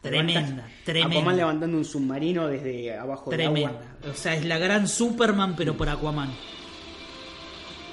Tremenda, 0.00 0.40
Aquaman 0.40 0.70
tremenda. 0.84 1.32
levantando 1.32 1.76
un 1.76 1.84
submarino 1.84 2.46
desde 2.46 2.96
abajo 2.96 3.30
del 3.32 3.40
agua. 3.40 3.52
Tremenda. 3.54 3.96
O 4.08 4.14
sea, 4.16 4.34
es 4.36 4.44
la 4.44 4.58
gran 4.58 4.86
Superman, 4.86 5.56
pero 5.56 5.76
por 5.76 5.88
Aquaman. 5.88 6.30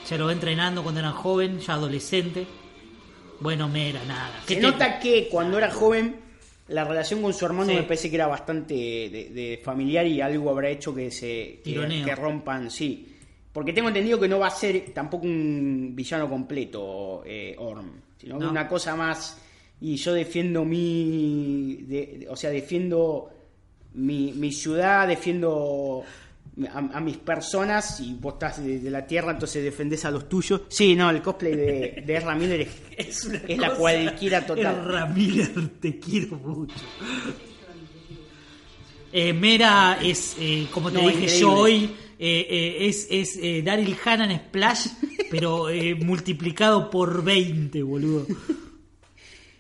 Ya 0.10 0.18
lo 0.18 0.26
va 0.28 0.34
entrenando 0.34 0.84
cuando 0.84 1.00
era 1.00 1.12
joven, 1.12 1.60
ya 1.60 1.74
adolescente. 1.74 2.46
Bueno, 3.40 3.68
Mera, 3.68 4.02
nada. 4.08 4.42
¿Qué 4.48 4.56
Se 4.56 4.62
te- 4.62 4.68
nota 4.68 5.00
que 5.00 5.28
cuando 5.30 5.58
era 5.58 5.72
joven 5.72 6.16
la 6.68 6.84
relación 6.84 7.22
con 7.22 7.34
su 7.34 7.46
hermano 7.46 7.70
Sí. 7.70 7.76
me 7.76 7.84
parece 7.84 8.10
que 8.10 8.16
era 8.16 8.28
bastante 8.28 8.74
de, 8.74 9.30
de 9.34 9.62
familiar 9.64 10.06
y 10.08 10.22
algo 10.22 10.50
habrá 10.50 10.70
hecho 10.70 10.94
que 10.96 11.12
se 11.12 11.60
que, 11.64 12.02
que 12.06 12.16
rompan, 12.16 12.70
sí. 12.72 13.12
Porque 13.52 13.72
tengo 13.74 13.88
entendido 13.88 14.20
que 14.20 14.28
no 14.28 14.40
va 14.40 14.48
a 14.48 14.52
ser 14.52 14.92
tampoco 14.94 15.26
un 15.26 15.92
villano 15.96 16.30
completo 16.30 17.24
eh, 17.26 17.56
Orm, 17.58 17.90
sino 18.20 18.38
No. 18.40 18.50
una 18.52 18.68
cosa 18.68 18.96
más 18.96 19.42
y 19.82 19.96
yo 19.98 20.14
defiendo 20.14 20.64
mi 20.66 21.78
de- 21.88 22.18
de- 22.20 22.30
o 22.30 22.36
sea, 22.36 22.50
defiendo 22.50 23.30
mi, 23.94 24.34
mi 24.34 24.52
ciudad, 24.52 25.08
defiendo 25.08 26.04
a, 26.74 26.78
a 26.78 27.02
mis 27.02 27.18
personas 27.18 28.00
y 28.00 28.14
vos 28.14 28.34
estás 28.34 28.64
de, 28.64 28.80
de 28.80 28.90
la 28.90 29.06
tierra, 29.06 29.32
entonces 29.32 29.64
defendés 29.64 30.06
a 30.06 30.12
los 30.12 30.30
tuyos. 30.30 30.62
Sí, 30.70 30.96
no, 30.96 31.10
el 31.10 31.22
cosplay 31.22 31.56
de, 31.56 32.04
de 32.06 32.16
Ezra 32.18 32.36
Miller 32.36 32.62
es, 32.62 32.70
Es, 32.98 33.26
una 33.26 33.38
es 33.48 33.58
la 33.58 33.74
cualquiera 33.76 34.46
total. 34.46 34.80
Ezra 34.82 35.06
Miller, 35.08 35.52
te 35.80 36.00
quiero 36.00 36.38
mucho. 36.38 36.76
Eh, 39.12 39.32
Mera 39.34 39.98
es, 40.04 40.36
eh, 40.40 40.68
como 40.72 40.92
te 40.92 40.98
No, 40.98 41.08
dije 41.08 41.14
increíble. 41.24 41.40
yo 41.40 41.52
hoy, 41.54 41.84
eh, 42.20 42.48
eh, 42.50 42.78
es, 42.88 43.08
es 43.10 43.38
eh, 43.42 43.62
Daryl 43.64 43.96
Hannah 44.04 44.30
en 44.32 44.40
Splash, 44.40 44.88
pero 45.32 45.70
eh, 45.70 45.96
multiplicado 45.96 46.90
por 46.90 47.24
20, 47.24 47.82
boludo. 47.84 48.28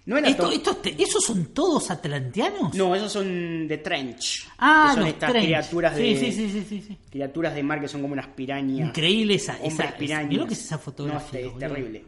No 0.07 0.17
era 0.17 0.29
Esto, 0.29 0.43
to- 0.43 0.51
estos 0.51 0.81
te- 0.83 1.01
¿Esos 1.01 1.23
son 1.25 1.45
todos 1.47 1.89
atlanteanos? 1.89 2.75
No, 2.75 2.93
esos 2.93 3.11
son 3.11 3.67
de 3.67 3.77
Trench. 3.79 4.47
Ah, 4.59 4.87
que 4.89 4.93
son 4.93 4.99
los 5.05 5.09
estas 5.13 5.31
Trench. 5.31 5.45
criaturas 5.47 5.95
Sí, 5.97 6.03
de 6.03 6.19
sí, 6.19 6.31
sí, 6.31 6.49
sí, 6.51 6.65
sí, 6.69 6.81
sí. 6.87 6.97
criaturas 7.09 7.55
de 7.55 7.63
mar 7.63 7.81
que 7.81 7.87
son 7.87 8.01
como 8.01 8.13
unas 8.13 8.27
pirañas. 8.27 8.87
Increíble 8.89 9.33
esa, 9.35 9.53
Hombres 9.61 9.73
esa, 9.89 9.97
pirañas. 9.97 10.29
Mira 10.29 10.41
lo 10.43 10.47
que 10.47 10.53
es 10.53 10.63
esa 10.63 10.75
No, 10.75 10.81
fotografía. 10.81 11.39
es, 11.39 11.45
es 11.47 11.53
boludo. 11.53 11.67
terrible. 11.67 12.05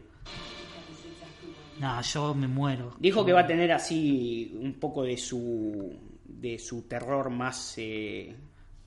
No, 1.80 2.02
yo 2.02 2.34
me 2.34 2.48
muero. 2.48 2.94
Dijo 2.98 3.24
que 3.24 3.32
va 3.32 3.40
a 3.40 3.46
tener 3.46 3.70
así 3.72 4.52
un 4.60 4.74
poco 4.74 5.02
de 5.04 5.16
su 5.16 5.92
de 6.24 6.58
su 6.58 6.82
terror 6.82 7.30
más 7.30 7.74
eh, 7.78 8.34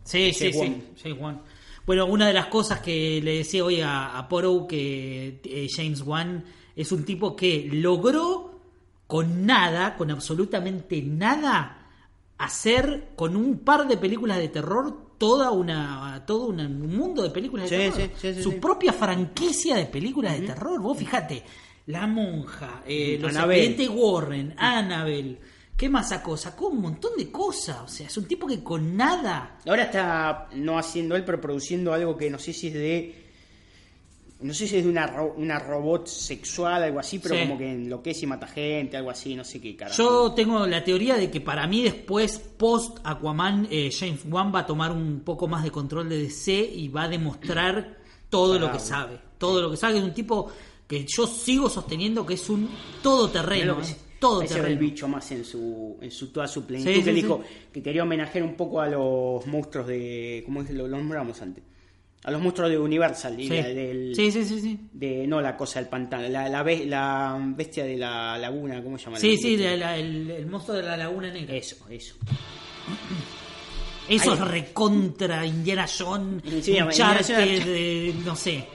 Sí, 0.04 0.32
sí, 0.34 0.52
sí. 0.96 1.12
Wan. 1.12 1.42
Bueno, 1.86 2.06
una 2.06 2.28
de 2.28 2.34
las 2.34 2.48
cosas 2.48 2.80
que 2.80 3.20
le 3.22 3.38
decía 3.40 3.64
hoy 3.66 3.82
a, 3.82 4.18
a 4.18 4.28
que 4.68 5.42
eh, 5.44 5.68
James 5.74 6.02
Wan 6.02 6.44
es 6.76 6.92
un 6.92 7.04
tipo 7.04 7.36
que 7.36 7.68
logró 7.72 8.51
con 9.12 9.46
nada, 9.46 9.98
con 9.98 10.10
absolutamente 10.10 11.02
nada, 11.02 11.90
hacer 12.38 13.10
con 13.18 13.36
un 13.36 13.60
par 13.60 13.86
de 13.86 13.98
películas 13.98 14.38
de 14.38 14.48
terror 14.48 15.16
toda 15.18 15.52
una 15.52 16.24
todo 16.26 16.48
una- 16.48 16.66
un 16.66 16.96
mundo 16.96 17.22
de 17.22 17.30
películas 17.30 17.70
de 17.70 17.78
Sí, 17.78 17.92
terror. 17.98 18.10
sí, 18.16 18.28
sí, 18.30 18.34
sí, 18.36 18.42
Su 18.44 18.58
propia 18.58 18.94
franquicia 18.94 19.76
de 19.76 19.86
películas 19.86 20.40
de 20.40 20.48
terror. 20.48 20.80
Vos 20.82 20.98
fíjate, 20.98 21.44
La 21.88 22.08
Monja, 22.08 22.84
eh, 22.88 23.18
Los. 23.20 23.36
Expedientes 23.36 23.90
Warren, 23.94 24.56
Annabelle. 24.58 25.40
¿Qué 25.76 25.90
más 25.90 26.08
sacó? 26.10 26.38
Sacó 26.38 26.68
un 26.70 26.80
montón 26.80 27.12
de 27.18 27.30
cosas. 27.32 27.82
O 27.82 27.88
sea, 27.90 28.08
es 28.08 28.16
un 28.16 28.26
tipo 28.26 28.48
que 28.48 28.64
con 28.64 28.96
nada. 28.96 29.58
Ahora 29.68 29.84
está 29.84 30.48
no 30.56 30.78
haciendo 30.80 31.16
él, 31.18 31.26
pero 31.26 31.42
produciendo 31.42 31.92
algo 31.92 32.16
que 32.16 32.30
no 32.30 32.40
sé 32.40 32.54
si 32.54 32.68
es 32.68 32.74
de. 32.76 33.21
No 34.42 34.54
sé 34.54 34.68
si 34.68 34.78
es 34.78 34.84
de 34.84 34.90
una, 34.90 35.08
ro- 35.08 35.34
una 35.38 35.60
robot 35.60 36.08
sexual, 36.08 36.84
algo 36.84 37.00
así, 37.00 37.20
pero 37.20 37.36
Sí. 37.36 37.42
como 37.42 37.58
que 37.58 37.72
enloquece 37.72 38.26
y 38.26 38.28
mata 38.28 38.48
gente, 38.48 38.98
algo 38.98 39.10
así, 39.12 39.36
no 39.36 39.44
sé 39.44 39.62
qué 39.62 39.76
carajo. 39.76 39.98
Yo 40.02 40.32
tengo 40.34 40.66
la 40.66 40.84
teoría 40.84 41.16
de 41.16 41.30
que 41.30 41.42
para 41.42 41.68
mí 41.68 41.84
después, 41.84 42.40
post 42.40 42.98
Aquaman, 43.04 43.68
eh, 43.70 43.90
James 43.98 44.22
Wan 44.30 44.52
va 44.54 44.60
a 44.60 44.66
tomar 44.66 44.92
un 44.92 45.22
poco 45.22 45.48
más 45.48 45.64
de 45.64 45.72
control 45.72 46.10
de 46.10 46.18
DC 46.24 46.52
y 46.76 46.88
va 46.90 47.04
a 47.04 47.08
demostrar 47.10 47.98
todo 48.30 48.58
lo 48.58 48.72
que 48.72 48.80
sabe. 48.80 49.20
Todo 49.38 49.62
lo 49.62 49.72
que 49.72 49.78
sabe. 49.78 49.98
Es 50.00 50.04
un 50.04 50.14
tipo 50.14 50.52
que 50.88 51.06
yo 51.08 51.26
sigo 51.28 51.70
sosteniendo 51.70 52.26
que 52.26 52.34
es 52.34 52.50
un 52.50 52.70
todoterreno. 53.02 53.78
¿eh? 53.80 53.82
es- 53.82 53.98
Ese 54.44 54.60
era 54.60 54.68
el 54.68 54.78
bicho 54.78 55.08
más 55.08 55.32
en 55.32 55.44
su, 55.44 55.98
en 56.00 56.12
su 56.12 56.28
toda 56.32 56.48
su 56.48 56.64
plenitud. 56.66 56.92
Sí, 56.94 57.00
que 57.00 57.10
sí. 57.10 57.12
dijo 57.12 57.42
que 57.74 57.82
quería 57.82 58.04
homenajear 58.04 58.44
un 58.44 58.54
poco 58.56 58.80
a 58.80 58.88
los 58.88 59.46
monstruos 59.48 59.88
de. 59.88 60.44
¿Cómo 60.46 60.62
es? 60.62 60.70
lo 60.70 60.88
nombramos 60.88 61.42
antes? 61.42 61.64
A 62.24 62.30
los 62.32 62.40
monstruos 62.42 62.70
de 62.70 62.78
Universal. 62.78 63.40
y 63.40 63.44
Sí. 63.48 63.50
del- 63.50 64.14
sí, 64.16 64.32
sí, 64.32 64.46
sí, 64.46 64.62
sí. 64.62 64.80
De, 64.94 65.26
no 65.26 65.42
la 65.42 65.58
cosa 65.58 65.80
del 65.80 65.90
pantano, 65.90 66.28
la, 66.30 66.48
la, 66.50 66.62
be- 66.62 66.86
la 66.86 67.36
bestia 67.56 67.84
de 67.84 67.98
la 67.98 68.38
laguna, 68.38 68.84
¿cómo 68.84 68.98
se 68.98 69.06
llama? 69.06 69.18
Sí, 69.18 69.38
sí, 69.38 69.58
la- 69.58 69.98
el, 69.98 70.30
el 70.30 70.46
monstruo 70.46 70.78
de 70.78 70.84
la 70.84 70.98
Laguna 70.98 71.32
Negra. 71.34 71.56
Eso, 71.56 71.78
eso. 71.90 72.16
Eso 74.10 74.32
Ahí- 74.32 74.38
es 74.38 74.48
recontra 74.48 75.46
Indiana 75.46 75.86
Jones, 75.88 76.44
Sí, 76.64 76.74
de, 76.74 78.14
no 78.26 78.36
sé. 78.36 78.66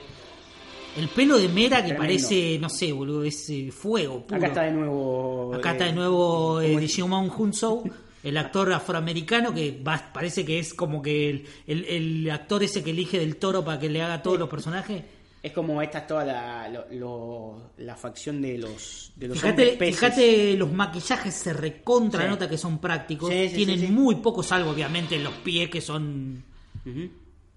El 0.97 1.09
pelo 1.09 1.37
de 1.37 1.49
Mera 1.49 1.77
que 1.79 1.89
Tremendo. 1.89 2.01
parece, 2.03 2.59
no 2.59 2.71
sé, 2.71 2.91
boludo, 2.91 3.23
es 3.23 3.51
eh, 3.51 3.71
fuego 3.71 4.23
puro. 4.27 4.39
Acá 4.39 4.47
está 4.47 4.63
de 4.63 4.71
nuevo. 4.73 5.53
Acá 5.55 5.71
eh, 5.71 5.73
está 5.73 5.85
de 5.85 5.93
nuevo 5.93 6.61
eh, 6.63 6.67
¿cómo 6.69 6.79
es? 6.79 6.81
Digimon 6.87 7.31
Hunso, 7.37 7.85
el 8.29 8.37
actor 8.37 8.73
afroamericano 8.73 9.55
que 9.55 9.81
va- 9.87 10.11
parece 10.13 10.45
que 10.45 10.59
es 10.59 10.75
como 10.75 11.01
que 11.03 11.31
el, 11.31 11.47
el- 11.67 11.85
el 11.85 12.31
actor 12.31 12.63
ese 12.63 12.83
que 12.83 12.91
elige 12.91 13.19
del 13.19 13.37
toro 13.37 13.65
para 13.65 13.79
que 13.79 13.89
le 13.89 14.03
haga 14.03 14.23
todos 14.23 14.39
los 14.39 14.49
personajes. 14.49 15.03
Es 15.43 15.53
como 15.53 15.81
esta 15.81 15.99
es 15.99 16.07
toda 16.09 16.25
la, 16.25 16.69
lo- 16.69 16.87
lo- 16.91 17.71
la 17.79 17.95
facción 17.95 18.43
de 18.43 18.59
los, 18.59 19.13
de 19.15 19.29
los 19.29 19.39
Fíjate, 19.41 19.77
fíjate, 19.79 20.55
los 20.57 20.73
maquillajes 20.73 21.35
se 21.35 21.53
recontra 21.53 22.23
Sí. 22.25 22.29
nota 22.29 22.49
que 22.49 22.59
son 22.59 22.79
prácticos. 22.81 23.31
Sí, 23.31 23.53
Tienen 23.55 23.95
muy 23.95 24.17
poco, 24.17 24.43
salvo 24.43 24.71
obviamente 24.71 25.17
los 25.21 25.35
pies 25.35 25.71
que 25.71 25.81
son. 25.81 26.43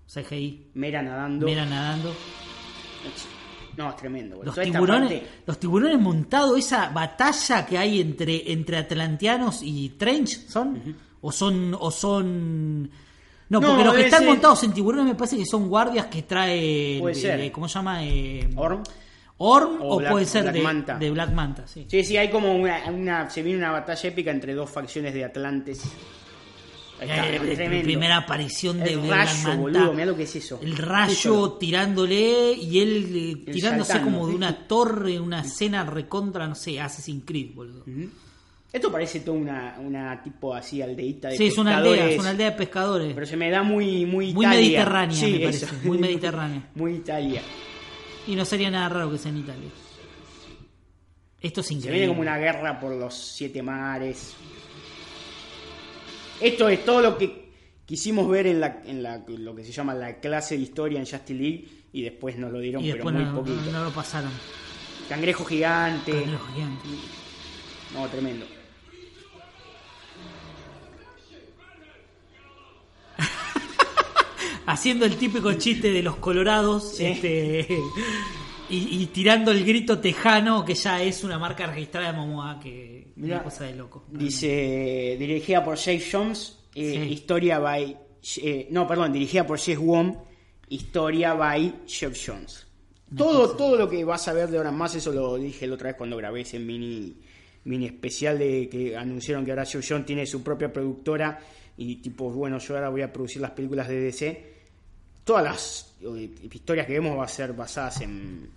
CGI. 0.08 0.68
Mera 0.76 1.02
nadando. 1.02 1.46
Mira 1.46 1.66
nadando. 1.66 2.14
No, 3.78 3.90
es 3.90 3.96
tremendo. 3.96 4.36
boludo. 4.38 4.46
Los 4.48 4.56
Toda 4.56 4.66
tiburones, 4.66 5.12
parte- 5.22 5.28
los 5.46 5.60
tiburones 5.60 6.00
montados, 6.00 6.58
esa 6.60 6.90
batalla 6.90 7.66
que 7.66 7.78
hay 7.78 8.02
entre, 8.02 8.52
entre 8.52 8.78
atlanteanos 8.78 9.62
y 9.64 9.90
Trench, 9.90 10.48
¿son? 10.48 10.96
¿O 11.22 11.32
son, 11.32 11.76
o 11.80 11.92
son... 11.92 12.84
No, 13.50 13.60
No, 13.60 13.68
porque 13.70 13.84
los 13.84 13.94
que 13.96 14.02
están 14.06 14.20
ser- 14.20 14.28
montados 14.30 14.64
en 14.64 14.74
tiburones 14.74 15.06
me 15.08 15.16
parece 15.16 15.38
que 15.38 15.46
son 15.46 15.68
guardias 15.70 16.06
que 16.06 16.22
trae... 16.24 16.98
Eh. 17.00 17.52
¿Cómo 17.52 17.68
se 17.68 17.74
llama? 17.76 18.04
Eh, 18.06 18.50
Orm. 18.56 18.84
Orm 19.42 19.82
O 19.82 19.96
o, 19.96 19.98
Black- 20.00 20.12
puede 20.12 20.26
ser 20.26 20.44
Black 20.44 20.54
de, 20.56 20.62
Manta. 20.62 20.98
de 20.98 21.12
Black 21.12 21.32
Manta, 21.32 21.66
sí. 21.68 21.86
Sí, 21.90 22.04
sí, 22.04 22.18
hay 22.18 22.30
como 22.30 22.54
una, 22.56 22.84
una- 22.92 23.30
Se 23.30 23.42
viene 23.42 23.60
una 23.60 23.72
batalla 23.72 24.10
épica 24.10 24.32
entre 24.32 24.54
dos 24.54 24.70
facciones 24.70 25.14
de 25.14 25.24
Atlantes. 25.26 25.82
Está, 27.02 27.30
Eh, 27.34 27.40
tremendo. 27.56 27.84
primera 27.84 28.18
aparición 28.18 28.80
de, 28.80 28.94
El 28.94 29.08
rayo, 29.10 29.32
Manta. 29.44 29.56
boludo, 29.56 29.94
mirá 29.94 30.06
lo 30.08 30.16
que 30.18 30.24
es 30.24 30.36
eso. 30.36 30.60
El 30.62 30.76
rayo 30.78 31.54
tirándole 31.54 32.54
y 32.54 32.80
él 32.80 33.12
eh, 33.46 33.52
tirándose 33.52 33.94
saltando. 33.94 34.18
como 34.18 34.28
de 34.30 34.36
una 34.36 34.68
torre, 34.68 35.20
una 35.20 35.42
escena 35.42 35.84
recontra, 35.86 36.46
no 36.48 36.56
sé, 36.56 36.80
Assassin's 36.80 37.24
Creed, 37.26 37.54
boludo. 37.56 37.86
Esto 38.72 38.92
parece 38.92 39.22
toda 39.22 39.38
una, 39.38 39.76
una 39.80 40.22
tipo 40.22 40.54
así 40.54 40.82
aldeíta 40.82 41.30
de 41.30 41.38
Sí, 41.38 41.48
es 41.48 41.58
una 41.58 41.78
aldea, 41.78 41.92
pescadores, 41.94 42.14
es 42.16 42.20
una 42.20 42.30
aldea 42.30 42.52
de 42.52 42.58
pescadores. 42.58 43.14
Pero 43.16 43.26
se 43.26 43.38
me 43.38 43.50
da 43.50 43.64
muy 43.64 44.06
muy, 44.06 44.34
Muy 44.34 44.46
Italia. 44.46 44.60
mediterránea, 44.62 45.16
Sí, 45.16 45.32
me 45.32 45.40
parece, 45.40 45.68
muy 45.84 45.98
mediterránea. 46.00 46.70
muy 46.76 46.94
Italia. 46.96 47.42
Y 48.28 48.36
no 48.36 48.46
sería 48.46 48.70
nada 48.70 48.90
raro 48.90 49.10
que 49.12 49.18
sea 49.18 49.32
en 49.32 49.38
Italia. 49.38 49.70
Esto 51.42 51.62
es 51.62 51.68
Se 51.68 51.74
increíble. 51.74 52.00
viene 52.00 52.12
como 52.14 52.22
una 52.22 52.38
guerra 52.38 52.80
por 52.80 52.94
los 52.94 53.16
siete 53.16 53.64
mares. 53.64 54.36
Esto 56.42 56.70
es 56.70 56.86
todo 56.86 57.02
lo 57.02 57.18
que 57.18 57.50
quisimos 57.86 58.30
ver 58.30 58.48
en, 58.48 58.60
la, 58.62 58.82
en 58.86 59.04
la, 59.04 59.24
lo 59.28 59.56
que 59.56 59.64
se 59.66 59.72
llama 59.72 59.94
la 59.94 60.20
clase 60.20 60.56
de 60.56 60.64
historia 60.64 61.00
en 61.00 61.06
Justice 61.06 61.34
League 61.34 61.68
y 61.92 62.02
después 62.04 62.38
nos 62.38 62.52
lo 62.52 62.60
dieron, 62.60 62.84
y 62.84 62.92
pero 62.92 63.04
muy 63.06 63.14
no, 63.24 63.36
poquito. 63.36 63.56
no- 63.66 63.72
no 63.72 63.84
lo 63.86 63.92
pasaron. 63.92 64.32
Cangrejo 65.10 65.44
gigante. 65.46 66.12
Cangrejo 66.12 66.48
gigante. 66.54 66.88
No, 67.94 68.08
tremendo. 68.08 68.46
Haciendo 74.66 75.06
el 75.06 75.18
típico 75.18 75.54
chiste 75.54 75.92
de 75.92 76.04
los 76.04 76.18
colorados 76.18 76.96
Sí. 76.98 77.06
este, 77.06 77.68
y, 78.70 79.02
y 79.02 79.06
tirando 79.08 79.52
el 79.52 79.66
grito 79.66 80.00
tejano, 80.00 80.64
que 80.64 80.76
ya 80.76 81.02
es 81.02 81.24
una 81.24 81.38
marca 81.40 81.66
registrada 81.68 82.12
de 82.12 82.18
Momoa, 82.18 82.60
que 82.60 83.12
Mirá. 83.16 83.36
una 83.38 83.44
cosa 83.44 83.64
de 83.66 83.76
loco. 83.76 84.06
Dice, 84.12 85.16
dirigida 85.20 85.64
por 85.64 85.76
Jake 85.78 86.04
Jones, 86.12 86.58
eh, 86.76 87.02
Sí. 87.06 87.14
historia 87.14 87.60
by... 87.60 87.98
eh, 88.44 88.68
no, 88.72 88.88
perdón, 88.88 89.12
dirigida 89.14 89.46
por 89.46 89.58
Jess 89.60 89.78
Wong, 89.80 90.14
historia 90.70 91.34
by 91.34 91.82
Jeff 91.88 92.18
Jones. 92.26 92.66
Todo, 93.16 93.56
todo 93.56 93.76
lo 93.76 93.90
que 93.90 94.04
vas 94.04 94.28
a 94.28 94.34
ver 94.34 94.50
de 94.50 94.58
ahora 94.58 94.70
en 94.70 94.76
más, 94.76 94.94
eso 94.94 95.12
lo 95.12 95.36
dije 95.38 95.66
la 95.66 95.74
otra 95.74 95.88
vez 95.90 95.96
cuando 95.98 96.16
grabé 96.18 96.42
ese 96.42 96.60
mini, 96.60 97.18
mini 97.64 97.86
especial 97.88 98.38
de 98.38 98.70
que 98.70 98.96
anunciaron 98.96 99.44
que 99.44 99.52
ahora 99.52 99.66
Jeff 99.66 99.84
Jones 99.88 100.06
tiene 100.06 100.28
su 100.28 100.44
propia 100.44 100.72
productora 100.72 101.40
y 101.76 101.96
tipo, 101.96 102.30
bueno, 102.30 102.60
yo 102.60 102.76
ahora 102.76 102.90
voy 102.90 103.02
a 103.02 103.12
producir 103.12 103.42
las 103.42 103.52
películas 103.52 103.88
de 103.88 104.00
DC. 104.00 104.54
Todas 105.24 105.44
las 105.44 105.96
eh, 106.02 106.30
historias 106.52 106.86
que 106.86 106.94
vemos 106.94 107.18
va 107.18 107.24
a 107.24 107.28
ser 107.28 107.54
basadas 107.54 108.02
en, 108.02 108.48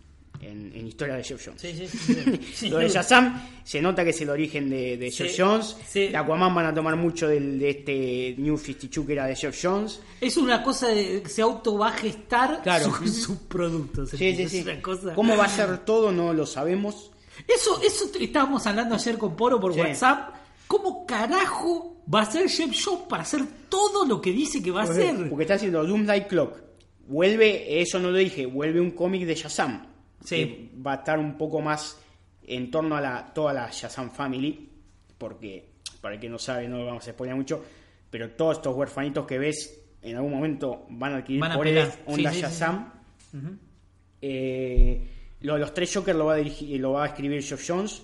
en, 0.43 0.73
en 0.75 0.87
historias 0.89 1.17
de 1.19 1.25
Jeff 1.25 1.43
Jones. 1.47 1.61
Sí, 1.63 1.73
sí, 1.75 1.87
sí, 1.87 2.41
sí. 2.55 2.69
Lo 2.71 2.79
de 2.79 2.89
Shazam 2.89 3.41
se 3.65 3.81
nota 3.81 4.03
que 4.05 4.11
es 4.11 4.21
el 4.21 4.29
origen 4.31 4.69
de, 4.69 4.97
de 4.97 5.11
Jeff 5.11 5.35
Jones. 5.39 5.77
De 5.95 6.17
Aquaman 6.17 6.55
van 6.55 6.67
a 6.67 6.75
tomar 6.75 6.97
mucho 6.97 7.29
del, 7.29 7.59
de 7.59 7.71
este 7.71 8.35
New 8.39 8.59
52 8.59 9.07
que 9.07 9.13
era 9.13 9.27
de 9.27 9.37
Jeff 9.37 9.59
Jones. 9.63 10.01
Es 10.21 10.37
una 10.37 10.63
cosa 10.63 10.89
de 10.89 11.23
que 11.23 11.29
se 11.29 11.43
auto 11.43 11.79
va 11.79 11.89
a 11.89 11.93
gestar 11.93 12.61
Claro. 12.63 12.93
sus 12.97 13.23
sus 13.23 13.39
productos. 13.39 14.11
Cosa- 14.83 15.15
¿Cómo 15.15 15.37
va 15.37 15.45
a 15.45 15.49
ser 15.49 15.79
todo? 15.85 16.13
No 16.13 16.33
lo 16.35 16.45
sabemos. 16.47 17.11
Eso, 17.49 17.81
eso 17.83 18.11
estábamos 18.21 18.67
hablando 18.67 18.95
ayer 18.95 19.17
con 19.17 19.35
Poro 19.37 19.59
por. 19.59 19.73
WhatsApp. 19.73 20.35
¿Cómo 20.67 21.07
carajo 21.07 22.03
va 22.13 22.23
a 22.23 22.31
ser 22.31 22.49
Jeff 22.49 22.71
Jones 22.85 23.03
para 23.09 23.23
hacer 23.23 23.43
todo 23.69 24.05
lo 24.07 24.21
que 24.21 24.33
dice 24.33 24.63
que 24.63 24.71
va 24.71 24.81
a 24.81 24.85
hacer? 24.85 25.29
Porque 25.29 25.45
está 25.45 25.55
haciendo 25.55 25.85
Doomsday 25.85 26.27
Clock. 26.29 26.59
Vuelve, 27.07 27.81
eso 27.83 27.99
no 27.99 28.11
lo 28.11 28.17
dije, 28.19 28.47
vuelve 28.47 28.81
un 28.81 28.93
cómic 28.93 29.27
de 29.27 29.35
Shazam. 29.35 29.87
Sí. 30.25 30.37
Que 30.37 30.71
va 30.87 30.93
a 30.93 30.97
estar 30.97 31.19
un 31.19 31.37
poco 31.37 31.61
más 31.61 31.99
en 32.45 32.71
torno 32.71 32.97
a 32.97 33.01
la, 33.01 33.33
toda 33.33 33.53
la 33.53 33.69
Shazam 33.71 34.11
Family. 34.11 34.69
Porque, 35.19 35.69
para 36.01 36.15
el 36.15 36.21
que 36.21 36.29
no 36.29 36.39
sabe, 36.39 36.69
no 36.69 36.79
lo 36.79 36.87
vamos 36.87 37.07
a 37.07 37.13
spoiler 37.13 37.37
mucho. 37.37 37.65
Pero 38.11 38.31
todos 38.33 38.57
estos 38.59 38.75
huerfanitos 38.77 39.27
que 39.27 39.39
ves 39.39 39.79
en 40.03 40.17
algún 40.17 40.33
momento 40.33 40.87
van 40.91 41.15
a 41.15 41.17
adquirir 41.19 41.41
Van 41.41 41.53
a 41.53 41.61
pegar. 41.61 41.93
onda 42.07 42.31
Sí, 42.31 42.35
sí, 42.35 42.35
sí, 42.35 42.41
Shazam. 42.43 42.93
Eh, 44.21 45.09
lo 45.41 45.55
de 45.55 45.61
los 45.61 45.75
tres 45.75 45.93
Joker 45.95 46.15
lo 46.15 46.27
va 46.27 46.35
a 46.35 46.37
dirigir, 46.37 46.81
lo 46.81 46.93
va 46.93 47.05
a 47.05 47.07
escribir 47.09 47.43
Geoff 47.43 47.65
Jones. 47.67 48.03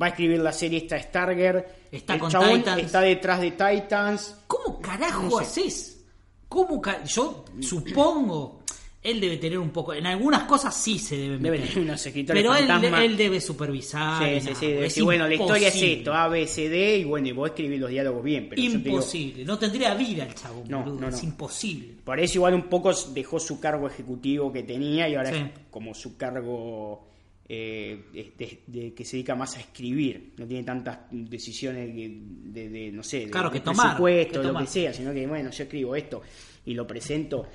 Va 0.00 0.06
a 0.06 0.08
escribir 0.10 0.38
la 0.38 0.52
serie 0.52 0.78
esta 0.78 1.00
Starger. 1.00 1.66
Está 1.90 2.14
el 2.14 2.20
con 2.20 2.30
chabón 2.30 2.58
Titans. 2.60 2.82
está 2.84 3.00
detrás 3.00 3.40
de 3.40 3.50
Titans. 3.52 4.36
¿Cómo 4.46 4.80
carajo 4.80 5.22
No 5.24 5.30
sé. 5.38 5.42
haces? 5.42 6.04
¿Cómo 6.48 6.80
ca- 6.80 7.02
Yo 7.04 7.44
supongo, 7.60 8.59
él 9.02 9.18
debe 9.18 9.38
tener 9.38 9.58
un 9.58 9.70
poco. 9.70 9.94
En 9.94 10.06
algunas 10.06 10.42
cosas 10.44 10.74
sí 10.76 10.98
se 10.98 11.16
debe 11.16 11.38
Debe 11.38 11.58
meter. 11.58 11.68
tener 11.74 11.84
unos 11.88 12.04
escritores 12.06 12.42
Pero 12.42 12.54
él, 12.54 12.94
él 12.94 13.16
debe 13.16 13.40
supervisar. 13.40 14.22
Sí, 14.22 14.48
sí, 14.48 14.54
sí, 14.54 14.66
debe 14.66 14.80
decir, 14.82 15.02
bueno, 15.04 15.26
la 15.26 15.34
historia 15.34 15.68
es 15.68 15.82
esto, 15.82 16.12
A, 16.12 16.28
B, 16.28 16.46
C, 16.46 16.68
D, 16.68 16.98
y 16.98 17.04
bueno, 17.04 17.28
y 17.28 17.32
vos 17.32 17.48
escribís 17.48 17.80
los 17.80 17.88
diálogos 17.90 18.22
bien, 18.22 18.46
pero 18.50 18.60
digo, 18.60 18.74
Imposible. 18.74 19.44
No 19.46 19.58
tendría 19.58 19.94
vida 19.94 20.24
el 20.24 20.34
chavo, 20.34 20.64
No, 20.68 20.80
boludo. 20.82 21.00
no, 21.00 21.10
no. 21.10 21.16
Es 21.16 21.22
imposible. 21.24 21.94
por 22.04 22.20
eso 22.20 22.38
igual 22.38 22.52
un 22.54 22.64
poco 22.64 22.92
dejó 23.14 23.40
su 23.40 23.58
cargo 23.58 23.86
ejecutivo 23.88 24.52
que 24.52 24.64
tenía 24.64 25.08
y 25.08 25.14
ahora 25.14 25.30
Sí. 25.32 25.36
es 25.38 25.50
como 25.70 25.94
su 25.94 26.16
cargo 26.18 27.06
eh, 27.52 28.04
de, 28.12 28.32
de- 28.38 28.60
de 28.66 28.94
que 28.94 29.04
se 29.04 29.16
dedica 29.16 29.34
más 29.34 29.56
a 29.56 29.60
escribir, 29.60 30.34
no 30.36 30.46
tiene 30.46 30.62
tantas 30.62 30.98
decisiones 31.10 31.92
de, 31.96 32.68
de- 32.68 32.92
no 32.92 33.02
sé, 33.02 33.28
Claro, 33.30 33.50
que 33.50 33.58
tomar, 33.60 33.86
presupuesto, 33.88 34.40
que 34.42 34.46
lo 34.46 34.58
que 34.58 34.66
sea, 34.66 34.92
sino 34.92 35.12
que 35.12 35.26
bueno, 35.26 35.50
yo 35.50 35.62
escribo 35.64 35.96
esto 35.96 36.22
y 36.66 36.74
lo 36.74 36.86
presento 36.86 37.46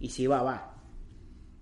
y 0.00 0.08
si 0.08 0.26
va, 0.26 0.42
va. 0.42 0.70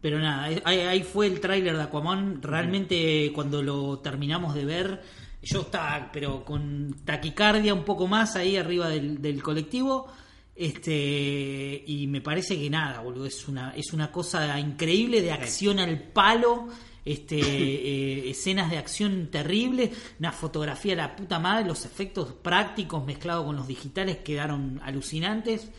Pero 0.02 0.18
nada, 0.18 0.44
ahí, 0.64 0.80
ahí 0.80 1.02
fue 1.04 1.28
el 1.28 1.40
tráiler 1.40 1.76
de 1.76 1.84
Aquaman. 1.84 2.42
Realmente 2.42 3.30
cuando 3.32 3.62
lo 3.62 4.00
terminamos 4.00 4.54
de 4.54 4.64
ver, 4.64 5.02
yo 5.42 5.60
estaba, 5.60 6.10
pero 6.12 6.44
con 6.44 6.96
taquicardia 7.04 7.72
un 7.72 7.84
poco 7.84 8.08
más 8.08 8.36
ahí 8.36 8.56
arriba 8.56 8.88
del, 8.88 9.22
del 9.22 9.42
colectivo. 9.42 10.08
Este, 10.54 11.82
y 11.86 12.06
me 12.08 12.20
parece 12.20 12.58
que 12.58 12.68
nada, 12.68 13.00
boludo, 13.00 13.26
es 13.26 13.48
una, 13.48 13.74
es 13.74 13.92
una 13.92 14.12
cosa 14.12 14.58
increíble 14.60 15.22
de 15.22 15.32
acción 15.32 15.78
al 15.78 15.98
palo, 15.98 16.68
este, 17.04 17.38
eh, 17.40 18.30
escenas 18.30 18.70
de 18.70 18.78
acción 18.78 19.28
terribles, 19.30 19.90
una 20.18 20.32
fotografía 20.32 20.92
de 20.92 21.02
la 21.02 21.16
puta 21.16 21.38
madre, 21.38 21.66
los 21.66 21.84
efectos 21.86 22.32
prácticos 22.32 23.04
mezclados 23.04 23.46
con 23.46 23.56
los 23.56 23.66
digitales 23.66 24.18
quedaron 24.18 24.80
alucinantes. 24.84 25.70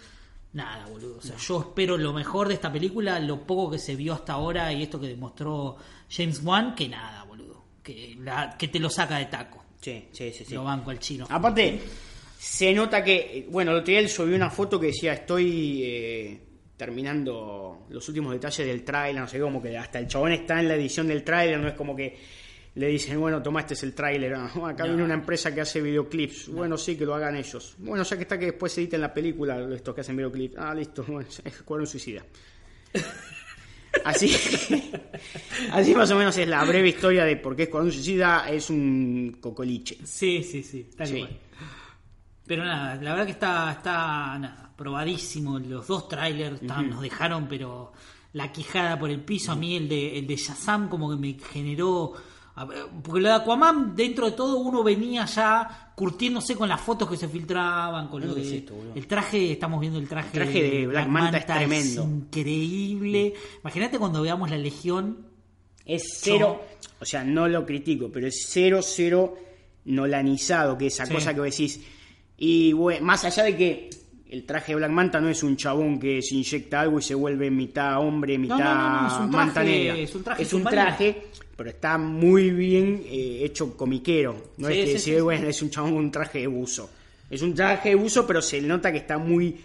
Nada, 0.54 0.86
boludo. 0.88 1.18
O 1.18 1.22
sea, 1.22 1.36
yo 1.38 1.60
espero 1.62 1.98
lo 1.98 2.14
mejor 2.14 2.48
de 2.48 2.54
esta 2.54 2.72
película, 2.72 3.20
lo 3.20 3.42
poco 3.46 3.72
que 3.72 3.80
se 3.80 3.96
vio 3.96 4.14
hasta 4.14 4.34
ahora 4.34 4.72
y 4.72 4.84
esto 4.84 5.00
que 5.00 5.08
demostró 5.08 5.78
James 6.10 6.42
Wan, 6.44 6.76
que 6.76 6.88
nada, 6.88 7.24
boludo. 7.24 7.64
Que, 7.82 8.16
la- 8.20 8.56
que 8.58 8.68
te 8.68 8.80
lo 8.80 8.90
saca 8.90 9.18
de 9.18 9.26
taco. 9.26 9.64
Sí, 9.82 10.10
sí, 10.12 10.32
sí. 10.32 10.46
sí. 10.46 10.54
Lo 10.54 10.64
banco 10.64 10.92
al 10.92 11.00
chino. 11.00 11.26
Aparte, 11.30 11.82
se 12.38 12.72
nota 12.74 13.04
que, 13.04 13.48
bueno, 13.50 13.72
el 13.72 13.78
otro 13.78 13.88
día 13.92 14.00
él 14.00 14.10
subió 14.10 14.36
una 14.36 14.50
foto 14.52 14.80
que 14.80 14.88
decía, 14.88 15.14
estoy 15.14 15.82
eh, 15.84 16.40
terminando 16.78 17.86
los 17.90 18.08
últimos 18.08 18.32
detalles 18.34 18.68
del 18.68 18.84
tráiler, 18.84 19.22
no 19.22 19.28
sé, 19.28 19.40
como 19.40 19.62
que 19.62 19.78
hasta 19.78 20.00
el 20.00 20.08
chabón 20.08 20.34
está 20.34 20.60
en 20.60 20.68
la 20.68 20.76
edición 20.76 21.08
del 21.08 21.24
tráiler, 21.24 21.60
no 21.60 21.68
es 21.68 21.74
como 21.74 21.96
que 21.96 22.16
le 22.76 22.88
dicen, 22.88 23.20
bueno, 23.20 23.42
toma, 23.42 23.62
este 23.62 23.76
es 23.76 23.84
el 23.84 23.94
tráiler, 23.94 24.34
ah, 24.34 24.52
acá 24.68 24.86
viene 24.86 25.04
una 25.04 25.14
empresa 25.14 25.54
que 25.54 25.62
hace 25.62 25.82
videoclips, 25.82 26.50
bueno, 26.50 26.78
sí, 26.78 26.96
que 26.96 27.06
lo 27.06 27.14
hagan 27.14 27.36
ellos. 27.36 27.76
Bueno, 27.78 28.04
ya 28.04 28.16
que 28.16 28.24
está 28.24 28.40
que 28.40 28.46
después 28.46 28.72
se 28.72 28.82
editen 28.82 29.02
la 29.02 29.14
película, 29.14 29.62
estos 29.74 29.94
que 29.94 30.02
hacen 30.02 30.16
videoclips, 30.16 30.58
ah, 30.58 30.74
listo, 30.74 31.04
bueno, 31.08 31.28
es 31.30 31.42
Escuadrón 31.46 31.88
Suicida. 31.88 32.24
Así, 34.04 34.36
así 35.72 35.94
más 35.94 36.10
o 36.10 36.16
menos 36.16 36.36
es 36.36 36.48
la 36.48 36.66
breve 36.66 36.90
historia 36.90 37.26
de 37.26 37.38
por 37.38 37.56
qué 37.56 37.64
Escuadrón 37.64 37.92
Suicida 37.92 38.50
es 38.50 38.72
un 38.72 39.38
cocoliche. 39.40 40.00
Sí, 40.04 40.42
sí, 40.44 40.64
sí, 40.64 40.90
tal 40.98 41.08
Sí. 41.08 41.28
Pero 42.46 42.66
nada, 42.66 42.96
la 42.96 43.12
verdad 43.12 43.26
que 43.26 43.32
está, 43.34 43.72
está 43.72 44.38
nada, 44.40 44.74
probadísimo. 44.76 45.60
Los 45.60 45.88
dos 45.88 46.10
trailers 46.10 46.62
nos 46.64 47.02
dejaron, 47.02 47.48
pero 47.48 47.94
la 48.34 48.52
quijada 48.52 49.00
por 49.00 49.12
el 49.12 49.22
piso. 49.22 49.52
A 49.52 49.56
mí 49.56 49.78
el 49.78 49.88
de, 49.88 50.18
el 50.18 50.28
de 50.28 50.36
Shazam 50.36 50.90
como 50.90 51.10
que 51.10 51.16
me 51.16 51.38
generó... 51.40 52.14
Porque 52.56 53.20
lo 53.22 53.30
de 53.30 53.34
Aquaman, 53.34 53.96
dentro 53.96 54.28
de 54.30 54.34
todo, 54.34 54.58
uno 54.58 54.84
venía 54.84 55.26
ya 55.26 55.92
curtiéndose 55.96 56.56
con 56.56 56.70
las 56.70 56.80
fotos 56.80 57.10
que 57.10 57.18
se 57.18 57.28
filtraban, 57.28 58.08
con 58.10 58.26
lo 58.26 58.36
de- 58.36 58.42
es 58.44 58.52
esto, 58.52 58.76
el 58.94 59.08
traje, 59.08 59.52
estamos 59.54 59.82
viendo 59.82 59.98
el 59.98 60.08
traje, 60.08 60.28
El 60.28 60.34
traje 60.34 60.62
de 60.64 60.88
Black 60.88 61.08
Manta 61.08 61.38
es 61.40 61.46
tremendo. 61.48 62.04
increíble. 62.04 63.34
Imagínate 63.62 63.98
cuando 63.98 64.22
veamos 64.22 64.50
la 64.52 64.58
Legión. 64.58 65.26
Es 65.86 66.04
cero, 66.22 66.62
o 67.02 67.06
sea, 67.06 67.24
no 67.26 67.48
lo 67.50 67.66
critico, 67.66 68.10
pero 68.12 68.28
es 68.28 68.46
cero, 68.48 68.80
cero 68.82 69.36
nolanizado, 69.86 70.78
que 70.78 70.88
esa 70.88 71.06
Sí. 71.06 71.14
cosa 71.14 71.34
que 71.34 71.40
vos 71.42 71.50
decís. 71.50 71.82
Y 72.38 72.72
bueno, 72.74 73.06
más 73.06 73.26
allá 73.26 73.44
de 73.44 73.58
que 73.58 73.90
el 74.34 74.46
traje 74.46 74.72
de 74.72 74.78
Black 74.78 74.92
Manta 74.92 75.22
no 75.22 75.30
es 75.30 75.44
un 75.44 75.56
chabón 75.56 76.00
que 76.00 76.22
se 76.22 76.36
inyecta 76.36 76.82
algo 76.82 76.98
y 77.00 77.04
se 77.04 77.14
vuelve 77.14 77.52
mitad 77.52 78.00
hombre, 78.00 78.38
mitad 78.40 78.58
no, 78.58 78.66
no, 78.66 79.02
no, 79.02 79.08
es 79.08 79.14
un 79.14 79.30
traje- 79.32 79.32
manta 79.46 79.64
negra. 79.64 79.96
es 79.98 80.16
un 80.16 80.24
traje 80.24 80.42
Es 80.44 80.54
un 80.54 80.64
traje, 80.64 81.28
pero 81.56 81.70
está 81.70 81.98
muy 82.00 82.50
bien 82.50 83.04
eh, 83.06 83.42
hecho 83.44 83.78
comiquero. 83.78 84.54
No 84.58 84.68
Sí, 84.70 84.80
es 84.80 84.90
que 84.94 85.00
sí, 85.00 85.22
bueno, 85.22 85.48
es 85.48 85.62
un 85.62 85.70
chabón 85.70 85.92
con 85.92 86.04
un 86.06 86.12
traje 86.12 86.40
de 86.40 86.48
buzo. 86.48 86.90
Es 87.30 87.42
un 87.44 87.54
traje 87.54 87.90
de 87.90 87.96
buzo, 87.96 88.26
pero 88.26 88.42
se 88.42 88.60
nota 88.62 88.92
que 88.92 88.98
está 89.00 89.18
muy, 89.20 89.56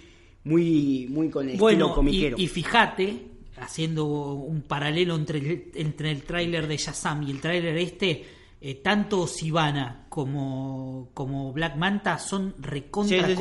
muy, 0.44 1.06
muy 1.08 1.30
con 1.30 1.44
el 1.44 1.50
estilo 1.54 1.62
Bueno, 1.64 1.94
comiquero. 1.94 2.36
y, 2.38 2.44
y 2.44 2.46
fíjate, 2.48 3.16
haciendo 3.60 4.04
un 4.04 4.60
paralelo 4.62 5.16
entre 5.16 5.38
el, 5.38 5.64
entre 5.76 6.10
el 6.10 6.22
tráiler 6.24 6.66
de 6.66 6.76
Shazam 6.76 7.22
y 7.22 7.30
el 7.30 7.40
tráiler 7.40 7.76
este, 7.78 8.22
eh, 8.60 8.74
tanto 8.76 9.26
Sivana 9.26 10.04
como, 10.10 11.08
como 11.14 11.52
Black 11.54 11.76
Manta 11.76 12.18
son 12.18 12.54
recontra 12.58 13.26
Sí, 13.26 13.34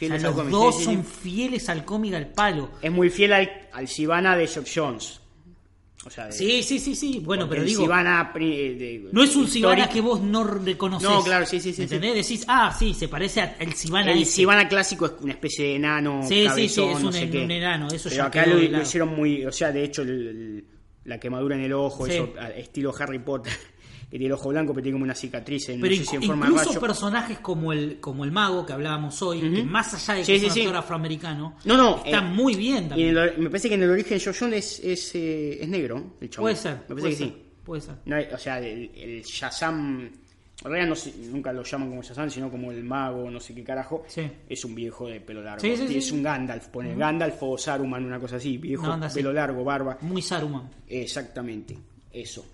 sí, 0.00 0.06
sí. 0.06 0.12
cómic. 0.12 0.16
O 0.16 0.18
sea, 0.18 0.20
Fieles 0.20 0.22
los 0.22 0.30
al 0.30 0.34
cómic, 0.36 0.52
dos 0.52 0.74
sí, 0.74 0.78
sí, 0.80 0.84
son 0.86 1.04
sí. 1.04 1.10
fieles 1.22 1.68
al 1.68 1.84
cómic 1.84 2.14
al 2.14 2.26
palo. 2.28 2.70
Es 2.82 2.90
muy 2.92 3.10
fiel 3.10 3.32
al, 3.32 3.50
al 3.72 3.88
Sivana 3.88 4.36
de 4.36 4.46
Geoff 4.46 4.68
Jones. 4.74 5.20
O 6.06 6.08
sea, 6.08 6.26
de- 6.26 6.32
Sí, 6.32 6.62
sí, 6.62 6.78
sí, 6.78 6.94
sí. 6.94 7.20
Bueno, 7.22 7.46
pero 7.46 7.62
digo, 7.62 7.82
Sivana 7.82 8.32
pri- 8.32 8.58
eh, 8.58 8.74
de- 8.74 9.08
no 9.12 9.22
es 9.22 9.36
un 9.36 9.46
Sivana 9.46 9.86
que 9.90 10.00
vos 10.00 10.18
no 10.22 10.44
reconoces. 10.44 11.06
No, 11.06 11.22
claro, 11.22 11.44
sí, 11.44 11.60
sí, 11.60 11.74
sí, 11.74 11.82
¿Entendés? 11.82 12.14
Decís, 12.14 12.44
ah, 12.48 12.74
sí, 12.76 12.94
se 12.94 13.06
parece 13.08 13.42
al 13.42 13.74
Sivana 13.74 14.10
El. 14.12 14.24
Sivana 14.24 14.66
clásico 14.66 15.04
es 15.04 15.12
una 15.20 15.32
especie 15.32 15.66
de 15.66 15.74
enano. 15.76 16.22
Sí, 16.26 16.36
sí, 16.40 16.46
cabezón, 16.46 16.68
sí, 16.68 16.90
es 16.96 17.00
no 17.02 17.06
un- 17.08 17.12
sé 17.12 17.44
un 17.44 17.50
enano, 17.50 17.88
eso 17.88 18.08
Pero 18.08 18.16
ya 18.16 18.24
acá 18.28 18.46
lo, 18.46 18.56
de 18.56 18.68
lo 18.70 18.80
hicieron 18.80 19.14
muy. 19.14 19.44
O 19.44 19.52
sea, 19.52 19.72
de 19.72 19.84
hecho, 19.84 20.00
el- 20.00 20.26
el- 20.28 20.64
la 21.04 21.18
quemadura 21.20 21.54
en 21.56 21.62
el 21.64 21.72
ojo, 21.74 22.06
Sí. 22.06 22.12
eso, 22.12 22.32
estilo 22.56 22.94
Harry 22.98 23.18
Potter, 23.18 23.52
que 24.10 24.18
tiene 24.18 24.26
el 24.26 24.32
ojo 24.32 24.48
blanco, 24.48 24.72
pero 24.74 24.82
tiene 24.82 24.94
como 24.96 25.04
una 25.04 25.14
cicatriz 25.14 25.68
en, 25.68 25.80
Pero 25.80 25.94
no 25.94 26.00
sé 26.02 26.04
si 26.04 26.16
en 26.16 26.22
inc- 26.22 26.26
forma 26.26 26.50
de 26.50 26.56
rayo. 26.64 26.80
personajes 26.80 27.38
como 27.38 27.72
el, 27.72 28.00
como 28.00 28.24
el 28.24 28.32
mago 28.32 28.66
que 28.66 28.72
hablábamos 28.72 29.22
hoy, 29.22 29.40
que 29.40 29.62
más 29.62 29.94
allá 29.94 30.14
de 30.14 30.20
que 30.22 30.26
Sí, 30.26 30.32
es 30.32 30.40
sí, 30.40 30.46
un 30.46 30.52
sí. 30.52 30.60
actor 30.62 30.76
afroamericano, 30.76 31.54
No, 31.64 31.76
no. 31.76 31.96
está 32.04 32.18
eh, 32.18 32.22
muy 32.22 32.56
bien 32.56 32.86
y 32.86 32.88
también. 32.88 33.08
en 33.10 33.16
el- 33.18 33.38
me 33.38 33.50
parece 33.50 33.68
que 33.68 33.74
en 33.76 33.82
el 33.84 33.90
origen 33.90 34.18
Jones 34.20 34.80
es, 34.80 34.80
es, 34.84 35.14
eh, 35.14 35.62
es 35.62 35.68
negro, 35.68 36.14
el 36.20 36.28
chabón. 36.28 36.44
Puede 36.46 36.56
ser, 36.56 36.74
Me 36.88 36.94
parece 36.96 37.08
que 37.10 37.16
ser, 37.16 37.26
sí. 37.28 37.34
puede 37.64 37.80
ser. 37.82 37.94
No 38.04 38.16
o 38.34 38.38
sea, 38.38 38.58
el, 38.58 38.90
el 38.96 39.22
Shazam. 39.22 40.10
En 40.62 40.70
realidad 40.70 40.88
no 40.90 40.94
sé- 40.96 41.14
nunca 41.30 41.52
lo 41.54 41.62
llaman 41.62 41.88
como 41.88 42.02
Shazam, 42.02 42.28
sino 42.28 42.50
como 42.50 42.70
el 42.70 42.84
mago, 42.84 43.30
no 43.30 43.40
sé 43.40 43.54
qué 43.54 43.64
carajo. 43.64 44.04
Sí. 44.08 44.30
Es 44.46 44.62
un 44.66 44.74
viejo 44.74 45.06
de 45.06 45.18
pelo 45.20 45.40
largo. 45.40 45.60
Sí, 45.60 45.74
sí, 45.76 45.88
sí. 45.88 45.96
es 45.96 46.12
un 46.12 46.22
Gandalf, 46.22 46.66
pone 46.68 46.94
Gandalf 46.96 47.36
o 47.42 47.56
Saruman, 47.56 48.04
una 48.04 48.18
cosa 48.20 48.36
así. 48.36 48.58
Viejo, 48.58 48.86
así. 48.92 49.14
pelo 49.20 49.32
largo, 49.32 49.64
barba. 49.64 49.96
Muy 50.02 50.20
Saruman. 50.20 50.68
Exactamente, 50.88 51.78
eso. 52.12 52.44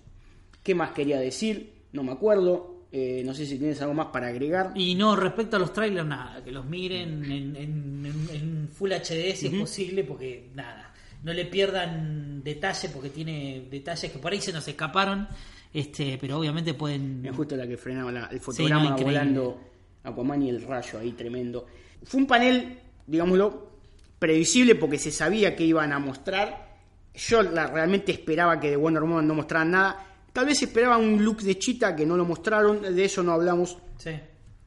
¿Qué 0.67 0.75
más 0.75 0.91
quería 0.91 1.17
decir? 1.17 1.71
No 1.93 2.03
me 2.03 2.11
acuerdo. 2.11 2.75
Eh, 2.91 3.21
no 3.25 3.33
sé 3.33 3.45
si 3.45 3.57
tienes 3.57 3.81
algo 3.81 3.93
más 3.93 4.07
para 4.07 4.27
agregar. 4.27 4.73
Y 4.75 4.95
no, 4.95 5.15
respecto 5.15 5.55
a 5.55 5.59
los 5.59 5.71
trailers, 5.71 6.05
nada, 6.05 6.43
que 6.43 6.51
los 6.51 6.65
miren 6.65 7.23
en, 7.23 7.55
en- 7.55 8.05
en- 8.05 8.29
en 8.33 8.69
Full 8.73 8.91
HD 8.91 9.33
si 9.33 9.47
es 9.47 9.53
posible, 9.53 10.03
porque 10.03 10.49
nada, 10.55 10.93
no 11.23 11.31
le 11.31 11.45
pierdan 11.45 12.43
detalle, 12.43 12.89
porque 12.89 13.09
tiene 13.11 13.65
detalles 13.71 14.11
que 14.11 14.19
por 14.19 14.33
ahí 14.33 14.41
se 14.41 14.51
nos 14.51 14.67
escaparon, 14.67 15.25
este 15.73 16.17
pero 16.19 16.37
obviamente 16.37 16.73
pueden... 16.73 17.25
Es 17.25 17.33
justo 17.33 17.55
la 17.55 17.65
que 17.65 17.77
frenaba 17.77 18.11
la- 18.11 18.25
el 18.25 18.39
Sí, 18.39 18.43
fotograma 18.43 18.89
no, 18.89 18.97
volando 18.97 19.61
Aquaman 20.03 20.43
y 20.43 20.49
el 20.49 20.61
rayo 20.63 20.99
ahí 20.99 21.13
tremendo. 21.13 21.65
Fue 22.03 22.19
un 22.19 22.27
panel, 22.27 22.77
digámoslo, 23.07 23.71
previsible 24.19 24.75
porque 24.75 24.97
se 24.99 25.11
sabía 25.11 25.55
que 25.55 25.63
iban 25.63 25.93
a 25.93 25.99
mostrar. 25.99 26.75
Yo 27.15 27.41
la- 27.41 27.67
realmente 27.67 28.11
esperaba 28.11 28.59
que 28.59 28.69
de 28.69 28.75
Wonder 28.75 29.03
Woman 29.03 29.25
no 29.27 29.33
mostraran 29.33 29.71
nada. 29.71 30.03
Tal 30.37 30.45
vez 30.45 30.61
esperaba 30.61 30.99
un 30.99 31.25
look 31.25 31.41
de 31.41 31.57
Chita 31.57 31.95
que 31.95 32.05
no 32.05 32.15
lo 32.15 32.23
mostraron, 32.23 32.79
de 32.95 33.03
eso 33.03 33.23
no 33.23 33.31
hablamos. 33.31 33.75
Sí. 33.97 34.11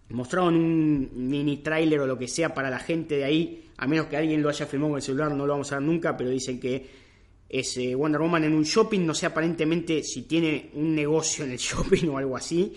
Mostraron 0.09 0.57
un 0.57 1.11
mini 1.15 1.59
trailer 1.59 2.01
o 2.01 2.09
lo 2.09 2.19
que 2.19 2.27
sea 2.27 2.53
para 2.53 2.69
la 2.69 2.81
gente 2.81 3.19
de 3.19 3.25
ahí, 3.25 3.71
a 3.77 3.87
menos 3.87 4.07
que 4.07 4.17
alguien 4.17 4.43
lo 4.43 4.49
haya 4.49 4.67
filmado 4.67 4.91
con 4.91 4.97
el 4.97 5.03
celular, 5.05 5.31
no 5.31 5.47
lo 5.47 5.53
vamos 5.53 5.71
a 5.71 5.77
ver 5.77 5.85
nunca, 5.85 6.17
pero 6.17 6.29
dicen 6.29 6.59
que 6.59 6.91
es 7.49 7.77
eh, 7.77 7.95
Wonder 7.95 8.21
Woman 8.21 8.43
en 8.43 8.55
un 8.57 8.65
shopping, 8.65 9.07
no 9.07 9.15
sé 9.15 9.27
aparentemente 9.27 10.03
si 10.03 10.23
tiene 10.23 10.71
un 10.75 10.93
negocio 10.93 11.45
en 11.45 11.53
el 11.53 11.59
shopping 11.61 12.09
o 12.09 12.19
algo 12.19 12.37
así, 12.37 12.75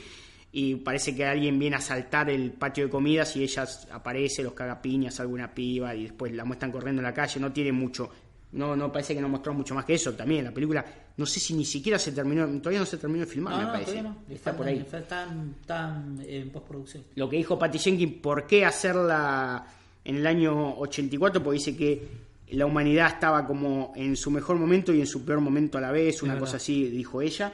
y 0.52 0.76
parece 0.76 1.16
que 1.16 1.26
alguien 1.26 1.58
viene 1.58 1.78
a 1.78 1.82
saltar 1.82 2.30
el 2.30 2.52
patio 2.52 2.84
de 2.84 2.92
comidas 2.92 3.36
y 3.36 3.42
ella 3.42 3.66
aparece, 3.92 4.44
los 4.44 4.54
caga 4.54 4.80
piñas, 4.80 5.20
alguna 5.20 5.52
piba, 5.52 5.96
y 5.96 6.04
después 6.04 6.32
la 6.32 6.46
muestran 6.46 6.72
corriendo 6.72 7.00
en 7.00 7.06
la 7.06 7.14
calle, 7.16 7.40
no 7.40 7.52
tiene 7.52 7.72
mucho, 7.72 8.08
no, 8.52 8.76
no 8.76 8.92
parece 8.92 9.16
que 9.16 9.22
no 9.22 9.30
mostró 9.30 9.52
mucho 9.56 9.74
más 9.74 9.84
que 9.84 9.96
eso 9.96 10.14
también, 10.14 10.46
la 10.46 10.52
película, 10.52 10.86
no 11.16 11.26
sé 11.26 11.40
si 11.40 11.54
ni 11.54 11.64
siquiera 11.66 12.00
se 12.00 12.12
terminó, 12.12 12.48
todavía 12.60 12.80
no 12.80 12.86
se 12.86 12.98
terminó 12.98 13.26
de 13.26 13.32
filmar, 13.32 13.54
No, 13.54 13.60
me 13.60 13.66
no, 13.66 13.72
parece, 13.74 14.02
no. 14.02 14.18
Está 14.30 14.56
por 14.58 14.66
ahí 14.68 14.80
Están, 14.80 15.56
están 15.62 16.24
en 16.28 16.50
postproducción. 16.50 17.04
lo 17.16 17.30
que 17.30 17.38
dijo 17.38 17.58
Patty 17.60 17.78
Jenkins, 17.78 18.14
¿por 18.22 18.48
qué 18.48 18.66
hacerla 18.66 19.66
en 20.04 20.16
el 20.16 20.26
año 20.26 20.76
84? 20.80 21.44
Porque 21.44 21.60
dice 21.60 21.78
que 21.78 22.08
la 22.50 22.66
humanidad 22.66 23.08
estaba 23.10 23.46
como 23.46 23.94
en 23.96 24.16
su 24.16 24.32
mejor 24.32 24.58
momento 24.58 24.92
y 24.94 25.02
en 25.02 25.08
su 25.08 25.24
peor 25.24 25.40
momento 25.40 25.78
a 25.78 25.82
la 25.82 25.92
vez, 25.92 26.24
una 26.24 26.38
cosa 26.40 26.58
así, 26.58 26.88
dijo 26.90 27.22
ella. 27.22 27.54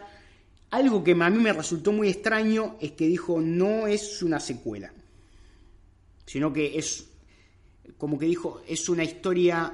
Algo 0.71 1.03
que 1.03 1.11
a 1.11 1.29
mí 1.29 1.37
me 1.39 1.51
resultó 1.51 1.91
muy 1.91 2.09
extraño 2.09 2.77
es 2.79 2.91
que 2.93 3.07
dijo 3.07 3.41
no 3.41 3.87
es 3.87 4.21
una 4.21 4.39
secuela, 4.39 4.91
sino 6.25 6.53
que 6.53 6.77
es, 6.77 7.09
como 7.97 8.17
que 8.17 8.25
dijo, 8.25 8.61
es 8.67 8.87
una 8.87 9.03
historia... 9.03 9.73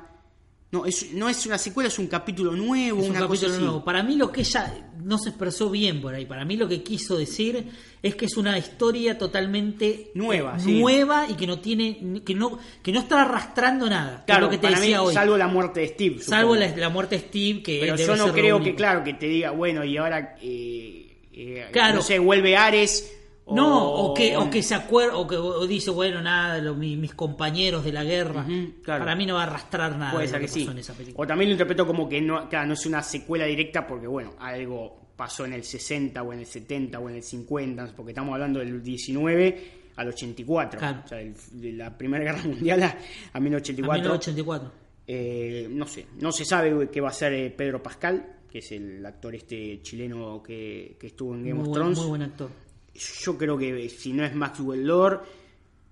No, 0.75 0.85
es, 0.85 1.13
no 1.13 1.29
es 1.29 1.45
una 1.45 1.57
secuela, 1.57 1.87
es 1.87 1.97
un 1.99 2.07
capítulo 2.07 2.51
nuevo, 2.51 2.99
Es 3.01 3.05
un 3.05 3.11
una 3.11 3.21
capítulo 3.21 3.57
nuevo. 3.59 3.83
Para 3.85 4.03
mí 4.03 4.15
lo 4.15 4.31
que 4.31 4.41
ella 4.41 4.91
no 5.03 5.17
se 5.17 5.29
expresó 5.29 5.69
bien 5.69 6.01
por 6.01 6.13
ahí. 6.13 6.25
Para 6.25 6.43
mí 6.43 6.57
lo 6.57 6.67
que 6.67 6.83
quiso 6.83 7.17
decir 7.17 7.65
es 8.01 8.15
que 8.15 8.25
es 8.25 8.35
una 8.37 8.57
historia 8.57 9.17
totalmente 9.17 10.11
Nueva, 10.15 10.59
sí. 10.59 10.79
nueva 10.79 11.27
y 11.29 11.35
que 11.35 11.47
no 11.47 11.59
tiene 11.59 12.21
que 12.25 12.35
no 12.35 12.59
que 12.83 12.91
no 12.91 12.99
está 12.99 13.21
arrastrando 13.21 13.89
nada. 13.89 14.23
Claro, 14.25 14.41
lo 14.45 14.49
que 14.49 14.57
te 14.57 14.67
para 14.67 14.79
decía 14.79 14.99
mí, 15.01 15.07
hoy. 15.07 15.13
salvo 15.13 15.37
la 15.37 15.47
muerte 15.47 15.79
de 15.79 15.87
Steve. 15.89 16.21
Salvo 16.21 16.55
la, 16.55 16.75
la 16.75 16.89
muerte 16.89 17.15
de 17.17 17.21
Steve 17.27 17.63
que 17.63 17.77
Pero 17.79 17.95
debe 17.95 18.07
yo 18.07 18.15
no 18.17 18.25
ser 18.25 18.33
creo 18.33 18.61
que, 18.61 18.75
claro, 18.75 19.03
que 19.03 19.13
te 19.13 19.27
diga, 19.27 19.51
bueno, 19.51 19.83
y 19.85 19.95
ahora, 19.97 20.35
eh, 20.41 21.15
eh, 21.33 21.67
Claro. 21.71 21.95
no 21.95 22.01
sé, 22.01 22.19
vuelve 22.19 22.55
Ares. 22.57 23.11
No, 23.47 23.91
o, 23.93 24.13
que, 24.13 24.35
o 24.35 24.49
que 24.49 24.63
se 24.63 24.73
acuerda, 24.73 25.17
o 25.17 25.27
que 25.27 25.35
o 25.37 25.67
dice, 25.67 25.91
bueno, 25.91 26.19
nada, 26.21 26.57
lo- 26.59 26.73
mi- 26.73 26.97
mis 26.97 27.13
compañeros 27.13 27.83
de 27.83 27.91
la 27.93 28.03
guerra. 28.03 28.43
Claro. 28.81 29.03
Para 29.03 29.15
mí 29.15 29.25
no 29.27 29.35
va 29.35 29.41
a 29.43 29.47
arrastrar 29.47 29.95
nada. 29.97 30.11
Puede 30.13 30.25
de 30.25 30.31
ser 30.31 30.41
lo 30.41 30.47
que 30.47 30.51
sí. 30.51 30.67
en 30.69 30.77
esa 30.79 30.93
película. 30.93 31.23
O 31.23 31.27
también 31.27 31.49
lo 31.49 31.53
interpreto 31.53 31.85
como 31.85 32.09
que 32.09 32.19
no, 32.21 32.49
claro, 32.49 32.67
no 32.67 32.73
es 32.73 32.85
una 32.87 33.03
secuela 33.03 33.45
directa 33.45 33.85
porque, 33.85 34.07
bueno, 34.07 34.33
algo 34.39 35.09
pasó 35.15 35.45
en 35.45 35.53
el 35.53 35.63
60 35.63 36.23
o 36.23 36.33
en 36.33 36.39
el 36.39 36.45
70 36.47 36.99
o 36.99 37.07
en 37.09 37.15
el 37.17 37.23
50, 37.23 37.93
porque 37.95 38.11
estamos 38.11 38.33
hablando 38.33 38.59
del 38.59 38.81
19, 38.81 39.71
al 39.95 40.07
84. 40.07 40.79
Claro. 40.79 41.01
O 41.05 41.07
sea, 41.07 41.19
de 41.19 41.71
la 41.73 41.95
Primera 41.95 42.23
Guerra 42.33 42.43
Mundial 42.43 42.81
a, 42.83 42.87
a 42.87 42.97
A 43.33 43.39
1984. 43.39 44.01
1984. 44.01 44.71
Eh, 45.07 45.67
no 45.69 45.85
sé, 45.85 46.07
no 46.19 46.31
se 46.31 46.43
sabe 46.45 46.89
qué 46.89 46.99
va 46.99 47.09
a 47.09 47.13
ser 47.13 47.31
eh, 47.33 47.51
Pedro 47.51 47.81
Pascal, 47.83 48.37
que 48.49 48.57
es 48.57 48.71
el 48.71 49.05
actor 49.05 49.35
este 49.35 49.81
chileno 49.83 50.41
que, 50.41 50.97
que 50.99 51.07
estuvo 51.07 51.35
en 51.35 51.41
Game 51.43 51.53
Muy 51.53 51.61
of 51.61 51.67
buen, 51.67 51.73
Thrones. 51.79 51.97
muy 51.99 52.07
buen 52.07 52.21
actor. 52.23 52.49
Yo 52.95 53.37
creo 53.37 53.57
que 53.57 53.89
si 53.89 54.13
no 54.13 54.23
es 54.25 54.33
Maxwell 54.33 54.85
Lord, 54.85 55.21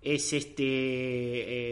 es 0.02 0.34
este, 0.34 0.64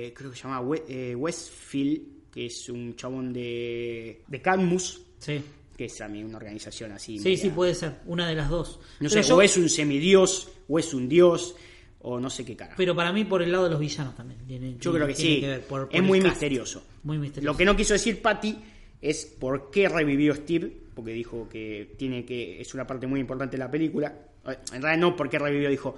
eh, 0.07 0.13
creo 0.13 0.31
que 0.31 0.37
se 0.37 0.43
llama 0.43 0.61
eh, 0.87 1.15
Westfield, 1.15 2.01
que 2.31 2.45
es 2.47 2.69
un 2.69 2.95
chabón 2.95 3.33
de, 3.33 4.21
de 4.27 4.41
Cadmus, 4.41 5.01
Sí. 5.19 5.41
que 5.77 5.85
es 5.85 5.97
también 5.97 6.25
una 6.25 6.37
organización 6.37 6.91
así. 6.93 7.17
Sí, 7.17 7.23
media- 7.25 7.37
sí, 7.37 7.49
puede 7.49 7.75
ser. 7.75 7.97
Una 8.05 8.27
de 8.27 8.35
las 8.35 8.49
dos. 8.49 8.79
No 8.99 9.09
Pero 9.09 9.23
sé, 9.23 9.23
yo- 9.23 9.35
o 9.37 9.41
es 9.41 9.57
un 9.57 9.69
semidios, 9.69 10.49
o 10.67 10.79
es 10.79 10.93
un 10.93 11.07
dios, 11.09 11.55
o 12.01 12.19
no 12.19 12.29
sé 12.29 12.43
qué 12.45 12.55
cara. 12.55 12.73
Pero 12.77 12.95
para 12.95 13.11
mí 13.13 13.25
por 13.25 13.41
el 13.41 13.51
lado 13.51 13.65
de 13.65 13.69
los 13.71 13.79
villanos 13.79 14.15
también. 14.15 14.39
Tiene- 14.47 14.75
Yo 14.79 14.91
creo 14.93 15.07
que 15.07 15.15
sí, 15.15 15.41
ver 15.41 15.61
por- 15.61 15.87
por 15.87 15.95
es 15.95 16.01
muy 16.03 16.19
cast. 16.19 16.31
misterioso. 16.31 16.83
Muy 17.03 17.17
misterioso. 17.17 17.51
Lo 17.53 17.57
que 17.57 17.65
no 17.65 17.75
quiso 17.75 17.93
decir 17.93 18.21
Patty 18.21 18.57
es 19.01 19.25
por 19.25 19.69
qué 19.71 19.87
revivió 19.89 20.33
Steve, 20.35 20.71
porque 20.95 21.11
dijo 21.13 21.47
que 21.49 21.93
tiene 21.97 22.25
que 22.25 22.59
es 22.61 22.73
una 22.73 22.87
parte 22.87 23.07
muy 23.07 23.19
importante 23.19 23.55
de 23.57 23.59
la 23.63 23.69
película. 23.71 24.27
En 24.45 24.81
realidad 24.81 24.97
no 24.97 25.15
por 25.15 25.29
qué 25.29 25.37
revivió, 25.39 25.69
dijo, 25.69 25.95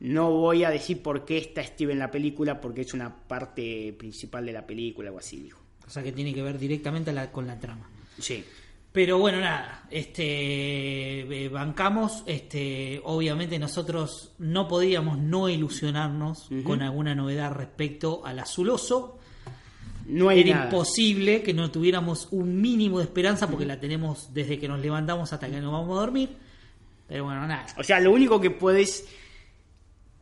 no 0.00 0.30
voy 0.30 0.64
a 0.64 0.70
decir 0.70 1.02
por 1.02 1.24
qué 1.24 1.38
está 1.38 1.62
Steve 1.64 1.92
en 1.92 1.98
la 2.00 2.10
película, 2.10 2.60
porque 2.60 2.82
es 2.82 2.92
una 2.94 3.14
parte 3.14 3.94
principal 3.98 4.44
de 4.46 4.52
la 4.52 4.66
película, 4.66 5.08
algo 5.08 5.18
así 5.20 5.38
dijo. 5.38 5.60
O 5.86 5.90
sea 5.90 6.02
que 6.02 6.12
tiene 6.12 6.34
que 6.34 6.42
ver 6.42 6.58
directamente 6.58 7.12
la- 7.12 7.30
con 7.30 7.46
la 7.46 7.58
trama. 7.58 7.88
Sí. 8.18 8.44
Pero 8.92 9.18
bueno, 9.18 9.40
nada, 9.40 9.84
este 9.90 11.44
eh, 11.44 11.48
bancamos, 11.50 12.22
este 12.26 13.00
obviamente 13.04 13.58
nosotros 13.58 14.32
no 14.38 14.66
podíamos 14.68 15.18
no 15.18 15.48
ilusionarnos 15.50 16.48
con 16.64 16.80
alguna 16.82 17.14
novedad 17.14 17.52
respecto 17.52 18.24
al 18.24 18.38
azuloso. 18.38 19.18
No 20.06 20.28
hay 20.30 20.40
Era 20.40 20.50
nada. 20.54 20.64
imposible 20.66 21.42
que 21.42 21.52
no 21.52 21.70
tuviéramos 21.70 22.28
un 22.30 22.60
mínimo 22.60 22.98
de 22.98 23.04
esperanza 23.04 23.48
porque 23.50 23.66
la 23.66 23.78
tenemos 23.78 24.32
desde 24.32 24.58
que 24.58 24.66
nos 24.68 24.80
levantamos 24.80 25.32
hasta 25.32 25.48
que 25.50 25.60
nos 25.60 25.72
vamos 25.72 25.96
a 25.96 26.00
dormir. 26.00 26.30
Pero 27.08 27.24
bueno, 27.24 27.46
nada. 27.46 27.66
O 27.78 27.84
sea, 27.84 28.00
lo 28.00 28.12
único 28.12 28.40
que 28.40 28.50
puedes 28.50 29.06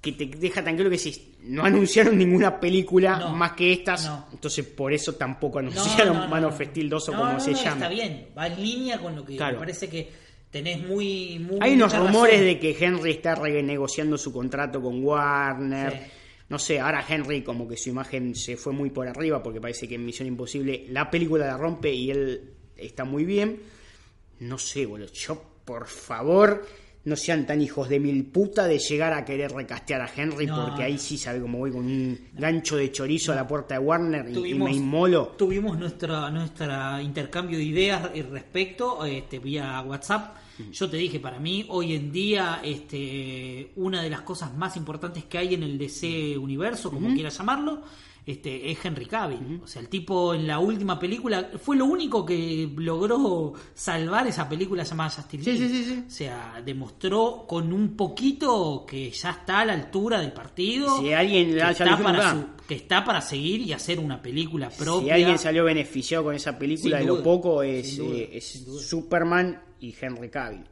que 0.01 0.13
te 0.13 0.27
deja 0.27 0.63
tranquilo 0.63 0.91
que 0.91 0.99
si 0.99 1.35
no 1.45 1.65
anunciaron 1.65 2.19
ninguna 2.19 2.61
película 2.61 3.19
No, 3.21 3.35
más 3.35 3.53
que 3.53 3.73
estas, 3.73 4.05
no. 4.05 4.27
entonces 4.33 4.63
por 4.67 4.93
eso 4.93 5.15
tampoco 5.15 5.61
anunciaron 5.61 6.19
no, 6.19 6.29
Man 6.29 6.45
of 6.45 6.61
Steel 6.61 6.91
2 6.91 7.09
o 7.09 7.13
como 7.15 7.41
se 7.41 7.55
llama. 7.55 7.77
Está 7.77 7.89
bien, 7.89 8.29
va 8.37 8.47
en 8.49 8.63
línea 8.63 8.99
con 9.01 9.17
lo 9.17 9.25
que 9.25 9.37
Claro. 9.37 9.55
me 9.55 9.61
parece 9.61 9.89
que 9.89 10.11
tenés 10.51 10.87
muy... 10.87 11.39
muy 11.39 11.57
Hay 11.63 11.73
unos 11.73 11.97
rumores 11.97 12.35
razón. 12.35 12.47
de 12.49 12.61
que 12.61 12.77
Henry 12.85 13.11
está 13.13 13.35
renegociando 13.35 14.19
su 14.19 14.31
contrato 14.31 14.83
con 14.83 15.03
Warner. 15.03 15.93
Sí. 15.93 15.99
No 16.51 16.59
sé, 16.59 16.79
ahora 16.81 17.03
Henry 17.09 17.41
como 17.43 17.67
que 17.67 17.79
su 17.79 17.89
imagen 17.89 18.35
se 18.35 18.59
fue 18.59 18.75
muy 18.75 18.91
por 18.91 19.09
arriba 19.09 19.43
porque 19.43 19.59
parece 19.59 19.89
que 19.89 19.95
en 19.95 20.05
Misión 20.05 20.29
Imposible 20.29 20.85
la 20.91 21.11
película 21.11 21.47
la 21.47 21.57
rompe 21.57 21.91
y 21.91 22.11
él 22.11 22.53
está 22.77 23.05
muy 23.07 23.25
bien. 23.25 23.59
No 24.41 24.59
sé, 24.59 24.85
boludo. 24.85 25.11
Yo, 25.15 25.43
por 25.65 25.87
favor, 25.87 26.67
no 27.05 27.17
sean 27.17 27.47
tan 27.47 27.61
hijos 27.61 27.89
de 27.89 28.01
mil 28.01 28.25
puta 28.27 28.67
de 28.67 28.79
llegar 28.79 29.13
a 29.13 29.25
querer 29.25 29.53
recastear 29.53 30.01
a 30.01 30.09
Henry 30.15 30.47
No, 30.47 30.65
porque 30.67 30.83
ahí 30.85 30.99
sí 30.99 31.19
sabe 31.19 31.41
cómo 31.41 31.59
voy 31.59 31.71
con 31.71 31.85
un 31.85 32.19
gancho 32.33 32.77
de 32.77 32.91
chorizo 32.93 33.33
a 33.33 33.35
la 33.35 33.47
puerta 33.47 33.75
de 33.75 33.81
Warner 33.81 34.27
y- 34.31 34.55
me 34.55 34.73
inmolo. 34.73 35.35
Tuvimos 35.37 35.79
nuestra, 35.79 36.31
nuestra 36.31 37.03
intercambio 37.03 37.59
de 37.59 37.65
ideas 37.65 38.05
al 38.05 38.31
respecto 38.31 39.05
este, 39.05 39.39
vía 39.39 39.81
WhatsApp. 39.83 40.37
Yo 40.73 40.89
te 40.89 40.97
dije, 40.97 41.19
para 41.19 41.41
mí, 41.41 41.67
hoy 41.69 41.95
en 41.95 42.13
día, 42.13 42.61
este, 42.63 43.73
una 43.77 44.01
de 44.03 44.09
las 44.09 44.21
cosas 44.23 44.55
más 44.57 44.77
importantes 44.77 45.25
que 45.25 45.37
hay 45.37 45.55
en 45.55 45.65
el 45.65 45.77
DC 45.77 46.39
universo, 46.39 46.91
como 46.93 47.13
quieras 47.13 47.37
llamarlo, 47.37 47.83
este, 48.27 48.71
es 48.71 48.79
Henry 48.85 49.07
Cavill. 49.07 49.61
O 49.63 49.67
sea, 49.67 49.83
el 49.83 49.89
tipo 49.89 50.35
en 50.35 50.47
la 50.47 50.59
última 50.59 50.99
película 50.99 51.51
fue 51.63 51.77
lo 51.77 51.85
único 51.85 52.25
que 52.25 52.69
logró 52.77 53.53
salvar 53.75 54.27
esa 54.27 54.49
película 54.49 54.83
llamada 54.83 55.11
Justice 55.11 55.45
Sí, 55.45 55.59
League. 55.59 55.69
sí, 55.75 55.85
sí. 55.85 56.05
O 56.07 56.11
sea, 56.11 56.63
demostró 56.65 57.45
con 57.47 57.73
un 57.73 57.97
poquito 57.97 58.85
que 58.87 59.11
ya 59.11 59.31
está 59.31 59.61
a 59.61 59.65
la 59.67 59.73
altura 59.75 60.21
del 60.21 60.33
partido. 60.33 61.01
Si 61.01 61.13
alguien- 61.13 61.55
que 61.55 61.71
está 61.71 61.99
para 61.99 62.31
su- 62.33 62.47
que 62.67 62.75
está 62.77 63.05
para 63.05 63.21
seguir 63.21 63.61
y 63.61 63.73
hacer 63.75 63.99
una 63.99 64.23
película 64.23 64.71
propia. 64.71 65.15
Si 65.17 65.21
alguien 65.21 65.39
salió 65.39 65.65
beneficiado 65.65 66.25
con 66.25 66.35
esa 66.35 66.59
película 66.59 66.97
Sin 66.99 67.07
de 67.07 67.13
lo 67.13 67.15
duda, 67.17 67.25
poco 67.25 67.63
es, 67.63 67.97
duda, 67.99 68.17
eh, 68.17 68.31
es 68.33 68.65
duda. 68.65 68.83
Superman 68.83 69.63
y 69.81 69.95
Henry 70.01 70.31
Cavill. 70.31 70.65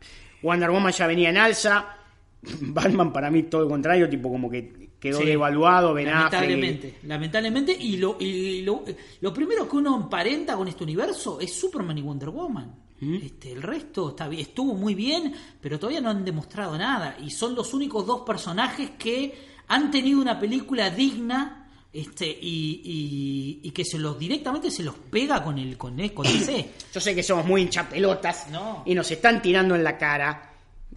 Wonder 0.43 0.71
Woman 0.71 0.93
ya 0.93 1.07
venía 1.07 1.29
en 1.31 1.37
alza. 1.37 1.97
Batman 2.61 3.13
para 3.13 3.31
mí 3.31 3.43
todo 3.45 3.63
lo 3.63 3.69
contrario, 3.69 4.09
tipo 4.09 4.29
como 4.31 4.51
que 4.51 4.82
quedó 5.03 5.19
Sí. 5.19 5.27
devaluado, 5.27 5.93
Ben 5.93 6.09
Affleck. 6.09 6.33
lamentablemente, 6.33 6.99
lamentablemente 7.03 7.77
y 7.79 7.97
lo, 7.99 8.17
y 8.21 8.63
lo, 8.63 8.85
lo 9.21 9.35
primero 9.35 9.69
que 9.69 9.77
uno 9.77 9.97
emparenta 9.97 10.57
con 10.57 10.69
este 10.69 10.85
universo 10.85 11.41
es 11.41 11.53
Superman 11.53 11.99
y 11.99 12.03
Wonder 12.03 12.31
Woman. 12.31 12.75
Este, 13.21 13.51
el 13.51 13.63
resto 13.63 14.11
está 14.11 14.31
estuvo 14.33 14.75
muy 14.75 14.95
bien, 14.95 15.35
pero 15.61 15.77
todavía 15.77 16.01
no 16.01 16.11
han 16.11 16.25
demostrado 16.25 16.79
nada 16.79 17.17
y 17.21 17.31
son 17.31 17.57
los 17.57 17.75
únicos 17.75 18.07
dos 18.07 18.21
personajes 18.21 18.91
que 18.97 19.35
han 19.67 19.91
tenido 19.91 20.21
una 20.21 20.39
película 20.39 20.89
digna 20.89 21.69
este 21.93 22.27
y, 22.27 22.81
y, 22.85 23.69
y 23.69 23.71
que 23.73 23.85
se 23.85 23.99
los 23.99 24.17
directamente 24.17 24.71
se 24.71 24.85
los 24.85 24.95
pega 24.95 25.43
con 25.43 25.59
el 25.59 25.77
con, 25.77 25.99
el- 25.99 26.15
con 26.15 26.25
DC. 26.27 26.71
Yo 26.95 27.01
sé 27.01 27.13
que 27.13 27.25
somos 27.25 27.45
muy 27.45 27.63
hinchapelotas 27.63 28.49
No. 28.51 28.85
y 28.87 28.95
nos 28.95 29.11
están 29.11 29.43
tirando 29.43 29.75
en 29.75 29.83
la 29.83 29.99
cara 29.99 30.55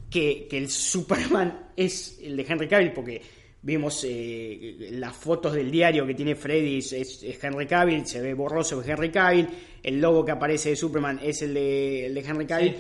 que, 0.08 0.46
que 0.48 0.60
el 0.60 0.70
Superman 0.70 1.70
es 1.76 2.20
el 2.22 2.38
de 2.38 2.46
Henry 2.48 2.68
Cavill 2.68 2.94
porque 2.94 3.20
vimos 3.66 4.06
eh, 4.08 4.90
las 4.92 5.16
fotos 5.16 5.54
del 5.54 5.72
diario 5.72 6.06
que 6.06 6.14
tiene 6.14 6.36
Freddy 6.36 6.78
es, 6.78 6.94
es 6.94 7.44
Henry 7.44 7.66
Cavill, 7.66 8.06
se 8.06 8.22
ve 8.22 8.36
borroso 8.36 8.80
es 8.80 8.88
Henry 8.88 9.10
Cavill, 9.10 9.48
el 9.82 10.00
logo 10.00 10.24
que 10.24 10.32
aparece 10.32 10.70
de 10.70 10.76
Superman 10.76 11.20
es 11.22 11.42
el 11.42 11.56
de, 11.56 12.06
el 12.06 12.14
de 12.14 12.22
Henry 12.22 12.46
Cavill. 12.46 12.76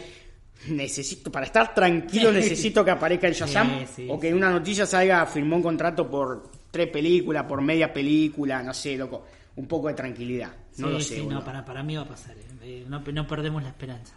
Necesito, 0.69 1.31
para 1.31 1.47
estar 1.47 1.73
tranquilo, 1.73 2.31
necesito 2.31 2.85
que 2.85 2.91
aparezca 2.91 3.27
el 3.27 3.33
Shazam 3.33 3.79
Sí, 3.79 3.85
sí, 3.95 4.07
o 4.09 4.19
que 4.19 4.29
en 4.29 4.35
una 4.35 4.49
noticia 4.51 4.85
salga, 4.85 5.25
firmó 5.25 5.55
un 5.57 5.63
contrato 5.63 6.09
por 6.09 6.49
tres 6.71 6.87
películas, 6.89 7.45
por 7.45 7.61
media 7.61 7.91
película, 7.91 8.61
no 8.63 8.73
sé, 8.73 8.95
loco. 8.95 9.25
Un 9.57 9.67
poco 9.67 9.87
de 9.87 9.93
tranquilidad. 9.93 10.51
No 10.77 10.89
lo 10.89 10.99
sé. 10.99 11.23
no, 11.23 11.43
para, 11.43 11.63
para 11.63 11.81
mí 11.81 11.95
va 11.95 12.01
a 12.03 12.07
pasar. 12.07 12.35
eh. 12.37 12.41
Eh, 12.61 12.85
no, 12.87 12.99
no 12.99 13.27
perdemos 13.27 13.63
la 13.63 13.69
esperanza. 13.69 14.15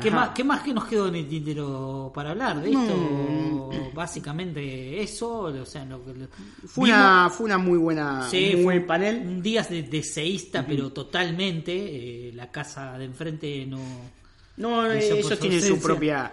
¿Qué 0.00 0.08
Ajá. 0.08 0.16
más, 0.16 0.30
¿Qué 0.30 0.42
más 0.44 0.62
que 0.62 0.72
nos 0.72 0.86
quedó 0.86 1.08
en 1.08 1.16
el 1.16 1.28
tintero 1.28 2.10
para 2.14 2.30
hablar 2.30 2.60
de 2.62 2.70
esto? 2.70 3.90
Básicamente 3.94 5.02
eso, 5.02 5.40
o 5.42 5.66
sea, 5.66 5.84
lo 5.84 5.98
lo- 5.98 6.28
Fue 6.66 6.88
vimos- 6.88 7.00
una, 7.00 7.30
fue 7.30 7.44
una 7.46 7.58
muy 7.58 7.78
buena, 7.78 8.28
Sí, 8.30 8.46
un 8.54 8.54
fue 8.54 8.62
buen 8.64 8.86
panel. 8.86 9.18
Un 9.26 9.42
día 9.42 9.62
de 9.62 9.82
deseísta, 9.82 10.64
pero 10.66 10.90
totalmente. 10.92 12.28
eh, 12.28 12.32
la 12.32 12.50
casa 12.50 12.96
de 12.98 13.04
enfrente 13.04 13.66
no. 13.66 14.10
No, 14.56 14.90
ellos 14.90 15.28
su 15.28 15.36
tienen 15.36 15.60
su 15.60 15.78
propia, 15.80 16.32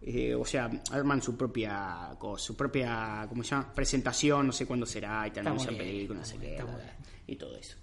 eh, 0.00 0.34
o 0.34 0.44
sea, 0.44 0.70
arman 0.92 1.20
su 1.22 1.36
propia 1.36 2.10
cosa, 2.18 2.44
su 2.44 2.56
propia, 2.56 3.26
¿cómo 3.28 3.42
se 3.42 3.50
llama? 3.50 3.72
Presentación, 3.74 4.46
no 4.46 4.52
sé 4.52 4.66
cuándo 4.66 4.86
será, 4.86 5.26
y 5.26 5.30
te 5.32 5.40
anuncian 5.40 5.74
muy 5.74 5.84
películas, 5.84 6.20
no 6.20 6.26
sé 6.26 6.38
muy 6.38 6.46
qué, 6.46 6.62
muy 6.64 6.80
y 7.26 7.36
todo 7.36 7.56
eso. 7.56 7.76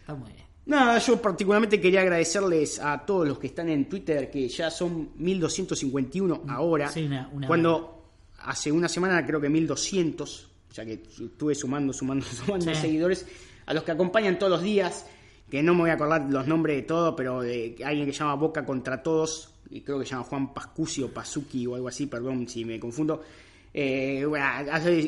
Está 0.00 0.14
muy 0.14 0.32
bien. 0.32 0.49
Nada, 0.66 0.98
yo 0.98 1.20
particularmente 1.20 1.80
quería 1.80 2.02
agradecerles 2.02 2.78
a 2.78 3.04
todos 3.04 3.26
los 3.26 3.38
que 3.38 3.48
están 3.48 3.68
en 3.70 3.88
Twitter, 3.88 4.30
que 4.30 4.48
ya 4.48 4.70
son 4.70 5.10
1251 5.16 6.42
ahora, 6.48 6.88
Sí, 6.88 7.04
una- 7.06 7.28
una- 7.32 7.46
cuando 7.46 8.04
hace 8.40 8.70
una 8.70 8.88
semana 8.88 9.24
creo 9.26 9.40
que 9.40 9.48
1200, 9.48 10.48
o 10.70 10.74
sea 10.74 10.84
que 10.84 10.92
estuve 10.94 11.54
sumando, 11.54 11.92
sumando, 11.92 12.24
sumando 12.60 12.74
Sí. 12.74 12.80
seguidores, 12.80 13.26
a 13.66 13.74
los 13.74 13.82
que 13.84 13.90
acompañan 13.92 14.38
todos 14.38 14.52
los 14.52 14.62
días, 14.62 15.06
que 15.50 15.62
no 15.62 15.74
me 15.74 15.80
voy 15.80 15.90
a 15.90 15.94
acordar 15.94 16.26
los 16.30 16.46
nombres 16.46 16.76
de 16.76 16.82
todos, 16.82 17.14
pero 17.16 17.40
de 17.40 17.76
alguien 17.84 18.06
que 18.06 18.12
se 18.12 18.20
llama 18.20 18.34
Boca 18.34 18.64
contra 18.64 19.02
Todos, 19.02 19.52
y 19.70 19.80
creo 19.80 19.98
que 19.98 20.04
se 20.04 20.12
llama 20.12 20.24
Juan 20.24 20.54
Pascusi 20.54 21.02
o 21.02 21.08
Pazuki 21.12 21.66
o 21.66 21.74
algo 21.74 21.88
así, 21.88 22.06
perdón 22.06 22.46
si 22.48 22.64
me 22.64 22.78
confundo. 22.78 23.22
Eh, 23.72 24.24
bueno, 24.28 24.44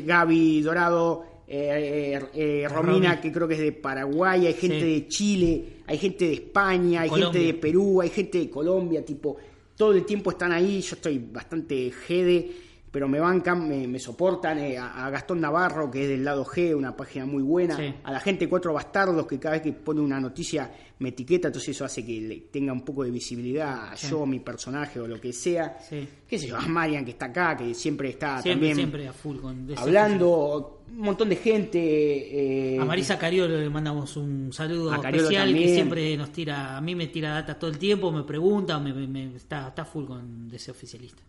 Gaby 0.05 0.63
Dorado, 0.63 1.25
eh, 1.47 2.19
eh, 2.35 2.63
eh, 2.65 2.69
Romina, 2.69 3.21
que 3.21 3.31
creo 3.33 3.47
que 3.49 3.55
es 3.55 3.61
de 3.61 3.73
Paraguay, 3.73 4.47
hay 4.47 4.55
gente 4.55 4.81
Sí. 4.81 4.87
de 4.95 5.09
Chile, 5.09 5.65
hay 5.87 5.99
gente 5.99 6.25
de 6.27 6.33
España, 6.35 7.03
hay 7.03 7.09
Colombia. 7.11 7.33
gente 7.41 7.53
de 7.53 7.59
Perú, 7.59 8.01
hay 8.01 8.09
gente 8.11 8.39
de 8.39 8.51
Colombia, 8.51 9.05
tipo, 9.05 9.37
todo 9.77 9.93
el 9.93 10.05
tiempo 10.05 10.31
están 10.31 10.53
ahí, 10.53 10.81
yo 10.81 10.95
estoy 10.97 11.19
bastante 11.19 11.91
jede, 12.07 12.49
pero 12.93 13.09
me 13.09 13.19
bancan, 13.19 13.67
me, 13.67 13.89
me 13.89 13.99
soportan, 13.99 14.59
eh, 14.59 14.77
a, 14.79 15.07
a 15.07 15.11
Gastón 15.11 15.41
Navarro, 15.41 15.91
que 15.91 16.03
es 16.03 16.09
del 16.11 16.23
lado 16.25 16.45
G, 16.45 16.77
una 16.77 16.95
página 16.95 17.25
muy 17.27 17.43
buena, 17.43 17.75
Sí. 17.77 17.93
a 18.05 18.13
la 18.13 18.21
gente 18.21 18.49
Cuatro 18.49 18.73
Bastardos, 18.75 19.27
que 19.27 19.39
cada 19.41 19.55
vez 19.55 19.63
que 19.63 19.73
pone 19.73 20.01
una 20.03 20.21
noticia 20.21 20.71
me 20.99 21.09
etiqueta, 21.09 21.49
entonces 21.49 21.71
eso 21.75 21.85
hace 21.87 22.05
que 22.05 22.21
le 22.21 22.37
tenga 22.53 22.73
un 22.73 22.83
poco 22.83 23.03
de 23.03 23.11
visibilidad 23.11 23.89
a 23.91 23.95
yo, 23.97 24.25
mi 24.27 24.39
personaje 24.41 25.01
o 25.01 25.09
lo 25.09 25.19
que 25.21 25.33
sea, 25.33 25.79
Sí. 25.81 26.07
qué 26.29 26.39
sé 26.39 26.47
yo, 26.49 26.57
a 26.57 26.61
Marian 26.69 27.05
que 27.05 27.13
está 27.13 27.27
acá, 27.27 27.57
que 27.57 27.75
siempre 27.75 28.11
está 28.11 28.41
Siempre, 28.43 28.53
también 28.69 28.77
siempre 28.77 29.09
a 29.09 29.13
full 29.13 29.39
con 29.39 29.67
hablando, 29.77 30.83
un 30.91 30.99
montón 30.99 31.31
de 31.31 31.37
gente. 31.37 32.75
eh, 32.75 32.79
A 32.79 32.85
Marisa 32.85 33.19
Cariolo 33.19 33.59
le 33.59 33.71
mandamos 33.71 34.17
un 34.19 34.53
saludo 34.53 34.95
especial 34.95 35.53
que 35.55 35.69
siempre 35.75 36.17
nos 36.17 36.31
tira, 36.31 36.77
a 36.77 36.81
mí 36.83 36.95
me 36.95 37.07
tira 37.07 37.31
data 37.33 37.59
todo 37.59 37.71
el 37.71 37.79
tiempo, 37.79 38.13
me 38.13 38.23
pregunta, 38.25 38.79
me, 38.79 38.93
me- 38.93 39.07
me- 39.09 39.35
está, 39.37 39.69
está 39.69 39.85
full 39.85 40.05
con 40.05 40.49
DC 40.49 40.71
oficialista. 40.71 41.23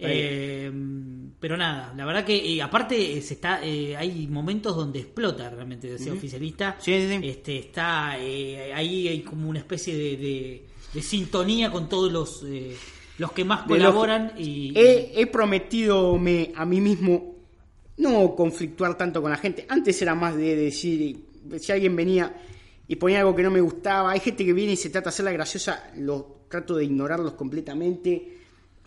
Eh, 0.00 0.70
pero 1.40 1.56
nada, 1.56 1.92
la 1.96 2.04
verdad 2.04 2.24
que 2.24 2.36
eh, 2.54 2.62
aparte 2.62 3.16
eh, 3.18 3.20
se 3.22 3.34
está, 3.34 3.64
eh, 3.64 3.96
hay 3.96 4.26
momentos 4.28 4.76
donde 4.76 5.00
explota 5.00 5.50
realmente 5.50 5.88
de 5.90 5.98
ser 5.98 6.12
oficialista. 6.12 6.76
Sí, 6.78 6.92
sí, 6.92 7.08
sí. 7.20 7.28
Este, 7.28 7.58
está 7.58 8.10
ahí 8.10 9.08
hay 9.08 9.20
como 9.22 9.48
una 9.48 9.58
especie 9.58 9.96
de, 9.96 10.16
de- 10.16 10.64
de 10.94 11.02
sintonía 11.02 11.70
con 11.70 11.88
todos 11.88 12.10
los 12.10 12.42
eh, 12.46 12.74
los 13.18 13.32
que 13.32 13.44
más 13.44 13.66
colaboran 13.66 14.32
y 14.38 14.72
He, 14.78 15.12
he 15.20 15.26
prometido 15.26 16.16
me- 16.18 16.52
a 16.54 16.64
mí 16.64 16.80
mismo 16.80 17.34
no 17.98 18.34
conflictuar 18.36 18.96
tanto 18.96 19.20
con 19.20 19.30
la 19.32 19.36
gente. 19.36 19.66
Antes 19.68 20.00
era 20.00 20.14
más 20.14 20.36
de 20.36 20.54
decir, 20.54 21.24
si 21.58 21.72
alguien 21.72 21.96
venía 21.96 22.32
y 22.86 22.94
ponía 22.96 23.18
algo 23.20 23.34
que 23.34 23.42
no 23.42 23.50
me 23.50 23.60
gustaba, 23.60 24.12
hay 24.12 24.20
gente 24.20 24.44
que 24.44 24.52
viene 24.52 24.72
y 24.72 24.76
se 24.76 24.90
trata 24.90 25.06
de 25.06 25.08
hacerla 25.10 25.32
graciosa, 25.32 25.90
lo 25.96 26.44
trato 26.48 26.76
de 26.76 26.84
ignorarlos 26.84 27.32
completamente. 27.34 28.37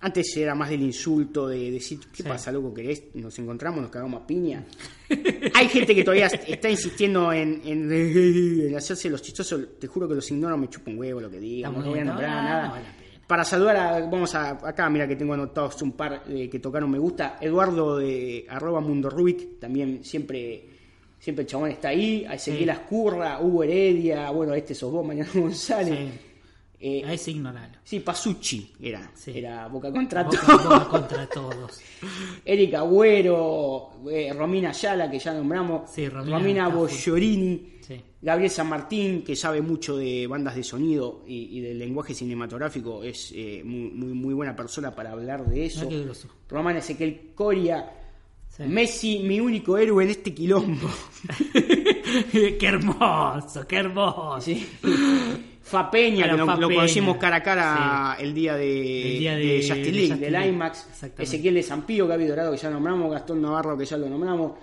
Antes 0.03 0.35
era 0.35 0.55
más 0.55 0.69
del 0.69 0.81
insulto, 0.81 1.47
de 1.47 1.69
decir, 1.71 1.99
¿qué 2.11 2.23
Sí. 2.23 2.29
pasa, 2.29 2.51
loco? 2.51 2.73
¿Querés? 2.73 3.03
Nos 3.13 3.37
encontramos, 3.37 3.81
nos 3.81 3.91
cagamos 3.91 4.23
a 4.23 4.27
piña. 4.27 4.65
Hay 5.53 5.67
gente 5.69 5.93
que 5.93 6.03
todavía 6.03 6.25
está 6.27 6.69
insistiendo 6.69 7.31
en, 7.31 7.61
en- 7.63 7.91
en 7.91 8.75
hacerse 8.75 9.09
los 9.09 9.21
chistosos. 9.21 9.77
Te 9.79 9.85
juro 9.87 10.07
que 10.07 10.15
los 10.15 10.31
ignoro, 10.31 10.57
me 10.57 10.69
chupo 10.69 10.89
un 10.89 10.97
huevo 10.97 11.21
lo 11.21 11.29
que 11.29 11.39
digan, 11.39 11.73
no 11.73 11.83
voy 11.89 11.99
a 11.99 12.03
nombrar 12.05 12.29
no, 12.29 12.35
nada. 12.35 12.67
no. 12.79 13.01
Para 13.27 13.43
saludar 13.45 13.77
a, 13.77 13.99
vamos 14.07 14.33
a, 14.35 14.49
acá, 14.67 14.89
mira 14.89 15.07
que 15.07 15.15
tengo 15.15 15.33
anotados 15.33 15.81
un 15.83 15.93
par 15.93 16.23
eh, 16.27 16.49
que 16.49 16.59
tocaron 16.59 16.89
me 16.91 16.97
gusta. 16.99 17.37
Eduardo 17.39 17.97
de 17.97 18.45
arroba 18.49 18.81
Mundo 18.81 19.09
Rubik, 19.09 19.59
también 19.59 20.03
siempre, 20.03 20.65
siempre 21.19 21.43
el 21.43 21.47
chabón 21.47 21.69
está 21.69 21.89
ahí. 21.89 22.25
A 22.27 22.33
Ezequiel 22.33 22.65
Sí. 22.65 22.69
Ascurra, 22.71 23.39
Hugo 23.39 23.63
Heredia, 23.63 24.31
bueno, 24.31 24.53
este 24.55 24.73
sos 24.75 24.91
vos, 24.91 25.05
Mañana 25.05 25.29
González. 25.33 25.97
Sí. 25.97 26.19
Eh, 26.83 27.03
a 27.05 27.13
ese 27.13 27.29
ignoralo. 27.31 27.77
sí, 27.83 27.99
Pasucci 27.99 28.73
era, 28.81 29.11
Sí. 29.13 29.31
era 29.35 29.67
Boca 29.67 29.91
contra 29.91 30.23
Boca- 30.23 30.39
todo. 30.47 30.57
Boca 30.79 30.87
contra 30.89 31.27
todos. 31.27 31.79
Erika 32.45 32.79
Agüero, 32.79 33.91
eh, 34.09 34.33
Romina 34.33 34.69
Ayala, 34.71 35.09
que 35.11 35.19
ya 35.19 35.31
nombramos, 35.33 35.91
Sí, 35.91 36.09
Romina. 36.09 36.69
Bogliorini, 36.69 37.73
Sí. 37.81 38.01
Gabriel 38.21 38.49
San 38.49 38.67
Martín, 38.69 39.23
que 39.23 39.35
sabe 39.35 39.61
mucho 39.61 39.95
de 39.97 40.25
bandas 40.25 40.55
de 40.55 40.63
sonido 40.63 41.23
y, 41.27 41.57
y 41.57 41.61
del 41.61 41.77
lenguaje 41.77 42.13
cinematográfico, 42.15 43.03
es 43.03 43.31
eh, 43.35 43.61
muy, 43.63 43.91
muy, 43.91 44.13
muy 44.13 44.33
buena 44.33 44.55
persona 44.55 44.95
para 44.95 45.11
hablar 45.11 45.45
de 45.45 45.65
eso. 45.67 45.87
Groso. 45.87 46.29
Román 46.49 46.77
Ezequiel 46.77 47.31
Coria. 47.35 47.91
Messi, 48.67 49.19
mi 49.19 49.39
único 49.39 49.77
héroe 49.77 50.03
en 50.03 50.09
este 50.11 50.33
quilombo. 50.33 50.87
qué 52.31 52.57
hermoso, 52.67 53.65
qué 53.67 53.75
hermoso. 53.77 54.51
Sí. 55.63 55.69
Fa 55.69 55.89
Peña, 55.91 56.21
Para 56.21 56.31
que 56.33 56.37
lo, 56.39 56.45
Fa 56.47 56.55
lo 56.57 56.69
conocimos 56.69 57.17
cara 57.17 57.35
a 57.37 57.43
cara 57.43 58.17
el 58.19 58.33
día 58.33 58.55
de, 58.55 59.13
El 59.13 59.19
día 59.19 59.35
de 59.35 59.45
de- 59.45 59.55
Justice 59.57 59.75
de 59.75 59.91
League, 59.91 60.07
Justice 60.09 60.31
del. 60.31 60.49
IMAX. 60.49 60.87
Ezequiel 61.17 61.53
de 61.53 61.63
Zampío, 61.63 62.07
Gaby 62.07 62.25
Dorado, 62.25 62.51
que 62.51 62.57
ya 62.57 62.69
nombramos, 62.69 63.11
Gastón 63.11 63.41
Navarro, 63.41 63.77
que 63.77 63.85
ya 63.85 63.97
lo 63.97 64.09
nombramos, 64.09 64.53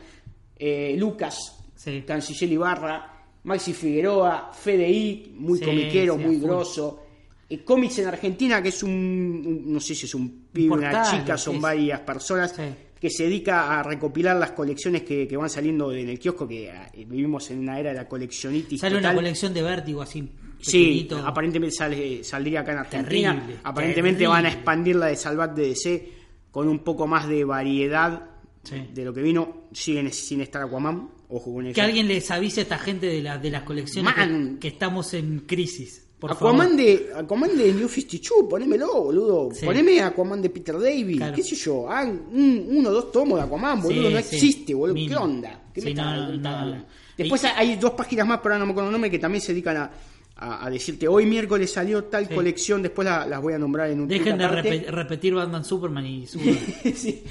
eh, 0.58 0.94
Lucas, 0.98 1.54
Sí. 1.74 2.02
Canciller 2.06 2.52
Ibarra, 2.52 3.14
Maxi 3.44 3.72
Figueroa, 3.72 4.50
FDI, 4.52 5.34
muy 5.38 5.58
Sí, 5.60 5.64
comiquero, 5.64 6.16
muy 6.18 6.38
grosso. 6.40 7.04
Eh, 7.48 7.62
Cómics 7.64 8.00
en 8.00 8.08
Argentina, 8.08 8.60
que 8.60 8.68
es 8.70 8.82
un, 8.82 8.90
un- 8.90 9.72
no 9.72 9.80
sé 9.80 9.94
si 9.94 10.04
es 10.06 10.14
un 10.14 10.48
pibe, 10.52 10.74
una 10.74 11.02
chica, 11.04 11.38
son 11.38 11.60
varias 11.60 12.00
personas, 12.00 12.54
que 13.00 13.08
se 13.08 13.22
dedica 13.24 13.78
a 13.78 13.82
recopilar 13.84 14.36
las 14.36 14.50
colecciones 14.50 15.02
que, 15.02 15.26
que 15.28 15.36
van 15.36 15.48
saliendo 15.48 15.92
en 15.92 16.08
el 16.08 16.18
kiosco, 16.18 16.46
que 16.48 16.68
eh, 16.68 17.04
vivimos 17.06 17.48
en 17.52 17.60
una 17.60 17.78
era 17.78 17.90
de 17.90 17.96
la 17.96 18.08
coleccionitis. 18.08 18.80
Sale 18.80 18.98
una 18.98 19.14
colección 19.14 19.54
de 19.54 19.62
vértigo 19.62 20.02
así. 20.02 20.28
Sí, 20.60 21.08
aparentemente 21.24 21.74
sale, 21.76 22.22
saldría 22.24 22.60
acá 22.60 22.72
en 22.72 22.78
Argentina. 22.78 23.32
Terrible, 23.34 23.60
aparentemente 23.62 24.18
terrible. 24.18 24.28
van 24.28 24.46
a 24.46 24.48
expandir 24.48 24.96
la 24.96 25.06
de 25.06 25.16
Salvat 25.16 25.54
de 25.54 25.68
DC 25.68 26.12
con 26.50 26.68
un 26.68 26.80
poco 26.80 27.06
más 27.06 27.28
de 27.28 27.44
variedad 27.44 28.30
Sí. 28.64 28.76
de 28.92 29.04
lo 29.04 29.14
que 29.14 29.22
vino. 29.22 29.68
Siguen 29.72 30.12
sin 30.12 30.40
estar 30.40 30.62
Aquaman. 30.62 31.08
Ojo 31.30 31.54
con 31.54 31.66
eso. 31.66 31.74
Que 31.74 31.80
alguien 31.80 32.08
les 32.08 32.30
avise 32.30 32.60
a 32.60 32.62
esta 32.64 32.78
gente 32.78 33.06
de, 33.06 33.22
la, 33.22 33.38
de 33.38 33.50
las 33.50 33.62
colecciones 33.62 34.12
que, 34.60 34.68
estamos 34.68 35.14
en 35.14 35.40
crisis. 35.40 36.04
Por 36.18 36.32
Aquaman 36.32 36.70
favor. 36.70 36.76
de, 36.76 37.10
Aquaman 37.14 37.56
de 37.56 37.72
New 37.72 37.88
52, 37.88 38.46
ponémelo, 38.50 39.04
boludo. 39.04 39.48
Sí. 39.54 39.64
Poneme 39.64 40.00
Aquaman 40.02 40.42
de 40.42 40.50
Peter 40.50 40.78
David, 40.78 41.18
Claro. 41.18 41.36
qué 41.36 41.42
sé 41.44 41.54
yo. 41.54 41.88
Hagan 41.88 42.22
un, 42.32 42.66
uno 42.70 42.88
o 42.88 42.92
dos 42.92 43.12
tomos 43.12 43.38
de 43.38 43.44
Aquaman, 43.44 43.80
boludo. 43.80 44.08
Sí, 44.08 44.12
no 44.12 44.18
existe, 44.18 44.74
boludo. 44.74 44.94
¿Qué 44.96 45.16
onda? 45.16 45.62
¿Qué 45.72 45.80
me 45.82 45.94
no? 45.94 46.84
Después 47.16 47.44
Y- 47.44 47.46
hay 47.46 47.76
dos 47.76 47.92
páginas 47.92 48.26
más, 48.26 48.40
pero 48.42 48.54
ahora 48.54 48.60
no 48.60 48.66
me 48.66 48.72
acuerdo 48.72 48.88
el 48.88 48.92
nombre, 48.92 49.10
que 49.10 49.18
también 49.18 49.40
se 49.42 49.52
dedican 49.52 49.76
a, 49.76 49.90
a- 50.38 50.64
a 50.66 50.70
decirte, 50.70 51.06
hoy 51.08 51.26
miércoles 51.26 51.72
salió 51.72 52.04
tal 52.04 52.26
Sí. 52.28 52.34
colección, 52.34 52.80
después 52.82 53.06
la- 53.06 53.26
las 53.26 53.42
voy 53.42 53.52
a 53.54 53.58
nombrar 53.58 53.90
en 53.90 54.00
un 54.00 54.08
Dejen 54.08 54.38
de 54.38 54.48
repetir 54.90 55.34
Batman 55.34 55.64
Superman 55.64 56.06
y 56.06 56.26
Superman. 56.28 56.62
Sí. 56.94 57.22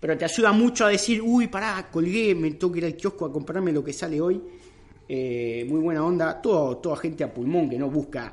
Pero 0.00 0.16
te 0.18 0.24
ayuda 0.24 0.52
mucho 0.52 0.84
a 0.86 0.88
decir, 0.88 1.20
uy, 1.22 1.46
pará, 1.46 1.88
colgué, 1.90 2.34
me 2.34 2.50
tengo 2.52 2.72
que 2.72 2.78
ir 2.80 2.84
al 2.86 2.96
kiosco 2.96 3.26
a 3.26 3.32
comprarme 3.32 3.70
lo 3.72 3.84
que 3.84 3.92
sale 3.92 4.20
hoy. 4.20 4.40
Eh, 5.08 5.64
muy 5.68 5.80
buena 5.80 6.04
onda. 6.04 6.40
Todo, 6.40 6.78
toda 6.78 6.96
gente 6.96 7.22
a 7.24 7.32
pulmón 7.32 7.68
que 7.68 7.78
no 7.78 7.88
busca 7.90 8.32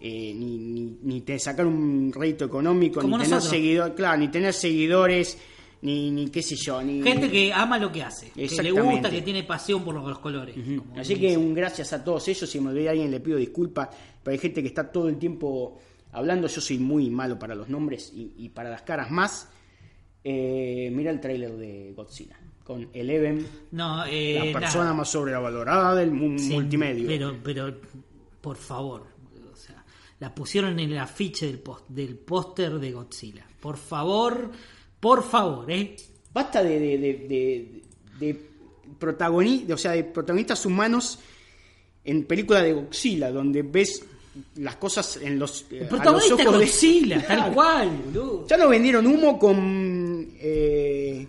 eh, 0.00 0.32
ni, 0.32 0.58
ni, 0.58 0.98
ni 1.02 1.20
te 1.22 1.38
sacar 1.40 1.66
un 1.66 2.12
rédito 2.14 2.44
económico, 2.44 3.00
Como 3.00 3.18
ni 3.18 3.24
tener 3.24 3.40
seguidores, 3.42 3.94
claro, 3.94 4.16
ni 4.20 4.28
tener 4.28 4.52
seguidores, 4.54 5.36
ni, 5.82 6.10
ni 6.10 6.28
qué 6.28 6.42
sé 6.42 6.56
yo. 6.56 6.82
Ni, 6.82 7.02
Gente 7.02 7.30
que 7.30 7.52
ama 7.52 7.78
lo 7.78 7.90
que 7.92 8.02
hace, 8.02 8.30
que 8.30 8.62
le 8.62 8.70
gusta, 8.70 9.10
que 9.10 9.22
tiene 9.22 9.44
pasión 9.44 9.84
por 9.84 9.94
los, 9.94 10.18
colores. 10.18 10.56
Así 10.96 11.14
dice. 11.14 11.28
que 11.28 11.36
un 11.36 11.54
gracias 11.54 11.92
a 11.92 12.02
todos 12.02 12.26
ellos. 12.28 12.48
Si 12.48 12.60
me 12.60 12.70
olvidé 12.70 12.88
a 12.88 12.90
alguien, 12.92 13.10
le 13.10 13.20
pido 13.20 13.38
disculpas. 13.38 13.88
Pero 14.22 14.32
hay 14.32 14.38
gente 14.38 14.62
que 14.62 14.68
está 14.68 14.90
todo 14.90 15.08
el 15.08 15.18
tiempo 15.18 15.78
hablando. 16.12 16.48
Yo 16.48 16.60
soy 16.60 16.78
muy 16.78 17.10
malo 17.10 17.38
para 17.38 17.54
los 17.54 17.68
nombres 17.68 18.12
y, 18.14 18.34
y 18.36 18.48
para 18.48 18.70
las 18.70 18.82
caras 18.82 19.10
más. 19.10 19.48
Eh, 20.24 20.90
mira 20.92 21.10
el 21.10 21.20
tráiler 21.20 21.56
de 21.56 21.92
Godzilla 21.94 22.36
con 22.64 22.90
Eleven, 22.92 23.46
No, 23.70 24.04
eh, 24.04 24.52
la 24.52 24.60
persona 24.60 24.84
nada. 24.84 24.96
más 24.96 25.08
sobrevalorada 25.10 25.94
del 25.94 26.10
Sí, 26.38 26.52
multimedio. 26.52 27.06
Pero, 27.06 27.36
pero, 27.42 27.74
por 28.42 28.58
favor, 28.58 29.06
o 29.50 29.56
sea, 29.56 29.82
la 30.18 30.34
pusieron 30.34 30.78
en 30.78 30.90
el 30.90 30.98
afiche 30.98 31.46
del 31.46 31.60
post, 31.60 31.88
del 31.88 32.18
póster 32.18 32.78
de 32.78 32.92
Godzilla. 32.92 33.46
Por 33.58 33.78
favor, 33.78 34.50
por 35.00 35.22
favor, 35.22 35.70
¿eh? 35.70 35.96
Basta 36.32 36.62
de, 36.62 36.78
de, 36.78 36.98
de, 36.98 37.12
de- 37.28 37.82
de 38.18 38.40
protagoni- 38.98 39.70
o 39.72 39.76
sea, 39.76 39.92
de 39.92 40.04
protagonistas 40.04 40.64
humanos 40.66 41.18
en 42.04 42.24
película 42.24 42.62
de 42.62 42.72
Godzilla, 42.72 43.30
donde 43.30 43.62
ves 43.62 44.04
las 44.56 44.76
cosas 44.76 45.16
en 45.18 45.38
los, 45.38 45.62
eh, 45.70 45.78
El 45.80 45.84
a 45.86 45.88
protagonista 45.88 46.34
los 46.36 46.40
ojos 46.46 46.52
de- 46.60 46.66
Godzilla, 46.66 47.26
tal 47.26 47.52
cual, 47.54 47.90
boludo. 48.06 48.46
Ya 48.46 48.56
nos 48.56 48.68
vendieron 48.70 49.06
humo 49.06 49.38
con. 49.38 50.28
Eh... 50.40 51.26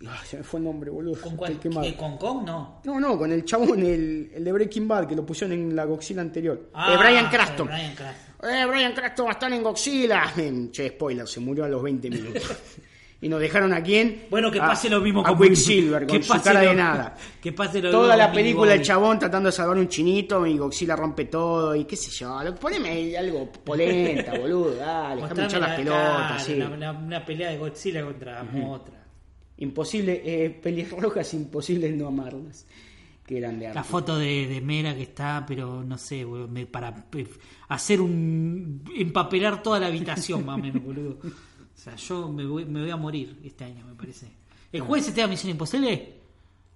ay, 0.00 0.18
se 0.26 0.36
me 0.38 0.42
fue 0.42 0.58
el 0.60 0.64
nombre, 0.64 0.90
boludo. 0.90 1.20
¿Con 1.20 1.36
cuál? 1.36 1.58
¿Eh, 1.84 1.94
¿Con 1.96 2.16
Kong? 2.18 2.44
No. 2.46 2.80
No, 2.84 3.00
no, 3.00 3.18
con 3.18 3.30
el 3.32 3.44
chabón, 3.44 3.80
el, 3.82 4.30
el 4.34 4.44
de 4.44 4.52
Breaking 4.52 4.88
Bad, 4.88 5.06
que 5.08 5.14
lo 5.16 5.24
pusieron 5.26 5.52
en 5.58 5.74
la 5.76 5.84
Godzilla 5.84 6.20
anterior. 6.22 6.70
Ah, 6.74 6.94
eh, 6.94 6.96
Brian 6.98 7.28
Cranston. 7.30 7.66
Bryan 7.66 7.94
Cranston. 7.94 8.50
Eh, 8.50 8.66
Brian 8.66 8.92
Cranston 8.94 9.26
va 9.26 9.30
a 9.30 9.32
estar 9.32 9.52
en 9.52 9.62
Godzilla. 9.62 10.32
Em, 10.36 10.70
Che, 10.70 10.88
spoiler, 10.90 11.26
se 11.28 11.40
murió 11.40 11.64
a 11.64 11.68
los 11.68 11.82
20 11.82 12.10
minutos. 12.10 12.42
y 13.26 13.28
nos 13.28 13.40
dejaron 13.40 13.72
a 13.72 13.82
quién? 13.82 14.26
Bueno, 14.30 14.50
que 14.52 14.60
A- 14.60 14.66
pase 14.68 14.88
lo 14.88 15.00
mismo 15.00 15.20
a 15.26 15.36
con 15.36 15.48
Quicksilver, 15.48 16.06
con 16.06 16.16
que 16.18 16.22
su 16.22 16.28
pase 16.32 16.44
cara 16.44 16.62
lo- 16.62 16.68
de 16.70 16.74
nada. 16.76 17.16
Que 17.42 17.50
pase 17.52 17.82
lo 17.82 17.90
Toda 17.90 18.14
mismo 18.14 18.16
la 18.18 18.32
película 18.32 18.72
el 18.72 18.78
Bobby. 18.78 18.86
chabón 18.86 19.18
tratando 19.18 19.48
de 19.48 19.52
salvar 19.52 19.76
un 19.78 19.88
chinito 19.88 20.46
y 20.46 20.56
Godzilla 20.56 20.94
rompe 20.94 21.24
todo 21.24 21.74
y 21.74 21.84
qué 21.84 21.96
sé 21.96 22.10
yo. 22.12 22.38
Poneme 22.60 23.16
algo 23.18 23.50
polenta, 23.50 24.32
boludo. 24.38 24.76
Dale, 24.76 25.22
déjame 25.22 25.44
echar 25.44 25.60
las 25.60 25.70
la 25.70 25.76
pelotas. 25.76 26.18
cara, 26.28 26.38
sí. 26.38 26.52
una, 26.54 26.68
una- 26.70 26.92
una 26.92 27.24
pelea 27.26 27.50
de 27.50 27.58
Godzilla 27.58 28.04
contra 28.04 28.42
otra. 28.64 29.04
Imposible, 29.58 30.22
eh, 30.24 30.50
pelirrojas 30.50 31.34
imposibles 31.34 31.94
no 31.96 32.08
amarlas. 32.08 32.66
Que 33.26 33.38
eran 33.38 33.58
de 33.58 33.74
La 33.74 33.82
foto 33.82 34.16
de, 34.16 34.46
de 34.46 34.60
Mera 34.60 34.94
que 34.94 35.02
está, 35.02 35.44
pero 35.48 35.82
no 35.82 35.98
sé, 35.98 36.24
boludo, 36.24 36.46
me- 36.46 36.66
para 36.66 36.94
eh, 37.16 37.26
hacer 37.70 38.00
un. 38.00 38.84
empapelar 38.96 39.62
toda 39.64 39.80
la 39.80 39.88
habitación, 39.88 40.46
más 40.46 40.58
o 40.60 40.62
menos, 40.62 40.84
boludo. 40.84 41.18
Sea, 41.86 41.96
yo 41.96 42.28
me 42.32 42.44
voy, 42.46 42.64
me 42.64 42.80
voy 42.80 42.90
a 42.90 42.96
morir 42.96 43.36
este 43.44 43.64
año, 43.64 43.84
me 43.86 43.94
parece. 43.94 44.26
¿El 44.72 44.80
jueves 44.80 45.06
se 45.06 45.12
te 45.12 45.20
da 45.20 45.26
Misión 45.28 45.50
Imposible? 45.52 46.14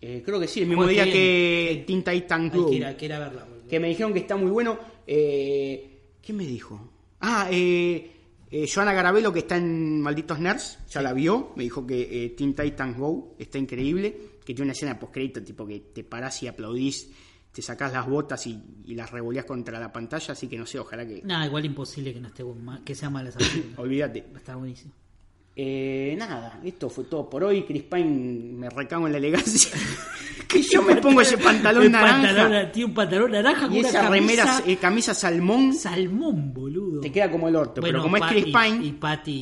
Eh, 0.01 0.23
creo 0.25 0.41
que 0.41 0.49
sí, 0.49 0.63
el 0.63 0.69
mismo 0.69 0.87
día 0.87 1.05
que 1.05 1.11
que 1.13 1.85
Teen 1.87 2.03
Titan 2.03 2.51
Hay 2.51 2.59
Go. 2.59 2.71
que 2.71 2.77
ir 2.77 2.85
a, 2.85 2.89
hay 2.89 2.95
que 2.97 3.05
ir 3.05 3.13
a 3.13 3.19
verla, 3.19 3.45
boludo. 3.45 3.69
que 3.69 3.81
me 3.81 3.89
dijeron 3.89 4.13
que 4.13 4.21
está 4.21 4.37
muy 4.37 4.51
bueno. 4.51 4.79
Eh, 5.07 5.99
¿Quién 6.25 6.39
me 6.39 6.47
dijo? 6.47 6.81
Ah, 7.21 7.49
eh, 7.51 8.11
eh, 8.51 8.69
Joana 8.73 8.93
Garabelo, 8.93 9.33
que 9.33 9.41
está 9.41 9.57
en 9.57 10.01
Malditos 10.01 10.39
Nerds, 10.41 10.79
ya 10.89 11.03
la 11.03 11.13
vio. 11.13 11.53
Me 11.57 11.65
dijo 11.65 11.87
que 11.87 12.25
eh, 12.25 12.31
Teen 12.31 12.55
Titans 12.55 12.97
Go 12.97 13.35
está 13.39 13.59
increíble. 13.59 14.17
Que 14.45 14.55
tiene 14.55 14.63
una 14.63 14.73
escena 14.73 14.99
post 14.99 15.15
tipo 15.45 15.67
que 15.67 15.81
te 15.81 16.03
parás 16.03 16.43
y 16.43 16.49
aplaudís, 16.49 17.11
te 17.53 17.63
sacás 17.63 17.93
las 17.93 18.09
botas 18.09 18.47
y, 18.47 18.59
y 18.87 18.95
las 18.95 19.11
revoleás 19.11 19.45
contra 19.45 19.79
la 19.79 19.93
pantalla. 19.93 20.33
Así 20.33 20.49
que 20.49 20.57
no 20.57 20.67
sé, 20.67 20.79
ojalá 20.79 21.07
que. 21.07 21.21
Nada, 21.23 21.47
igual 21.47 21.65
imposible 21.67 22.13
que 22.15 22.21
no 22.21 22.29
esté 22.29 22.45
que 22.85 22.95
sea 22.95 23.11
mala 23.11 23.29
esa. 23.29 23.39
Olvídate. 23.77 24.25
Estar 24.35 24.57
buenísimo. 24.57 24.93
Eh, 25.63 26.15
nada, 26.17 26.59
esto 26.65 26.89
fue 26.89 27.05
todo 27.05 27.29
por 27.29 27.45
hoy. 27.45 27.65
Chris 27.65 27.83
Pine 27.83 28.53
me 28.55 28.71
recago 28.71 29.07
en 29.07 29.13
la 29.13 29.19
elegancia. 29.19 29.71
que 30.49 30.63
yo 30.63 30.83
me 30.83 30.97
pongo 30.97 31.21
ese 31.21 31.37
pantalón 31.37 31.93
naranja 31.93 32.29
pantalón- 32.35 32.73
tiene 32.73 32.87
un 32.87 32.95
pantalón 32.95 33.31
naranja 33.33 33.67
con 33.67 33.77
y 33.77 33.81
una 33.81 33.89
esa 33.91 34.01
camisa 34.01 34.11
remera, 34.45 34.63
eh, 34.67 34.77
camisa 34.79 35.13
salmón. 35.15 35.75
salmón, 35.75 36.55
boludo. 36.55 37.01
Te 37.03 37.13
queda 37.13 37.31
como 37.31 37.47
el 37.49 37.57
orto. 37.57 37.83
Bueno, 37.83 37.99
pero 37.99 38.03
como 38.05 38.17
es 38.17 38.23
Chris 38.33 38.47
y- 38.47 38.53
Pine. 38.53 38.87
Y, 38.87 38.93
Patty. 38.93 39.33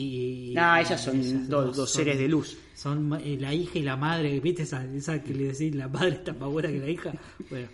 y- 0.51 0.55
Nah, 0.55 0.79
y- 0.81 0.85
ellas 0.85 1.01
son 1.05 1.21
esas 1.21 1.49
dos- 1.49 1.77
dos 1.77 1.91
seres 1.91 2.19
de 2.19 2.27
luz. 2.29 2.59
Son 2.75 3.13
eh, 3.25 3.37
la 3.41 3.55
hija 3.55 3.79
y 3.79 3.83
la 3.83 3.97
madre. 3.97 4.41
¿Viste 4.41 4.63
esa, 4.65 4.85
esa 4.93 5.23
que 5.23 5.33
le 5.35 5.53
decís 5.53 5.73
la 5.77 5.87
madre 5.87 6.11
está 6.11 6.33
más 6.33 6.51
buena 6.51 6.69
que 6.69 6.79
la 6.79 6.89
hija? 6.91 7.13
Bueno, 7.49 7.69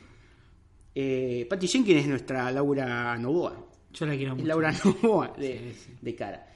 Eh, 0.95 1.47
Patty 1.49 1.67
Jenkins 1.67 2.01
es 2.03 2.07
nuestra 2.09 2.51
Laura 2.53 3.17
Novoa. 3.19 3.57
yo 3.93 4.07
la 4.07 4.17
quiero 4.17 4.35
mucho. 4.37 4.47
Laura 4.47 4.73
Novoa 4.85 5.33
de, 5.39 5.73
de 6.03 6.15
cara. 6.15 6.47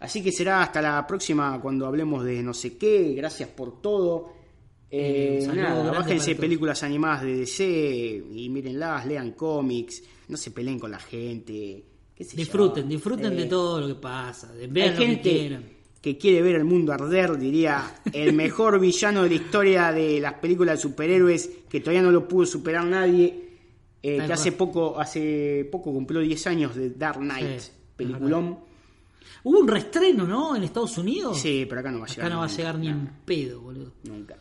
Así 0.00 0.22
que 0.22 0.30
será 0.32 0.62
hasta 0.62 0.82
la 0.82 1.06
próxima 1.06 1.58
cuando 1.60 1.86
hablemos 1.86 2.24
de 2.24 2.42
no 2.42 2.52
sé 2.54 2.76
qué. 2.76 3.14
Gracias 3.14 3.48
por 3.48 3.80
todo. 3.80 4.32
Eh, 4.90 5.40
Eh, 5.42 5.46
nada, 5.54 5.90
bájense 5.90 6.36
películas 6.36 6.82
animadas 6.82 7.22
de 7.22 7.36
DC 7.38 8.24
y 8.32 8.48
mírenlas, 8.48 9.04
lean 9.06 9.32
cómics, 9.32 10.02
no 10.28 10.36
se 10.36 10.50
peleen 10.52 10.78
con 10.78 10.90
la 10.90 10.98
gente. 10.98 11.84
qué 12.14 12.24
sé 12.24 12.30
yo. 12.32 12.36
Disfruten, 12.38 12.88
disfruten 12.88 13.32
Eh, 13.32 13.36
de 13.36 13.44
todo 13.46 13.80
lo 13.80 13.88
que 13.88 13.94
pasa. 13.96 14.52
de- 14.54 14.64
Hay 14.64 14.70
Vean 14.70 14.92
lo 14.94 14.98
que 15.00 15.06
gente 15.06 15.30
quieran. 15.30 15.64
que 16.00 16.16
quiere 16.16 16.40
ver 16.40 16.54
el 16.56 16.64
mundo 16.64 16.92
arder, 16.92 17.36
diría, 17.36 18.00
el 18.12 18.32
mejor 18.32 18.78
villano 18.80 19.22
de 19.24 19.28
la 19.28 19.34
historia 19.34 19.92
de 19.92 20.20
las 20.20 20.34
películas 20.34 20.76
de 20.78 20.82
superhéroes, 20.82 21.50
que 21.68 21.80
todavía 21.80 22.00
no 22.02 22.10
lo 22.12 22.26
pudo 22.28 22.46
superar 22.46 22.84
nadie, 22.86 23.48
eh, 24.02 24.22
que 24.24 24.32
hace 24.32 24.52
poco, 24.52 24.98
hace 25.00 25.68
poco 25.70 25.92
cumplió 25.92 26.20
10 26.20 26.46
años 26.46 26.74
de 26.76 26.90
Dark 26.90 27.18
Knight, 27.18 27.58
Sí, 27.58 27.70
peliculón. 27.96 28.60
Hubo 29.44 29.58
un 29.60 29.68
restreno, 29.68 30.26
¿no? 30.26 30.56
En 30.56 30.62
Estados 30.64 30.96
Unidos. 30.98 31.38
Sí, 31.38 31.66
pero 31.68 31.80
acá 31.80 31.90
no 31.90 32.00
va 32.00 32.06
a 32.06 32.08
llegar. 32.08 32.26
Acá 32.26 32.34
no 32.34 32.40
va 32.40 32.44
a 32.44 32.48
nunca, 32.48 32.56
llegar 32.58 32.78
ni 32.78 32.88
en 32.88 33.10
pedo, 33.24 33.60
boludo. 33.60 33.92
Nunca. 34.04 34.36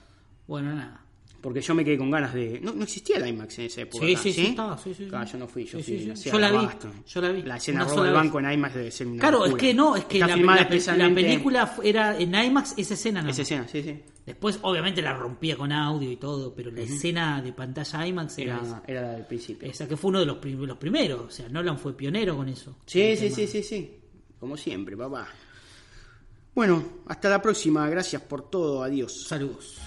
Bueno, 0.48 0.74
nada. 0.76 1.02
Porque 1.42 1.62
yo 1.62 1.76
me 1.76 1.86
quedé 1.86 1.96
con 1.96 2.10
ganas 2.10 2.34
de. 2.34 2.60
No, 2.60 2.74
no 2.74 2.86
existía 2.86 3.18
el 3.18 3.28
IMAX 3.28 3.60
en 3.60 3.66
esa 3.66 3.82
época. 3.82 4.04
Sí, 4.04 4.14
acá, 4.14 4.24
sí, 4.24 4.34
sí, 4.34 4.46
estaba, 4.48 4.78
sí, 4.80 4.94
sí, 4.96 5.04
sí. 5.06 5.12
Ah, 5.14 5.26
yo 5.26 5.38
no 5.38 5.48
fui, 5.48 5.64
yo 5.66 5.78
Sí, 5.78 5.84
fui. 5.84 6.16
sí, 6.16 6.30
Yo 6.32 6.40
la 6.40 6.52
vi, 6.52 6.68
yo 7.08 7.22
la 7.22 7.32
vi. 7.32 7.42
La 7.44 7.58
escena 7.58 7.88
sola 7.88 8.06
del 8.06 8.14
banco 8.14 8.40
en 8.40 8.52
IMAX 8.52 8.74
debe 8.74 8.90
ser 8.90 9.06
una. 9.06 9.20
Claro, 9.20 9.46
es 9.46 9.54
que 9.54 9.72
no, 9.76 9.96
es 9.96 10.06
que 10.06 10.18
la, 10.18 10.28
película 11.14 11.76
era 11.84 12.18
en 12.18 12.34
IMAX 12.34 12.74
esa 12.78 12.96
escena 12.96 13.22
no. 13.22 13.30
Esa 13.30 13.44
escena, 13.44 13.68
sí, 13.68 13.84
sí. 13.84 14.02
Después, 14.26 14.58
obviamente, 14.64 15.04
la 15.04 15.14
rompía 15.14 15.56
con 15.56 15.72
audio 15.72 16.10
y 16.12 16.16
todo, 16.18 16.52
pero 16.56 16.72
la 16.72 16.82
escena 16.82 17.40
de 17.44 17.54
pantalla 17.54 18.08
IMAX 18.08 18.40
era, 18.40 18.56
Era, 18.60 18.84
era 18.88 19.02
la 19.04 19.12
del 19.14 19.26
principio. 19.28 19.70
esa, 19.70 19.88
que 19.88 19.96
fue 19.98 20.10
uno 20.10 20.20
de 20.22 20.26
los, 20.26 20.38
prim- 20.38 20.62
los 20.64 20.78
primeros. 20.78 21.22
O 21.28 21.30
sea, 21.30 21.48
Nolan 21.48 21.78
fue 21.78 21.96
pionero 21.96 22.36
con 22.38 22.50
eso. 22.50 22.78
Sí, 22.88 23.16
sí, 23.16 23.30
sí, 23.30 23.46
sí, 23.46 23.62
sí. 23.62 23.92
Como 24.40 24.58
siempre, 24.58 24.96
papá. 24.96 25.28
Bueno, 26.54 26.84
hasta 27.08 27.30
la 27.30 27.42
próxima. 27.42 27.88
Gracias 27.90 28.22
por 28.22 28.50
todo. 28.50 28.84
Adiós. 28.84 29.28
Saludos. 29.28 29.78